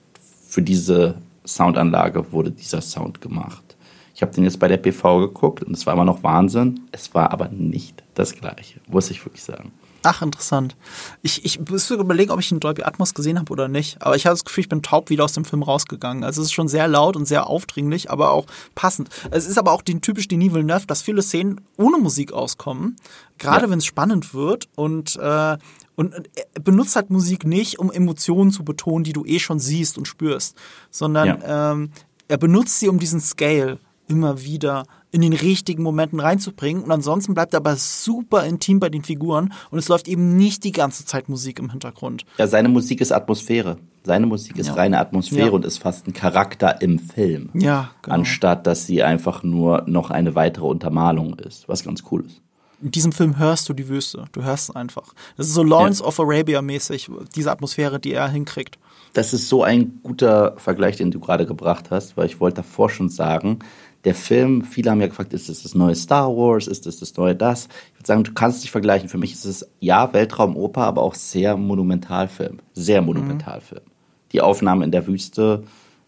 für 0.48 0.62
diese 0.62 1.16
Soundanlage 1.46 2.32
wurde 2.32 2.52
dieser 2.52 2.80
Sound 2.80 3.20
gemacht. 3.20 3.76
Ich 4.16 4.22
habe 4.22 4.34
den 4.34 4.46
jetzt 4.46 4.60
bei 4.60 4.70
der 4.70 4.78
PV 4.78 5.28
geguckt 5.28 5.62
und 5.62 5.76
es 5.76 5.86
war 5.86 5.94
immer 5.96 6.06
noch 6.06 6.24
Wahnsinn. 6.24 6.80
Es 6.94 7.14
war 7.14 7.34
aber 7.34 7.50
nicht 7.50 8.02
das 8.14 8.34
Gleiche, 8.34 8.80
muss 8.88 9.12
ich 9.12 9.26
wirklich 9.26 9.44
sagen. 9.44 9.74
Ach, 10.04 10.22
interessant. 10.22 10.76
Ich, 11.22 11.45
ich 11.45 11.60
muss 11.70 11.89
überlegen, 11.91 12.32
ob 12.32 12.39
ich 12.39 12.52
einen 12.52 12.60
Dolby 12.60 12.84
Atmos 12.84 13.14
gesehen 13.14 13.38
habe 13.38 13.52
oder 13.52 13.68
nicht. 13.68 14.02
Aber 14.02 14.16
ich 14.16 14.26
habe 14.26 14.34
das 14.34 14.43
Gefühl, 14.43 14.64
ich 14.64 14.70
bin 14.70 14.82
taub 14.82 15.10
wieder 15.10 15.24
aus 15.24 15.34
dem 15.34 15.45
Film 15.45 15.62
rausgegangen. 15.62 16.24
Also 16.24 16.41
es 16.41 16.47
ist 16.47 16.54
schon 16.54 16.68
sehr 16.68 16.88
laut 16.88 17.16
und 17.16 17.26
sehr 17.26 17.47
aufdringlich, 17.47 18.10
aber 18.10 18.32
auch 18.32 18.47
passend. 18.74 19.10
Es 19.30 19.45
ist 19.45 19.60
aber 19.60 19.72
auch 19.72 19.84
den, 19.84 20.02
typisch 20.02 20.28
Denis 20.28 20.54
Villeneuve, 20.54 20.88
dass 20.88 21.04
viele 21.04 21.22
Szenen 21.22 21.62
ohne 21.78 21.97
Musik 21.97 22.34
auskommen. 22.34 22.95
Gerade 23.38 23.66
ja. 23.66 23.70
wenn 23.70 23.80
es 23.80 23.86
spannend 23.86 24.34
wird 24.34 24.70
und, 24.76 25.18
äh, 25.18 25.58
und 25.95 26.14
er 26.36 26.62
benutzt 26.62 26.95
halt 26.95 27.12
Musik 27.12 27.45
nicht, 27.45 27.78
um 27.78 27.91
Emotionen 27.91 28.52
zu 28.52 28.64
betonen, 28.64 29.04
die 29.04 29.14
du 29.14 29.24
eh 29.26 29.39
schon 29.39 29.60
siehst 29.60 29.97
und 29.99 30.08
spürst, 30.08 30.56
sondern 30.89 31.28
ja. 31.28 31.72
ähm, 31.72 31.91
er 32.28 32.38
benutzt 32.38 32.80
sie 32.80 32.89
um 32.89 32.97
diesen 32.97 33.20
Scale 33.20 33.78
immer 34.08 34.41
wieder 34.41 34.86
in 35.12 35.22
den 35.22 35.34
richtigen 35.34 35.84
Momenten 35.84 36.20
reinzubringen. 36.20 36.84
Und 36.84 36.91
ansonsten 36.91 37.34
bleibt 37.34 37.53
er 37.53 37.57
aber 37.57 37.76
super 37.76 38.45
intim 38.45 38.80
bei 38.80 38.89
den 38.89 39.03
Figuren 39.03 39.53
und 39.70 39.80
es 39.80 39.88
läuft 39.88 40.07
eben 40.07 40.38
nicht 40.38 40.64
die 40.64 40.72
ganze 40.72 41.05
Zeit 41.05 41.30
Musik 41.30 41.59
im 41.59 41.70
Hintergrund. 41.70 42.26
Ja, 42.38 42.47
seine 42.47 42.70
Musik 42.70 43.01
ist 43.01 43.12
Atmosphäre. 43.12 43.78
Seine 44.03 44.26
Musik 44.26 44.57
ist 44.57 44.68
ja. 44.68 44.74
reine 44.74 44.97
Atmosphäre 44.97 45.47
ja. 45.47 45.51
und 45.51 45.64
ist 45.64 45.78
fast 45.78 46.07
ein 46.07 46.14
Charakter 46.14 46.82
im 46.82 46.97
Film. 46.97 47.49
Ja, 47.53 47.91
genau. 48.01 48.16
Anstatt, 48.16 48.66
dass 48.66 48.88
sie 48.88 49.03
einfach 49.03 49.43
nur 49.43 49.84
noch 49.86 50.09
eine 50.09 50.34
weitere 50.34 50.66
Untermalung 50.66 51.36
ist, 51.36 51.70
was 51.70 51.84
ganz 51.84 52.03
cool 52.09 52.26
ist. 52.26 52.41
In 52.82 52.89
diesem 52.89 53.12
Film 53.12 53.38
hörst 53.38 53.70
du 53.70 53.74
die 53.74 53.88
Wüste. 53.88 54.26
Du 54.32 54.41
hörst 54.43 54.70
es 54.70 54.76
einfach. 54.76 55.14
Das 55.38 55.45
ist 55.45 55.53
so 55.53 55.62
Lawrence 55.62 56.01
ja. 56.01 56.07
of 56.07 56.20
Arabia 56.20 56.64
mäßig, 56.64 57.12
diese 57.36 57.51
Atmosphäre, 57.51 57.99
die 57.99 58.14
er 58.14 58.28
hinkriegt. 58.28 58.80
Das 59.14 59.34
ist 59.34 59.49
so 59.49 59.64
ein 59.64 59.99
guter 60.01 60.55
Vergleich, 60.57 60.95
den 60.95 61.12
du 61.12 61.20
gerade 61.20 61.45
gebracht 61.45 61.91
hast, 61.91 62.18
weil 62.18 62.26
ich 62.26 62.39
wollte 62.39 62.57
davor 62.57 62.89
schon 62.89 63.09
sagen, 63.09 63.59
der 64.04 64.16
Film, 64.16 64.64
viele 64.64 64.91
haben 64.91 65.02
ja 65.02 65.08
gefragt, 65.08 65.34
ist 65.34 65.49
das 65.49 65.64
das 65.64 65.76
neue 65.76 65.95
Star 65.95 66.28
Wars, 66.36 66.68
ist 66.68 66.86
das 66.86 66.97
das 66.99 67.16
neue 67.18 67.36
das? 67.36 67.68
Ich 67.93 67.99
würde 67.99 68.08
sagen, 68.08 68.24
du 68.24 68.34
kannst 68.34 68.58
es 68.58 68.64
nicht 68.64 68.72
vergleichen. 68.72 69.10
Für 69.10 69.18
mich 69.18 69.34
ist 69.34 69.45
es 69.45 69.68
ja 69.80 70.12
Weltraumoper, 70.12 70.82
aber 70.82 71.02
auch 71.02 71.16
sehr 71.16 71.56
Monumentalfilm. 71.56 72.60
Sehr 72.74 73.02
Monumentalfilm. 73.02 73.84
Mhm. 73.84 73.91
Die 74.32 74.41
Aufnahme 74.41 74.86
in 74.86 74.91
der 74.91 75.06
Wüste, 75.06 75.64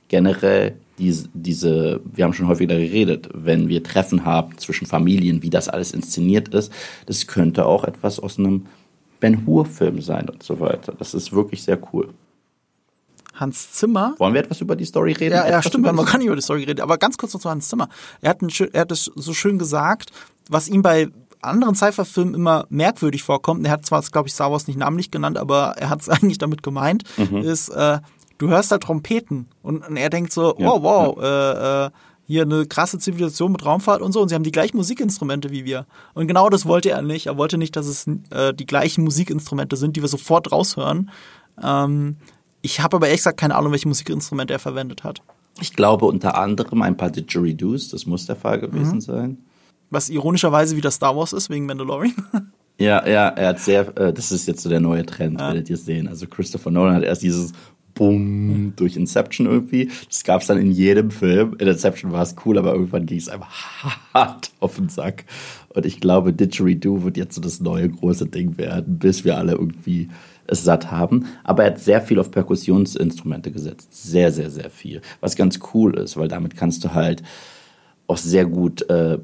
generell 0.07 0.75
diese, 0.97 1.27
diese, 1.33 2.01
wir 2.03 2.23
haben 2.23 2.33
schon 2.33 2.47
häufiger 2.47 2.75
geredet, 2.75 3.29
wenn 3.33 3.67
wir 3.67 3.83
Treffen 3.83 4.25
haben 4.25 4.57
zwischen 4.57 4.85
Familien, 4.85 5.41
wie 5.41 5.49
das 5.49 5.69
alles 5.69 5.91
inszeniert 5.91 6.49
ist, 6.49 6.71
das 7.05 7.27
könnte 7.27 7.65
auch 7.65 7.83
etwas 7.83 8.19
aus 8.19 8.37
einem 8.37 8.67
Ben 9.19 9.45
Hur-Film 9.45 10.01
sein 10.01 10.29
und 10.29 10.43
so 10.43 10.59
weiter. 10.59 10.93
Das 10.97 11.13
ist 11.13 11.31
wirklich 11.31 11.63
sehr 11.63 11.79
cool. 11.93 12.09
Hans 13.43 13.73
Zimmer. 13.73 14.15
Wollen 14.17 14.33
wir 14.33 14.41
etwas 14.41 14.59
über 14.61 14.75
die 14.75 14.85
Story 14.85 15.11
reden? 15.11 15.35
Ja, 15.35 15.47
ja 15.47 15.61
stimmt, 15.61 15.85
man 15.85 16.05
kann 16.05 16.19
nicht 16.19 16.27
über 16.27 16.35
die 16.35 16.41
Story 16.41 16.63
reden. 16.63 16.81
Aber 16.81 16.97
ganz 16.97 17.17
kurz 17.17 17.33
noch 17.33 17.41
zu 17.41 17.49
Hans 17.49 17.69
Zimmer. 17.69 17.89
Er 18.21 18.31
hat, 18.31 18.41
ein, 18.41 18.49
er 18.73 18.81
hat 18.81 18.91
es 18.91 19.11
so 19.15 19.33
schön 19.33 19.59
gesagt, 19.59 20.11
was 20.49 20.67
ihm 20.67 20.81
bei 20.81 21.09
anderen 21.43 21.75
Sci-Fi-Filmen 21.75 22.33
immer 22.33 22.65
merkwürdig 22.69 23.23
vorkommt. 23.23 23.65
Er 23.65 23.71
hat 23.71 23.85
zwar, 23.85 24.01
glaube 24.01 24.27
ich, 24.27 24.33
Star 24.33 24.51
Wars 24.51 24.67
nicht 24.67 24.79
namentlich 24.79 25.11
genannt, 25.11 25.37
aber 25.37 25.75
er 25.77 25.89
hat 25.89 26.01
es 26.01 26.09
eigentlich 26.09 26.37
damit 26.37 26.63
gemeint, 26.63 27.03
mhm. 27.17 27.37
ist, 27.37 27.69
äh, 27.69 27.99
du 28.37 28.49
hörst 28.49 28.71
halt 28.71 28.83
Trompeten 28.83 29.47
und, 29.61 29.87
und 29.87 29.97
er 29.97 30.09
denkt 30.09 30.33
so, 30.33 30.55
ja, 30.57 30.65
wow, 30.65 30.81
wow, 30.81 31.17
ja. 31.21 31.83
äh, 31.83 31.85
äh, 31.85 31.89
hier 32.25 32.43
eine 32.43 32.65
krasse 32.65 32.99
Zivilisation 32.99 33.51
mit 33.51 33.65
Raumfahrt 33.65 34.01
und 34.01 34.13
so 34.13 34.21
und 34.21 34.29
sie 34.29 34.35
haben 34.35 34.43
die 34.43 34.51
gleichen 34.51 34.77
Musikinstrumente 34.77 35.49
wie 35.49 35.65
wir. 35.65 35.85
Und 36.13 36.27
genau 36.27 36.49
das 36.49 36.65
wollte 36.65 36.89
er 36.89 37.01
nicht. 37.01 37.27
Er 37.27 37.37
wollte 37.37 37.57
nicht, 37.57 37.75
dass 37.75 37.85
es 37.85 38.07
äh, 38.29 38.53
die 38.53 38.65
gleichen 38.65 39.03
Musikinstrumente 39.03 39.75
sind, 39.75 39.97
die 39.97 40.01
wir 40.01 40.07
sofort 40.07 40.51
raushören. 40.51 41.11
Ähm, 41.61 42.15
ich 42.64 42.80
habe 42.80 42.95
aber 42.95 43.05
ehrlich 43.07 43.20
gesagt 43.20 43.39
keine 43.39 43.55
Ahnung, 43.55 43.72
welche 43.72 43.88
Musikinstrumente 43.88 44.53
er 44.53 44.59
verwendet 44.59 45.03
hat. 45.03 45.22
Ich 45.61 45.74
glaube 45.74 46.05
unter 46.05 46.36
anderem 46.36 46.82
ein 46.82 46.97
paar 46.97 47.11
Didgeridoos, 47.11 47.89
das 47.89 48.07
muss 48.07 48.26
der 48.26 48.36
Fall 48.36 48.59
gewesen 48.59 48.95
mhm. 48.95 49.01
sein. 49.01 49.38
Was 49.91 50.09
ironischerweise 50.09 50.76
wieder 50.76 50.89
Star 50.89 51.16
Wars 51.16 51.34
ist, 51.34 51.51
wegen 51.51 51.68
Mandalorian. 51.68 52.16
Ja, 52.80 53.07
ja, 53.07 53.28
er 53.28 53.49
hat 53.49 53.59
sehr, 53.59 53.95
äh, 53.99 54.11
das 54.11 54.32
ist 54.32 54.47
jetzt 54.47 54.64
so 54.64 54.68
der 54.68 54.80
neue 54.80 55.05
Trend, 55.05 55.39
ja. 55.39 55.49
werdet 55.49 55.70
ihr 55.70 55.78
sehen. 55.78 56.07
Also 56.07 56.26
Christopher 56.26 56.72
Nolan 56.72 56.95
hat 56.95 57.03
erst 57.03 57.22
dieses 57.22 57.53
bumm, 57.93 58.74
durch 58.76 58.95
Inception 58.95 59.45
irgendwie. 59.45 59.91
Das 60.07 60.24
gab 60.24 60.41
es 60.41 60.47
dann 60.47 60.57
in 60.57 60.72
jedem 60.72 61.11
Film. 61.11 61.55
In 61.59 61.68
Inception 61.68 62.11
war 62.11 62.24
es 62.24 62.36
cool, 62.45 62.57
aber 62.57 62.74
irgendwann 62.74 63.05
ging 63.05 63.20
es 63.20 63.30
einfach 63.30 63.51
hart 64.14 64.51
auf 64.59 64.78
den 64.78 64.89
Sack. 64.89 65.26
Und 65.70 65.86
ich 65.86 65.99
glaube, 65.99 66.34
Didgeridoo 66.34 67.03
wird 67.03 67.18
jetzt 67.18 67.36
so 67.36 67.41
das 67.41 67.59
neue 67.59 67.89
große 67.89 68.28
Ding 68.28 68.57
werden, 68.57 68.97
bis 68.99 69.24
wir 69.24 69.38
alle 69.38 69.53
irgendwie 69.53 70.09
es 70.47 70.63
satt 70.63 70.91
haben. 70.91 71.27
Aber 71.43 71.63
er 71.63 71.71
hat 71.71 71.79
sehr 71.79 72.01
viel 72.01 72.19
auf 72.19 72.31
Perkussionsinstrumente 72.31 73.51
gesetzt. 73.51 73.93
Sehr, 73.93 74.31
sehr, 74.31 74.49
sehr 74.49 74.69
viel. 74.69 75.01
Was 75.19 75.35
ganz 75.35 75.59
cool 75.73 75.95
ist, 75.97 76.17
weil 76.17 76.27
damit 76.27 76.55
kannst 76.55 76.83
du 76.83 76.93
halt 76.93 77.23
auch 78.07 78.17
sehr 78.17 78.45
gut 78.45 78.89
äh, 78.89 79.19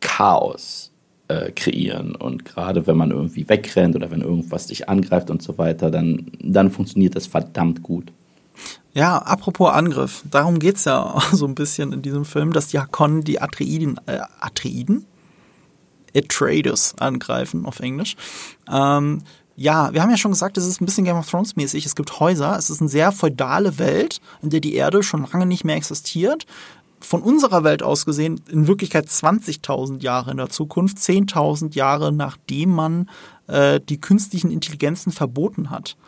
Chaos 0.00 0.92
äh, 1.28 1.52
kreieren. 1.52 2.14
Und 2.14 2.44
gerade 2.44 2.86
wenn 2.86 2.96
man 2.96 3.10
irgendwie 3.10 3.48
wegrennt 3.48 3.96
oder 3.96 4.10
wenn 4.10 4.20
irgendwas 4.20 4.66
dich 4.66 4.88
angreift 4.88 5.30
und 5.30 5.42
so 5.42 5.58
weiter, 5.58 5.90
dann, 5.90 6.32
dann 6.42 6.70
funktioniert 6.70 7.16
das 7.16 7.26
verdammt 7.26 7.82
gut. 7.82 8.12
Ja, 8.92 9.18
apropos 9.18 9.70
Angriff, 9.72 10.24
darum 10.28 10.58
geht 10.58 10.76
es 10.76 10.84
ja 10.84 11.16
so 11.32 11.46
ein 11.46 11.54
bisschen 11.54 11.92
in 11.92 12.02
diesem 12.02 12.24
Film, 12.24 12.52
dass 12.52 12.68
die 12.68 12.78
Hakonnen 12.78 13.22
die 13.22 13.40
Atreiden, 13.40 13.98
äh, 14.06 14.18
Atreiden? 14.40 15.06
Atreides 16.14 16.94
angreifen 16.98 17.64
auf 17.66 17.78
Englisch. 17.78 18.16
Ähm, 18.68 19.22
ja, 19.60 19.92
wir 19.92 20.00
haben 20.00 20.08
ja 20.08 20.16
schon 20.16 20.30
gesagt, 20.30 20.56
es 20.56 20.64
ist 20.64 20.80
ein 20.80 20.86
bisschen 20.86 21.04
Game 21.04 21.18
of 21.18 21.28
Thrones 21.28 21.54
mäßig. 21.54 21.84
Es 21.84 21.94
gibt 21.94 22.18
Häuser, 22.18 22.56
es 22.56 22.70
ist 22.70 22.80
eine 22.80 22.88
sehr 22.88 23.12
feudale 23.12 23.78
Welt, 23.78 24.22
in 24.40 24.48
der 24.48 24.60
die 24.60 24.74
Erde 24.74 25.02
schon 25.02 25.26
lange 25.30 25.44
nicht 25.44 25.64
mehr 25.64 25.76
existiert. 25.76 26.46
Von 26.98 27.20
unserer 27.20 27.62
Welt 27.62 27.82
aus 27.82 28.06
gesehen, 28.06 28.40
in 28.48 28.68
Wirklichkeit 28.68 29.08
20.000 29.08 30.02
Jahre 30.02 30.30
in 30.30 30.38
der 30.38 30.48
Zukunft, 30.48 30.96
10.000 30.96 31.74
Jahre 31.74 32.10
nachdem 32.10 32.70
man 32.70 33.10
äh, 33.48 33.80
die 33.86 34.00
künstlichen 34.00 34.50
Intelligenzen 34.50 35.12
verboten 35.12 35.68
hat. 35.68 35.98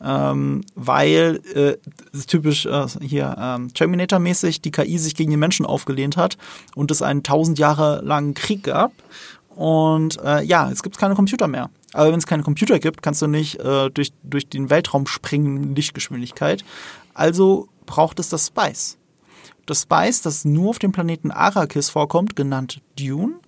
Ähm, 0.00 0.62
weil 0.74 1.40
äh, 1.54 1.76
typisch 2.26 2.66
äh, 2.66 2.86
hier 3.00 3.36
ähm, 3.38 3.72
Terminator-mäßig 3.74 4.60
die 4.60 4.72
KI 4.72 4.98
sich 4.98 5.14
gegen 5.14 5.30
die 5.30 5.36
Menschen 5.36 5.66
aufgelehnt 5.66 6.16
hat 6.16 6.36
und 6.74 6.90
es 6.90 7.02
einen 7.02 7.22
tausend 7.22 7.60
Jahre 7.60 8.00
langen 8.04 8.34
Krieg 8.34 8.64
gab. 8.64 8.92
Und 9.58 10.22
äh, 10.22 10.44
ja, 10.44 10.70
es 10.70 10.84
gibt 10.84 10.98
keine 10.98 11.16
Computer 11.16 11.48
mehr. 11.48 11.68
Aber 11.92 12.12
wenn 12.12 12.18
es 12.20 12.28
keine 12.28 12.44
Computer 12.44 12.78
gibt, 12.78 13.02
kannst 13.02 13.22
du 13.22 13.26
nicht 13.26 13.58
äh, 13.58 13.90
durch, 13.90 14.12
durch 14.22 14.48
den 14.48 14.70
Weltraum 14.70 15.08
springen 15.08 15.56
in 15.56 15.74
Lichtgeschwindigkeit. 15.74 16.64
Also 17.12 17.68
braucht 17.84 18.20
es 18.20 18.28
das 18.28 18.46
Spice. 18.46 18.98
Das 19.66 19.82
Spice, 19.82 20.22
das 20.22 20.44
nur 20.44 20.70
auf 20.70 20.78
dem 20.78 20.92
Planeten 20.92 21.32
Arrakis 21.32 21.90
vorkommt, 21.90 22.36
genannt 22.36 22.80
Dune. 22.96 23.40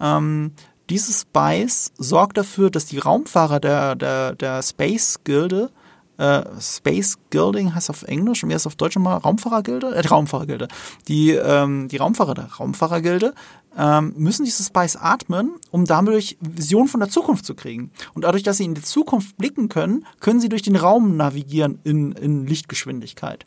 Ähm, 0.00 0.52
dieses 0.90 1.22
Spice 1.22 1.92
sorgt 1.96 2.36
dafür, 2.36 2.68
dass 2.68 2.84
die 2.84 2.98
Raumfahrer 2.98 3.58
der, 3.58 3.94
der, 3.94 4.34
der 4.34 4.62
Space-Gilde 4.62 5.70
äh, 6.16 6.42
Space 6.60 7.16
Gilding 7.30 7.74
heißt 7.74 7.90
auf 7.90 8.02
Englisch 8.04 8.42
und 8.42 8.50
wie 8.50 8.54
heißt 8.54 8.66
auf 8.66 8.76
Deutsch 8.76 8.96
nochmal 8.96 9.18
Raumfahrergilde? 9.18 9.94
Äh, 9.94 10.06
Raumfahrergilde. 10.06 10.68
Die, 11.08 11.30
ähm, 11.30 11.88
die 11.88 11.96
Raumfahrer 11.96 12.34
Raumfahrergilde 12.58 13.34
ähm, 13.76 14.14
müssen 14.16 14.44
diese 14.44 14.62
Spice 14.62 14.96
atmen, 14.96 15.56
um 15.70 15.84
dadurch 15.84 16.36
Visionen 16.40 16.88
von 16.88 17.00
der 17.00 17.08
Zukunft 17.08 17.44
zu 17.44 17.54
kriegen. 17.54 17.90
Und 18.14 18.22
dadurch, 18.22 18.44
dass 18.44 18.58
sie 18.58 18.64
in 18.64 18.74
die 18.74 18.82
Zukunft 18.82 19.36
blicken 19.36 19.68
können, 19.68 20.06
können 20.20 20.40
sie 20.40 20.48
durch 20.48 20.62
den 20.62 20.76
Raum 20.76 21.16
navigieren 21.16 21.80
in, 21.82 22.12
in 22.12 22.46
Lichtgeschwindigkeit. 22.46 23.46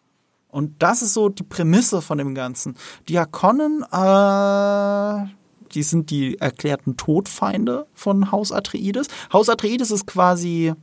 Und 0.50 0.76
das 0.80 1.02
ist 1.02 1.14
so 1.14 1.30
die 1.30 1.44
Prämisse 1.44 2.02
von 2.02 2.18
dem 2.18 2.36
Ganzen. 2.36 2.76
Die 3.08 3.20
Hakonnen, 3.20 3.84
äh, 3.84 5.28
die 5.74 5.84
sind 5.84 6.10
die 6.10 6.38
erklärten 6.40 6.98
Todfeinde 6.98 7.88
von 7.94 8.32
Haus 8.32 8.52
Atreides. 8.52 9.08
Haus 9.32 9.50
Atreides 9.50 9.92
ist 9.92 10.08
quasi 10.08 10.74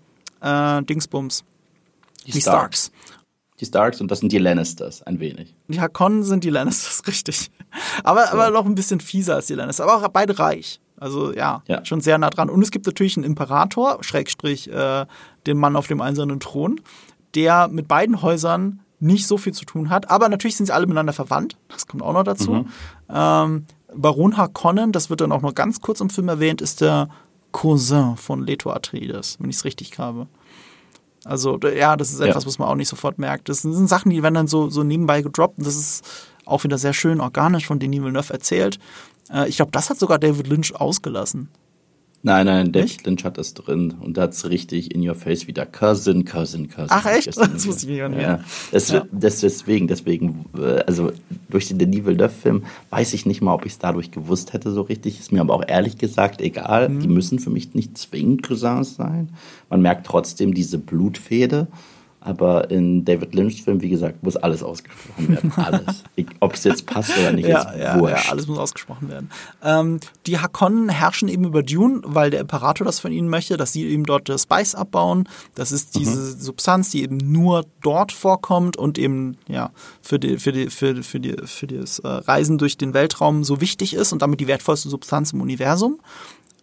äh, 0.41 0.83
Dingsbums 0.83 1.45
die, 2.27 2.33
die 2.33 2.41
Starks. 2.41 2.87
Starks. 2.87 3.15
Die 3.61 3.67
Starks 3.67 4.01
und 4.01 4.11
das 4.11 4.21
sind 4.21 4.33
die 4.33 4.39
Lannisters, 4.39 5.03
ein 5.03 5.21
wenig. 5.21 5.55
Die 5.69 5.81
Hakonnen 5.81 6.25
sind 6.25 6.45
die 6.45 6.51
Lannisters, 6.51 7.03
richtig. 7.07 7.51
Aber, 8.03 8.27
so. 8.27 8.33
aber 8.33 8.51
noch 8.51 8.67
ein 8.67 8.75
bisschen 8.75 9.01
fieser 9.01 9.37
als 9.37 9.47
die 9.47 9.55
Lannisters. 9.55 9.87
Aber 9.87 10.05
auch 10.05 10.09
beide 10.09 10.39
reich. 10.39 10.81
Also 10.97 11.33
ja, 11.35 11.63
ja, 11.67 11.85
schon 11.85 12.01
sehr 12.01 12.19
nah 12.19 12.31
dran. 12.31 12.49
Und 12.49 12.63
es 12.63 12.71
gibt 12.71 12.87
natürlich 12.87 13.17
einen 13.17 13.25
Imperator, 13.25 13.99
Schrägstrich, 14.03 14.71
äh, 14.71 15.07
den 15.47 15.59
Mann 15.59 15.77
auf 15.77 15.87
dem 15.87 16.01
einsamen 16.01 16.41
Thron, 16.41 16.81
der 17.35 17.69
mit 17.69 17.89
beiden 17.89 18.23
Häusern 18.23 18.81
nicht 19.01 19.27
so 19.27 19.37
viel 19.37 19.53
zu 19.53 19.65
tun 19.65 19.91
hat. 19.91 20.11
Aber 20.11 20.29
natürlich 20.29 20.57
sind 20.57 20.67
sie 20.67 20.75
alle 20.75 20.87
miteinander 20.87 21.13
verwandt. 21.13 21.57
Das 21.69 21.87
kommt 21.87 22.03
auch 22.03 22.13
noch 22.13 22.23
dazu. 22.23 22.53
Mhm. 22.53 22.69
Ähm, 23.09 23.67
Baron 23.95 24.37
Harkonnen, 24.37 24.93
das 24.93 25.11
wird 25.11 25.21
dann 25.21 25.33
auch 25.33 25.43
noch 25.43 25.55
ganz 25.55 25.81
kurz 25.81 26.01
im 26.01 26.11
Film 26.11 26.29
erwähnt, 26.29 26.61
ist 26.61 26.81
der 26.81 27.09
Cousin 27.53 28.17
von 28.17 28.45
Leto 28.45 28.71
Atreides, 28.71 29.37
wenn 29.39 29.51
ich 29.51 29.57
es 29.57 29.65
richtig 29.65 29.99
habe. 29.99 30.27
Also 31.25 31.59
ja, 31.59 31.97
das 31.97 32.13
ist 32.13 32.21
etwas, 32.21 32.45
ja. 32.45 32.47
was 32.49 32.59
man 32.59 32.69
auch 32.69 32.75
nicht 32.75 32.89
sofort 32.89 33.19
merkt. 33.19 33.49
Das 33.49 33.63
sind 33.63 33.89
Sachen, 33.89 34.11
die 34.11 34.23
werden 34.23 34.35
dann 34.35 34.49
so, 34.49 34.69
so 34.69 34.83
nebenbei 34.83 35.23
gedroppt 35.23 35.59
und 35.59 35.67
das 35.67 35.77
ist 35.77 36.05
auch 36.45 36.65
wieder 36.65 36.79
sehr 36.79 36.93
schön 36.93 37.21
organisch 37.21 37.67
von 37.67 37.79
Denis 37.79 38.03
Villeneuve 38.03 38.33
erzählt. 38.33 38.79
Äh, 39.31 39.49
ich 39.49 39.57
glaube, 39.57 39.73
das 39.73 39.91
hat 39.91 39.99
sogar 39.99 40.19
David 40.19 40.47
Lynch 40.47 40.75
ausgelassen. 40.75 41.49
Nein, 42.27 42.47
nein, 42.47 42.73
David 42.73 43.07
Lynch 43.07 43.23
hat 43.25 43.37
es 43.37 43.53
drin 43.53 43.93
und 44.01 44.17
da 44.17 44.23
hat 44.23 44.33
es 44.33 44.49
richtig 44.49 44.95
in 44.95 45.07
your 45.07 45.15
face 45.15 45.47
wieder 45.47 45.67
Cousin, 45.67 46.25
Cousin, 46.25 46.71
Cousin. 46.71 46.89
Ach 46.89 47.05
echt? 47.05 47.27
Das 47.37 47.67
wusste 47.67 47.93
ich 47.93 48.09
nicht. 48.09 48.23
Ja. 48.23 48.41
Das, 48.73 48.91
ja. 48.91 49.05
das 49.13 49.41
deswegen, 49.41 49.89
deswegen, 49.89 50.47
äh, 50.57 50.83
also 50.87 51.13
durch 51.51 51.69
den 51.69 51.79
Denis 51.79 52.07
Villeneuve-Film 52.07 52.63
weiß 52.89 53.13
ich 53.13 53.27
nicht 53.27 53.43
mal, 53.43 53.53
ob 53.53 53.67
ich 53.67 53.73
es 53.73 53.79
dadurch 53.79 54.11
gewusst 54.11 54.55
hätte 54.55 54.71
so 54.73 54.81
richtig. 54.81 55.21
Ist 55.21 55.33
mir 55.33 55.43
aber 55.43 55.53
auch 55.53 55.65
ehrlich 55.69 55.99
gesagt 55.99 56.41
egal. 56.41 56.89
Mhm. 56.89 57.01
Die 57.01 57.09
müssen 57.09 57.41
für 57.41 57.51
mich 57.51 57.75
nicht 57.75 57.99
zwingend 57.99 58.43
Cousins 58.43 58.97
sein. 58.97 59.29
Man 59.69 59.83
merkt 59.83 60.07
trotzdem 60.07 60.55
diese 60.55 60.79
Blutfede. 60.79 61.67
Aber 62.25 62.71
in 62.71 63.05
David 63.05 63.35
Lynchs 63.35 63.61
Film, 63.61 63.83
wie 63.83 63.91
gesagt, 63.91 64.23
muss 64.23 64.35
alles 64.35 64.63
ausgesprochen 64.63 65.29
werden. 65.29 65.53
Alles. 65.57 66.03
Ob 66.41 66.55
es 66.55 66.65
jetzt 66.65 66.87
passt 66.87 67.17
oder 67.19 67.33
nicht, 67.33 67.47
ja, 67.47 67.63
ist 67.71 67.79
ja, 67.79 68.01
wurscht. 68.01 68.25
Ja, 68.25 68.31
alles 68.31 68.47
muss 68.47 68.59
ausgesprochen 68.59 69.11
werden. 69.11 69.31
Ähm, 69.63 70.01
die 70.27 70.39
Hakonnen 70.39 70.89
herrschen 70.89 71.29
eben 71.29 71.45
über 71.45 71.63
Dune, 71.63 72.01
weil 72.05 72.31
der 72.31 72.41
Imperator 72.41 72.87
das 72.87 72.99
von 72.99 73.13
ihnen 73.13 73.29
möchte, 73.29 73.59
dass 73.59 73.75
sie 73.75 73.85
eben 73.85 74.05
dort 74.05 74.31
das 74.31 74.45
Spice 74.45 74.75
abbauen. 74.75 75.29
Das 75.55 75.71
ist 75.71 75.97
diese 75.97 76.17
mhm. 76.17 76.41
Substanz, 76.41 76.91
die 76.91 77.03
eben 77.03 77.19
nur 77.19 77.67
dort 77.83 78.11
vorkommt 78.11 78.79
und 78.79 78.97
eben 78.97 79.37
ja 79.47 79.71
für 80.01 80.19
die 80.19 80.39
für 80.39 80.53
die 80.53 80.71
für, 80.71 81.03
für 81.03 81.21
die 81.21 81.37
für 81.45 81.67
das 81.67 81.99
äh, 81.99 82.09
Reisen 82.09 82.57
durch 82.57 82.79
den 82.79 82.95
Weltraum 82.95 83.45
so 83.45 83.61
wichtig 83.61 83.93
ist 83.93 84.13
und 84.15 84.23
damit 84.23 84.41
die 84.41 84.47
wertvollste 84.47 84.89
Substanz 84.89 85.35
im 85.35 85.43
Universum. 85.43 86.01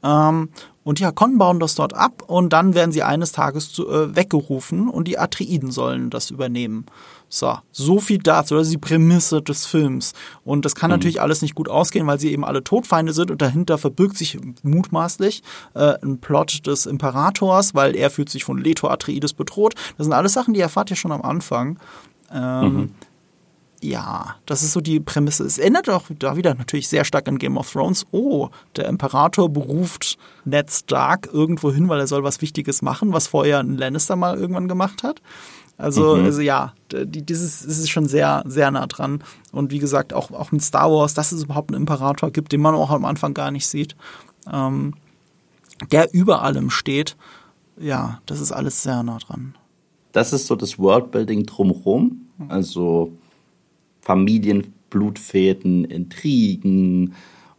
Ähm, 0.04 0.49
und 0.84 0.99
die 0.99 1.06
Hakonnen 1.06 1.38
bauen 1.38 1.60
das 1.60 1.76
dort 1.76 1.93
ab 1.93 2.24
und 2.26 2.54
dann 2.54 2.74
werden 2.74 2.91
sie 2.91 3.04
eines 3.04 3.32
Tages 3.32 3.72
zu, 3.72 3.88
äh, 3.88 4.16
weggerufen 4.16 4.89
und 4.89 5.08
die 5.08 5.20
Atreiden 5.20 5.72
sollen 5.72 6.10
das 6.10 6.32
übernehmen. 6.32 6.88
So, 7.30 7.58
so 7.72 7.99
viel 7.99 8.18
dazu. 8.18 8.56
Das 8.56 8.68
ist 8.68 8.74
die 8.74 8.80
Prämisse 8.80 9.41
des 9.41 9.66
Films. 9.66 10.14
Und 10.43 10.66
das 10.66 10.76
kann 10.76 10.89
mhm. 10.89 10.95
natürlich 10.95 11.22
alles 11.22 11.41
nicht 11.41 11.56
gut 11.56 11.70
ausgehen, 11.70 12.08
weil 12.08 12.20
sie 12.20 12.32
eben 12.32 12.43
alle 12.43 12.64
Todfeinde 12.64 13.14
sind 13.14 13.32
und 13.32 13.41
dahinter 13.41 13.78
verbirgt 13.78 14.18
sich 14.18 14.39
mutmaßlich 14.64 15.43
äh, 15.76 15.93
ein 16.02 16.18
Plot 16.20 16.66
des 16.66 16.88
Imperators, 16.88 17.76
weil 17.76 17.95
er 17.95 18.10
fühlt 18.10 18.30
sich 18.30 18.43
von 18.43 18.58
Leto 18.58 18.88
Atreides 18.88 19.34
bedroht. 19.34 19.76
Das 19.97 20.06
sind 20.06 20.14
alles 20.14 20.34
Sachen, 20.34 20.54
die 20.54 20.60
erfahrt 20.62 20.89
ihr 20.89 20.97
schon 20.97 21.12
am 21.12 21.22
Anfang. 21.22 21.80
Ähm, 22.34 22.74
mhm 22.74 22.89
ja, 23.82 24.36
das 24.46 24.62
ist 24.62 24.74
so 24.74 24.82
die 24.82 25.00
Prämisse. 25.00 25.44
Es 25.44 25.58
ändert 25.58 25.90
auch 25.90 26.06
da 26.20 26.36
wieder 26.36 26.54
natürlich 26.54 26.88
sehr 26.88 27.04
stark 27.04 27.28
an 27.28 27.40
Game 27.40 27.58
of 27.58 27.72
Thrones. 27.72 28.06
Oh, 28.12 28.50
der 28.76 28.88
Imperator 28.88 29.50
beruft 29.50 30.18
Ned 30.46 30.70
Stark 30.72 31.30
irgendwo 31.34 31.72
hin, 31.72 31.90
weil 31.90 32.00
er 32.00 32.08
soll 32.08 32.24
was 32.24 32.42
Wichtiges 32.42 32.84
machen, 32.84 33.12
was 33.12 33.28
vorher 33.28 33.60
ein 33.60 33.78
Lannister 33.78 34.16
mal 34.16 34.38
irgendwann 34.38 34.68
gemacht 34.68 35.02
hat. 35.04 35.22
Also, 35.78 36.16
mhm. 36.16 36.26
also 36.26 36.42
ja, 36.42 36.74
die, 36.92 37.24
dieses 37.24 37.64
ist 37.64 37.90
schon 37.90 38.08
sehr, 38.08 38.44
sehr 38.46 38.70
nah 38.70 38.86
dran. 38.86 39.24
Und 39.52 39.72
wie 39.72 39.80
gesagt, 39.80 40.14
auch, 40.14 40.30
auch 40.30 40.52
mit 40.52 40.62
Star 40.62 40.92
Wars, 40.92 41.16
dass 41.16 41.32
es 41.32 41.44
überhaupt 41.44 41.72
einen 41.72 41.82
Imperator 41.82 42.30
gibt, 42.30 42.52
den 42.52 42.62
man 42.62 42.76
auch 42.76 42.92
am 42.92 43.04
Anfang 43.04 43.34
gar 43.34 43.50
nicht 43.50 43.66
sieht, 43.66 43.96
ähm, 44.52 44.94
der 45.92 46.14
über 46.14 46.44
allem 46.44 46.70
steht. 46.70 47.18
Ja, 47.80 48.22
das 48.28 48.42
ist 48.42 48.52
alles 48.52 48.84
sehr 48.84 49.02
nah 49.02 49.18
dran. 49.18 49.56
Das 50.12 50.34
ist 50.34 50.46
so 50.46 50.56
das 50.56 50.78
Worldbuilding 50.78 51.48
drumherum. 51.48 52.28
Also 52.50 53.12
Familienblutfäden, 54.02 55.86
Intrigen 55.86 57.14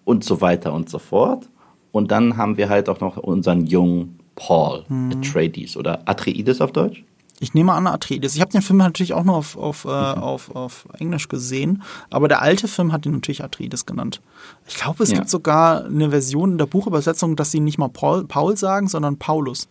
und 0.05 0.25
so 0.25 0.41
weiter 0.41 0.73
und 0.73 0.89
so 0.89 0.99
fort. 0.99 1.49
Und 1.93 2.11
dann 2.11 2.37
haben 2.37 2.57
wir 2.57 2.69
halt 2.69 2.89
auch 2.89 3.01
noch 3.01 3.17
unseren 3.17 3.67
jungen 3.67 4.19
Paul 4.35 4.85
mhm. 4.89 5.13
Atreides 5.13 5.77
oder 5.77 6.09
Atreides 6.09 6.61
auf 6.61 6.73
Deutsch. 6.73 7.05
Ich 7.41 7.55
nehme 7.55 7.73
an 7.73 7.89
Atreides. 7.89 8.37
Ich 8.37 8.41
habe 8.41 8.53
den 8.53 8.63
Film 8.63 8.77
natürlich 8.77 9.15
auch 9.15 9.25
nur 9.25 9.35
auf, 9.35 9.57
auf, 9.57 9.85
äh, 9.85 9.89
mhm. 9.89 10.23
auf, 10.23 10.55
auf 10.55 10.87
Englisch 10.99 11.29
gesehen, 11.29 11.83
aber 12.09 12.29
der 12.29 12.41
alte 12.41 12.69
Film 12.69 12.93
hat 12.93 13.05
ihn 13.05 13.13
natürlich 13.13 13.43
Atreides 13.43 13.85
genannt. 13.85 14.21
Ich 14.69 14.77
glaube, 14.77 15.03
es 15.03 15.11
ja. 15.11 15.19
gibt 15.19 15.29
sogar 15.29 15.85
eine 15.85 16.11
Version 16.11 16.53
in 16.53 16.59
der 16.59 16.67
Buchübersetzung, 16.67 17.35
dass 17.35 17.51
sie 17.51 17.61
nicht 17.61 17.79
mal 17.79 17.89
Paul, 17.89 18.27
Paul 18.27 18.57
sagen, 18.57 18.87
sondern 18.87 19.19
Paulus. 19.19 19.69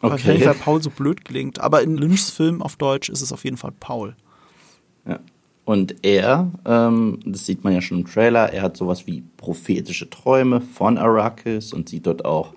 Okay. 0.00 0.44
Weil 0.46 0.54
Paul 0.54 0.82
so 0.82 0.90
blöd 0.90 1.24
klingt. 1.24 1.60
Aber 1.60 1.82
in 1.82 1.96
Lynchs 1.96 2.30
Film 2.30 2.62
auf 2.62 2.76
Deutsch 2.76 3.08
ist 3.08 3.20
es 3.20 3.32
auf 3.32 3.44
jeden 3.44 3.56
Fall 3.56 3.72
Paul. 3.78 4.16
Ja. 5.06 5.18
Und 5.68 5.96
er, 6.02 6.50
ähm, 6.64 7.18
das 7.26 7.44
sieht 7.44 7.62
man 7.62 7.74
ja 7.74 7.82
schon 7.82 7.98
im 7.98 8.06
Trailer, 8.06 8.54
er 8.54 8.62
hat 8.62 8.78
sowas 8.78 9.06
wie 9.06 9.22
prophetische 9.36 10.08
Träume 10.08 10.62
von 10.62 10.96
Arrakis 10.96 11.74
und 11.74 11.90
sieht 11.90 12.06
dort 12.06 12.24
auch 12.24 12.54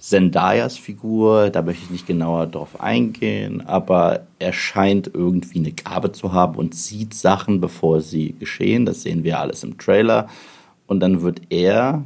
Zendayas 0.00 0.76
Figur, 0.76 1.50
da 1.50 1.62
möchte 1.62 1.84
ich 1.84 1.90
nicht 1.90 2.08
genauer 2.08 2.48
drauf 2.48 2.80
eingehen, 2.80 3.60
aber 3.64 4.26
er 4.40 4.52
scheint 4.52 5.12
irgendwie 5.14 5.60
eine 5.60 5.70
Gabe 5.70 6.10
zu 6.10 6.32
haben 6.32 6.56
und 6.56 6.74
sieht 6.74 7.14
Sachen, 7.14 7.60
bevor 7.60 8.00
sie 8.00 8.34
geschehen. 8.40 8.84
Das 8.84 9.02
sehen 9.02 9.22
wir 9.22 9.38
alles 9.38 9.62
im 9.62 9.78
Trailer. 9.78 10.26
Und 10.88 10.98
dann 10.98 11.22
wird 11.22 11.42
er, 11.50 12.02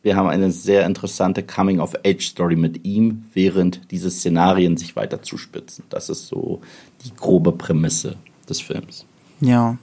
wir 0.00 0.16
haben 0.16 0.28
eine 0.28 0.50
sehr 0.50 0.86
interessante 0.86 1.42
Coming-of-Age-Story 1.42 2.56
mit 2.56 2.86
ihm, 2.86 3.26
während 3.34 3.90
diese 3.90 4.10
Szenarien 4.10 4.78
sich 4.78 4.96
weiter 4.96 5.20
zuspitzen. 5.20 5.84
Das 5.90 6.08
ist 6.08 6.26
so 6.26 6.62
die 7.04 7.14
grobe 7.14 7.52
Prämisse 7.52 8.16
des 8.48 8.62
Films. 8.62 9.04
Ja. 9.44 9.76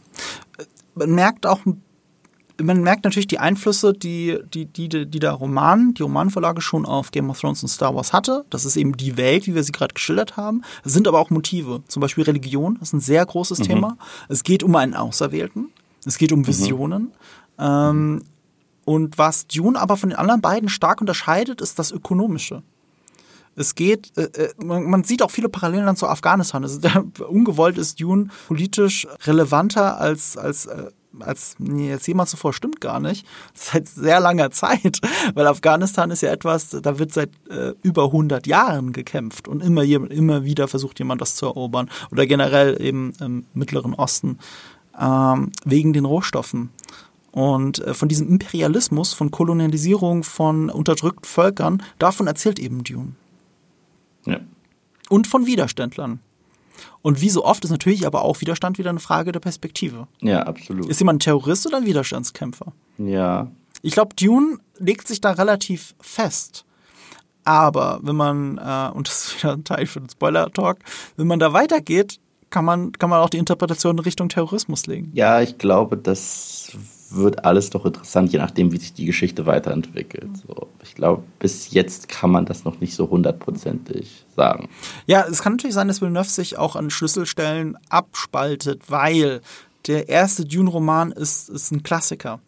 Man 0.95 1.12
merkt 1.12 1.45
auch 1.45 1.62
man 2.64 2.82
merkt 2.82 3.03
natürlich 3.03 3.28
die 3.28 3.39
Einflüsse, 3.39 3.93
die, 3.93 4.39
die, 4.53 4.66
die, 4.66 4.89
die 4.89 5.20
der 5.20 5.32
Roman, 5.32 5.93
die 5.93 6.03
Romanvorlage 6.03 6.62
schon 6.62 6.86
auf 6.86 7.12
Game 7.12 7.30
of 7.30 7.39
Thrones 7.39 7.64
und 7.64 7.70
Star 7.70 7.95
Wars 7.95 8.14
hatte. 8.14 8.45
Das 8.49 8.66
ist 8.66 8.76
eben 8.76 8.95
die 8.97 9.18
Welt, 9.18 9.47
wie 9.47 9.55
wir 9.55 9.64
sie 9.64 9.72
gerade 9.72 9.93
geschildert 9.93 10.38
haben. 10.38 10.64
Es 10.84 10.93
sind 10.93 11.07
aber 11.07 11.20
auch 11.20 11.30
Motive. 11.30 11.82
Zum 11.88 12.01
Beispiel 12.01 12.24
Religion, 12.24 12.78
das 12.80 12.89
ist 12.89 12.93
ein 12.93 12.99
sehr 12.99 13.26
großes 13.26 13.59
mhm. 13.59 13.64
Thema. 13.64 13.97
Es 14.30 14.43
geht 14.43 14.64
um 14.64 14.76
einen 14.76 14.93
Auserwählten. 14.93 15.70
Es 16.05 16.18
geht 16.18 16.32
um 16.32 16.39
mhm. 16.39 16.47
Visionen. 16.47 17.01
Mhm. 17.03 17.12
Ähm, 17.59 18.24
und 18.86 19.18
was 19.18 19.47
Dune 19.47 19.80
aber 19.80 19.97
von 19.97 20.09
den 20.09 20.20
anderen 20.20 20.41
beiden 20.41 20.70
stark 20.70 21.01
unterscheidet, 21.01 21.62
ist 21.62 21.80
das 21.80 21.91
Ökonomische. 21.91 22.64
Es 23.56 23.76
geht, 23.76 24.18
äh, 24.18 24.24
äh 24.24 24.54
man, 24.64 25.04
sieht 25.04 25.22
auch 25.22 25.32
viele 25.32 25.49
Parallelen 25.49 25.86
dann 25.86 25.97
zu 25.97 26.08
Afghanistan. 26.08 26.64
Also, 26.64 26.80
ungewollt 27.28 27.78
ist 27.78 27.99
Dune 27.99 28.30
politisch 28.47 29.08
relevanter 29.26 29.99
als, 29.99 30.38
als 30.38 30.66
äh, 30.68 30.91
als 31.20 31.56
nee, 31.60 31.89
jetzt 31.89 32.08
jemand 32.08 32.30
zuvor 32.30 32.54
stimmt 32.54 32.82
gar 32.82 32.99
nicht. 32.99 33.26
Seit 33.54 33.88
sehr 33.88 34.20
langer 34.20 34.52
Zeit, 34.52 34.99
weil 35.34 35.47
Afghanistan 35.47 36.12
ist 36.12 36.22
ja 36.22 36.32
etwas, 36.32 36.70
da 36.70 36.99
wird 36.99 37.12
seit 37.12 37.32
äh, 37.49 37.74
über 37.84 38.06
100 38.06 38.47
Jahren 38.47 38.93
gekämpft 38.93 39.47
und 39.47 39.62
immer, 39.62 39.84
immer 39.84 40.43
wieder 40.43 40.68
versucht 40.68 40.99
jemand 40.99 41.22
das 41.22 41.36
zu 41.36 41.45
erobern 41.45 41.89
oder 42.12 42.26
generell 42.26 42.82
eben 42.82 43.14
im 43.20 43.45
Mittleren 43.54 43.93
Osten 43.93 44.39
ähm, 44.99 45.52
wegen 45.66 45.93
den 45.93 46.06
Rohstoffen. 46.06 46.70
Und 47.32 47.82
von 47.93 48.10
diesem 48.10 48.28
Imperialismus, 48.28 49.14
von 49.14 49.32
Kolonialisierung 49.32 50.24
von 50.24 50.70
unterdrückten 50.70 51.24
Völkern, 51.24 51.82
davon 51.97 52.28
erzählt 52.28 52.60
eben 52.60 52.84
Dune. 52.84 53.14
Ja. 54.26 54.39
Und 55.09 55.28
von 55.28 55.45
Widerständlern. 55.45 56.19
Und 57.01 57.22
wie 57.22 57.30
so 57.30 57.43
oft 57.43 57.63
ist 57.63 57.72
natürlich 57.72 58.05
aber 58.05 58.24
auch 58.24 58.41
Widerstand 58.41 58.78
wieder 58.78 58.89
eine 58.89 58.99
Frage 58.99 59.32
der 59.32 59.39
Perspektive. 59.39 60.07
Ja, 60.22 60.43
absolut. 60.43 60.88
Ist 60.88 60.99
jemand 60.99 61.17
ein 61.17 61.19
Terrorist 61.22 61.65
oder 61.67 61.78
ein 61.78 61.86
Widerstandskämpfer? 61.86 62.74
Ja. 62.97 63.51
Ich 63.82 63.93
glaube, 63.93 64.15
Dune 64.15 64.59
legt 64.78 65.07
sich 65.07 65.22
da 65.22 65.32
relativ 65.32 65.95
fest. 65.99 66.65
Aber 67.43 67.99
wenn 68.03 68.15
man, 68.15 68.57
äh, 68.57 68.95
und 68.95 69.07
das 69.07 69.26
ist 69.26 69.43
wieder 69.43 69.53
ein 69.53 69.63
Teil 69.63 69.88
für 69.88 69.99
den 69.99 70.09
Spoiler-Talk, 70.09 70.78
wenn 71.17 71.28
man 71.28 71.39
da 71.39 71.53
weitergeht, 71.53 72.19
kann 72.51 72.65
man, 72.65 72.91
kann 72.91 73.09
man 73.09 73.19
auch 73.19 73.30
die 73.30 73.38
Interpretation 73.38 73.97
in 73.97 74.03
Richtung 74.03 74.30
Terrorismus 74.30 74.86
legen. 74.86 75.11
Ja, 75.15 75.41
ich 75.41 75.57
glaube, 75.57 75.97
das 75.97 76.78
wird 77.14 77.45
alles 77.45 77.70
doch 77.70 77.86
interessant, 77.86 78.32
je 78.32 78.39
nachdem, 78.39 78.72
wie 78.72 78.78
sich 78.78 78.93
die 78.93 79.05
Geschichte 79.05 79.45
weiterentwickelt. 79.45 80.30
So, 80.47 80.68
ich 80.84 80.95
glaube, 80.95 81.24
bis 81.39 81.72
jetzt 81.72 82.07
kann 82.07 82.32
man 82.32 82.45
das 82.45 82.64
noch 82.64 82.80
nicht 82.80 82.95
so 82.95 83.09
hundertprozentig 83.09 84.26
sagen. 84.36 84.70
Ja, 85.05 85.26
es 85.30 85.41
kann 85.41 85.53
natürlich 85.53 85.76
sein, 85.76 85.88
dass 85.88 86.01
Villeneuve 86.01 86.30
sich 86.30 86.57
auch 86.57 86.76
an 86.76 86.89
Schlüsselstellen 86.89 87.78
abspaltet, 87.89 88.89
weil 88.89 89.41
der 89.88 90.09
erste 90.09 90.45
Dune-Roman 90.45 91.12
ist, 91.12 91.49
ist 91.49 91.72
ein 91.72 91.84
Klassiker. 91.84 92.39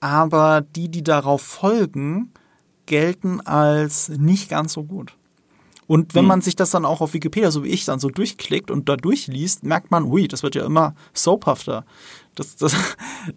Aber 0.00 0.60
die, 0.60 0.88
die 0.88 1.02
darauf 1.02 1.42
folgen, 1.42 2.32
gelten 2.86 3.40
als 3.40 4.08
nicht 4.08 4.48
ganz 4.48 4.72
so 4.72 4.84
gut. 4.84 5.12
Und 5.88 6.14
wenn 6.14 6.22
hm. 6.22 6.28
man 6.28 6.40
sich 6.42 6.54
das 6.54 6.70
dann 6.70 6.84
auch 6.84 7.00
auf 7.00 7.14
Wikipedia, 7.14 7.50
so 7.50 7.64
wie 7.64 7.68
ich, 7.68 7.86
dann 7.86 7.98
so 7.98 8.10
durchklickt 8.10 8.70
und 8.70 8.88
da 8.90 8.96
durchliest, 8.96 9.64
merkt 9.64 9.90
man, 9.90 10.04
ui, 10.04 10.28
das 10.28 10.42
wird 10.42 10.54
ja 10.54 10.64
immer 10.64 10.94
soaphafter. 11.14 11.84
Das, 12.38 12.56
das, 12.56 12.74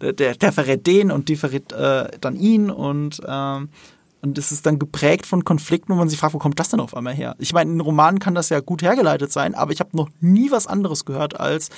der, 0.00 0.34
der 0.34 0.52
verrät 0.52 0.86
den 0.86 1.10
und 1.10 1.28
die 1.28 1.36
verrät 1.36 1.72
äh, 1.72 2.08
dann 2.20 2.36
ihn 2.36 2.70
und 2.70 3.20
ähm, 3.26 3.68
und 4.24 4.38
es 4.38 4.52
ist 4.52 4.66
dann 4.66 4.78
geprägt 4.78 5.26
von 5.26 5.42
Konflikten, 5.42 5.92
wo 5.92 5.96
man 5.96 6.08
sich 6.08 6.20
fragt, 6.20 6.32
wo 6.32 6.38
kommt 6.38 6.60
das 6.60 6.68
denn 6.68 6.78
auf 6.78 6.96
einmal 6.96 7.12
her? 7.12 7.34
Ich 7.40 7.52
meine, 7.52 7.72
in 7.72 7.80
Romanen 7.80 8.20
kann 8.20 8.36
das 8.36 8.50
ja 8.50 8.60
gut 8.60 8.80
hergeleitet 8.80 9.32
sein, 9.32 9.56
aber 9.56 9.72
ich 9.72 9.80
habe 9.80 9.96
noch 9.96 10.08
nie 10.20 10.52
was 10.52 10.68
anderes 10.68 11.04
gehört 11.04 11.40
als, 11.40 11.70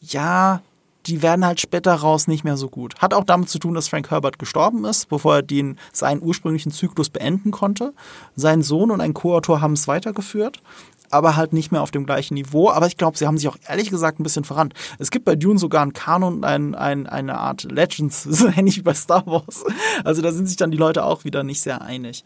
ja, 0.00 0.62
die 1.06 1.22
werden 1.22 1.44
halt 1.44 1.60
später 1.60 1.92
raus 1.92 2.26
nicht 2.26 2.42
mehr 2.42 2.56
so 2.56 2.70
gut. 2.70 2.96
Hat 2.96 3.12
auch 3.12 3.24
damit 3.24 3.50
zu 3.50 3.58
tun, 3.58 3.74
dass 3.74 3.88
Frank 3.88 4.10
Herbert 4.10 4.38
gestorben 4.38 4.86
ist, 4.86 5.10
bevor 5.10 5.36
er 5.36 5.42
den, 5.42 5.78
seinen 5.92 6.22
ursprünglichen 6.22 6.72
Zyklus 6.72 7.10
beenden 7.10 7.50
konnte. 7.50 7.92
Sein 8.34 8.62
Sohn 8.62 8.90
und 8.90 9.02
ein 9.02 9.12
Co-Autor 9.12 9.60
haben 9.60 9.74
es 9.74 9.86
weitergeführt 9.86 10.62
aber 11.10 11.36
halt 11.36 11.52
nicht 11.52 11.72
mehr 11.72 11.82
auf 11.82 11.90
dem 11.90 12.06
gleichen 12.06 12.34
Niveau. 12.34 12.70
Aber 12.70 12.86
ich 12.86 12.96
glaube, 12.96 13.18
sie 13.18 13.26
haben 13.26 13.36
sich 13.36 13.48
auch 13.48 13.56
ehrlich 13.68 13.90
gesagt 13.90 14.20
ein 14.20 14.22
bisschen 14.22 14.44
verrannt. 14.44 14.74
Es 14.98 15.10
gibt 15.10 15.24
bei 15.24 15.36
Dune 15.36 15.58
sogar 15.58 15.82
einen 15.82 15.92
Kanon, 15.92 16.44
ein, 16.44 16.74
ein, 16.74 17.06
eine 17.06 17.38
Art 17.38 17.64
Legends, 17.64 18.22
so 18.28 18.48
ähnlich 18.48 18.76
wie 18.76 18.82
bei 18.82 18.94
Star 18.94 19.26
Wars. 19.26 19.64
Also 20.04 20.22
da 20.22 20.32
sind 20.32 20.46
sich 20.46 20.56
dann 20.56 20.70
die 20.70 20.78
Leute 20.78 21.04
auch 21.04 21.24
wieder 21.24 21.42
nicht 21.42 21.60
sehr 21.60 21.82
einig. 21.82 22.24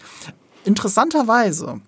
Interessanterweise 0.65 1.81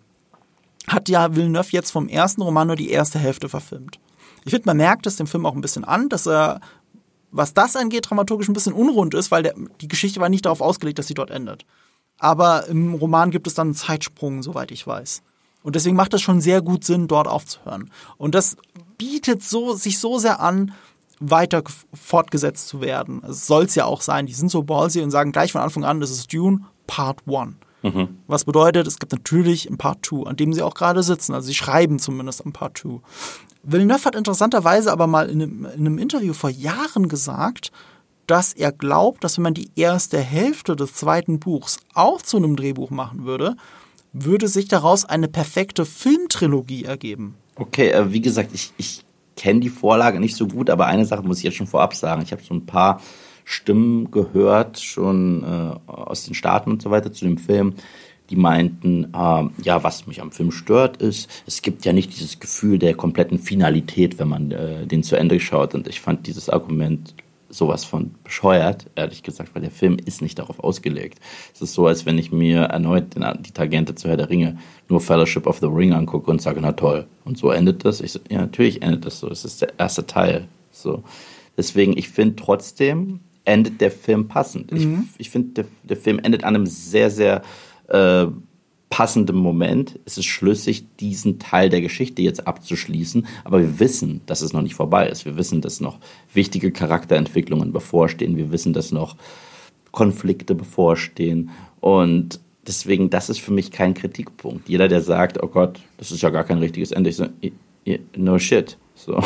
hat 0.89 1.09
ja 1.09 1.35
Villeneuve 1.35 1.69
jetzt 1.71 1.91
vom 1.91 2.09
ersten 2.09 2.43
Roman 2.43 2.67
nur 2.67 2.77
die 2.77 2.91
erste 2.91 3.19
Hälfte 3.19 3.49
verfilmt. 3.49 3.99
Ich 4.45 4.51
finde, 4.51 4.67
man 4.67 4.77
merkt 4.77 5.07
es 5.07 5.17
dem 5.17 5.27
Film 5.27 5.45
auch 5.45 5.55
ein 5.55 5.61
bisschen 5.61 5.85
an, 5.85 6.09
dass 6.09 6.27
er, 6.27 6.61
was 7.33 7.53
das 7.53 7.75
angeht, 7.75 8.09
dramaturgisch 8.09 8.49
ein 8.49 8.53
bisschen 8.53 8.73
unrund 8.73 9.15
ist, 9.15 9.31
weil 9.31 9.43
der, 9.43 9.55
die 9.81 9.89
Geschichte 9.89 10.21
war 10.21 10.29
nicht 10.29 10.47
darauf 10.47 10.61
ausgelegt, 10.61 10.99
dass 10.99 11.09
sie 11.09 11.15
dort 11.15 11.31
endet. 11.31 11.67
Aber 12.19 12.67
im 12.69 12.95
Roman 12.95 13.31
gibt 13.31 13.47
es 13.47 13.55
dann 13.55 13.69
einen 13.69 13.75
Zeitsprung, 13.75 14.43
soweit 14.43 14.71
ich 14.71 14.87
weiß. 14.87 15.23
Und 15.67 15.75
deswegen 15.75 15.97
macht 15.97 16.15
es 16.15 16.23
schon 16.23 16.41
sehr 16.41 16.63
gut 16.63 16.85
Sinn, 16.85 17.09
dort 17.09 17.27
aufzuhören. 17.27 17.91
Und 18.19 18.37
das 18.37 18.57
bietet 18.99 19.43
so, 19.43 19.75
sich 19.75 19.99
so 19.99 20.17
sehr 20.17 20.39
an, 20.39 20.73
weiter 21.19 21.65
fortgesetzt 21.93 22.69
zu 22.69 22.81
werden. 22.81 23.21
Es 23.29 23.49
soll 23.49 23.65
es 23.65 23.75
ja 23.75 23.85
auch 23.85 24.01
sein. 24.01 24.27
Die 24.27 24.33
sind 24.33 24.49
so 24.49 24.63
ballsy 24.63 25.01
und 25.01 25.11
sagen 25.11 25.33
gleich 25.33 25.51
von 25.51 25.61
Anfang 25.61 25.85
an, 25.85 25.99
das 25.99 26.13
ist 26.13 26.33
Dune 26.33 26.61
Part 26.87 27.23
1. 27.27 27.57
Mhm. 27.83 28.19
Was 28.29 28.45
bedeutet, 28.45 28.87
es 28.87 29.01
gibt 29.01 29.11
natürlich 29.11 29.69
ein 29.69 29.77
Part 29.77 30.07
2, 30.07 30.29
an 30.29 30.37
dem 30.37 30.53
sie 30.53 30.63
auch 30.63 30.75
gerade 30.75 31.03
sitzen. 31.03 31.35
Also 31.35 31.49
sie 31.49 31.55
schreiben 31.55 31.99
zumindest 31.99 32.47
am 32.47 32.53
Part 32.53 32.79
2. 32.79 33.01
Villeneuve 33.65 34.05
hat 34.05 34.15
interessanterweise 34.15 34.93
aber 34.93 35.09
mal 35.09 35.29
in 35.29 35.43
einem, 35.43 35.65
in 35.65 35.81
einem 35.81 35.99
Interview 35.99 36.33
vor 36.33 36.51
Jahren 36.51 37.09
gesagt, 37.09 37.73
dass 38.29 38.53
er 38.53 38.71
glaubt, 38.71 39.25
dass 39.25 39.37
wenn 39.37 39.43
man 39.43 39.55
die 39.55 39.73
erste 39.75 40.21
Hälfte 40.21 40.77
des 40.77 40.95
zweiten 40.95 41.41
Buchs 41.41 41.81
auch 41.93 42.23
zu 42.23 42.37
einem 42.37 42.55
Drehbuch 42.55 42.91
machen 42.91 43.25
würde, 43.25 43.57
würde 44.13 44.49
sich 44.49 44.69
daraus 44.69 45.05
eine 45.05 45.29
perfekte 45.29 45.85
Filmtrilogie 45.85 46.85
ergeben. 46.85 47.35
Okay, 47.57 47.91
äh, 47.91 48.13
wie 48.13 48.21
gesagt, 48.21 48.51
ich, 48.55 48.73
ich 48.77 49.05
kenne 49.37 49.61
die 49.61 49.69
Vorlage 49.69 50.21
nicht 50.21 50.37
so 50.37 50.47
gut, 50.47 50.71
aber 50.71 50.87
eine 50.87 51.05
Sache 51.05 51.23
muss 51.23 51.39
ich 51.39 51.45
jetzt 51.45 51.57
schon 51.57 51.67
vorab 51.67 51.95
sagen. 51.95 52.23
Ich 52.23 52.33
habe 52.33 52.43
so 52.43 52.55
ein 52.55 52.67
paar 52.67 53.01
Stimmen 53.45 54.11
gehört, 54.11 54.81
schon 54.81 55.45
äh, 55.45 55.91
aus 55.91 56.25
den 56.25 56.35
Staaten 56.35 56.71
und 56.71 56.83
so 56.83 56.91
weiter 56.91 57.13
zu 57.13 57.25
dem 57.25 57.39
Film, 57.39 57.75
die 58.31 58.37
meinten, 58.37 59.05
äh, 59.15 59.45
ja, 59.63 59.85
was 59.85 60.07
mich 60.07 60.21
am 60.21 60.33
Film 60.33 60.51
stört, 60.51 60.97
ist, 60.97 61.31
es 61.47 61.63
gibt 61.63 61.85
ja 61.85 61.93
nicht 61.93 62.13
dieses 62.13 62.41
Gefühl 62.41 62.79
der 62.79 62.95
kompletten 62.95 63.39
Finalität, 63.39 64.19
wenn 64.19 64.29
man 64.29 64.51
äh, 64.51 64.87
den 64.87 65.03
zu 65.03 65.17
Ende 65.17 65.39
schaut. 65.39 65.75
Und 65.75 65.87
ich 65.87 66.01
fand 66.01 66.27
dieses 66.27 66.51
Argument 66.51 67.15
sowas 67.49 67.85
von 67.85 68.15
bescheuert, 68.25 68.87
ehrlich 68.95 69.23
gesagt, 69.23 69.55
weil 69.55 69.63
der 69.63 69.71
Film 69.71 69.97
ist 70.05 70.23
nicht 70.23 70.39
darauf 70.39 70.61
ausgelegt. 70.61 71.21
Es 71.55 71.63
ist 71.63 71.75
so, 71.75 71.87
als 71.87 72.07
wenn 72.07 72.19
ich 72.19 72.33
mir 72.33 72.63
erneut 72.63 73.15
die 73.15 73.53
Tangente 73.53 73.95
zu 73.95 74.09
Herr 74.09 74.17
der 74.17 74.31
Ringe 74.31 74.59
nur 74.89 75.01
Fellowship 75.01 75.47
of 75.47 75.59
the 75.59 75.67
Ring 75.67 75.93
angucke 75.93 76.31
und 76.31 76.43
sage, 76.43 76.61
na 76.61 76.73
toll. 76.73 77.07
Und 77.25 77.39
so 77.39 77.51
endet 77.51 77.85
das. 77.85 78.01
Ich 78.01 78.13
so, 78.13 78.21
ja, 78.29 78.41
natürlich 78.41 78.83
endet 78.83 79.05
das 79.05 79.21
so. 79.21 79.29
Es 79.29 79.45
ist 79.45 79.63
der 79.63 79.79
erste 79.79 80.07
Teil. 80.07 80.49
So. 80.71 81.03
Deswegen, 81.57 81.97
ich 81.97 82.09
finde 82.09 82.37
trotzdem, 82.37 83.21
endet 83.45 83.81
der 83.81 83.91
Film 83.91 84.29
passend. 84.29 84.73
Mhm. 84.73 85.09
Ich, 85.15 85.27
ich 85.27 85.31
finde, 85.31 85.63
der, 85.63 85.65
der 85.85 85.97
Film 85.97 86.19
endet 86.19 86.45
an 86.45 86.55
einem 86.55 86.67
sehr, 86.67 87.11
sehr 87.11 87.43
äh, 87.89 88.27
passendem 88.97 89.37
Moment. 89.37 89.99
Es 90.07 90.17
ist 90.17 90.25
schlüssig, 90.25 90.87
diesen 91.01 91.39
Teil 91.39 91.69
der 91.69 91.83
Geschichte 91.83 92.23
jetzt 92.23 92.47
abzuschließen. 92.47 93.27
Aber 93.45 93.61
wir 93.61 93.79
wissen, 93.79 94.23
dass 94.25 94.41
es 94.41 94.55
noch 94.55 94.63
nicht 94.63 94.75
vorbei 94.75 95.07
ist. 95.07 95.27
Wir 95.27 95.37
wissen, 95.37 95.61
dass 95.61 95.81
noch 95.81 95.99
wichtige 96.33 96.73
Charakterentwicklungen 96.73 97.75
bevorstehen. 97.75 98.39
Wir 98.39 98.51
wissen, 98.53 98.73
dass 98.73 98.93
noch 98.93 99.17
Konflikte 99.93 100.55
bevorstehen. 100.55 101.51
Und 101.81 102.41
deswegen, 102.67 103.11
das 103.11 103.29
ist 103.29 103.39
für 103.39 103.53
mich 103.53 103.71
kein 103.71 103.93
Kritikpunkt. 103.93 104.67
Jeder, 104.67 104.89
der 104.89 105.03
sagt, 105.03 105.43
oh 105.43 105.49
Gott, 105.49 105.79
das 105.99 106.11
ist 106.11 106.23
ja 106.23 106.31
gar 106.31 106.45
kein 106.45 106.57
richtiges 106.57 106.91
Ende, 106.91 107.11
ich 107.11 107.17
so, 107.17 107.27
no 108.17 108.39
shit. 108.39 108.79
So. 108.95 109.23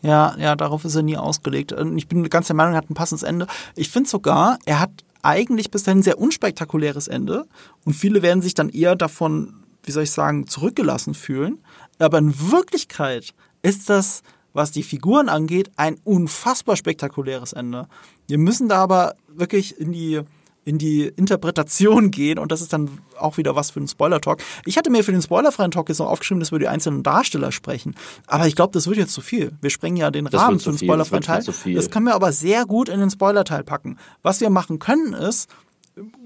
Ja, 0.00 0.36
ja, 0.38 0.56
darauf 0.56 0.86
ist 0.86 0.94
er 0.94 1.02
nie 1.02 1.18
ausgelegt. 1.18 1.74
Ich 1.96 2.08
bin 2.08 2.26
ganz 2.30 2.46
der 2.46 2.56
Meinung, 2.56 2.72
er 2.72 2.78
hat 2.78 2.88
ein 2.88 2.94
passendes 2.94 3.24
Ende. 3.24 3.46
Ich 3.76 3.90
finde 3.90 4.08
sogar, 4.08 4.58
er 4.64 4.80
hat 4.80 5.03
eigentlich 5.24 5.70
bis 5.70 5.82
dahin 5.82 6.02
sehr 6.02 6.18
unspektakuläres 6.18 7.08
Ende 7.08 7.46
und 7.84 7.94
viele 7.94 8.22
werden 8.22 8.42
sich 8.42 8.54
dann 8.54 8.68
eher 8.68 8.96
davon, 8.96 9.64
wie 9.82 9.92
soll 9.92 10.04
ich 10.04 10.10
sagen, 10.10 10.46
zurückgelassen 10.46 11.14
fühlen. 11.14 11.58
Aber 11.98 12.18
in 12.18 12.34
Wirklichkeit 12.50 13.34
ist 13.62 13.88
das, 13.88 14.22
was 14.52 14.70
die 14.70 14.82
Figuren 14.82 15.28
angeht, 15.28 15.70
ein 15.76 15.98
unfassbar 16.04 16.76
spektakuläres 16.76 17.52
Ende. 17.52 17.88
Wir 18.28 18.38
müssen 18.38 18.68
da 18.68 18.82
aber 18.82 19.16
wirklich 19.28 19.78
in 19.78 19.92
die 19.92 20.20
in 20.64 20.78
die 20.78 21.04
Interpretation 21.04 22.10
gehen 22.10 22.38
und 22.38 22.50
das 22.50 22.60
ist 22.60 22.72
dann 22.72 22.90
auch 23.18 23.36
wieder 23.36 23.54
was 23.54 23.70
für 23.70 23.80
einen 23.80 23.88
Spoiler-Talk. 23.88 24.40
Ich 24.64 24.76
hatte 24.78 24.90
mir 24.90 25.04
für 25.04 25.12
den 25.12 25.22
spoilerfreien 25.22 25.70
Talk 25.70 25.88
jetzt 25.88 25.98
noch 25.98 26.08
aufgeschrieben, 26.08 26.40
dass 26.40 26.52
wir 26.52 26.58
die 26.58 26.68
einzelnen 26.68 27.02
Darsteller 27.02 27.52
sprechen, 27.52 27.94
aber 28.26 28.46
ich 28.46 28.56
glaube, 28.56 28.72
das 28.72 28.86
wird 28.86 28.96
jetzt 28.96 29.12
zu 29.12 29.20
viel. 29.20 29.52
Wir 29.60 29.70
sprengen 29.70 29.96
ja 29.96 30.10
den 30.10 30.24
Das 30.26 30.40
Rahmen 30.40 30.58
für 30.60 30.70
den 30.70 30.78
spoilerfreien 30.78 31.22
das 31.22 31.28
wird 31.28 31.36
Teil. 31.36 31.42
viel 31.42 31.44
zu 31.44 31.52
viel. 31.52 31.74
Das 31.76 31.90
können 31.90 32.06
wir 32.06 32.14
aber 32.14 32.32
sehr 32.32 32.64
gut 32.64 32.88
in 32.88 33.00
den 33.00 33.10
Spoiler-Teil 33.10 33.64
packen. 33.64 33.98
Was 34.22 34.40
wir 34.40 34.50
machen 34.50 34.78
können 34.78 35.12
ist, 35.12 35.48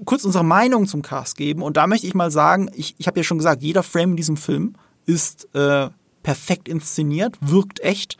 kurz 0.05 0.23
unsere 0.25 0.43
Meinung 0.43 0.87
zum 0.87 1.01
Cast 1.01 1.37
geben 1.37 1.61
und 1.61 1.77
da 1.77 1.87
möchte 1.87 2.07
ich 2.07 2.15
mal 2.15 2.31
sagen, 2.31 2.69
ich, 2.73 2.95
ich 2.97 3.07
habe 3.07 3.19
ja 3.19 3.23
schon 3.23 3.37
gesagt, 3.37 3.61
jeder 3.61 3.83
Frame 3.83 4.11
in 4.11 4.17
diesem 4.17 4.37
Film 4.37 4.75
ist 5.05 5.53
äh, 5.53 5.89
perfekt 6.23 6.67
inszeniert, 6.67 7.35
wirkt 7.41 7.79
echt 7.81 8.17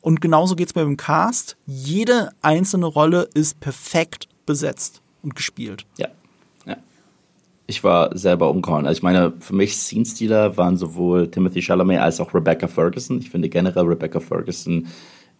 und 0.00 0.20
genauso 0.20 0.54
geht's 0.54 0.72
bei 0.72 0.82
dem 0.82 0.96
Cast. 0.96 1.56
Jede 1.66 2.30
einzelne 2.40 2.86
Rolle 2.86 3.28
ist 3.34 3.58
perfekt 3.60 4.28
besetzt 4.46 5.02
und 5.26 5.34
gespielt. 5.36 5.84
Ja. 5.98 6.08
ja. 6.66 6.76
Ich 7.66 7.84
war 7.84 8.16
selber 8.16 8.48
umgehauen. 8.50 8.86
Also 8.86 8.98
ich 8.98 9.02
meine, 9.02 9.32
für 9.40 9.54
mich 9.54 9.76
Scene-Stealer 9.76 10.56
waren 10.56 10.76
sowohl 10.78 11.30
Timothy 11.30 11.60
Chalamet 11.60 11.98
als 12.00 12.20
auch 12.20 12.32
Rebecca 12.32 12.66
Ferguson. 12.68 13.18
Ich 13.18 13.28
finde 13.30 13.48
generell 13.50 13.84
Rebecca 13.84 14.20
Ferguson 14.20 14.86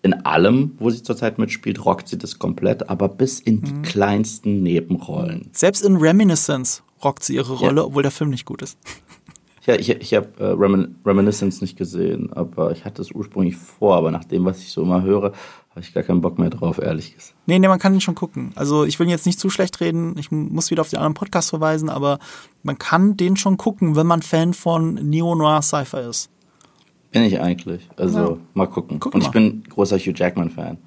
in 0.03 0.13
allem, 0.27 0.73
wo 0.79 0.91
sie 0.91 1.03
zurzeit 1.03 1.39
mitspielt, 1.39 1.85
rockt 1.85 2.09
sie 2.09 2.19
das 2.19 2.39
komplett, 2.39 2.89
aber 2.91 3.09
bis 3.09 3.41
in 3.41 3.63
die 3.63 3.83
kleinsten 3.83 4.63
Nebenrollen. 4.63 5.49
Selbst 5.53 5.85
in 5.85 5.97
Reminiscence 5.97 6.83
rockt 7.03 7.25
sie 7.25 7.35
ihre 7.37 7.55
Rolle, 7.55 7.81
Ja. 7.81 7.87
obwohl 7.87 8.03
der 8.03 8.13
Film 8.13 8.31
nicht 8.31 8.45
gut 8.45 8.63
ist. 8.63 8.77
Ja, 9.67 9.75
ich, 9.75 9.89
ich 9.91 10.15
habe 10.15 10.29
äh, 10.39 10.45
Remin 10.53 10.95
Reminiscence 11.05 11.61
nicht 11.61 11.77
gesehen, 11.77 12.33
aber 12.33 12.71
ich 12.71 12.85
hatte 12.85 13.03
es 13.03 13.11
ursprünglich 13.11 13.57
vor. 13.57 13.97
Aber 13.97 14.13
nach 14.13 14.25
dem, 14.25 14.45
was 14.45 14.61
ich 14.61 14.71
so 14.71 14.83
immer 14.83 15.03
höre, 15.03 15.33
habe 15.77 15.85
ich 15.85 15.93
gar 15.93 16.03
keinen 16.03 16.23
Bock 16.23 16.39
mehr 16.39 16.49
drauf, 16.51 16.79
ehrlich 16.79 17.15
gesagt. 17.15 17.35
Nee, 17.45 17.59
nee, 17.59 17.69
man 17.69 17.79
kann 17.79 17.93
ihn 17.95 18.01
schon 18.01 18.15
gucken. 18.15 18.53
Also 18.55 18.85
ich 18.85 18.99
will 18.99 19.09
jetzt 19.09 19.27
nicht 19.27 19.39
zu 19.39 19.51
schlecht 19.51 19.79
reden, 19.81 20.17
ich 20.19 20.31
muss 20.33 20.71
wieder 20.71 20.81
auf 20.81 20.89
den 20.89 20.97
anderen 20.97 21.15
Podcast 21.15 21.51
verweisen, 21.51 21.91
aber 21.91 22.19
man 22.63 22.79
kann 22.79 23.17
den 23.17 23.37
schon 23.37 23.59
gucken, 23.59 23.95
wenn 23.95 24.07
man 24.07 24.23
Fan 24.23 24.55
von 24.55 24.95
Neo-Noir 24.95 25.61
Cypher 25.63 26.09
ist. 26.09 26.31
Bin 27.13 27.23
ich 27.23 27.39
eigentlich. 27.41 27.89
Also 27.97 28.19
Ja. 28.19 28.37
mal 28.55 28.67
gucken. 28.67 28.99
Guck 29.01 29.15
Und 29.15 29.21
mal. 29.21 29.27
ich 29.27 29.33
bin 29.33 29.65
großer 29.69 29.99
Hugh 29.99 30.13
Jackman-Fan. 30.17 30.79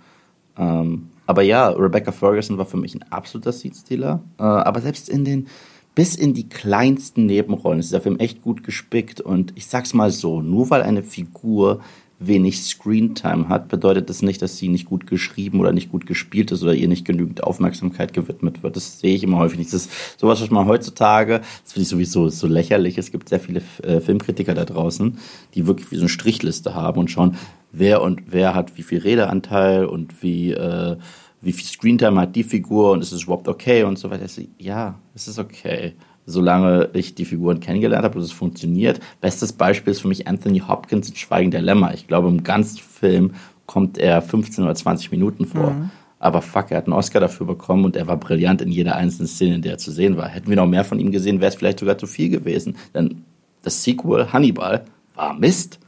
Ähm, 0.58 1.10
aber 1.28 1.44
ja, 1.44 1.70
Rebecca 1.70 2.12
Ferguson 2.12 2.58
war 2.58 2.66
für 2.66 2.78
mich 2.78 2.96
ein 2.96 3.04
absoluter 3.12 3.52
Seed-Stealer. 3.52 4.22
Äh, 4.40 4.44
aber 4.44 4.82
selbst 4.82 5.08
in 5.08 5.24
den, 5.24 5.48
bis 5.96 6.16
in 6.16 6.34
die 6.34 6.50
kleinsten 6.50 7.28
Nebenrollen 7.28 7.80
ist 7.80 7.90
dieser 7.92 8.02
Film 8.02 8.18
echt 8.18 8.42
gut 8.42 8.64
gespickt. 8.64 9.22
Und 9.22 9.54
ich 9.56 9.68
sag's 9.68 9.94
mal 9.94 10.10
so, 10.12 10.42
nur 10.42 10.70
weil 10.72 10.82
eine 10.82 11.04
Figur 11.04 11.82
wenig 12.20 12.62
Screentime 12.62 13.48
hat, 13.48 13.70
bedeutet 13.70 14.10
das 14.10 14.22
nicht, 14.22 14.42
dass 14.42 14.58
sie 14.58 14.68
nicht 14.68 14.86
gut 14.86 15.08
geschrieben 15.08 15.62
oder 15.62 15.72
nicht 15.72 15.90
gut 15.90 16.06
gespielt 16.06 16.52
ist 16.52 16.62
oder 16.62 16.76
ihr 16.76 16.90
nicht 16.90 17.06
genügend 17.06 17.44
Aufmerksamkeit 17.44 18.12
gewidmet 18.12 18.62
wird. 18.62 18.76
Das 18.76 19.00
sehe 19.00 19.16
ich 19.16 19.24
immer 19.24 19.38
häufig 19.38 19.58
nicht. 19.58 19.74
Das 19.74 19.86
ist 19.86 20.20
sowas, 20.20 20.42
was 20.42 20.50
man 20.50 20.68
heutzutage, 20.68 21.40
das 21.64 21.74
finde 21.74 21.84
ich 21.84 21.90
sowieso 21.90 22.28
so 22.28 22.46
lächerlich. 22.46 22.98
Es 22.98 23.12
gibt 23.12 23.30
sehr 23.30 23.40
viele 23.40 23.62
äh, 23.84 24.02
Filmkritiker 24.02 24.54
da 24.54 24.66
draußen, 24.66 25.18
die 25.56 25.66
wirklich 25.66 25.92
wie 25.92 25.96
so 25.96 26.02
eine 26.02 26.10
Strichliste 26.10 26.76
haben 26.76 27.00
und 27.00 27.10
schauen, 27.10 27.38
wer 27.72 28.02
und 28.02 28.24
wer 28.28 28.54
hat 28.54 28.78
wie 28.78 28.84
viel 28.84 29.00
Redeanteil 29.00 29.86
und 29.86 30.22
wie, 30.22 30.52
äh, 30.52 30.98
wie 31.40 31.54
viel 31.54 31.66
Screentime 31.66 32.20
hat 32.20 32.36
die 32.36 32.44
Figur 32.44 32.92
und 32.92 33.02
ist 33.02 33.14
es 33.14 33.24
überhaupt 33.24 33.48
okay 33.48 33.84
und 33.84 33.98
so 33.98 34.10
weiter. 34.10 34.26
Ja, 34.58 35.00
es 35.16 35.30
ist 35.30 35.40
okay 35.40 35.94
solange 36.30 36.90
ich 36.94 37.16
die 37.16 37.26
Figuren 37.26 37.60
kennengelernt 37.60 38.06
habe 38.06 38.18
und 38.18 38.24
es 38.24 38.32
funktioniert. 38.32 39.00
Bestes 39.22 39.54
Beispiel 39.54 39.92
ist 39.92 40.02
für 40.02 40.08
mich 40.08 40.28
Anthony 40.28 40.60
Hopkins 40.60 41.10
in 41.10 41.16
Schweigen 41.16 41.52
der 41.52 41.62
Lämmer. 41.62 41.94
Ich 41.94 42.08
glaube, 42.08 42.28
im 42.28 42.44
ganzen 42.44 42.78
Film 42.80 43.32
kommt 43.66 43.98
er 43.98 44.22
15 44.22 44.64
oder 44.64 44.76
20 44.76 45.12
Minuten 45.12 45.46
vor. 45.46 45.76
Aber 46.20 46.42
fuck, 46.42 46.72
er 46.72 46.78
hat 46.78 46.86
einen 46.86 46.94
Oscar 46.94 47.22
dafür 47.22 47.48
bekommen 47.48 47.86
und 47.86 47.96
er 47.96 48.08
war 48.08 48.18
brillant 48.18 48.62
in 48.62 48.72
jeder 48.72 48.96
einzelnen 48.96 49.28
Szene, 49.28 49.56
in 49.56 49.62
der 49.62 49.74
er 49.74 49.78
zu 49.78 49.92
sehen 49.92 50.18
war. 50.18 50.28
Hätten 50.28 50.50
wir 50.50 50.58
noch 50.58 50.68
mehr 50.68 50.84
von 50.84 51.00
ihm 51.00 51.12
gesehen, 51.12 51.40
wäre 51.40 51.50
es 51.50 51.56
vielleicht 51.56 51.80
sogar 51.80 51.98
zu 51.98 52.08
viel 52.08 52.30
gewesen. 52.30 52.76
Denn 52.94 53.24
das 53.62 53.84
Sequel 53.84 54.32
Hannibal 54.34 54.84
war 55.16 55.34
Mist. 55.34 55.80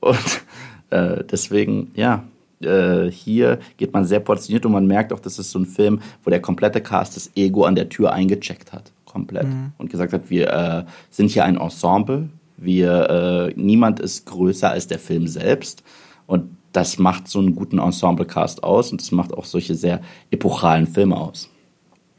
Und 0.00 0.42
äh, 0.90 1.22
deswegen, 1.30 1.92
ja, 1.94 2.24
äh, 2.60 3.10
hier 3.10 3.60
geht 3.76 3.92
man 3.92 4.04
sehr 4.04 4.20
portioniert 4.20 4.66
und 4.66 4.72
man 4.72 4.86
merkt 4.86 5.12
auch, 5.12 5.20
das 5.20 5.38
ist 5.38 5.50
so 5.50 5.58
ein 5.58 5.66
Film, 5.66 6.00
wo 6.24 6.30
der 6.30 6.40
komplette 6.40 6.80
Cast 6.80 7.16
das 7.16 7.30
Ego 7.36 7.64
an 7.64 7.74
der 7.74 7.88
Tür 7.88 8.12
eingecheckt 8.12 8.72
hat. 8.72 8.92
Komplett. 9.12 9.46
Und 9.78 9.90
gesagt 9.90 10.12
hat, 10.12 10.30
wir 10.30 10.48
äh, 10.48 10.84
sind 11.10 11.30
hier 11.30 11.44
ein 11.44 11.56
Ensemble. 11.56 12.30
Wir, 12.56 13.10
äh, 13.10 13.60
niemand 13.60 14.00
ist 14.00 14.24
größer 14.26 14.70
als 14.70 14.86
der 14.86 14.98
Film 14.98 15.26
selbst. 15.26 15.82
Und 16.26 16.56
das 16.72 16.98
macht 16.98 17.28
so 17.28 17.38
einen 17.38 17.54
guten 17.54 17.78
Ensemble-Cast 17.78 18.64
aus 18.64 18.90
und 18.90 19.00
das 19.00 19.12
macht 19.12 19.34
auch 19.34 19.44
solche 19.44 19.74
sehr 19.74 20.00
epochalen 20.30 20.86
Filme 20.86 21.16
aus. 21.16 21.50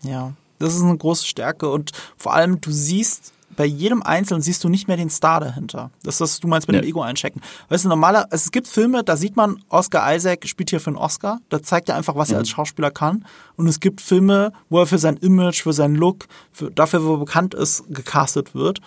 Ja, 0.03 0.33
das 0.59 0.75
ist 0.75 0.83
eine 0.83 0.97
große 0.97 1.25
Stärke 1.25 1.69
und 1.69 1.91
vor 2.17 2.33
allem 2.33 2.61
du 2.61 2.71
siehst 2.71 3.33
bei 3.55 3.65
jedem 3.65 4.03
Einzelnen 4.03 4.41
siehst 4.41 4.63
du 4.63 4.69
nicht 4.69 4.87
mehr 4.87 4.97
den 4.97 5.09
Star 5.09 5.39
dahinter. 5.39 5.91
Das 6.03 6.15
ist, 6.15 6.21
was 6.21 6.39
du 6.39 6.47
meinst 6.47 6.67
mit 6.67 6.75
dem 6.75 6.81
Nee. 6.81 6.89
Ego 6.89 7.01
einchecken. 7.01 7.41
Weißt 7.69 7.85
du, 7.85 7.89
normaler, 7.89 8.27
es 8.31 8.51
gibt 8.51 8.67
Filme, 8.67 9.03
da 9.03 9.17
sieht 9.17 9.35
man, 9.35 9.63
Oscar 9.69 10.15
Isaac 10.15 10.47
spielt 10.47 10.69
hier 10.69 10.79
für 10.79 10.87
einen 10.87 10.97
Oscar. 10.97 11.39
Da 11.49 11.61
zeigt 11.61 11.89
er 11.89 11.95
einfach, 11.95 12.15
was 12.15 12.31
er 12.31 12.39
als 12.39 12.49
Schauspieler 12.49 12.91
kann. 12.91 13.25
Und 13.55 13.67
es 13.67 13.79
gibt 13.79 14.01
Filme, 14.01 14.51
wo 14.69 14.79
er 14.79 14.87
für 14.87 14.97
sein 14.97 15.17
Image, 15.17 15.63
für 15.63 15.73
seinen 15.73 15.95
Look, 15.95 16.25
für, 16.51 16.71
dafür, 16.71 17.03
wo 17.05 17.13
er 17.13 17.19
bekannt 17.19 17.53
ist, 17.53 17.83
gecastet 17.89 18.55
wird. 18.55 18.79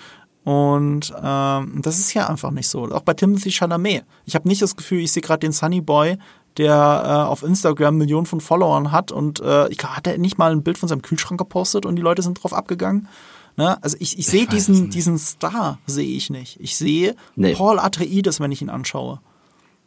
Und 0.44 1.12
ähm, 1.22 1.82
das 1.82 1.98
ist 1.98 2.10
hier 2.10 2.30
einfach 2.30 2.52
nicht 2.52 2.68
so. 2.68 2.84
Auch 2.84 3.02
bei 3.02 3.14
Timothy 3.14 3.50
Chalamet. 3.50 4.04
Ich 4.26 4.36
habe 4.36 4.46
nicht 4.46 4.62
das 4.62 4.76
Gefühl, 4.76 5.00
ich 5.00 5.10
sehe 5.10 5.22
gerade 5.22 5.40
den 5.40 5.50
Sunny 5.52 5.80
Boy, 5.80 6.18
der 6.56 7.02
äh, 7.04 7.28
auf 7.28 7.42
Instagram 7.42 7.96
Millionen 7.96 8.26
von 8.26 8.40
Followern 8.40 8.92
hat 8.92 9.12
und 9.12 9.40
äh, 9.40 9.68
ich 9.68 9.78
hat 9.82 10.06
er 10.06 10.18
nicht 10.18 10.38
mal 10.38 10.52
ein 10.52 10.62
Bild 10.62 10.78
von 10.78 10.88
seinem 10.88 11.02
Kühlschrank 11.02 11.38
gepostet 11.38 11.84
und 11.84 11.96
die 11.96 12.02
Leute 12.02 12.22
sind 12.22 12.42
drauf 12.42 12.54
abgegangen. 12.54 13.08
Ne? 13.56 13.82
Also 13.82 13.96
ich, 14.00 14.18
ich 14.18 14.26
sehe 14.26 14.42
weiß 14.46 14.50
diesen, 14.54 14.74
nicht. 14.82 14.94
diesen 14.94 15.18
Star, 15.18 15.78
sehe 15.86 16.06
ich 16.16 16.30
nicht. 16.30 16.58
Ich 16.60 16.76
sehe 16.76 17.16
Nee. 17.36 17.54
Paul 17.54 17.78
Atreides, 17.78 18.38
wenn 18.40 18.52
ich 18.52 18.60
ihn 18.62 18.68
anschaue. 18.70 19.20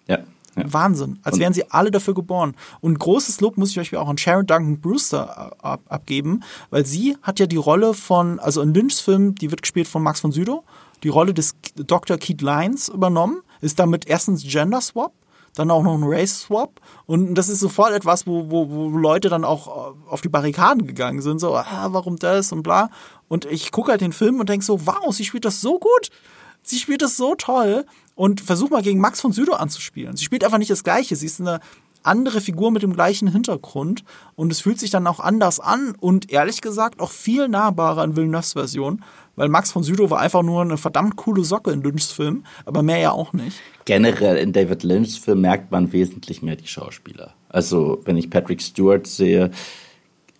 Ja. 0.08 0.18
ja. 0.56 0.74
Wahnsinn. 0.74 1.20
Als 1.24 1.36
Und- 1.36 1.40
wären 1.41 1.54
sie 1.54 1.70
alle 1.70 1.91
dafür 1.91 2.14
geboren. 2.16 2.56
Und 2.82 2.98
großes 3.00 3.41
Lob 3.41 3.58
muss 3.58 3.70
ich 3.72 3.80
euch 3.80 3.96
auch 3.96 4.10
an 4.10 4.18
Sharon 4.18 4.48
Duncan 4.48 4.80
Brewster 4.82 5.54
äh, 5.62 5.66
ab 5.68 5.82
abgeben, 5.88 6.41
weil 6.72 6.86
sie 6.86 7.16
hat 7.22 7.40
ja 7.40 7.46
die 7.46 7.58
Rolle 7.58 7.94
von, 7.94 8.40
also 8.40 8.62
in 8.62 8.74
Lynchs 8.74 9.00
Film, 9.00 9.36
die 9.36 9.52
wird 9.52 9.62
gespielt 9.62 9.88
von 9.88 10.02
Max 10.02 10.20
von 10.20 10.32
Sydow, 10.32 10.64
die 11.04 11.10
Rolle 11.10 11.34
des 11.34 11.56
Dr. 11.76 12.18
Keith 12.18 12.41
Lyons 12.41 12.90
übernommen, 12.90 13.41
ist 13.62 13.78
damit 13.80 14.08
erstens 14.08 14.44
Gender 14.44 14.82
Swap, 14.82 15.14
dann 15.56 15.72
auch 15.72 15.84
noch 15.84 15.96
ein 15.96 16.04
Race 16.04 16.42
Swap 16.42 16.80
und 17.06 17.36
das 17.36 17.50
ist 17.50 17.60
sofort 17.60 17.92
etwas, 17.92 18.28
wo, 18.28 18.50
wo, 18.50 18.70
wo 18.70 18.90
Leute 18.90 19.30
dann 19.30 19.44
auch 19.44 19.68
äh, 19.68 20.10
auf 20.10 20.22
die 20.22 20.30
Barrikaden 20.30 20.88
gegangen 20.88 21.22
sind, 21.22 21.40
so, 21.40 21.56
ah, 21.56 21.88
warum 21.92 22.18
das 22.18 22.52
und 22.52 22.64
bla. 22.64 22.90
Und 23.28 23.46
ich 23.46 23.72
gucke 23.72 23.92
halt 23.92 24.02
den 24.02 24.14
Film 24.14 24.40
und 24.40 24.50
denke 24.50 24.66
so, 24.66 24.86
wow, 24.86 25.14
sie 25.14 25.26
spielt 25.26 25.46
das 25.46 25.62
so 25.62 25.80
gut. 25.80 26.10
Sie 26.62 26.78
spielt 26.78 27.02
das 27.02 27.16
so 27.16 27.36
toll 27.36 27.86
und 28.16 28.42
versuch 28.42 28.70
mal 28.70 28.82
gegen 28.82 29.00
Max 29.00 29.22
von 29.22 29.32
Sydow 29.32 29.54
anzuspielen. 29.54 30.18
Sie 30.18 30.26
spielt 30.26 30.44
einfach 30.44 30.58
nicht 30.58 30.72
das 30.72 30.84
Gleiche. 30.84 31.16
Sie 31.16 31.26
ist 31.26 31.40
eine 31.40 31.62
andere 32.04 32.42
Figur 32.42 32.72
mit 32.72 32.84
dem 32.84 32.94
gleichen 32.94 33.28
Hintergrund 33.28 34.04
und 34.36 34.52
es 34.52 34.62
fühlt 34.62 34.80
sich 34.80 34.90
dann 34.90 35.08
auch 35.08 35.20
anders 35.20 35.60
an 35.60 35.96
und 36.00 36.32
ehrlich 36.32 36.62
gesagt 36.62 37.00
auch 37.02 37.12
viel 37.12 37.48
nahbarer 37.48 38.04
in 38.04 38.16
Villeneuve's 38.16 38.54
Version, 38.54 39.04
weil 39.40 39.48
Max 39.48 39.72
von 39.72 39.84
Sydow 39.84 40.10
war 40.10 40.20
einfach 40.20 40.44
nur 40.44 40.61
eine 40.61 40.78
verdammt 40.78 41.16
coole 41.16 41.45
Socke 41.45 41.72
in 41.72 41.82
Lynchs 41.82 42.11
Film, 42.11 42.44
aber 42.66 42.84
mehr 42.84 42.98
ja 42.98 43.11
auch 43.11 43.32
nicht. 43.32 43.57
generell 43.86 44.36
in 44.36 44.52
David 44.52 44.84
Lynchs 44.84 45.18
Film 45.18 45.41
merkt 45.41 45.72
man 45.72 45.94
wesentlich 45.94 46.41
mehr 46.41 46.57
die 46.57 46.68
Schauspieler. 46.68 47.34
Also 47.48 48.02
wenn 48.03 48.18
ich 48.18 48.30
Patrick 48.30 48.61
Stewart 48.61 49.07
sehe, 49.07 49.49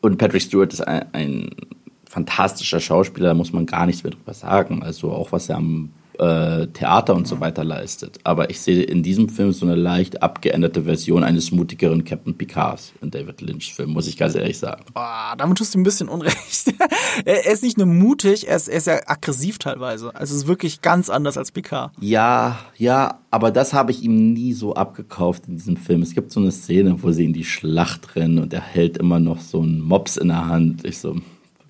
und 0.02 0.18
Patrick 0.18 0.42
Stewart 0.42 0.72
ist 0.74 0.82
ein, 0.82 1.06
ein 1.14 1.50
fantastischer 2.10 2.82
Schauspieler, 2.82 3.30
da 3.30 3.34
muss 3.34 3.54
man 3.54 3.66
gar 3.66 3.86
nichts 3.86 4.04
mehr 4.04 4.12
drüber 4.12 4.34
sagen. 4.34 4.84
Also 4.84 5.12
auch 5.12 5.32
was 5.32 5.48
er 5.48 5.58
am 5.58 5.92
äh, 6.20 6.68
Theater 6.68 7.16
und 7.16 7.28
so 7.28 7.40
weiter 7.40 7.64
leistet. 7.64 8.20
Aber 8.24 8.50
ich 8.50 8.62
sehe 8.62 8.84
in 8.84 9.04
diesem 9.04 9.30
Film 9.30 9.52
so 9.52 9.66
eine 9.66 9.76
leicht 9.76 10.22
abgeänderte 10.22 10.84
Version 10.84 11.24
eines 11.24 11.52
mutigeren 11.52 12.04
Captain 12.04 12.38
Picards 12.38 12.94
in 13.02 13.12
David 13.12 13.42
Lynchs 13.42 13.70
Film, 13.70 13.92
muss 13.92 14.08
ich 14.08 14.18
ganz 14.18 14.36
ehrlich 14.36 14.58
sagen. 14.58 14.84
Ah, 14.94 15.36
damit 15.36 15.58
tust 15.58 15.74
du 15.74 15.80
ein 15.80 15.84
bisschen 15.84 16.10
Unrecht. 16.10 16.74
er 17.26 17.46
er 17.46 17.54
ist 17.54 17.64
nicht 17.64 17.78
nur 17.78 17.88
mutig, 17.88 18.48
er 18.48 18.58
ist, 18.58 18.68
er 18.68 18.78
ist 18.78 18.88
ja 18.88 19.00
aggressiv 19.06 19.58
teilweise. 19.58 20.14
Also 20.16 20.36
es 20.36 20.42
ist 20.42 20.48
wirklich 20.48 20.82
ganz 20.82 21.10
anders 21.10 21.38
als 21.38 21.52
Picard. 21.52 21.92
Ja, 22.00 22.60
ja, 22.78 23.20
aber 23.32 23.52
das 23.52 23.74
habe 23.74 23.92
ich 23.92 24.04
ihm 24.04 24.34
nie 24.34 24.54
so 24.54 24.76
abgekauft 24.76 25.48
in 25.48 25.56
diesem 25.56 25.78
Film. 25.78 26.02
Es 26.02 26.14
gibt 26.14 26.32
so 26.32 26.40
eine 26.40 26.52
Szene, 26.52 27.02
wo 27.02 27.12
sie 27.12 27.26
in 27.26 27.34
die 27.34 27.46
Schlacht 27.46 28.16
rennen 28.16 28.40
und 28.40 28.54
er 28.54 28.62
hält 28.62 28.98
immer 28.98 29.20
noch 29.20 29.40
so 29.40 29.62
einen 29.62 29.82
Mops 29.82 30.18
in 30.18 30.28
der 30.28 30.48
Hand. 30.48 30.86
Ich 30.86 31.00
so, 31.00 31.16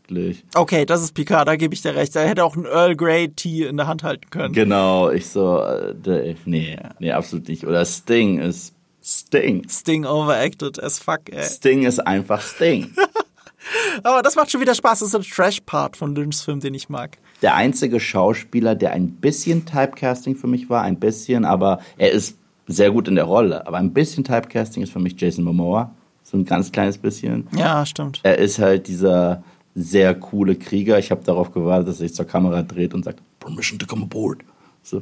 wirklich. 0.10 0.44
Okay, 0.56 0.86
das 0.86 1.02
ist 1.02 1.14
Picard, 1.14 1.48
da 1.48 1.56
gebe 1.56 1.74
ich 1.74 1.82
dir 1.82 1.96
recht. 1.96 2.16
Er 2.16 2.28
hätte 2.28 2.44
auch 2.44 2.56
einen 2.56 2.66
Earl 2.66 2.96
Grey 2.96 3.30
Tea 3.30 3.66
in 3.68 3.78
der 3.78 3.88
Hand 3.88 4.04
halten 4.04 4.30
können. 4.30 4.54
Genau, 4.54 5.10
ich 5.10 5.28
so, 5.28 5.62
äh, 5.62 6.36
nee, 6.46 6.78
nee, 7.00 7.12
absolut 7.12 7.48
nicht. 7.48 7.66
Oder 7.66 7.86
Sting 7.86 8.40
ist 8.40 8.74
Sting. 9.02 9.68
Sting 9.70 10.06
overacted 10.06 10.82
as 10.82 11.00
fuck, 11.00 11.22
ey. 11.32 11.44
Sting 11.44 11.84
ist 11.84 12.00
einfach 12.00 12.42
Sting. 12.42 12.92
Aber 14.04 14.22
das 14.22 14.36
macht 14.36 14.52
schon 14.52 14.62
wieder 14.62 14.74
Spaß. 14.74 15.00
Das 15.00 15.14
ist 15.14 15.14
der 15.14 15.22
Trash-Part 15.22 15.98
von 15.98 16.16
Lynchs 16.16 16.42
Film, 16.42 16.60
den 16.60 16.74
ich 16.74 16.90
mag. 16.90 17.18
Der 17.42 17.56
einzige 17.56 18.00
Schauspieler, 18.00 18.76
der 18.76 18.92
ein 18.94 19.12
bisschen 19.12 19.66
Typecasting 19.66 20.36
für 20.36 20.48
mich 20.48 20.70
war, 20.70 20.82
ein 20.84 21.00
bisschen, 21.00 21.46
aber 21.46 21.80
er 21.98 22.12
ist 22.12 22.38
sehr 22.68 22.92
gut 22.92 23.08
in 23.08 23.16
der 23.16 23.26
Rolle. 23.26 23.66
Aber 23.68 23.78
ein 23.78 23.94
bisschen 23.94 24.24
Typecasting 24.24 24.84
ist 24.84 24.92
für 24.92 25.00
mich 25.00 25.20
Jason 25.20 25.44
Momoa. 25.44 25.94
So 26.24 26.38
ein 26.38 26.46
ganz 26.46 26.72
kleines 26.72 26.98
bisschen. 26.98 27.48
Ja, 27.56 27.86
stimmt. 27.86 28.20
Er 28.24 28.38
ist 28.38 28.60
halt 28.60 28.88
dieser 28.88 29.44
sehr 29.82 30.16
coole 30.16 30.56
Krieger. 30.56 31.00
Ich 31.00 31.12
habe 31.12 31.24
darauf 31.24 31.52
gewartet, 31.52 31.88
dass 31.88 31.96
er 31.96 32.08
sich 32.08 32.16
zur 32.16 32.26
Kamera 32.26 32.62
dreht 32.64 32.94
und 32.94 33.06
sagt, 33.06 33.22
Permission 33.40 33.80
to 33.80 33.86
come 33.86 34.04
aboard. 34.04 34.40
So. 34.84 35.02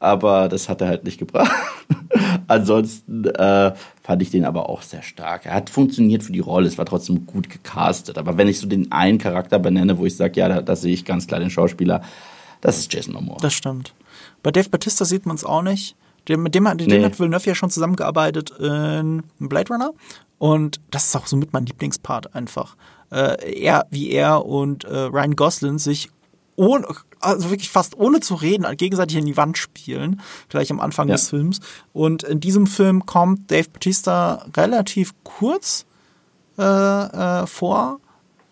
Aber 0.00 0.48
das 0.48 0.68
hat 0.68 0.80
er 0.80 0.88
halt 0.88 1.04
nicht 1.04 1.18
gebracht. 1.18 1.50
Ansonsten 2.46 3.24
äh, 3.24 3.74
fand 4.02 4.22
ich 4.22 4.30
den 4.30 4.44
aber 4.44 4.68
auch 4.68 4.82
sehr 4.82 5.02
stark. 5.02 5.46
Er 5.46 5.54
hat 5.54 5.70
funktioniert 5.70 6.22
für 6.22 6.32
die 6.32 6.40
Rolle, 6.40 6.68
es 6.68 6.78
war 6.78 6.86
trotzdem 6.86 7.26
gut 7.26 7.50
gecastet. 7.50 8.16
Aber 8.16 8.36
wenn 8.36 8.48
ich 8.48 8.60
so 8.60 8.68
den 8.68 8.92
einen 8.92 9.18
Charakter 9.18 9.58
benenne, 9.58 9.98
wo 9.98 10.06
ich 10.06 10.16
sage, 10.16 10.38
ja, 10.38 10.48
da, 10.48 10.62
da 10.62 10.76
sehe 10.76 10.94
ich 10.94 11.04
ganz 11.04 11.26
klar 11.26 11.40
den 11.40 11.50
Schauspieler, 11.50 12.02
das 12.60 12.78
ist 12.78 12.92
Jason 12.92 13.14
Momoa. 13.14 13.38
Das 13.40 13.54
stimmt. 13.54 13.94
Bei 14.42 14.50
Dave 14.50 14.68
Batista 14.68 15.04
sieht 15.04 15.26
man 15.26 15.36
es 15.36 15.44
auch 15.44 15.62
nicht. 15.62 15.96
Der, 16.28 16.36
mit 16.36 16.54
dem, 16.54 16.64
mit 16.64 16.80
dem 16.80 16.86
nee. 16.88 17.04
hat 17.04 17.18
Villeneuve 17.18 17.46
ja 17.46 17.54
schon 17.54 17.70
zusammengearbeitet 17.70 18.50
in 18.58 19.22
Blade 19.38 19.72
Runner. 19.72 19.92
Und 20.38 20.80
das 20.90 21.06
ist 21.06 21.16
auch 21.16 21.26
so 21.26 21.36
mit 21.36 21.52
mein 21.52 21.66
Lieblingspart 21.66 22.34
einfach. 22.34 22.76
Äh, 23.10 23.62
er, 23.62 23.86
wie 23.90 24.10
er 24.10 24.44
und 24.44 24.84
äh, 24.84 24.96
Ryan 24.96 25.36
Gosling 25.36 25.78
sich 25.78 26.10
ohne, 26.56 26.86
also 27.20 27.50
wirklich 27.50 27.70
fast 27.70 27.98
ohne 27.98 28.20
zu 28.20 28.34
reden, 28.34 28.66
gegenseitig 28.76 29.16
in 29.16 29.26
die 29.26 29.36
Wand 29.36 29.56
spielen, 29.56 30.20
gleich 30.48 30.70
am 30.70 30.80
Anfang 30.80 31.08
ja. 31.08 31.14
des 31.14 31.28
Films. 31.30 31.60
Und 31.92 32.24
in 32.24 32.40
diesem 32.40 32.66
Film 32.66 33.06
kommt 33.06 33.50
Dave 33.50 33.68
Batista 33.70 34.44
relativ 34.56 35.14
kurz 35.22 35.86
äh, 36.58 36.62
äh, 36.62 37.46
vor, 37.46 38.00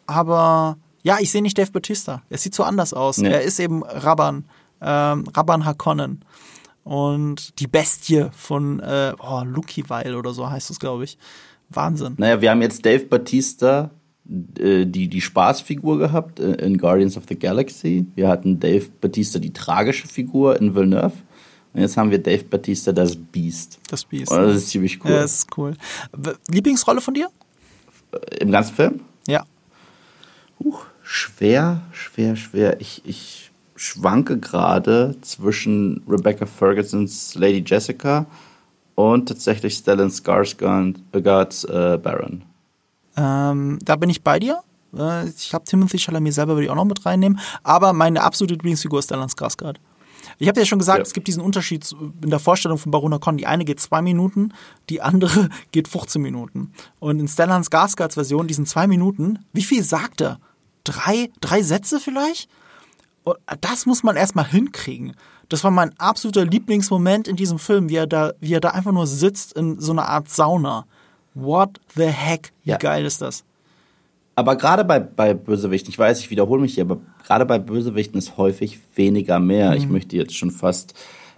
aber 0.07 0.79
ja, 1.03 1.19
ich 1.21 1.31
sehe 1.31 1.43
nicht 1.43 1.59
Dave 1.59 1.71
Batista. 1.71 2.23
Er 2.31 2.39
sieht 2.39 2.55
so 2.55 2.63
anders 2.63 2.95
aus. 2.95 3.19
Nee. 3.19 3.29
Er 3.29 3.43
ist 3.43 3.61
eben 3.61 3.83
Rabban, 3.85 4.45
ähm, 4.81 5.25
Rabban 5.35 5.65
Hakonnen. 5.65 6.25
Und 6.85 7.59
die 7.61 7.67
Bestie 7.67 8.27
von 8.37 8.79
äh, 8.81 9.13
oh, 9.19 9.43
Lucky 9.45 9.89
Weil 9.89 10.15
oder 10.15 10.33
so 10.33 10.49
heißt 10.49 10.71
es, 10.71 10.79
glaube 10.79 11.05
ich. 11.05 11.19
Wahnsinn. 11.69 12.15
Naja, 12.17 12.41
wir 12.41 12.51
haben 12.51 12.63
jetzt 12.63 12.85
Dave 12.87 13.07
Batista, 13.07 13.91
die, 14.29 15.09
die 15.09 15.21
Spaßfigur 15.21 15.99
gehabt 15.99 16.41
äh, 16.41 16.53
in 16.55 16.79
Guardians 16.79 17.17
of 17.17 17.25
the 17.29 17.39
Galaxy. 17.39 18.07
Wir 18.15 18.29
hatten 18.29 18.59
Dave 18.59 18.87
Batista, 19.01 19.39
die 19.39 19.53
tragische 19.53 20.09
Figur 20.09 20.61
in 20.61 20.75
Villeneuve. 20.75 21.15
Und 21.73 21.81
jetzt 21.81 21.97
haben 21.97 22.11
wir 22.11 22.19
Dave 22.19 22.45
Batista, 22.45 22.93
das 22.93 23.17
Beast. 23.17 23.79
Das 23.89 24.05
Beast. 24.05 24.33
Und 24.33 24.39
das 24.39 24.57
ist 24.57 24.69
ziemlich 24.71 25.05
cool. 25.05 25.11
Ja, 25.11 25.23
das 25.23 25.39
ist 25.39 25.59
cool. 25.59 25.77
Lieblingsrolle 26.51 27.01
von 27.01 27.15
dir? 27.15 27.29
Äh, 28.13 28.39
Im 28.39 28.51
ganzen 28.51 28.75
Film? 28.75 29.01
Ja. 29.29 29.45
Huch, 30.59 30.87
schwer, 31.03 31.83
schwer, 31.93 32.35
schwer. 32.37 32.81
Ich, 32.81 33.03
ich 33.05 33.53
schwanke 33.77 34.39
gerade 34.39 35.17
zwischen 35.21 36.03
Rebecca 36.09 36.47
Fergusons 36.47 37.35
Lady 37.35 37.63
Jessica 37.65 38.27
und 38.95 39.29
tatsächlich 39.29 39.75
Stellan 39.75 40.09
Skarsgårds 40.09 41.69
äh, 41.69 41.99
Baron. 41.99 42.43
Ähm, 43.17 43.79
da 43.83 43.97
bin 43.97 44.11
ich 44.11 44.23
bei 44.23 44.39
dir. 44.39 44.63
Äh, 44.97 45.29
ich 45.29 45.51
glaube, 45.51 45.65
Timothy 45.65 45.99
Chalamet 45.99 46.35
selber 46.35 46.55
würde 46.55 46.65
ich 46.65 46.71
auch 46.71 46.77
noch 46.77 46.85
mit 46.85 47.05
reinnehmen. 47.05 47.41
Aber 47.63 47.93
meine 47.93 48.23
absolute 48.23 48.55
Lieblingsfigur 48.55 48.99
ist 48.99 49.07
Stellan 49.07 49.29
Skarsgård. 49.29 49.77
Ich 50.39 50.49
habe 50.49 50.61
ja 50.61 50.67
schon 50.67 50.79
gesagt, 50.79 50.99
ja. 50.99 51.03
es 51.03 51.13
gibt 51.13 51.29
diesen 51.29 51.43
Unterschied 51.43 51.91
in 52.23 52.31
der 52.31 52.39
Vorstellung 52.39 52.79
von 52.79 52.93
Barona 52.93 53.19
Con. 53.19 53.39
Die 53.39 53.47
eine 53.47 53.65
geht 53.65 53.81
zwei 53.81 54.03
Minuten, 54.03 54.53
die 54.91 55.01
andere 55.01 55.49
geht 55.73 55.89
15 55.89 56.21
Minuten. 56.21 56.73
Und 56.99 57.21
in 57.21 57.29
Stellan 57.29 57.63
Skarsgårds 57.63 58.15
Version, 58.15 58.47
diesen 58.47 58.67
zwei 58.67 58.87
Minuten, 58.87 59.39
wie 59.53 59.63
viel 59.63 59.83
sagt 59.83 60.21
er? 60.21 60.39
Drei, 60.85 61.31
drei 61.41 61.63
Sätze 61.63 62.01
vielleicht? 62.01 62.49
Und 63.25 63.39
das 63.61 63.87
muss 63.87 64.03
man 64.03 64.17
erstmal 64.17 64.47
hinkriegen. 64.47 65.17
Das 65.49 65.65
war 65.65 65.71
mein 65.71 65.99
absoluter 65.99 66.45
Lieblingsmoment 66.45 67.29
in 67.29 67.37
diesem 67.37 67.59
Film, 67.59 67.89
wie 67.89 67.97
er 67.97 68.07
da, 68.07 68.33
wie 68.41 68.55
er 68.55 68.61
da 68.61 68.71
einfach 68.71 68.93
nur 68.93 69.07
sitzt 69.07 69.53
in 69.55 69.81
so 69.81 69.93
einer 69.93 70.09
Art 70.09 70.29
Sauna. 70.29 70.87
What 71.37 71.79
the 71.95 72.07
heck? 72.07 72.53
Wie 72.65 72.71
ja. 72.71 72.79
geil 72.79 73.05
ist 73.05 73.21
das? 73.21 73.45
Aber 74.37 74.57
gerade 74.57 74.85
bei, 74.85 75.01
bei 75.01 75.35
Bösewichten, 75.35 75.91
ich 75.91 75.99
weiß, 75.99 76.21
ich 76.21 76.31
wiederhole 76.31 76.63
mich 76.63 76.75
hier, 76.75 76.85
aber 76.85 76.99
gerade 77.27 77.45
bei 77.45 77.59
Bösewichten 77.59 78.19
ist 78.19 78.39
häufig 78.39 78.79
weniger 78.95 79.39
mehr. 79.39 79.71
Mhm. 79.71 79.77
Ich 79.77 79.89
möchte 79.89 80.17
jetzt 80.17 80.35
schon 80.35 80.51
fast 80.51 80.95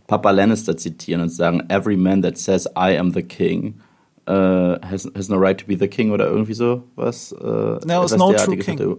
Papa 0.07 0.31
Lannister 0.31 0.77
zitieren 0.77 1.23
und 1.23 1.31
sagen, 1.31 1.65
every 1.69 1.97
man 1.97 2.23
that 2.23 2.39
says 2.39 2.67
I 2.77 2.97
am 2.97 3.13
the 3.13 3.23
king 3.23 3.81
uh, 4.29 4.77
has, 4.89 5.11
has 5.17 5.29
no 5.29 5.37
right 5.37 5.59
to 5.59 5.67
be 5.67 5.77
the 5.77 5.89
king 5.89 6.13
oder 6.13 6.29
irgendwie 6.29 6.55
so 6.55 6.85
was. 6.95 7.33
Uh, 7.33 7.81
no, 7.85 8.05
is 8.05 8.17
no 8.17 8.33
true 8.33 8.57
king. 8.57 8.97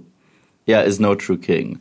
Ja, 0.65 0.81
is 0.81 0.99
no 0.99 1.15
true 1.15 1.37
king. 1.37 1.79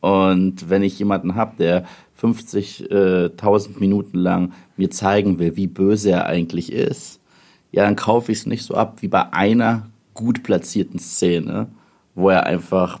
Und 0.00 0.68
wenn 0.68 0.82
ich 0.82 0.98
jemanden 0.98 1.34
habe, 1.34 1.56
der 1.58 1.86
50.000 2.20 3.76
äh, 3.76 3.80
Minuten 3.80 4.18
lang 4.18 4.52
mir 4.76 4.90
zeigen 4.90 5.38
will, 5.38 5.56
wie 5.56 5.66
böse 5.66 6.10
er 6.10 6.26
eigentlich 6.26 6.72
ist, 6.72 7.17
ja, 7.70 7.84
dann 7.84 7.96
kaufe 7.96 8.32
ich 8.32 8.38
es 8.38 8.46
nicht 8.46 8.64
so 8.64 8.74
ab 8.74 8.98
wie 9.00 9.08
bei 9.08 9.32
einer 9.32 9.86
gut 10.14 10.42
platzierten 10.42 10.98
Szene, 10.98 11.68
wo 12.14 12.30
er 12.30 12.44
einfach 12.44 13.00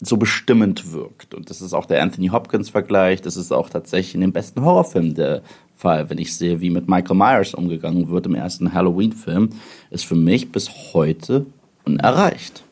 so 0.00 0.16
bestimmend 0.16 0.92
wirkt. 0.92 1.34
Und 1.34 1.50
das 1.50 1.60
ist 1.60 1.72
auch 1.72 1.86
der 1.86 2.02
Anthony 2.02 2.28
Hopkins-Vergleich, 2.28 3.22
das 3.22 3.36
ist 3.36 3.52
auch 3.52 3.68
tatsächlich 3.68 4.14
in 4.14 4.20
dem 4.20 4.32
besten 4.32 4.62
Horrorfilm 4.62 5.14
der 5.14 5.42
Fall. 5.76 6.08
Wenn 6.10 6.18
ich 6.18 6.36
sehe, 6.36 6.60
wie 6.60 6.70
mit 6.70 6.88
Michael 6.88 7.16
Myers 7.16 7.54
umgegangen 7.54 8.08
wird 8.08 8.26
im 8.26 8.34
ersten 8.34 8.72
Halloween-Film, 8.72 9.50
ist 9.90 10.04
für 10.04 10.14
mich 10.14 10.52
bis 10.52 10.70
heute 10.92 11.46
unerreicht. 11.84 12.62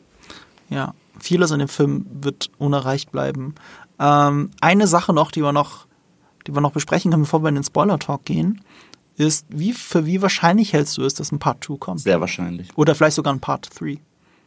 Ja, 0.69 0.93
vieles 1.19 1.51
in 1.51 1.59
dem 1.59 1.67
Film 1.67 2.05
wird 2.11 2.49
unerreicht 2.57 3.11
bleiben. 3.11 3.55
Ähm, 3.99 4.51
eine 4.61 4.87
Sache 4.87 5.13
noch, 5.13 5.31
die 5.31 5.41
wir 5.41 5.51
noch, 5.51 5.87
die 6.45 6.53
wir 6.53 6.61
noch 6.61 6.71
besprechen 6.71 7.11
können, 7.11 7.23
bevor 7.23 7.41
wir 7.41 7.49
in 7.49 7.55
den 7.55 7.63
Spoiler-Talk 7.63 8.23
gehen 8.23 8.61
ist, 9.17 9.45
wie, 9.49 9.73
für 9.73 10.05
wie 10.05 10.21
wahrscheinlich 10.21 10.73
hältst 10.73 10.97
du 10.97 11.03
es, 11.03 11.13
dass 11.13 11.31
ein 11.31 11.39
Part 11.39 11.63
2 11.63 11.77
kommt? 11.77 11.99
Sehr 12.01 12.21
wahrscheinlich. 12.21 12.69
Oder 12.75 12.95
vielleicht 12.95 13.15
sogar 13.15 13.33
ein 13.33 13.39
Part 13.39 13.69
3? 13.79 13.97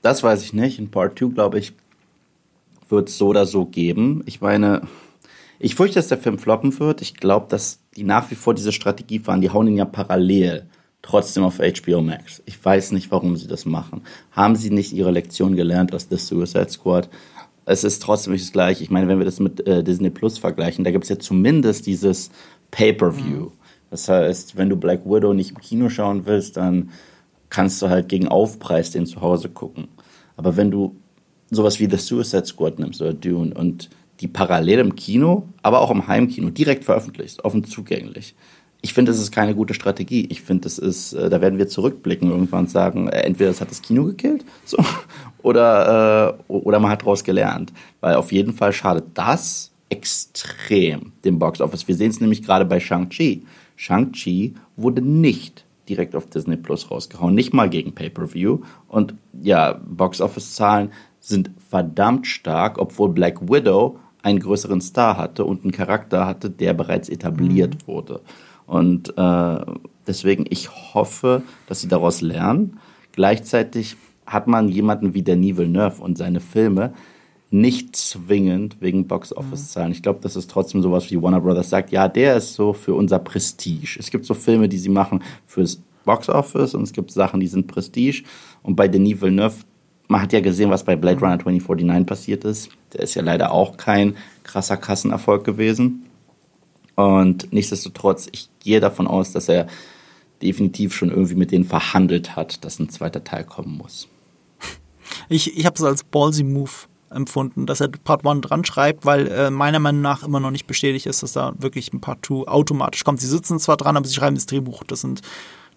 Das 0.03 0.23
weiß 0.23 0.43
ich 0.43 0.53
nicht. 0.53 0.79
In 0.79 0.91
Part 0.91 1.19
2, 1.19 1.27
glaube 1.35 1.59
ich, 1.59 1.73
wird 2.89 3.09
es 3.09 3.19
so 3.19 3.29
oder 3.29 3.47
so 3.47 3.65
geben. 3.67 4.23
Ich 4.27 4.41
meine, 4.41 4.83
ich 5.59 5.75
fürchte, 5.75 5.97
dass 5.97 6.09
der 6.09 6.19
Film 6.19 6.39
floppen 6.39 6.79
wird. 6.79 7.03
Ich 7.03 7.15
glaube, 7.15 7.47
dass 7.49 7.81
die 7.97 8.05
nach 8.05 8.31
wie 8.31 8.35
vor 8.37 8.55
diese 8.55 8.73
Strategie 8.73 9.19
fahren. 9.19 9.41
Die 9.41 9.51
hauen 9.51 9.67
ihn 9.67 9.77
ja 9.77 9.85
parallel 9.85 10.67
trotzdem 11.03 11.43
auf 11.45 11.59
HBO 11.59 12.01
Max. 12.01 12.43
Ich 12.47 12.63
weiß 12.65 12.93
nicht, 12.93 13.11
warum 13.11 13.37
sie 13.37 13.47
das 13.47 13.65
machen. 13.65 14.03
Haben 14.33 14.57
sie 14.57 14.71
nicht 14.71 14.93
ihre 14.93 15.11
Lektion 15.11 15.57
gelernt 15.57 15.95
aus 15.95 16.07
The 16.09 16.17
Suicide 16.17 16.71
Squad? 16.71 17.09
Es 17.67 17.85
ist 17.85 18.03
trotzdem 18.03 18.33
nicht 18.33 18.45
das 18.45 18.53
Gleiche. 18.53 18.83
Ich 18.83 18.91
meine, 18.91 19.09
wenn 19.09 19.19
wir 19.19 19.25
das 19.25 19.41
mit 19.41 19.67
äh, 19.67 19.83
Disney 19.83 20.11
Plus 20.11 20.39
vergleichen, 20.39 20.85
da 20.85 20.91
gibt 20.91 21.05
es 21.05 21.11
ja 21.11 21.19
zumindest 21.19 21.87
dieses 21.87 22.31
Pay-per-View. 22.71 23.47
Mhm. 23.47 23.53
Das 23.91 24.09
heißt, 24.09 24.57
wenn 24.57 24.69
du 24.69 24.77
Black 24.77 25.05
Widow 25.05 25.33
nicht 25.35 25.51
im 25.51 25.59
Kino 25.59 25.89
schauen 25.89 26.27
willst, 26.27 26.57
dann 26.57 26.91
kannst 27.49 27.83
du 27.83 27.89
halt 27.89 28.09
gegen 28.09 28.29
Aufpreis 28.29 28.93
den 28.93 29.07
zu 29.07 29.21
Hause 29.21 29.49
gucken. 29.49 29.89
Aber 30.37 30.57
wenn 30.57 30.71
du 30.71 30.97
sowas 31.51 31.81
wie 31.81 31.91
The 31.91 31.97
Suicide 31.97 32.47
Squad 32.47 32.79
nimmst 32.79 33.03
oder 33.03 33.13
Dune 33.13 33.53
und 33.53 33.91
die 34.21 34.29
parallel 34.29 34.79
im 34.79 34.95
Kino, 34.97 35.49
aber 35.63 35.81
auch 35.81 35.91
im 35.91 36.07
Heimkino 36.07 36.51
direkt 36.51 36.85
veröffentlichst, 36.85 37.45
offen 37.45 37.65
zugänglich. 37.65 38.35
Ich 38.83 38.95
finde, 38.95 39.13
das 39.13 39.21
ist 39.21 39.33
keine 39.33 39.55
gute 39.55 39.75
Strategie. 39.75 40.27
Ich 40.31 40.43
finde, 40.43 40.63
das 40.63 40.79
ist, 40.79 41.13
äh, 41.13 41.29
da 41.29 41.41
werden 41.41 41.59
wir 41.59 41.69
zurückblicken 41.69 42.31
irgendwann 42.31 42.61
und 42.61 42.71
sagen, 42.71 43.09
äh, 43.09 43.21
entweder 43.23 43.51
das 43.51 43.61
hat 43.61 43.71
das 43.71 43.83
Kino 43.83 44.05
gekillt, 44.05 44.45
so, 44.65 44.79
oder, 45.43 46.39
äh, 46.49 46.53
oder 46.53 46.79
man 46.79 46.91
hat 46.91 47.03
daraus 47.03 47.25
gelernt. 47.25 47.73
Weil 48.01 48.15
auf 48.15 48.33
jeden 48.33 48.53
Fall 48.53 48.73
schadet 48.73 49.05
das 49.15 49.73
extrem 49.91 51.13
dem 51.25 51.39
Box 51.39 51.61
Office. 51.61 51.89
Wir 51.89 51.95
sehen 51.95 52.11
es 52.11 52.21
nämlich 52.21 52.43
gerade 52.43 52.65
bei 52.65 52.81
Shang-Chi. 52.81 53.45
Shang-Chi 53.81 54.55
wurde 54.77 55.01
nicht 55.01 55.65
direkt 55.89 56.15
auf 56.15 56.27
Disney 56.27 56.59
Plus 56.59 56.91
rausgehauen, 56.91 57.35
nicht 57.35 57.55
mal 57.55 57.71
gegen 57.71 57.95
Pay-per-View. 57.95 58.59
Und 58.89 59.15
ja, 59.41 59.81
Box-Office-Zahlen 59.89 60.93
sind 61.19 61.51
verdammt 61.71 62.27
stark, 62.27 62.77
obwohl 62.79 63.09
Black 63.09 63.41
Widow 63.49 63.99
einen 64.23 64.39
größeren 64.39 64.83
Star 64.83 65.17
hatte 65.17 65.47
und 65.47 65.63
einen 65.63 65.73
Charakter 65.73 66.27
hatte, 66.27 66.51
der 66.51 66.75
bereits 66.75 67.09
etabliert 67.09 67.75
mhm. 67.75 67.87
wurde. 67.87 68.21
Und 68.67 69.17
äh, 69.17 69.65
deswegen, 70.07 70.45
ich 70.51 70.69
hoffe, 70.93 71.43
dass 71.67 71.81
sie 71.81 71.89
daraus 71.89 72.21
lernen. 72.21 72.79
Gleichzeitig 73.13 73.97
hat 74.27 74.47
man 74.47 74.69
jemanden 74.69 75.15
wie 75.15 75.23
Denis 75.23 75.57
Villeneuve 75.57 76.03
und 76.03 76.19
seine 76.19 76.41
Filme, 76.41 76.93
nicht 77.51 77.97
zwingend 77.97 78.81
wegen 78.81 79.09
Box-Office-Zahlen. 79.09 79.93
Ich 79.93 80.03
glaube, 80.03 80.21
das 80.23 80.37
ist 80.37 80.51
trotzdem 80.51 80.83
sowas 80.83 81.11
wie 81.11 81.21
Warner 81.21 81.41
Brothers 81.41 81.69
sagt, 81.69 81.91
ja, 81.91 82.09
der 82.09 82.37
ist 82.37 82.55
so 82.55 82.73
für 82.73 82.95
unser 82.95 83.19
Prestige. 83.19 83.97
Es 83.99 84.11
gibt 84.11 84.25
so 84.25 84.35
Filme, 84.35 84.69
die 84.69 84.79
sie 84.79 84.89
machen 84.89 85.23
fürs 85.47 85.83
Box-Office 86.05 86.75
und 86.75 86.83
es 86.83 86.93
gibt 86.93 87.11
Sachen, 87.11 87.41
die 87.41 87.49
sind 87.49 87.67
Prestige. 87.67 88.23
Und 88.63 88.77
bei 88.77 88.87
Denis 88.87 89.21
Villeneuve, 89.21 89.65
man 90.07 90.23
hat 90.23 90.33
ja 90.33 90.41
gesehen, 90.41 90.71
was 90.71 90.85
bei 90.85 90.95
Blade 90.95 91.21
Runner 91.21 91.39
2049 91.39 92.07
passiert 92.07 92.45
ist. 92.45 92.71
Der 92.93 93.01
ist 93.01 93.15
ja 93.15 93.23
leider 93.23 93.53
auch 93.53 93.77
kein 93.77 94.17
krasser 94.45 94.77
Kassenerfolg 94.77 95.45
gewesen. 95.45 96.07
Und 96.95 97.53
nichtsdestotrotz, 97.53 98.29
ich 98.33 98.49
gehe 98.61 98.81
davon 98.81 99.07
aus, 99.07 99.33
dass 99.33 99.49
er 99.49 99.67
definitiv 100.43 100.95
schon 100.95 101.11
irgendwie 101.11 101.35
mit 101.35 101.51
denen 101.51 101.65
verhandelt 101.65 102.37
hat, 102.37 102.65
dass 102.65 102.79
ein 102.79 102.91
zweiter 102.91 103.25
Teil 103.25 103.45
kommen 103.45 103.77
muss. 103.77 104.09
Ich, 105.29 105.57
ich 105.57 105.67
habe 105.67 105.77
es 105.77 105.83
als 105.83 106.05
ballsy 106.05 106.45
Move 106.45 106.71
empfunden, 107.11 107.67
dass 107.67 107.81
er 107.81 107.89
Part 107.89 108.27
1 108.27 108.43
dran 108.43 108.65
schreibt, 108.65 109.05
weil 109.05 109.27
äh, 109.29 109.51
meiner 109.51 109.79
Meinung 109.79 110.01
nach 110.01 110.23
immer 110.23 110.41
noch 110.41 110.51
nicht 110.51 110.67
bestätigt 110.67 111.07
ist, 111.07 111.23
dass 111.23 111.33
da 111.33 111.53
wirklich 111.59 111.93
ein 111.93 112.01
Part 112.01 112.25
2 112.25 112.49
automatisch 112.49 113.05
kommt. 113.05 113.21
Sie 113.21 113.27
sitzen 113.27 113.59
zwar 113.59 113.77
dran, 113.77 113.97
aber 113.97 114.07
sie 114.07 114.15
schreiben 114.15 114.37
das 114.37 114.47
Drehbuch. 114.47 114.85
Das 114.85 115.01
sind, 115.01 115.23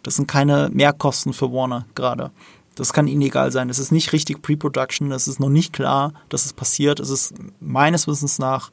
das 0.04 0.16
sind 0.16 0.28
keine 0.28 0.70
Mehrkosten 0.72 1.34
für 1.34 1.52
Warner 1.52 1.86
gerade. 1.96 2.32
Das 2.76 2.94
kann 2.94 3.08
ihnen 3.08 3.22
egal 3.22 3.52
sein. 3.52 3.70
Es 3.70 3.80
ist 3.80 3.92
nicht 3.92 4.14
richtig 4.14 4.42
Pre-Production, 4.42 5.12
es 5.12 5.28
ist 5.28 5.40
noch 5.40 5.50
nicht 5.50 5.74
klar, 5.74 6.14
dass 6.30 6.46
es 6.46 6.54
passiert. 6.54 7.00
Es 7.00 7.10
ist 7.10 7.34
meines 7.60 8.08
Wissens 8.08 8.40
nach, 8.40 8.72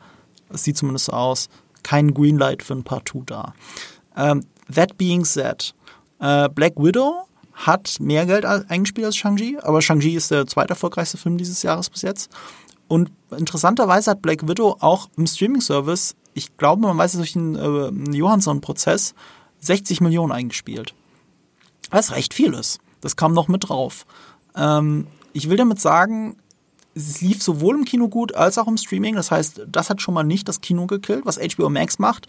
es 0.49 0.65
sieht 0.65 0.77
zumindest 0.77 1.07
so 1.07 1.13
aus, 1.13 1.49
kein 1.83 2.13
Greenlight 2.15 2.63
für 2.63 2.75
ein 2.75 2.85
Part 2.85 3.09
2 3.09 3.21
da. 3.27 3.55
Ähm, 4.17 4.45
that 4.75 4.97
being 4.97 5.25
said, 5.25 5.75
äh, 6.19 6.49
Black 6.49 6.75
Widow 6.77 7.27
hat 7.67 7.97
mehr 8.01 8.27
Geld 8.27 8.45
eingespielt 8.45 9.07
als 9.07 9.17
Shang-Chi, 9.17 9.59
aber 9.63 9.83
Shang-Chi 9.83 10.15
ist 10.15 10.31
der 10.31 10.47
zweiterfolgreichste 10.47 11.19
Film 11.19 11.39
dieses 11.39 11.63
Jahres 11.63 11.91
bis 11.91 12.03
jetzt. 12.03 12.31
Und 12.89 13.11
interessanterweise 13.37 14.11
hat 14.11 14.23
Black 14.23 14.49
Widow 14.49 14.77
auch 14.81 15.09
im 15.17 15.27
Streaming-Service, 15.27 16.17
ich 16.35 16.57
glaube, 16.57 16.83
man 16.83 16.97
weiß 16.97 17.15
es 17.15 17.19
durch 17.19 17.33
den 17.35 17.55
äh, 17.55 18.17
Johansson-Prozess, 18.17 19.15
60 19.61 20.01
Millionen 20.01 20.33
eingespielt. 20.33 20.95
Was 21.91 22.13
recht 22.13 22.35
viel 22.35 22.55
ist. 22.55 22.81
Das 23.01 23.17
kam 23.17 23.33
noch 23.33 23.49
mit 23.49 23.69
drauf. 23.69 24.07
Ähm, 24.57 25.07
ich 25.33 25.49
will 25.51 25.57
damit 25.57 25.81
sagen, 25.81 26.37
es 26.95 27.21
lief 27.21 27.43
sowohl 27.43 27.77
im 27.77 27.85
Kino 27.85 28.09
gut 28.09 28.35
als 28.35 28.59
auch 28.59 28.69
im 28.69 28.77
Streaming. 28.77 29.15
Das 29.15 29.31
heißt, 29.31 29.63
das 29.69 29.91
hat 29.91 30.03
schon 30.03 30.15
mal 30.15 30.25
nicht 30.25 30.49
das 30.49 30.61
Kino 30.61 30.87
gekillt, 30.87 31.27
was 31.27 31.39
HBO 31.39 31.69
Max 31.69 31.99
macht. 31.99 32.27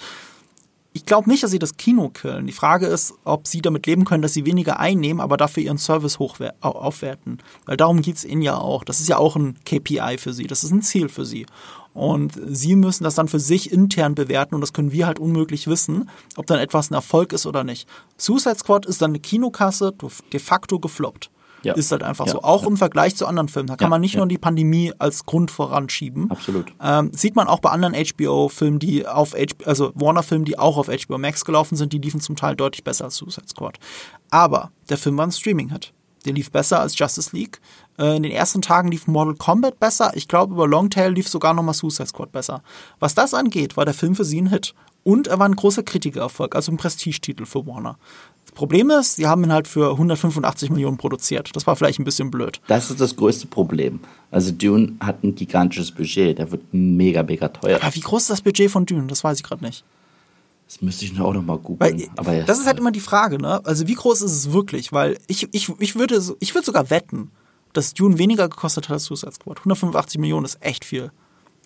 Ich 0.93 1.05
glaube 1.05 1.29
nicht, 1.29 1.41
dass 1.41 1.51
sie 1.51 1.59
das 1.59 1.77
Kino 1.77 2.09
killen. 2.09 2.47
Die 2.47 2.51
Frage 2.51 2.85
ist, 2.85 3.13
ob 3.23 3.47
sie 3.47 3.61
damit 3.61 3.85
leben 3.85 4.03
können, 4.03 4.21
dass 4.21 4.33
sie 4.33 4.45
weniger 4.45 4.79
einnehmen, 4.79 5.21
aber 5.21 5.37
dafür 5.37 5.63
ihren 5.63 5.77
Service 5.77 6.19
aufwerten. 6.59 7.37
Weil 7.65 7.77
darum 7.77 8.01
geht 8.01 8.17
es 8.17 8.25
ihnen 8.25 8.41
ja 8.41 8.57
auch. 8.57 8.83
Das 8.83 8.99
ist 8.99 9.07
ja 9.07 9.17
auch 9.17 9.37
ein 9.37 9.57
KPI 9.63 10.17
für 10.17 10.33
sie. 10.33 10.47
Das 10.47 10.65
ist 10.65 10.71
ein 10.71 10.81
Ziel 10.81 11.07
für 11.07 11.23
sie. 11.23 11.45
Und 11.93 12.39
sie 12.45 12.75
müssen 12.75 13.05
das 13.05 13.15
dann 13.15 13.29
für 13.29 13.39
sich 13.39 13.71
intern 13.71 14.15
bewerten 14.15 14.55
und 14.55 14.61
das 14.61 14.73
können 14.73 14.91
wir 14.91 15.07
halt 15.07 15.19
unmöglich 15.19 15.67
wissen, 15.67 16.09
ob 16.37 16.45
dann 16.45 16.59
etwas 16.59 16.89
ein 16.89 16.93
Erfolg 16.93 17.33
ist 17.33 17.45
oder 17.45 17.63
nicht. 17.63 17.87
Suicide 18.17 18.57
Squad 18.57 18.85
ist 18.85 19.01
dann 19.01 19.11
eine 19.11 19.19
Kinokasse 19.19 19.93
de 20.31 20.39
facto 20.39 20.79
gefloppt. 20.79 21.29
Ja. 21.63 21.73
Ist 21.73 21.91
halt 21.91 22.03
einfach 22.03 22.25
ja. 22.25 22.31
so. 22.31 22.41
Auch 22.41 22.65
im 22.65 22.77
Vergleich 22.77 23.15
zu 23.15 23.27
anderen 23.27 23.47
Filmen. 23.47 23.67
Da 23.67 23.75
kann 23.75 23.89
man 23.89 24.01
nicht 24.01 24.15
nur 24.15 24.27
die 24.27 24.37
Pandemie 24.37 24.93
als 24.97 25.25
Grund 25.25 25.51
voranschieben. 25.51 26.31
Absolut. 26.31 26.73
Ähm, 26.81 27.11
sieht 27.13 27.35
man 27.35 27.47
auch 27.47 27.59
bei 27.59 27.69
anderen 27.69 27.93
HBO-Filmen, 27.93 28.79
die 28.79 29.05
auf 29.05 29.33
HBO, 29.33 29.65
also 29.65 29.91
Warner-Filmen, 29.95 30.45
die 30.45 30.57
auch 30.57 30.77
auf 30.77 30.87
HBO 30.87 31.17
Max 31.17 31.45
gelaufen 31.45 31.75
sind, 31.75 31.93
die 31.93 31.99
liefen 31.99 32.19
zum 32.19 32.35
Teil 32.35 32.55
deutlich 32.55 32.83
besser 32.83 33.05
als 33.05 33.15
Suicide 33.15 33.47
Squad. 33.47 33.77
Aber 34.31 34.71
der 34.89 34.97
Film 34.97 35.17
war 35.17 35.27
ein 35.27 35.31
Streaming-Hit. 35.31 35.93
Der 36.25 36.33
lief 36.33 36.51
besser 36.51 36.79
als 36.79 36.97
Justice 36.97 37.35
League. 37.35 37.59
Äh, 37.97 38.17
in 38.17 38.23
den 38.23 38.31
ersten 38.31 38.61
Tagen 38.61 38.89
lief 38.89 39.07
Mortal 39.07 39.35
Kombat 39.35 39.79
besser. 39.79 40.11
Ich 40.15 40.27
glaube, 40.27 40.53
über 40.53 40.67
Longtail 40.67 41.11
lief 41.11 41.27
sogar 41.27 41.53
nochmal 41.53 41.73
Suicide 41.73 42.07
Squad 42.07 42.31
besser. 42.31 42.63
Was 42.99 43.15
das 43.15 43.33
angeht, 43.33 43.77
war 43.77 43.85
der 43.85 43.93
Film 43.93 44.15
für 44.15 44.25
sie 44.25 44.41
ein 44.41 44.49
Hit. 44.49 44.73
Und 45.03 45.27
er 45.27 45.39
war 45.39 45.47
ein 45.47 45.55
großer 45.55 45.83
Kritikererfolg, 45.83 46.55
also 46.55 46.71
ein 46.71 46.77
Prestigetitel 46.77 47.45
für 47.45 47.65
Warner. 47.65 47.97
Das 48.45 48.53
Problem 48.53 48.91
ist, 48.91 49.15
sie 49.15 49.27
haben 49.27 49.43
ihn 49.43 49.51
halt 49.51 49.67
für 49.67 49.91
185 49.91 50.69
Millionen 50.69 50.97
produziert. 50.97 51.55
Das 51.55 51.65
war 51.65 51.75
vielleicht 51.75 51.99
ein 51.99 52.03
bisschen 52.03 52.29
blöd. 52.29 52.61
Das 52.67 52.91
ist 52.91 53.01
das 53.01 53.15
größte 53.15 53.47
Problem. 53.47 53.99
Also 54.29 54.51
Dune 54.51 54.93
hat 54.99 55.23
ein 55.23 55.35
gigantisches 55.35 55.91
Budget, 55.91 56.37
der 56.37 56.51
wird 56.51 56.61
mega, 56.71 57.23
mega 57.23 57.47
teuer. 57.47 57.79
Aber 57.81 57.95
wie 57.95 58.01
groß 58.01 58.23
ist 58.23 58.29
das 58.29 58.41
Budget 58.41 58.69
von 58.69 58.85
Dune? 58.85 59.07
Das 59.07 59.23
weiß 59.23 59.37
ich 59.37 59.43
gerade 59.43 59.63
nicht. 59.63 59.83
Das 60.67 60.81
müsste 60.81 61.03
ich 61.03 61.19
auch 61.19 61.33
noch 61.33 61.41
mal 61.41 61.57
googeln. 61.57 62.09
Aber 62.15 62.33
das 62.43 62.59
ist 62.59 62.65
halt 62.65 62.79
immer 62.79 62.91
die 62.91 63.01
Frage, 63.01 63.41
ne? 63.41 63.59
Also 63.65 63.87
wie 63.87 63.93
groß 63.93 64.21
ist 64.21 64.31
es 64.31 64.53
wirklich? 64.53 64.93
Weil 64.93 65.17
ich, 65.27 65.49
ich, 65.51 65.69
ich 65.79 65.95
würde 65.95 66.21
ich 66.39 66.55
würde 66.55 66.65
sogar 66.65 66.89
wetten, 66.89 67.31
dass 67.73 67.93
Dune 67.93 68.17
weniger 68.17 68.49
gekostet 68.49 68.89
hat 68.89 68.95
als 68.95 69.05
Suicide 69.05 69.33
Squad. 69.33 69.59
185 69.59 70.19
Millionen 70.19 70.45
ist 70.45 70.57
echt 70.61 70.85
viel. 70.85 71.11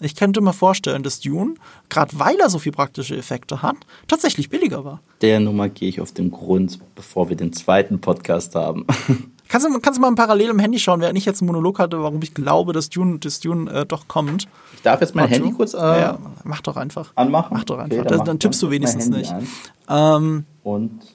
Ich 0.01 0.15
könnte 0.15 0.41
mir 0.41 0.51
vorstellen, 0.51 1.03
dass 1.03 1.21
Dune, 1.21 1.55
gerade 1.89 2.19
weil 2.19 2.35
er 2.35 2.49
so 2.49 2.59
viele 2.59 2.75
praktische 2.75 3.15
Effekte 3.15 3.61
hat, 3.61 3.77
tatsächlich 4.07 4.49
billiger 4.49 4.83
war. 4.83 4.99
Der 5.21 5.39
Nummer 5.39 5.69
gehe 5.69 5.87
ich 5.87 6.01
auf 6.01 6.11
den 6.11 6.31
Grund, 6.31 6.79
bevor 6.95 7.29
wir 7.29 7.37
den 7.37 7.53
zweiten 7.53 8.01
Podcast 8.01 8.55
haben. 8.55 8.85
Kannst 9.47 9.67
du, 9.67 9.79
kannst 9.79 9.99
du 9.99 10.01
mal 10.01 10.13
parallel 10.15 10.49
im 10.49 10.57
Handy 10.57 10.79
schauen, 10.79 11.01
während 11.01 11.19
ich 11.19 11.25
jetzt 11.25 11.41
einen 11.41 11.47
Monolog 11.47 11.77
hatte, 11.77 12.01
warum 12.01 12.19
ich 12.23 12.33
glaube, 12.33 12.73
dass 12.73 12.89
Dune, 12.89 13.19
dass 13.19 13.39
Dune 13.39 13.71
äh, 13.71 13.85
doch 13.85 14.07
kommt. 14.07 14.47
Ich 14.73 14.81
darf 14.81 15.01
jetzt 15.01 15.13
mein 15.13 15.25
Mach 15.25 15.31
Handy 15.31 15.51
kurz 15.51 15.75
äh, 15.75 15.77
ja, 15.77 16.17
mach 16.43 16.61
doch 16.61 16.75
einfach. 16.77 17.11
Anmachen? 17.13 17.55
Mach 17.55 17.63
doch 17.63 17.77
einfach. 17.77 17.99
Okay, 17.99 18.07
dann, 18.07 18.25
dann 18.25 18.39
tippst 18.39 18.61
du 18.63 18.71
wenigstens 18.71 19.07
nicht. 19.07 19.31
Ähm, 19.87 20.45
Und 20.63 21.14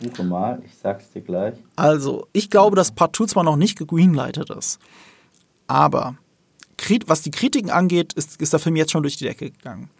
suche 0.00 0.24
mal, 0.24 0.62
ich 0.64 0.76
sag's 0.76 1.10
dir 1.10 1.22
gleich. 1.22 1.54
Also, 1.76 2.26
ich 2.32 2.50
glaube, 2.50 2.76
dass 2.76 2.92
Part 2.92 3.16
2 3.16 3.26
zwar 3.26 3.44
noch 3.44 3.56
nicht 3.56 3.78
gegreenlightet 3.78 4.50
ist, 4.50 4.78
aber 5.66 6.16
was 7.06 7.22
die 7.22 7.30
Kritiken 7.30 7.70
angeht, 7.70 8.12
ist, 8.12 8.40
ist 8.40 8.52
der 8.52 8.60
Film 8.60 8.76
jetzt 8.76 8.92
schon 8.92 9.02
durch 9.02 9.16
die 9.16 9.24
Decke 9.24 9.50
gegangen. 9.50 9.90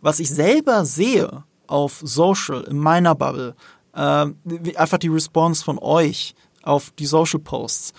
Was 0.00 0.20
ich 0.20 0.28
selber 0.30 0.84
sehe 0.84 1.44
auf 1.66 2.00
Social, 2.04 2.62
in 2.64 2.78
meiner 2.78 3.14
Bubble, 3.14 3.54
äh, 3.94 4.26
einfach 4.76 4.98
die 4.98 5.08
Response 5.08 5.64
von 5.64 5.78
euch 5.78 6.34
auf 6.62 6.90
die 6.98 7.06
Social 7.06 7.40
Posts. 7.40 7.92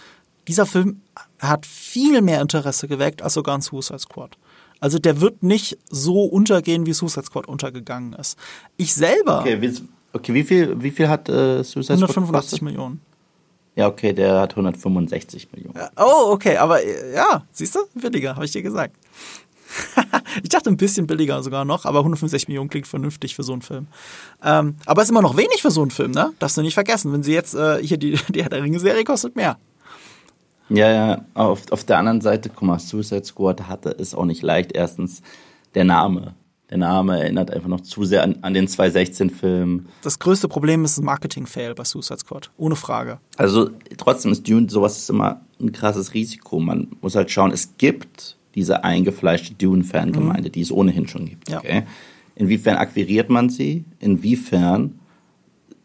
Dieser 0.48 0.66
Film 0.66 1.02
hat 1.40 1.66
viel 1.66 2.22
mehr 2.22 2.42
Interesse 2.42 2.88
geweckt 2.88 3.22
als 3.22 3.34
sogar 3.34 3.56
ein 3.56 3.62
Suicide 3.62 4.00
Squad. 4.00 4.38
Also 4.80 5.00
der 5.00 5.22
wird 5.22 5.42
nicht 5.42 5.78
so 5.90 6.26
untergehen, 6.26 6.86
wie 6.86 6.94
Suicide 6.94 7.26
Squad 7.26 7.48
untergegangen 7.48 8.14
ist. 8.14 8.38
Ich 8.78 8.94
selber. 8.94 9.40
Okay, 9.40 9.62
wie, 9.62 9.74
okay, 10.16 10.34
wie 10.34 10.44
viel, 10.44 10.82
wie 10.82 10.92
viel 10.92 11.08
hat 11.08 11.30
äh, 11.30 11.64
Suicide 11.64 11.98
Squad? 11.98 12.10
185 12.10 12.62
Millionen. 12.62 13.02
Ja, 13.76 13.88
okay, 13.88 14.14
der 14.14 14.40
hat 14.40 14.52
165 14.52 15.50
Millionen. 15.52 15.78
Oh, 15.98 16.32
okay, 16.32 16.58
aber 16.58 16.82
äh, 16.82 17.14
ja, 17.14 17.44
siehst 17.52 17.76
du, 17.76 17.80
billiger, 17.94 18.36
habe 18.36 18.46
ich 18.46 18.52
dir 18.52 18.62
gesagt. 18.62 18.96
ich 20.44 20.50
dachte 20.50 20.70
ein 20.70 20.78
bisschen 20.78 21.08
billiger 21.08 21.44
sogar 21.44 21.66
noch, 21.66 21.86
aber 21.86 22.00
165 22.00 22.48
Millionen 22.48 22.70
klingt 22.70 22.88
vernünftig 22.88 23.36
für 23.36 23.44
so 23.44 23.52
einen 23.52 23.62
Film. 23.62 23.88
Ähm, 24.44 24.76
aber 24.86 25.02
es 25.02 25.08
ist 25.08 25.12
immer 25.12 25.22
noch 25.22 25.36
wenig 25.36 25.62
für 25.62 25.72
so 25.72 25.82
einen 25.82 25.92
Film, 25.92 26.12
ne? 26.12 26.32
Darfst 26.40 26.56
du 26.56 26.62
nicht 26.62 26.74
vergessen. 26.74 27.12
Wenn 27.12 27.24
sie 27.24 27.34
jetzt, 27.34 27.54
äh, 27.54 27.84
hier 27.84 27.98
die, 27.98 28.18
die 28.30 28.44
Herr 28.44 28.50
der 28.50 28.64
Ringe-Serie 28.64 29.04
kostet 29.04 29.36
mehr. 29.36 29.58
Ja, 30.70 30.92
ja, 30.92 31.26
auf, 31.34 31.72
auf 31.72 31.84
der 31.84 32.00
anderen 32.00 32.22
Seite, 32.22 32.50
guck 32.50 32.64
mal, 32.64 32.80
Suicide 32.80 33.26
Squad 33.26 33.68
hatte 33.68 33.90
es 33.90 34.16
auch 34.16 34.26
nicht 34.26 34.42
leicht. 34.42 34.72
Erstens 34.72 35.22
der 35.76 35.84
Name. 35.84 36.34
Der 36.70 36.78
Name 36.80 37.20
erinnert 37.20 37.52
einfach 37.52 37.68
noch 37.68 37.82
zu 37.82 38.06
sehr 38.06 38.24
an, 38.24 38.38
an 38.42 38.56
den 38.56 38.68
2016-Film. 38.68 39.86
Das 40.02 40.18
größte 40.18 40.48
Problem 40.48 40.84
ist 40.84 40.98
ein 40.98 41.06
Marketing-Fail 41.06 41.76
bei 41.76 41.84
Suicide 41.84 42.20
Squad. 42.20 42.50
Ohne 42.58 42.76
Frage. 42.76 43.20
Also 43.38 43.70
trotzdem 43.98 44.32
ist 44.32 44.50
Dune, 44.50 44.68
sowas 44.70 44.98
ist 44.98 45.10
immer 45.10 45.42
ein 45.62 45.72
krasses 45.72 46.16
Risiko. 46.16 46.60
Man 46.60 46.88
muss 47.02 47.16
halt 47.16 47.30
schauen, 47.30 47.52
es 47.52 47.78
gibt 47.78 48.38
diese 48.56 48.84
eingefleischte 48.84 49.54
Dune-Fangemeinde, 49.54 50.50
mhm. 50.50 50.54
die 50.54 50.62
es 50.62 50.72
ohnehin 50.72 51.08
schon 51.08 51.26
gibt. 51.26 51.50
Ja. 51.50 51.60
Okay? 51.60 51.84
Inwiefern 52.36 52.78
akquiriert 52.78 53.30
man 53.30 53.50
sie? 53.50 53.86
Inwiefern 54.00 55.00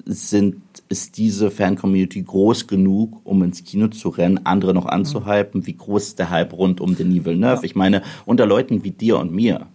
sind, 0.07 0.63
ist 0.89 1.19
diese 1.19 1.51
Fan-Community 1.51 2.23
groß 2.23 2.67
genug, 2.67 3.21
um 3.25 3.43
ins 3.43 3.65
Kino 3.65 3.89
zu 3.89 4.09
rennen, 4.09 4.41
andere 4.45 4.73
noch 4.73 4.87
anzuhypen? 4.87 5.67
Wie 5.67 5.77
groß 5.77 6.09
ist 6.09 6.19
der 6.19 6.31
Hype 6.31 6.55
rund 6.55 6.81
um 6.81 6.97
Denis 6.97 7.25
Villeneuve? 7.25 7.57
Ja. 7.57 7.65
Ich 7.65 7.75
meine, 7.75 8.03
unter 8.25 8.47
Leuten 8.47 8.83
wie 8.83 8.93
dir 8.93 9.19
und 9.19 9.33
mir 9.33 9.67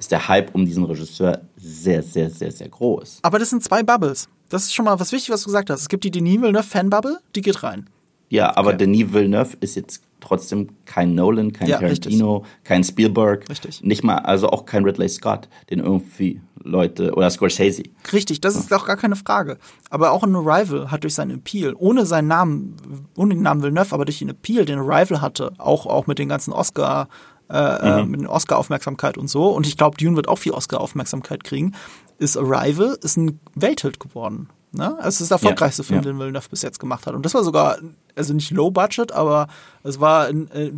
ist 0.00 0.10
der 0.10 0.26
Hype 0.26 0.54
um 0.54 0.64
diesen 0.64 0.84
Regisseur 0.84 1.42
sehr, 1.56 2.02
sehr, 2.02 2.30
sehr, 2.30 2.50
sehr 2.50 2.68
groß. 2.68 3.18
Aber 3.22 3.38
das 3.38 3.50
sind 3.50 3.62
zwei 3.62 3.82
Bubbles. 3.82 4.28
Das 4.48 4.64
ist 4.64 4.74
schon 4.74 4.86
mal 4.86 4.98
was 4.98 5.12
wichtig, 5.12 5.30
was 5.30 5.42
du 5.42 5.46
gesagt 5.46 5.70
hast. 5.70 5.82
Es 5.82 5.88
gibt 5.88 6.02
die 6.04 6.10
Denis 6.10 6.40
Villeneuve-Fan-Bubble, 6.40 7.20
die 7.36 7.42
geht 7.42 7.62
rein. 7.62 7.88
Ja, 8.30 8.56
aber 8.56 8.70
okay. 8.70 8.78
Denis 8.78 9.12
Villeneuve 9.12 9.56
ist 9.60 9.76
jetzt 9.76 10.02
trotzdem 10.20 10.68
kein 10.86 11.14
Nolan, 11.14 11.52
kein 11.52 11.68
ja, 11.68 11.78
Tarantino, 11.78 12.38
richtig. 12.38 12.64
kein 12.64 12.84
Spielberg. 12.84 13.48
Richtig. 13.48 13.82
Nicht 13.82 14.02
mal, 14.02 14.18
also 14.18 14.48
auch 14.48 14.64
kein 14.64 14.84
Ridley 14.84 15.08
Scott, 15.08 15.48
den 15.68 15.80
irgendwie 15.80 16.40
Leute, 16.62 17.12
oder 17.14 17.30
Scorsese. 17.30 17.82
Richtig, 18.12 18.40
das 18.40 18.54
ist 18.54 18.72
auch 18.72 18.86
gar 18.86 18.96
keine 18.96 19.16
Frage. 19.16 19.58
Aber 19.90 20.12
auch 20.12 20.22
ein 20.22 20.34
Arrival 20.34 20.90
hat 20.90 21.02
durch 21.02 21.14
seinen 21.14 21.38
Appeal, 21.38 21.74
ohne 21.76 22.06
seinen 22.06 22.28
Namen, 22.28 22.76
ohne 23.16 23.34
den 23.34 23.42
Namen 23.42 23.62
Villeneuve, 23.62 23.94
aber 23.94 24.04
durch 24.06 24.20
den 24.20 24.30
Appeal, 24.30 24.64
den 24.64 24.78
Arrival 24.78 25.20
hatte, 25.20 25.52
auch, 25.58 25.86
auch 25.86 26.06
mit 26.06 26.18
den 26.18 26.28
ganzen 26.28 26.52
Oscar, 26.52 27.08
äh, 27.50 27.56
äh 27.56 28.02
mhm. 28.02 28.10
mit 28.10 28.26
Oscar-Aufmerksamkeit 28.26 29.18
und 29.18 29.28
so, 29.28 29.48
und 29.48 29.66
ich 29.66 29.76
glaube, 29.76 29.96
Dune 29.96 30.16
wird 30.16 30.28
auch 30.28 30.38
viel 30.38 30.52
Oscar-Aufmerksamkeit 30.52 31.44
kriegen, 31.44 31.74
ist 32.18 32.36
Arrival, 32.36 32.98
ist 33.02 33.16
ein 33.16 33.40
Welthit 33.54 33.98
geworden. 33.98 34.48
Ne? 34.72 34.96
Es 35.02 35.20
ist 35.20 35.30
der 35.30 35.36
erfolgreichste 35.36 35.82
ja, 35.82 35.86
Film, 35.86 36.00
ja. 36.00 36.12
den 36.12 36.18
Villeneuve 36.18 36.48
bis 36.48 36.62
jetzt 36.62 36.78
gemacht 36.78 37.06
hat. 37.06 37.14
Und 37.14 37.26
das 37.26 37.34
war 37.34 37.42
sogar, 37.42 37.78
also 38.14 38.34
nicht 38.34 38.52
low 38.52 38.70
budget, 38.70 39.10
aber 39.10 39.48
es 39.82 39.98
war 39.98 40.26
ein 40.26 40.48
äh, 40.52 40.70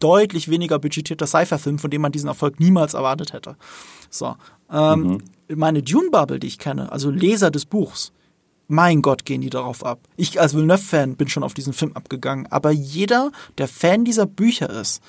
deutlich 0.00 0.48
weniger 0.48 0.78
budgetierter 0.80 1.26
Sci-Fi-Film, 1.26 1.78
von 1.78 1.90
dem 1.90 2.02
man 2.02 2.10
diesen 2.10 2.28
Erfolg 2.28 2.58
niemals 2.58 2.94
erwartet 2.94 3.32
hätte. 3.32 3.56
So. 4.10 4.34
Ähm, 4.72 5.00
mhm. 5.48 5.56
Meine 5.56 5.82
Dune-Bubble, 5.82 6.40
die 6.40 6.48
ich 6.48 6.58
kenne, 6.58 6.90
also 6.90 7.10
Leser 7.10 7.52
des 7.52 7.66
Buchs, 7.66 8.12
mein 8.66 9.00
Gott, 9.00 9.24
gehen 9.24 9.42
die 9.42 9.50
darauf 9.50 9.84
ab. 9.84 10.00
Ich 10.16 10.40
als 10.40 10.54
Villeneuve-Fan 10.54 11.14
bin 11.14 11.28
schon 11.28 11.44
auf 11.44 11.54
diesen 11.54 11.72
Film 11.72 11.92
abgegangen, 11.92 12.48
aber 12.50 12.72
jeder, 12.72 13.30
der 13.58 13.68
Fan 13.68 14.04
dieser 14.04 14.26
Bücher 14.26 14.70
ist, 14.70 15.00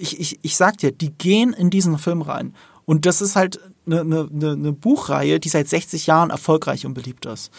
ich, 0.00 0.18
ich, 0.18 0.38
ich 0.42 0.56
sag 0.56 0.78
dir, 0.78 0.92
die 0.92 1.12
gehen 1.12 1.52
in 1.52 1.70
diesen 1.70 1.98
Film 1.98 2.22
rein. 2.22 2.54
Und 2.84 3.04
das 3.04 3.20
ist 3.20 3.36
halt 3.36 3.60
eine, 3.86 4.00
eine, 4.00 4.28
eine 4.52 4.72
Buchreihe, 4.72 5.40
die 5.40 5.48
seit 5.48 5.68
60 5.68 6.06
Jahren 6.06 6.30
erfolgreich 6.30 6.86
und 6.86 6.94
beliebt 6.94 7.26
ist. 7.26 7.50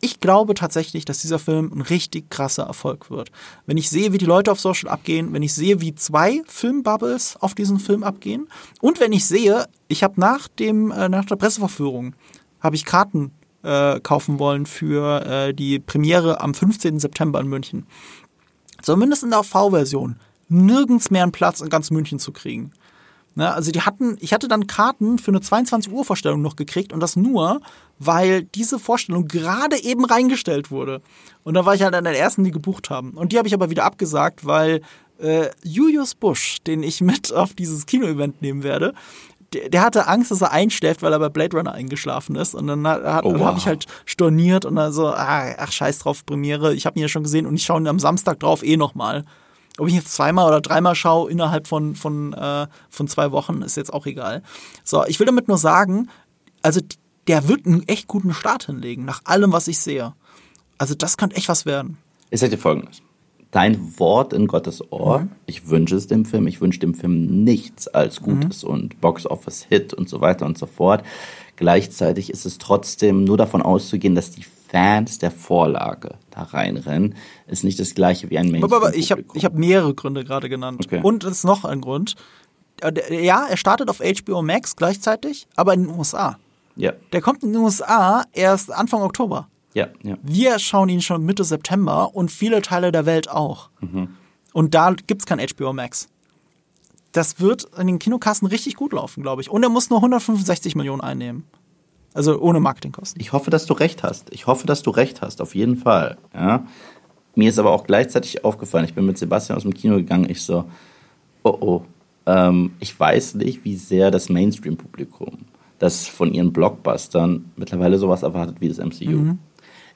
Ich 0.00 0.20
glaube 0.20 0.54
tatsächlich, 0.54 1.04
dass 1.04 1.22
dieser 1.22 1.40
Film 1.40 1.72
ein 1.74 1.80
richtig 1.80 2.30
krasser 2.30 2.64
Erfolg 2.64 3.10
wird. 3.10 3.32
Wenn 3.66 3.76
ich 3.76 3.90
sehe, 3.90 4.12
wie 4.12 4.18
die 4.18 4.26
Leute 4.26 4.52
auf 4.52 4.60
Social 4.60 4.88
abgehen, 4.88 5.32
wenn 5.32 5.42
ich 5.42 5.52
sehe, 5.54 5.80
wie 5.80 5.94
zwei 5.94 6.42
Filmbubbles 6.46 7.36
auf 7.40 7.54
diesen 7.54 7.80
Film 7.80 8.04
abgehen 8.04 8.48
und 8.80 9.00
wenn 9.00 9.12
ich 9.12 9.24
sehe, 9.24 9.66
ich 9.88 10.04
habe 10.04 10.20
nach 10.20 10.46
dem 10.46 10.92
äh, 10.92 11.08
nach 11.08 11.24
der 11.24 11.36
Presseverführung 11.36 12.14
habe 12.60 12.76
ich 12.76 12.84
Karten 12.84 13.32
äh, 13.64 13.98
kaufen 14.00 14.38
wollen 14.38 14.66
für 14.66 15.26
äh, 15.26 15.54
die 15.54 15.80
Premiere 15.80 16.40
am 16.40 16.54
15. 16.54 17.00
September 17.00 17.40
in 17.40 17.48
München. 17.48 17.86
zumindest 18.82 19.24
in 19.24 19.30
der 19.30 19.42
V-Version, 19.42 20.16
nirgends 20.48 21.10
mehr 21.10 21.22
einen 21.22 21.32
Platz 21.32 21.60
in 21.60 21.68
ganz 21.68 21.90
München 21.90 22.18
zu 22.18 22.32
kriegen. 22.32 22.72
Ne, 23.38 23.54
also 23.54 23.70
die 23.70 23.82
hatten, 23.82 24.16
ich 24.20 24.32
hatte 24.32 24.48
dann 24.48 24.66
Karten 24.66 25.18
für 25.18 25.30
eine 25.30 25.40
22 25.40 25.92
Uhr 25.92 26.04
Vorstellung 26.04 26.42
noch 26.42 26.56
gekriegt 26.56 26.92
und 26.92 26.98
das 26.98 27.14
nur, 27.14 27.60
weil 28.00 28.42
diese 28.42 28.80
Vorstellung 28.80 29.28
gerade 29.28 29.80
eben 29.80 30.04
reingestellt 30.04 30.72
wurde. 30.72 31.02
Und 31.44 31.54
da 31.54 31.64
war 31.64 31.74
ich 31.74 31.82
halt 31.82 31.94
an 31.94 32.02
der 32.02 32.18
ersten, 32.18 32.42
die 32.42 32.50
gebucht 32.50 32.90
haben. 32.90 33.12
Und 33.12 33.30
die 33.30 33.38
habe 33.38 33.46
ich 33.46 33.54
aber 33.54 33.70
wieder 33.70 33.84
abgesagt, 33.84 34.44
weil 34.44 34.80
äh, 35.20 35.50
Julius 35.62 36.16
Busch, 36.16 36.58
den 36.66 36.82
ich 36.82 37.00
mit 37.00 37.32
auf 37.32 37.54
dieses 37.54 37.86
Kino-Event 37.86 38.42
nehmen 38.42 38.64
werde, 38.64 38.92
der, 39.52 39.68
der, 39.68 39.82
hatte 39.82 40.08
Angst, 40.08 40.30
dass 40.30 40.42
er 40.42 40.50
einschläft, 40.50 41.02
weil 41.02 41.12
er 41.12 41.20
bei 41.20 41.28
Blade 41.28 41.56
Runner 41.56 41.72
eingeschlafen 41.72 42.34
ist. 42.34 42.54
Und 42.54 42.66
dann, 42.66 42.86
hat, 42.86 43.24
oh, 43.24 43.34
wow. 43.34 43.46
habe 43.46 43.58
ich 43.58 43.66
halt 43.66 43.86
storniert 44.04 44.64
und 44.64 44.74
dann 44.74 44.92
so, 44.92 45.06
ah, 45.06 45.54
ach, 45.56 45.70
scheiß 45.70 46.00
drauf, 46.00 46.26
Premiere. 46.26 46.74
Ich 46.74 46.86
habe 46.86 46.98
ihn 46.98 47.02
ja 47.02 47.08
schon 47.08 47.22
gesehen 47.22 47.46
und 47.46 47.54
ich 47.54 47.64
schaue 47.64 47.80
ihn 47.80 47.86
am 47.86 48.00
Samstag 48.00 48.40
drauf 48.40 48.64
eh 48.64 48.76
nochmal. 48.76 49.24
Ob 49.78 49.88
ich 49.88 49.94
jetzt 49.94 50.12
zweimal 50.12 50.46
oder 50.46 50.60
dreimal 50.60 50.94
schaue 50.94 51.30
innerhalb 51.30 51.66
von, 51.66 51.94
von, 51.94 52.32
äh, 52.32 52.66
von 52.90 53.08
zwei 53.08 53.32
Wochen, 53.32 53.62
ist 53.62 53.76
jetzt 53.76 53.92
auch 53.92 54.06
egal. 54.06 54.42
So, 54.84 55.04
ich 55.06 55.18
will 55.18 55.26
damit 55.26 55.48
nur 55.48 55.58
sagen, 55.58 56.08
also 56.62 56.80
der 57.26 57.48
wird 57.48 57.66
einen 57.66 57.86
echt 57.88 58.08
guten 58.08 58.34
Start 58.34 58.66
hinlegen, 58.66 59.04
nach 59.04 59.20
allem, 59.24 59.52
was 59.52 59.68
ich 59.68 59.78
sehe. 59.78 60.14
Also 60.78 60.94
das 60.94 61.16
könnte 61.16 61.36
echt 61.36 61.48
was 61.48 61.66
werden. 61.66 61.98
Ich 62.30 62.40
sage 62.40 62.56
dir 62.56 62.58
folgendes 62.58 63.02
dein 63.50 63.98
Wort 63.98 64.32
in 64.32 64.46
Gottes 64.46 64.92
Ohr. 64.92 65.20
Mhm. 65.20 65.30
Ich 65.46 65.68
wünsche 65.68 65.96
es 65.96 66.06
dem 66.06 66.24
Film. 66.24 66.46
Ich 66.46 66.60
wünsche 66.60 66.80
dem 66.80 66.94
Film 66.94 67.44
nichts 67.44 67.88
als 67.88 68.20
Gutes 68.20 68.64
mhm. 68.64 68.70
und 68.70 69.00
Box-Office-Hit 69.00 69.94
und 69.94 70.08
so 70.08 70.20
weiter 70.20 70.46
und 70.46 70.58
so 70.58 70.66
fort. 70.66 71.02
Gleichzeitig 71.56 72.30
ist 72.30 72.46
es 72.46 72.58
trotzdem 72.58 73.24
nur 73.24 73.36
davon 73.36 73.62
auszugehen, 73.62 74.14
dass 74.14 74.30
die 74.30 74.44
Fans 74.70 75.18
der 75.18 75.30
Vorlage 75.30 76.16
da 76.38 76.44
reinrennen, 76.44 77.14
ist 77.46 77.64
nicht 77.64 77.78
das 77.78 77.94
gleiche 77.94 78.30
wie 78.30 78.38
ein 78.38 78.50
Mainstream. 78.50 78.64
Aber, 78.64 78.88
aber 78.88 78.96
ich 78.96 79.12
habe 79.12 79.24
ich 79.34 79.44
hab 79.44 79.54
mehrere 79.54 79.94
Gründe 79.94 80.24
gerade 80.24 80.48
genannt. 80.48 80.86
Okay. 80.86 81.00
Und 81.02 81.24
es 81.24 81.38
ist 81.38 81.44
noch 81.44 81.64
ein 81.64 81.80
Grund. 81.80 82.14
Äh, 82.80 83.24
ja, 83.24 83.46
er 83.48 83.56
startet 83.56 83.90
auf 83.90 84.00
HBO 84.00 84.42
Max 84.42 84.76
gleichzeitig, 84.76 85.46
aber 85.56 85.74
in 85.74 85.84
den 85.84 85.98
USA. 85.98 86.38
Ja. 86.76 86.92
Der 87.12 87.20
kommt 87.20 87.42
in 87.42 87.52
den 87.52 87.62
USA 87.62 88.24
erst 88.32 88.70
Anfang 88.70 89.02
Oktober. 89.02 89.48
Ja, 89.74 89.88
ja. 90.02 90.16
Wir 90.22 90.58
schauen 90.58 90.88
ihn 90.88 91.02
schon 91.02 91.24
Mitte 91.24 91.44
September 91.44 92.14
und 92.14 92.30
viele 92.30 92.62
Teile 92.62 92.92
der 92.92 93.04
Welt 93.04 93.28
auch. 93.28 93.70
Mhm. 93.80 94.16
Und 94.52 94.74
da 94.74 94.92
gibt 94.92 95.22
es 95.22 95.26
kein 95.26 95.40
HBO 95.40 95.72
Max. 95.72 96.08
Das 97.12 97.40
wird 97.40 97.66
in 97.78 97.86
den 97.86 97.98
Kinokassen 97.98 98.46
richtig 98.46 98.76
gut 98.76 98.92
laufen, 98.92 99.22
glaube 99.22 99.42
ich. 99.42 99.50
Und 99.50 99.62
er 99.62 99.68
muss 99.68 99.90
nur 99.90 99.98
165 99.98 100.76
Millionen 100.76 101.00
einnehmen. 101.00 101.44
Also 102.18 102.40
ohne 102.40 102.58
Marketingkosten. 102.58 103.20
Ich 103.20 103.32
hoffe, 103.32 103.48
dass 103.48 103.66
du 103.66 103.74
recht 103.74 104.02
hast. 104.02 104.34
Ich 104.34 104.48
hoffe, 104.48 104.66
dass 104.66 104.82
du 104.82 104.90
recht 104.90 105.22
hast, 105.22 105.40
auf 105.40 105.54
jeden 105.54 105.76
Fall. 105.76 106.16
Ja. 106.34 106.66
Mir 107.36 107.48
ist 107.48 107.60
aber 107.60 107.70
auch 107.70 107.84
gleichzeitig 107.84 108.44
aufgefallen, 108.44 108.86
ich 108.86 108.94
bin 108.94 109.06
mit 109.06 109.16
Sebastian 109.16 109.56
aus 109.56 109.62
dem 109.62 109.72
Kino 109.72 109.94
gegangen, 109.94 110.28
ich 110.28 110.42
so, 110.42 110.64
oh 111.44 111.56
oh, 111.60 111.82
ähm, 112.26 112.72
ich 112.80 112.98
weiß 112.98 113.36
nicht, 113.36 113.64
wie 113.64 113.76
sehr 113.76 114.10
das 114.10 114.30
Mainstream-Publikum, 114.30 115.38
das 115.78 116.08
von 116.08 116.34
ihren 116.34 116.52
Blockbustern 116.52 117.52
mittlerweile 117.54 117.98
sowas 117.98 118.24
erwartet 118.24 118.56
wie 118.60 118.68
das 118.68 118.78
MCU. 118.78 119.10
Mhm. 119.10 119.38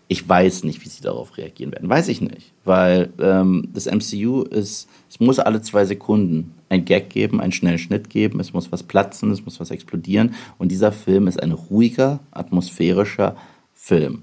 Ich 0.06 0.28
weiß 0.28 0.62
nicht, 0.62 0.84
wie 0.84 0.90
sie 0.90 1.02
darauf 1.02 1.36
reagieren 1.36 1.72
werden. 1.72 1.88
Weiß 1.88 2.06
ich 2.06 2.20
nicht. 2.20 2.52
Weil 2.62 3.12
ähm, 3.18 3.68
das 3.74 3.86
MCU 3.86 4.42
ist, 4.42 4.88
es 5.10 5.18
muss 5.18 5.40
alle 5.40 5.60
zwei 5.60 5.86
Sekunden 5.86 6.54
ein 6.72 6.84
Gag 6.84 7.10
geben, 7.10 7.40
einen 7.40 7.52
schnellen 7.52 7.78
Schnitt 7.78 8.10
geben, 8.10 8.40
es 8.40 8.52
muss 8.52 8.72
was 8.72 8.82
platzen, 8.82 9.30
es 9.30 9.44
muss 9.44 9.60
was 9.60 9.70
explodieren. 9.70 10.34
Und 10.58 10.72
dieser 10.72 10.90
Film 10.90 11.28
ist 11.28 11.40
ein 11.40 11.52
ruhiger, 11.52 12.20
atmosphärischer 12.30 13.36
Film. 13.74 14.22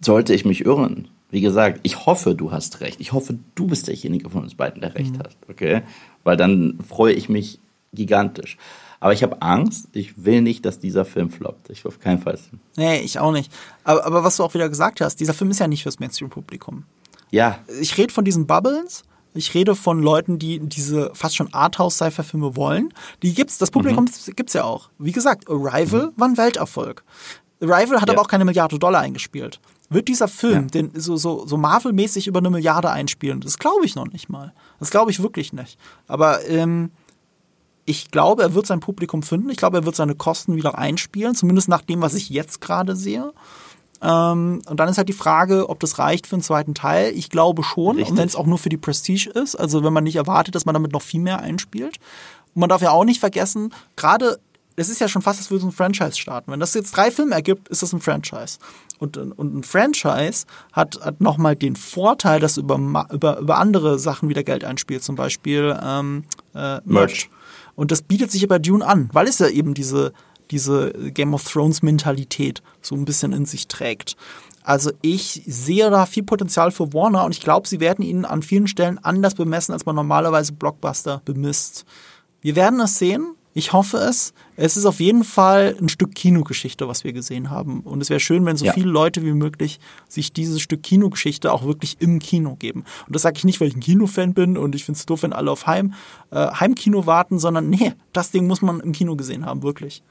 Sollte 0.00 0.32
ich 0.32 0.44
mich 0.44 0.64
irren, 0.64 1.08
wie 1.30 1.40
gesagt, 1.40 1.80
ich 1.82 2.06
hoffe, 2.06 2.34
du 2.34 2.52
hast 2.52 2.80
recht. 2.80 3.00
Ich 3.00 3.12
hoffe, 3.12 3.38
du 3.56 3.66
bist 3.66 3.88
derjenige 3.88 4.30
von 4.30 4.44
uns 4.44 4.54
beiden, 4.54 4.80
der 4.80 4.94
recht 4.94 5.14
mhm. 5.14 5.18
hat. 5.18 5.36
Okay? 5.48 5.82
Weil 6.22 6.36
dann 6.36 6.78
freue 6.86 7.12
ich 7.14 7.28
mich 7.28 7.58
gigantisch. 7.92 8.56
Aber 9.00 9.12
ich 9.12 9.22
habe 9.22 9.42
Angst. 9.42 9.88
Ich 9.92 10.24
will 10.24 10.40
nicht, 10.40 10.64
dass 10.64 10.78
dieser 10.78 11.04
Film 11.04 11.30
floppt. 11.30 11.68
Ich 11.70 11.84
will 11.84 11.88
auf 11.90 11.98
keinen 11.98 12.20
Fall. 12.20 12.38
Nee, 12.76 13.00
ich 13.00 13.18
auch 13.18 13.32
nicht. 13.32 13.52
Aber, 13.82 14.06
aber 14.06 14.24
was 14.24 14.36
du 14.36 14.44
auch 14.44 14.54
wieder 14.54 14.68
gesagt 14.68 15.00
hast, 15.00 15.18
dieser 15.18 15.34
Film 15.34 15.50
ist 15.50 15.58
ja 15.58 15.66
nicht 15.66 15.82
fürs 15.82 15.98
Mainstream-Publikum. 15.98 16.84
Ja. 17.30 17.58
Ich 17.80 17.98
rede 17.98 18.12
von 18.12 18.24
diesen 18.24 18.46
Bubbles. 18.46 19.02
Ich 19.36 19.54
rede 19.54 19.76
von 19.76 20.02
Leuten, 20.02 20.38
die 20.38 20.58
diese 20.60 21.10
fast 21.14 21.36
schon 21.36 21.52
Arthouse-Sci-Fi-Filme 21.52 22.56
wollen. 22.56 22.92
Die 23.22 23.34
gibt's, 23.34 23.58
das 23.58 23.70
Publikum 23.70 24.04
mhm. 24.04 24.34
gibt's 24.34 24.52
ja 24.54 24.64
auch. 24.64 24.90
Wie 24.98 25.12
gesagt, 25.12 25.48
Arrival 25.48 26.06
mhm. 26.06 26.12
war 26.16 26.28
ein 26.28 26.36
Welterfolg. 26.36 27.04
Arrival 27.60 28.00
hat 28.00 28.08
ja. 28.08 28.14
aber 28.14 28.22
auch 28.22 28.28
keine 28.28 28.44
Milliarde 28.44 28.78
Dollar 28.78 29.00
eingespielt. 29.00 29.60
Wird 29.88 30.08
dieser 30.08 30.28
Film 30.28 30.64
ja. 30.64 30.82
den 30.82 30.90
so, 30.94 31.16
so, 31.16 31.46
so 31.46 31.56
Marvel-mäßig 31.56 32.26
über 32.26 32.40
eine 32.40 32.50
Milliarde 32.50 32.90
einspielen? 32.90 33.40
Das 33.40 33.58
glaube 33.58 33.84
ich 33.84 33.94
noch 33.94 34.08
nicht 34.08 34.28
mal. 34.28 34.52
Das 34.80 34.90
glaube 34.90 35.10
ich 35.10 35.22
wirklich 35.22 35.52
nicht. 35.52 35.78
Aber 36.08 36.44
ähm, 36.48 36.90
ich 37.84 38.10
glaube, 38.10 38.42
er 38.42 38.54
wird 38.54 38.66
sein 38.66 38.80
Publikum 38.80 39.22
finden. 39.22 39.48
Ich 39.48 39.56
glaube, 39.56 39.78
er 39.78 39.84
wird 39.84 39.94
seine 39.94 40.16
Kosten 40.16 40.56
wieder 40.56 40.76
einspielen, 40.76 41.34
zumindest 41.34 41.68
nach 41.68 41.82
dem, 41.82 42.02
was 42.02 42.14
ich 42.14 42.28
jetzt 42.30 42.60
gerade 42.60 42.96
sehe. 42.96 43.32
Ähm, 44.06 44.62
und 44.66 44.78
dann 44.78 44.88
ist 44.88 44.98
halt 44.98 45.08
die 45.08 45.12
Frage, 45.12 45.68
ob 45.68 45.80
das 45.80 45.98
reicht 45.98 46.28
für 46.28 46.36
einen 46.36 46.42
zweiten 46.42 46.74
Teil. 46.74 47.12
Ich 47.16 47.28
glaube 47.28 47.64
schon. 47.64 47.96
Richtig. 47.96 48.12
Und 48.12 48.18
wenn 48.18 48.28
es 48.28 48.36
auch 48.36 48.46
nur 48.46 48.58
für 48.58 48.68
die 48.68 48.76
Prestige 48.76 49.30
ist, 49.30 49.56
also 49.56 49.82
wenn 49.82 49.92
man 49.92 50.04
nicht 50.04 50.16
erwartet, 50.16 50.54
dass 50.54 50.64
man 50.64 50.74
damit 50.74 50.92
noch 50.92 51.02
viel 51.02 51.20
mehr 51.20 51.40
einspielt. 51.40 51.96
Und 52.54 52.60
man 52.60 52.68
darf 52.68 52.82
ja 52.82 52.90
auch 52.90 53.04
nicht 53.04 53.18
vergessen, 53.18 53.74
gerade, 53.96 54.38
es 54.76 54.88
ist 54.88 55.00
ja 55.00 55.08
schon 55.08 55.22
fast, 55.22 55.40
als 55.40 55.50
würde 55.50 55.62
so 55.62 55.68
ein 55.68 55.72
Franchise 55.72 56.16
starten. 56.16 56.52
Wenn 56.52 56.60
das 56.60 56.74
jetzt 56.74 56.96
drei 56.96 57.10
Filme 57.10 57.34
ergibt, 57.34 57.68
ist 57.68 57.82
das 57.82 57.92
ein 57.92 58.00
Franchise. 58.00 58.58
Und, 58.98 59.16
und 59.16 59.56
ein 59.56 59.64
Franchise 59.64 60.46
hat, 60.72 61.00
hat 61.02 61.20
nochmal 61.20 61.56
den 61.56 61.74
Vorteil, 61.74 62.38
dass 62.38 62.58
über, 62.58 62.76
über, 63.12 63.38
über 63.38 63.58
andere 63.58 63.98
Sachen 63.98 64.28
wieder 64.28 64.44
Geld 64.44 64.64
einspielt. 64.64 65.02
Zum 65.02 65.16
Beispiel 65.16 65.76
ähm, 65.82 66.24
äh, 66.54 66.58
Merch. 66.58 66.84
Merch. 66.84 67.30
Und 67.74 67.90
das 67.90 68.02
bietet 68.02 68.30
sich 68.30 68.42
ja 68.42 68.46
bei 68.46 68.58
Dune 68.58 68.86
an, 68.86 69.10
weil 69.12 69.26
es 69.26 69.38
ja 69.38 69.48
eben 69.48 69.74
diese, 69.74 70.12
diese 70.50 70.92
Game 71.12 71.34
of 71.34 71.44
Thrones 71.44 71.82
Mentalität 71.82 72.62
so 72.82 72.94
ein 72.94 73.04
bisschen 73.04 73.32
in 73.32 73.46
sich 73.46 73.68
trägt. 73.68 74.16
Also 74.66 74.90
ich 75.00 75.42
sehe 75.46 75.90
da 75.90 76.06
viel 76.06 76.24
Potenzial 76.24 76.72
für 76.72 76.92
Warner 76.92 77.24
und 77.24 77.30
ich 77.30 77.40
glaube, 77.40 77.68
sie 77.68 77.78
werden 77.78 78.04
ihn 78.04 78.24
an 78.24 78.42
vielen 78.42 78.66
Stellen 78.66 78.98
anders 78.98 79.36
bemessen, 79.36 79.72
als 79.72 79.86
man 79.86 79.94
normalerweise 79.94 80.54
Blockbuster 80.54 81.22
bemisst. 81.24 81.84
Wir 82.40 82.56
werden 82.56 82.80
es 82.80 82.98
sehen. 82.98 83.34
Ich 83.54 83.72
hoffe 83.72 83.96
es. 83.96 84.34
Es 84.56 84.76
ist 84.76 84.84
auf 84.84 84.98
jeden 85.00 85.24
Fall 85.24 85.76
ein 85.80 85.88
Stück 85.88 86.14
Kinogeschichte, 86.14 86.88
was 86.88 87.04
wir 87.04 87.12
gesehen 87.12 87.48
haben. 87.48 87.80
Und 87.80 88.02
es 88.02 88.10
wäre 88.10 88.20
schön, 88.20 88.44
wenn 88.44 88.56
so 88.56 88.66
ja. 88.66 88.72
viele 88.72 88.90
Leute 88.90 89.22
wie 89.22 89.32
möglich 89.32 89.78
sich 90.08 90.32
dieses 90.32 90.60
Stück 90.60 90.82
Kinogeschichte 90.82 91.52
auch 91.52 91.64
wirklich 91.64 91.96
im 92.00 92.18
Kino 92.18 92.56
geben. 92.56 92.84
Und 93.06 93.14
das 93.14 93.22
sage 93.22 93.38
ich 93.38 93.44
nicht, 93.44 93.60
weil 93.60 93.68
ich 93.68 93.76
ein 93.76 93.80
Kinofan 93.80 94.34
bin 94.34 94.58
und 94.58 94.74
ich 94.74 94.84
finde 94.84 94.98
es 94.98 95.06
doof, 95.06 95.22
wenn 95.22 95.32
alle 95.32 95.50
auf 95.52 95.66
Heim, 95.66 95.94
äh, 96.32 96.48
Heimkino 96.48 97.06
warten, 97.06 97.38
sondern 97.38 97.70
nee, 97.70 97.94
das 98.12 98.30
Ding 98.32 98.46
muss 98.46 98.62
man 98.62 98.80
im 98.80 98.92
Kino 98.92 99.14
gesehen 99.16 99.46
haben, 99.46 99.62
wirklich. 99.62 100.02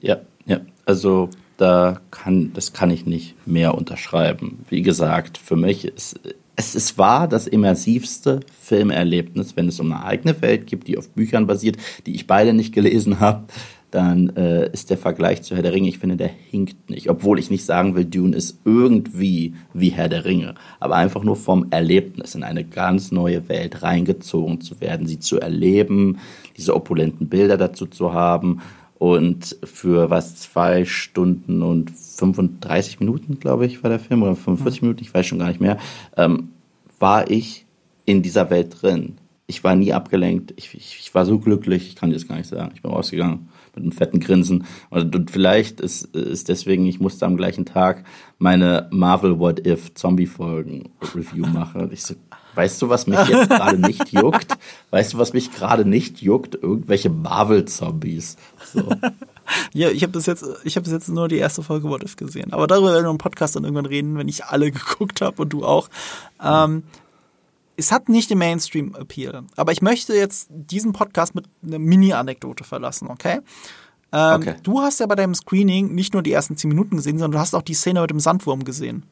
Ja, 0.00 0.20
ja. 0.46 0.60
Also 0.86 1.30
da 1.56 2.00
kann, 2.10 2.52
das 2.52 2.72
kann 2.72 2.90
ich 2.90 3.06
nicht 3.06 3.34
mehr 3.46 3.74
unterschreiben. 3.74 4.64
Wie 4.68 4.82
gesagt, 4.82 5.38
für 5.38 5.56
mich 5.56 5.84
ist 5.84 6.20
es 6.56 6.74
ist 6.74 6.98
wahr 6.98 7.26
das 7.26 7.46
immersivste 7.46 8.40
Filmerlebnis, 8.60 9.56
wenn 9.56 9.68
es 9.68 9.80
um 9.80 9.92
eine 9.92 10.04
eigene 10.04 10.40
Welt 10.40 10.66
gibt, 10.66 10.86
die 10.86 10.96
auf 10.96 11.10
Büchern 11.10 11.46
basiert, 11.46 11.78
die 12.06 12.14
ich 12.14 12.26
beide 12.26 12.52
nicht 12.52 12.72
gelesen 12.72 13.20
habe, 13.20 13.44
dann 13.90 14.30
äh, 14.36 14.70
ist 14.72 14.90
der 14.90 14.98
Vergleich 14.98 15.42
zu 15.42 15.54
Herr 15.54 15.62
der 15.62 15.72
Ringe, 15.72 15.88
ich 15.88 16.00
finde, 16.00 16.16
der 16.16 16.28
hinkt 16.28 16.90
nicht. 16.90 17.08
Obwohl 17.08 17.38
ich 17.38 17.50
nicht 17.50 17.64
sagen 17.64 17.94
will, 17.94 18.04
Dune 18.04 18.36
ist 18.36 18.58
irgendwie 18.64 19.54
wie 19.72 19.90
Herr 19.90 20.08
der 20.08 20.24
Ringe, 20.24 20.54
aber 20.80 20.96
einfach 20.96 21.22
nur 21.22 21.36
vom 21.36 21.68
Erlebnis 21.70 22.34
in 22.34 22.42
eine 22.42 22.64
ganz 22.64 23.12
neue 23.12 23.48
Welt 23.48 23.82
reingezogen 23.82 24.60
zu 24.60 24.80
werden, 24.80 25.06
sie 25.06 25.20
zu 25.20 25.38
erleben, 25.38 26.18
diese 26.56 26.74
opulenten 26.74 27.28
Bilder 27.28 27.56
dazu 27.56 27.86
zu 27.86 28.12
haben 28.12 28.60
und 28.98 29.56
für 29.64 30.10
was 30.10 30.36
zwei 30.36 30.84
Stunden 30.84 31.62
und 31.62 31.90
35 31.90 33.00
Minuten, 33.00 33.40
glaube 33.40 33.66
ich, 33.66 33.82
war 33.82 33.90
der 33.90 33.98
Film, 33.98 34.22
oder 34.22 34.36
45 34.36 34.80
mhm. 34.80 34.88
Minuten, 34.88 35.04
ich 35.04 35.12
weiß 35.12 35.26
schon 35.26 35.38
gar 35.38 35.48
nicht 35.48 35.60
mehr, 35.60 35.78
ähm, 36.16 36.50
war 36.98 37.30
ich 37.30 37.66
in 38.04 38.22
dieser 38.22 38.50
Welt 38.50 38.82
drin. 38.82 39.18
Ich 39.46 39.62
war 39.62 39.76
nie 39.76 39.92
abgelenkt. 39.92 40.54
Ich, 40.56 40.74
ich, 40.74 40.98
ich, 41.00 41.14
war 41.14 41.26
so 41.26 41.38
glücklich, 41.38 41.88
ich 41.88 41.96
kann 41.96 42.08
dir 42.08 42.16
das 42.16 42.26
gar 42.26 42.36
nicht 42.36 42.48
sagen. 42.48 42.72
Ich 42.74 42.82
bin 42.82 42.90
rausgegangen 42.90 43.48
mit 43.74 43.82
einem 43.82 43.92
fetten 43.92 44.20
Grinsen. 44.20 44.64
Und, 44.88 45.14
und 45.14 45.30
vielleicht 45.30 45.80
ist, 45.80 46.16
ist 46.16 46.48
deswegen, 46.48 46.86
ich 46.86 47.00
musste 47.00 47.26
am 47.26 47.36
gleichen 47.36 47.66
Tag 47.66 48.04
meine 48.38 48.88
Marvel 48.90 49.38
What 49.38 49.66
If 49.66 49.92
Zombie 49.94 50.26
Folgen 50.26 50.90
Review 51.14 51.46
machen. 51.52 51.82
Und 51.82 51.92
ich 51.92 52.02
so, 52.02 52.14
Weißt 52.54 52.80
du, 52.80 52.88
was 52.88 53.06
mich 53.06 53.18
jetzt 53.28 53.48
gerade 53.48 53.78
nicht 53.78 54.12
juckt? 54.12 54.56
Weißt 54.90 55.14
du, 55.14 55.18
was 55.18 55.32
mich 55.32 55.52
gerade 55.52 55.84
nicht 55.84 56.20
juckt? 56.22 56.54
Irgendwelche 56.54 57.10
Marvel-Zombies. 57.10 58.36
So. 58.72 58.88
Ja, 59.74 59.90
ich 59.90 60.02
habe 60.02 60.12
bis 60.12 60.24
jetzt, 60.24 60.42
ich 60.64 60.76
habe 60.76 60.84
bis 60.84 60.92
jetzt 60.94 61.08
nur 61.10 61.28
die 61.28 61.36
erste 61.36 61.62
Folge 61.62 61.86
What 61.90 62.02
If 62.02 62.16
gesehen. 62.16 62.54
Aber 62.54 62.66
darüber 62.66 62.94
werden 62.94 63.04
wir 63.04 63.10
im 63.10 63.18
Podcast 63.18 63.54
dann 63.54 63.64
irgendwann 63.64 63.84
reden, 63.84 64.16
wenn 64.16 64.26
ich 64.26 64.46
alle 64.46 64.70
geguckt 64.72 65.20
habe 65.20 65.42
und 65.42 65.52
du 65.52 65.66
auch. 65.66 65.90
Ähm, 66.42 66.84
es 67.76 67.92
hat 67.92 68.08
nicht 68.08 68.30
den 68.30 68.38
Mainstream-Appeal. 68.38 69.42
Aber 69.56 69.72
ich 69.72 69.82
möchte 69.82 70.14
jetzt 70.14 70.48
diesen 70.50 70.94
Podcast 70.94 71.34
mit 71.34 71.46
einer 71.62 71.78
Mini-Anekdote 71.78 72.64
verlassen, 72.64 73.08
okay? 73.08 73.40
Ähm, 74.12 74.40
okay? 74.40 74.54
Du 74.62 74.80
hast 74.80 75.00
ja 75.00 75.06
bei 75.06 75.16
deinem 75.16 75.34
Screening 75.34 75.94
nicht 75.94 76.14
nur 76.14 76.22
die 76.22 76.32
ersten 76.32 76.56
zehn 76.56 76.68
Minuten 76.68 76.96
gesehen, 76.96 77.18
sondern 77.18 77.32
du 77.32 77.38
hast 77.38 77.54
auch 77.54 77.62
die 77.62 77.74
Szene 77.74 78.00
mit 78.00 78.10
dem 78.10 78.20
Sandwurm 78.20 78.64
gesehen. 78.64 79.04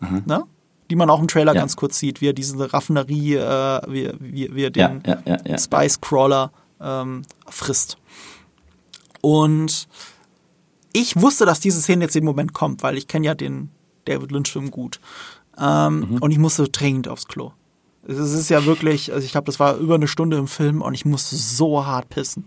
Mhm. 0.00 0.22
Ne? 0.26 0.44
Die 0.90 0.96
man 0.96 1.10
auch 1.10 1.20
im 1.20 1.28
Trailer 1.28 1.54
ja. 1.54 1.60
ganz 1.60 1.76
kurz 1.76 1.98
sieht, 1.98 2.20
wie 2.20 2.28
er 2.28 2.32
diese 2.32 2.72
Raffinerie, 2.72 3.36
äh, 3.36 3.80
wie, 3.88 4.10
wie, 4.18 4.54
wie 4.54 4.64
er 4.64 4.70
den 4.70 5.02
ja, 5.24 5.58
Spice 5.58 6.00
Crawler 6.00 6.52
ähm, 6.80 7.22
frisst. 7.48 7.98
Und 9.20 9.88
ich 10.92 11.20
wusste, 11.20 11.46
dass 11.46 11.60
diese 11.60 11.80
Szene 11.80 12.04
jetzt 12.04 12.16
im 12.16 12.24
Moment 12.24 12.52
kommt, 12.52 12.82
weil 12.82 12.96
ich 12.98 13.08
kenne 13.08 13.26
ja 13.26 13.34
den 13.34 13.70
David 14.04 14.30
Lynch-Film 14.30 14.70
gut. 14.70 15.00
Ähm, 15.58 16.00
mhm. 16.00 16.18
Und 16.18 16.30
ich 16.30 16.38
musste 16.38 16.68
dringend 16.68 17.08
aufs 17.08 17.26
Klo. 17.26 17.52
Es 18.06 18.18
ist 18.18 18.50
ja 18.50 18.66
wirklich, 18.66 19.12
also 19.12 19.24
ich 19.24 19.32
glaube, 19.32 19.46
das 19.46 19.58
war 19.58 19.76
über 19.76 19.94
eine 19.94 20.08
Stunde 20.08 20.36
im 20.36 20.46
Film 20.46 20.82
und 20.82 20.92
ich 20.92 21.06
musste 21.06 21.36
so 21.36 21.86
hart 21.86 22.10
pissen. 22.10 22.44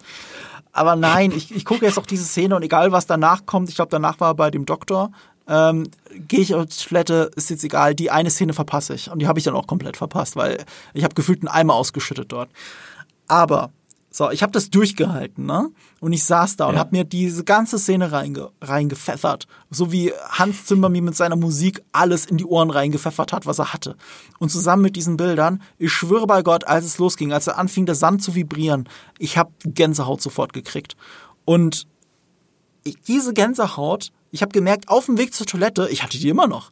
Aber 0.72 0.96
nein, 0.96 1.32
ich, 1.32 1.56
ich 1.56 1.66
gucke 1.66 1.86
jetzt 1.86 1.98
auch 1.98 2.06
diese 2.06 2.24
Szene 2.24 2.56
und 2.56 2.62
egal 2.62 2.92
was 2.92 3.08
danach 3.08 3.48
kommt, 3.48 3.70
ich 3.70 3.76
glaube, 3.76 3.90
danach 3.90 4.20
war 4.20 4.32
er 4.32 4.36
bei 4.36 4.52
dem 4.52 4.68
Doktor, 4.68 5.12
ähm, 5.48 5.90
gehe 6.28 6.42
ich 6.42 6.54
auf 6.54 6.66
die 6.66 6.84
Toilette, 6.84 7.32
ist 7.36 7.50
jetzt 7.50 7.64
egal, 7.64 7.96
die 7.96 8.12
eine 8.12 8.30
Szene 8.30 8.54
verpasse 8.54 8.94
ich. 8.94 9.10
Und 9.10 9.20
die 9.20 9.28
habe 9.28 9.40
ich 9.40 9.46
dann 9.46 9.56
auch 9.56 9.68
komplett 9.68 9.98
verpasst, 9.98 10.36
weil 10.36 10.64
ich 10.94 11.04
habe 11.04 11.16
gefühlt 11.16 11.42
einen 11.42 11.48
Eimer 11.48 11.76
ausgeschüttet 11.76 12.32
dort. 12.32 12.50
Aber 13.28 13.72
so, 14.10 14.32
ich 14.32 14.42
habe 14.42 14.52
das 14.52 14.72
durchgehalten, 14.72 15.46
ne? 15.46 15.70
Und 16.00 16.12
ich 16.12 16.24
saß 16.24 16.56
da 16.56 16.66
ja. 16.66 16.70
und 16.72 16.80
habe 16.80 16.96
mir 16.96 17.04
diese 17.04 17.44
ganze 17.44 17.78
Szene 17.78 18.12
reinge 18.12 18.50
reingepfeffert. 18.62 19.48
So 19.70 19.92
wie 19.92 20.12
Hans 20.30 20.66
Zimmer 20.66 20.90
mir 20.90 21.04
mit 21.04 21.16
seiner 21.16 21.36
Musik 21.36 21.84
alles 21.92 22.26
in 22.26 22.38
die 22.38 22.46
Ohren 22.46 22.72
reingepfeffert 22.72 23.32
hat, 23.32 23.46
was 23.46 23.60
er 23.60 23.74
hatte. 23.74 23.96
Und 24.40 24.50
zusammen 24.50 24.82
mit 24.82 24.96
diesen 24.96 25.18
Bildern, 25.18 25.62
ich 25.78 25.92
schwöre 25.92 26.26
bei 26.26 26.42
Gott, 26.42 26.66
als 26.66 26.86
es 26.86 26.98
losging, 26.98 27.32
als 27.32 27.46
er 27.46 27.60
anfing, 27.60 27.86
der 27.86 27.94
Sand 27.94 28.24
zu 28.24 28.34
vibrieren, 28.34 28.90
ich 29.20 29.38
habe 29.38 29.52
Gänsehaut 29.64 30.22
sofort 30.22 30.52
gekriegt. 30.52 30.96
Und 31.46 31.88
diese 33.08 33.34
Gänsehaut, 33.34 34.12
ich 34.32 34.42
habe 34.42 34.52
gemerkt, 34.52 34.90
auf 34.90 35.06
dem 35.06 35.18
Weg 35.18 35.34
zur 35.34 35.48
Toilette, 35.48 35.88
ich 35.90 36.04
hatte 36.04 36.18
die 36.18 36.30
immer 36.30 36.48
noch 36.48 36.72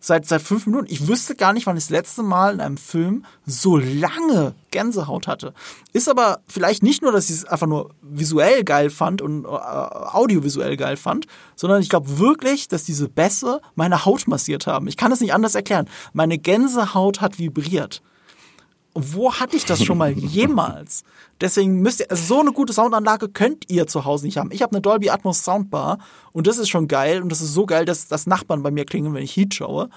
seit, 0.00 0.26
seit 0.26 0.42
fünf 0.42 0.66
Minuten. 0.66 0.86
Ich 0.88 1.08
wüsste 1.08 1.34
gar 1.34 1.52
nicht, 1.52 1.66
wann 1.66 1.76
ich 1.76 1.84
das 1.84 1.90
letzte 1.90 2.22
Mal 2.22 2.54
in 2.54 2.60
einem 2.60 2.76
Film 2.76 3.24
so 3.44 3.76
lange 3.76 4.54
Gänsehaut 4.70 5.26
hatte. 5.26 5.52
Ist 5.92 6.08
aber 6.08 6.40
vielleicht 6.46 6.82
nicht 6.82 7.02
nur, 7.02 7.12
dass 7.12 7.28
ich 7.28 7.36
es 7.36 7.44
einfach 7.44 7.66
nur 7.66 7.90
visuell 8.02 8.64
geil 8.64 8.90
fand 8.90 9.20
und 9.20 9.44
äh, 9.44 9.48
audiovisuell 9.48 10.76
geil 10.76 10.96
fand, 10.96 11.26
sondern 11.56 11.82
ich 11.82 11.88
glaube 11.88 12.18
wirklich, 12.18 12.68
dass 12.68 12.84
diese 12.84 13.08
Bässe 13.08 13.60
meine 13.74 14.04
Haut 14.04 14.28
massiert 14.28 14.66
haben. 14.66 14.86
Ich 14.86 14.96
kann 14.96 15.12
es 15.12 15.20
nicht 15.20 15.34
anders 15.34 15.54
erklären. 15.54 15.88
Meine 16.12 16.38
Gänsehaut 16.38 17.20
hat 17.20 17.38
vibriert 17.38 18.02
wo 18.96 19.34
hatte 19.34 19.56
ich 19.56 19.64
das 19.64 19.82
schon 19.84 19.98
mal 19.98 20.12
jemals? 20.16 21.04
Deswegen 21.40 21.80
müsst 21.80 22.00
ihr, 22.00 22.10
also 22.10 22.24
so 22.24 22.40
eine 22.40 22.52
gute 22.52 22.72
Soundanlage 22.72 23.28
könnt 23.28 23.70
ihr 23.70 23.86
zu 23.86 24.04
Hause 24.04 24.26
nicht 24.26 24.38
haben. 24.38 24.50
Ich 24.52 24.62
habe 24.62 24.72
eine 24.72 24.80
Dolby 24.80 25.10
Atmos 25.10 25.44
Soundbar 25.44 25.98
und 26.32 26.46
das 26.46 26.58
ist 26.58 26.68
schon 26.68 26.88
geil 26.88 27.22
und 27.22 27.30
das 27.30 27.40
ist 27.40 27.52
so 27.52 27.66
geil, 27.66 27.84
dass, 27.84 28.08
dass 28.08 28.26
Nachbarn 28.26 28.62
bei 28.62 28.70
mir 28.70 28.86
klingen, 28.86 29.12
wenn 29.14 29.22
ich 29.22 29.36
Heat 29.36 29.54
schaue. 29.54 29.90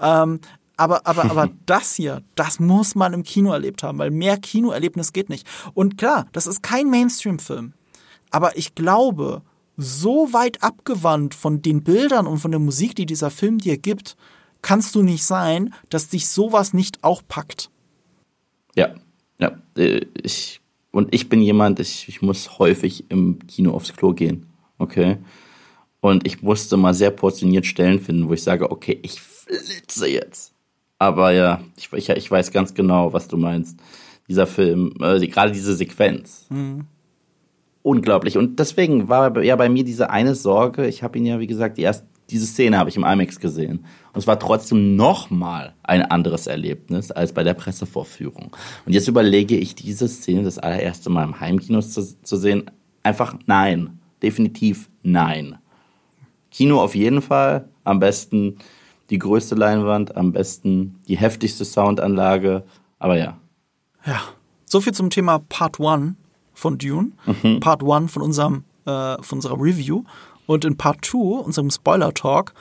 Ähm, 0.00 0.40
aber, 0.76 1.06
aber, 1.06 1.24
aber 1.24 1.48
das 1.66 1.94
hier, 1.94 2.22
das 2.34 2.60
muss 2.60 2.94
man 2.94 3.12
im 3.12 3.22
Kino 3.22 3.52
erlebt 3.52 3.82
haben, 3.82 3.98
weil 3.98 4.10
mehr 4.10 4.38
Kinoerlebnis 4.38 5.12
geht 5.12 5.28
nicht. 5.28 5.46
Und 5.74 5.98
klar, 5.98 6.26
das 6.32 6.46
ist 6.46 6.62
kein 6.62 6.90
Mainstream-Film. 6.90 7.74
Aber 8.30 8.56
ich 8.56 8.74
glaube, 8.74 9.42
so 9.76 10.32
weit 10.32 10.62
abgewandt 10.62 11.34
von 11.34 11.62
den 11.62 11.82
Bildern 11.82 12.26
und 12.26 12.38
von 12.38 12.50
der 12.50 12.60
Musik, 12.60 12.94
die 12.96 13.06
dieser 13.06 13.30
Film 13.30 13.58
dir 13.58 13.76
gibt, 13.78 14.16
kannst 14.62 14.94
du 14.94 15.02
nicht 15.02 15.24
sein, 15.24 15.74
dass 15.90 16.08
dich 16.08 16.28
sowas 16.28 16.72
nicht 16.72 17.04
auch 17.04 17.22
packt. 17.26 17.70
Ja, 18.76 18.94
ja. 19.38 19.58
Äh, 19.76 20.02
ich, 20.22 20.60
und 20.92 21.12
ich 21.14 21.28
bin 21.28 21.42
jemand, 21.42 21.80
ich, 21.80 22.08
ich 22.08 22.22
muss 22.22 22.58
häufig 22.58 23.10
im 23.10 23.38
Kino 23.46 23.72
aufs 23.72 23.94
Klo 23.94 24.12
gehen. 24.12 24.46
Okay. 24.78 25.18
Und 26.00 26.26
ich 26.26 26.42
musste 26.42 26.76
mal 26.76 26.94
sehr 26.94 27.10
portioniert 27.10 27.66
Stellen 27.66 27.98
finden, 27.98 28.28
wo 28.28 28.34
ich 28.34 28.42
sage, 28.42 28.70
okay, 28.70 28.98
ich 29.02 29.20
flitze 29.20 30.08
jetzt. 30.08 30.52
Aber 30.98 31.32
ja, 31.32 31.60
ich, 31.76 31.92
ich, 31.92 32.08
ich 32.08 32.30
weiß 32.30 32.52
ganz 32.52 32.74
genau, 32.74 33.12
was 33.12 33.28
du 33.28 33.36
meinst. 33.36 33.78
Dieser 34.28 34.46
Film, 34.46 34.94
äh, 35.00 35.26
gerade 35.26 35.52
diese 35.52 35.74
Sequenz. 35.74 36.46
Mhm. 36.48 36.86
Unglaublich. 37.82 38.36
Und 38.36 38.58
deswegen 38.58 39.08
war 39.08 39.40
ja 39.42 39.54
bei 39.56 39.68
mir 39.68 39.84
diese 39.84 40.10
eine 40.10 40.34
Sorge. 40.34 40.86
Ich 40.86 41.02
habe 41.02 41.18
ihn 41.18 41.26
ja, 41.26 41.38
wie 41.38 41.46
gesagt, 41.46 41.78
die 41.78 41.84
ersten 41.84 42.08
diese 42.30 42.46
Szene 42.46 42.78
habe 42.78 42.90
ich 42.90 42.96
im 42.96 43.04
IMAX 43.04 43.38
gesehen. 43.38 43.84
Und 44.12 44.18
es 44.20 44.26
war 44.26 44.38
trotzdem 44.38 44.96
nochmal 44.96 45.74
ein 45.82 46.02
anderes 46.02 46.46
Erlebnis 46.46 47.10
als 47.10 47.32
bei 47.32 47.44
der 47.44 47.54
Pressevorführung. 47.54 48.56
Und 48.84 48.92
jetzt 48.92 49.08
überlege 49.08 49.56
ich, 49.56 49.74
diese 49.74 50.08
Szene 50.08 50.42
das 50.42 50.58
allererste 50.58 51.10
Mal 51.10 51.24
im 51.24 51.38
Heimkino 51.38 51.80
zu, 51.80 52.02
zu 52.22 52.36
sehen. 52.36 52.70
Einfach 53.02 53.36
nein. 53.46 54.00
Definitiv 54.22 54.88
nein. 55.02 55.58
Kino 56.50 56.80
auf 56.80 56.94
jeden 56.94 57.22
Fall. 57.22 57.68
Am 57.84 58.00
besten 58.00 58.56
die 59.10 59.18
größte 59.18 59.54
Leinwand, 59.54 60.16
am 60.16 60.32
besten 60.32 60.98
die 61.06 61.16
heftigste 61.16 61.64
Soundanlage. 61.64 62.64
Aber 62.98 63.16
ja. 63.16 63.38
Ja. 64.04 64.20
So 64.64 64.80
viel 64.80 64.94
zum 64.94 65.10
Thema 65.10 65.38
Part 65.38 65.80
1 65.80 66.14
von 66.54 66.78
Dune. 66.78 67.12
Mhm. 67.26 67.60
Part 67.60 67.84
1 67.84 68.10
von 68.10 68.22
unserem 68.22 68.64
äh, 68.86 69.22
von 69.22 69.38
unserer 69.38 69.60
Review. 69.60 70.04
Und 70.46 70.64
in 70.64 70.76
Part 70.76 71.04
2, 71.04 71.18
unserem 71.40 71.70
Spoiler-Talk, 71.70 72.54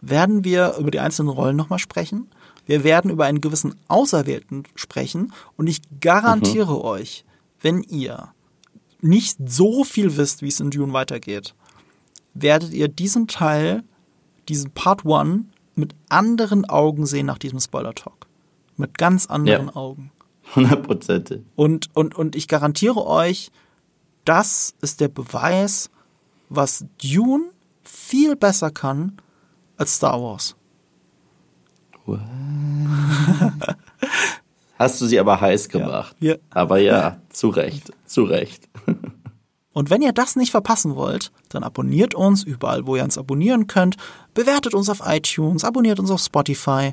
werden 0.00 0.44
wir 0.44 0.76
über 0.78 0.90
die 0.90 1.00
einzelnen 1.00 1.28
Rollen 1.28 1.56
nochmal 1.56 1.78
sprechen. 1.78 2.28
Wir 2.66 2.84
werden 2.84 3.10
über 3.10 3.24
einen 3.24 3.40
gewissen 3.40 3.74
Auserwählten 3.88 4.64
sprechen. 4.74 5.32
Und 5.56 5.68
ich 5.68 5.80
garantiere 6.00 6.74
mhm. 6.74 6.84
euch, 6.84 7.24
wenn 7.60 7.82
ihr 7.82 8.32
nicht 9.00 9.38
so 9.46 9.84
viel 9.84 10.16
wisst, 10.16 10.42
wie 10.42 10.48
es 10.48 10.60
in 10.60 10.70
Dune 10.70 10.92
weitergeht, 10.92 11.54
werdet 12.34 12.72
ihr 12.72 12.88
diesen 12.88 13.26
Teil, 13.26 13.82
diesen 14.48 14.70
Part 14.70 15.04
1, 15.04 15.44
mit 15.74 15.94
anderen 16.08 16.64
Augen 16.66 17.06
sehen 17.06 17.26
nach 17.26 17.38
diesem 17.38 17.60
Spoiler-Talk. 17.60 18.26
Mit 18.76 18.98
ganz 18.98 19.26
anderen 19.26 19.66
ja. 19.66 19.76
Augen. 19.76 20.10
100 20.50 20.82
Prozent. 20.82 21.38
Und, 21.56 21.88
und, 21.94 22.14
und 22.14 22.36
ich 22.36 22.48
garantiere 22.48 23.06
euch, 23.06 23.50
das 24.24 24.74
ist 24.80 25.00
der 25.00 25.08
Beweis, 25.08 25.90
was 26.54 26.84
Dune 27.02 27.50
viel 27.82 28.36
besser 28.36 28.70
kann 28.70 29.16
als 29.76 29.96
Star 29.96 30.20
Wars. 30.22 30.54
Hast 34.78 35.00
du 35.00 35.06
sie 35.06 35.18
aber 35.18 35.40
heiß 35.40 35.68
gemacht. 35.68 36.16
Ja. 36.20 36.32
ja. 36.32 36.38
Aber 36.50 36.78
ja, 36.78 37.18
zu 37.30 37.48
Recht, 37.48 37.92
zu 38.06 38.24
Recht. 38.24 38.68
Und 39.72 39.88
wenn 39.88 40.02
ihr 40.02 40.12
das 40.12 40.36
nicht 40.36 40.50
verpassen 40.50 40.96
wollt, 40.96 41.32
dann 41.48 41.64
abonniert 41.64 42.14
uns 42.14 42.42
überall, 42.42 42.86
wo 42.86 42.96
ihr 42.96 43.04
uns 43.04 43.16
abonnieren 43.16 43.66
könnt, 43.68 43.96
bewertet 44.34 44.74
uns 44.74 44.90
auf 44.90 45.00
iTunes, 45.04 45.64
abonniert 45.64 45.98
uns 45.98 46.10
auf 46.10 46.20
Spotify 46.20 46.92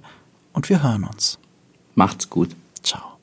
und 0.53 0.69
wir 0.69 0.81
hören 0.81 1.03
uns. 1.03 1.40
Macht's 1.95 2.30
gut. 2.30 2.56
Ciao. 2.81 3.19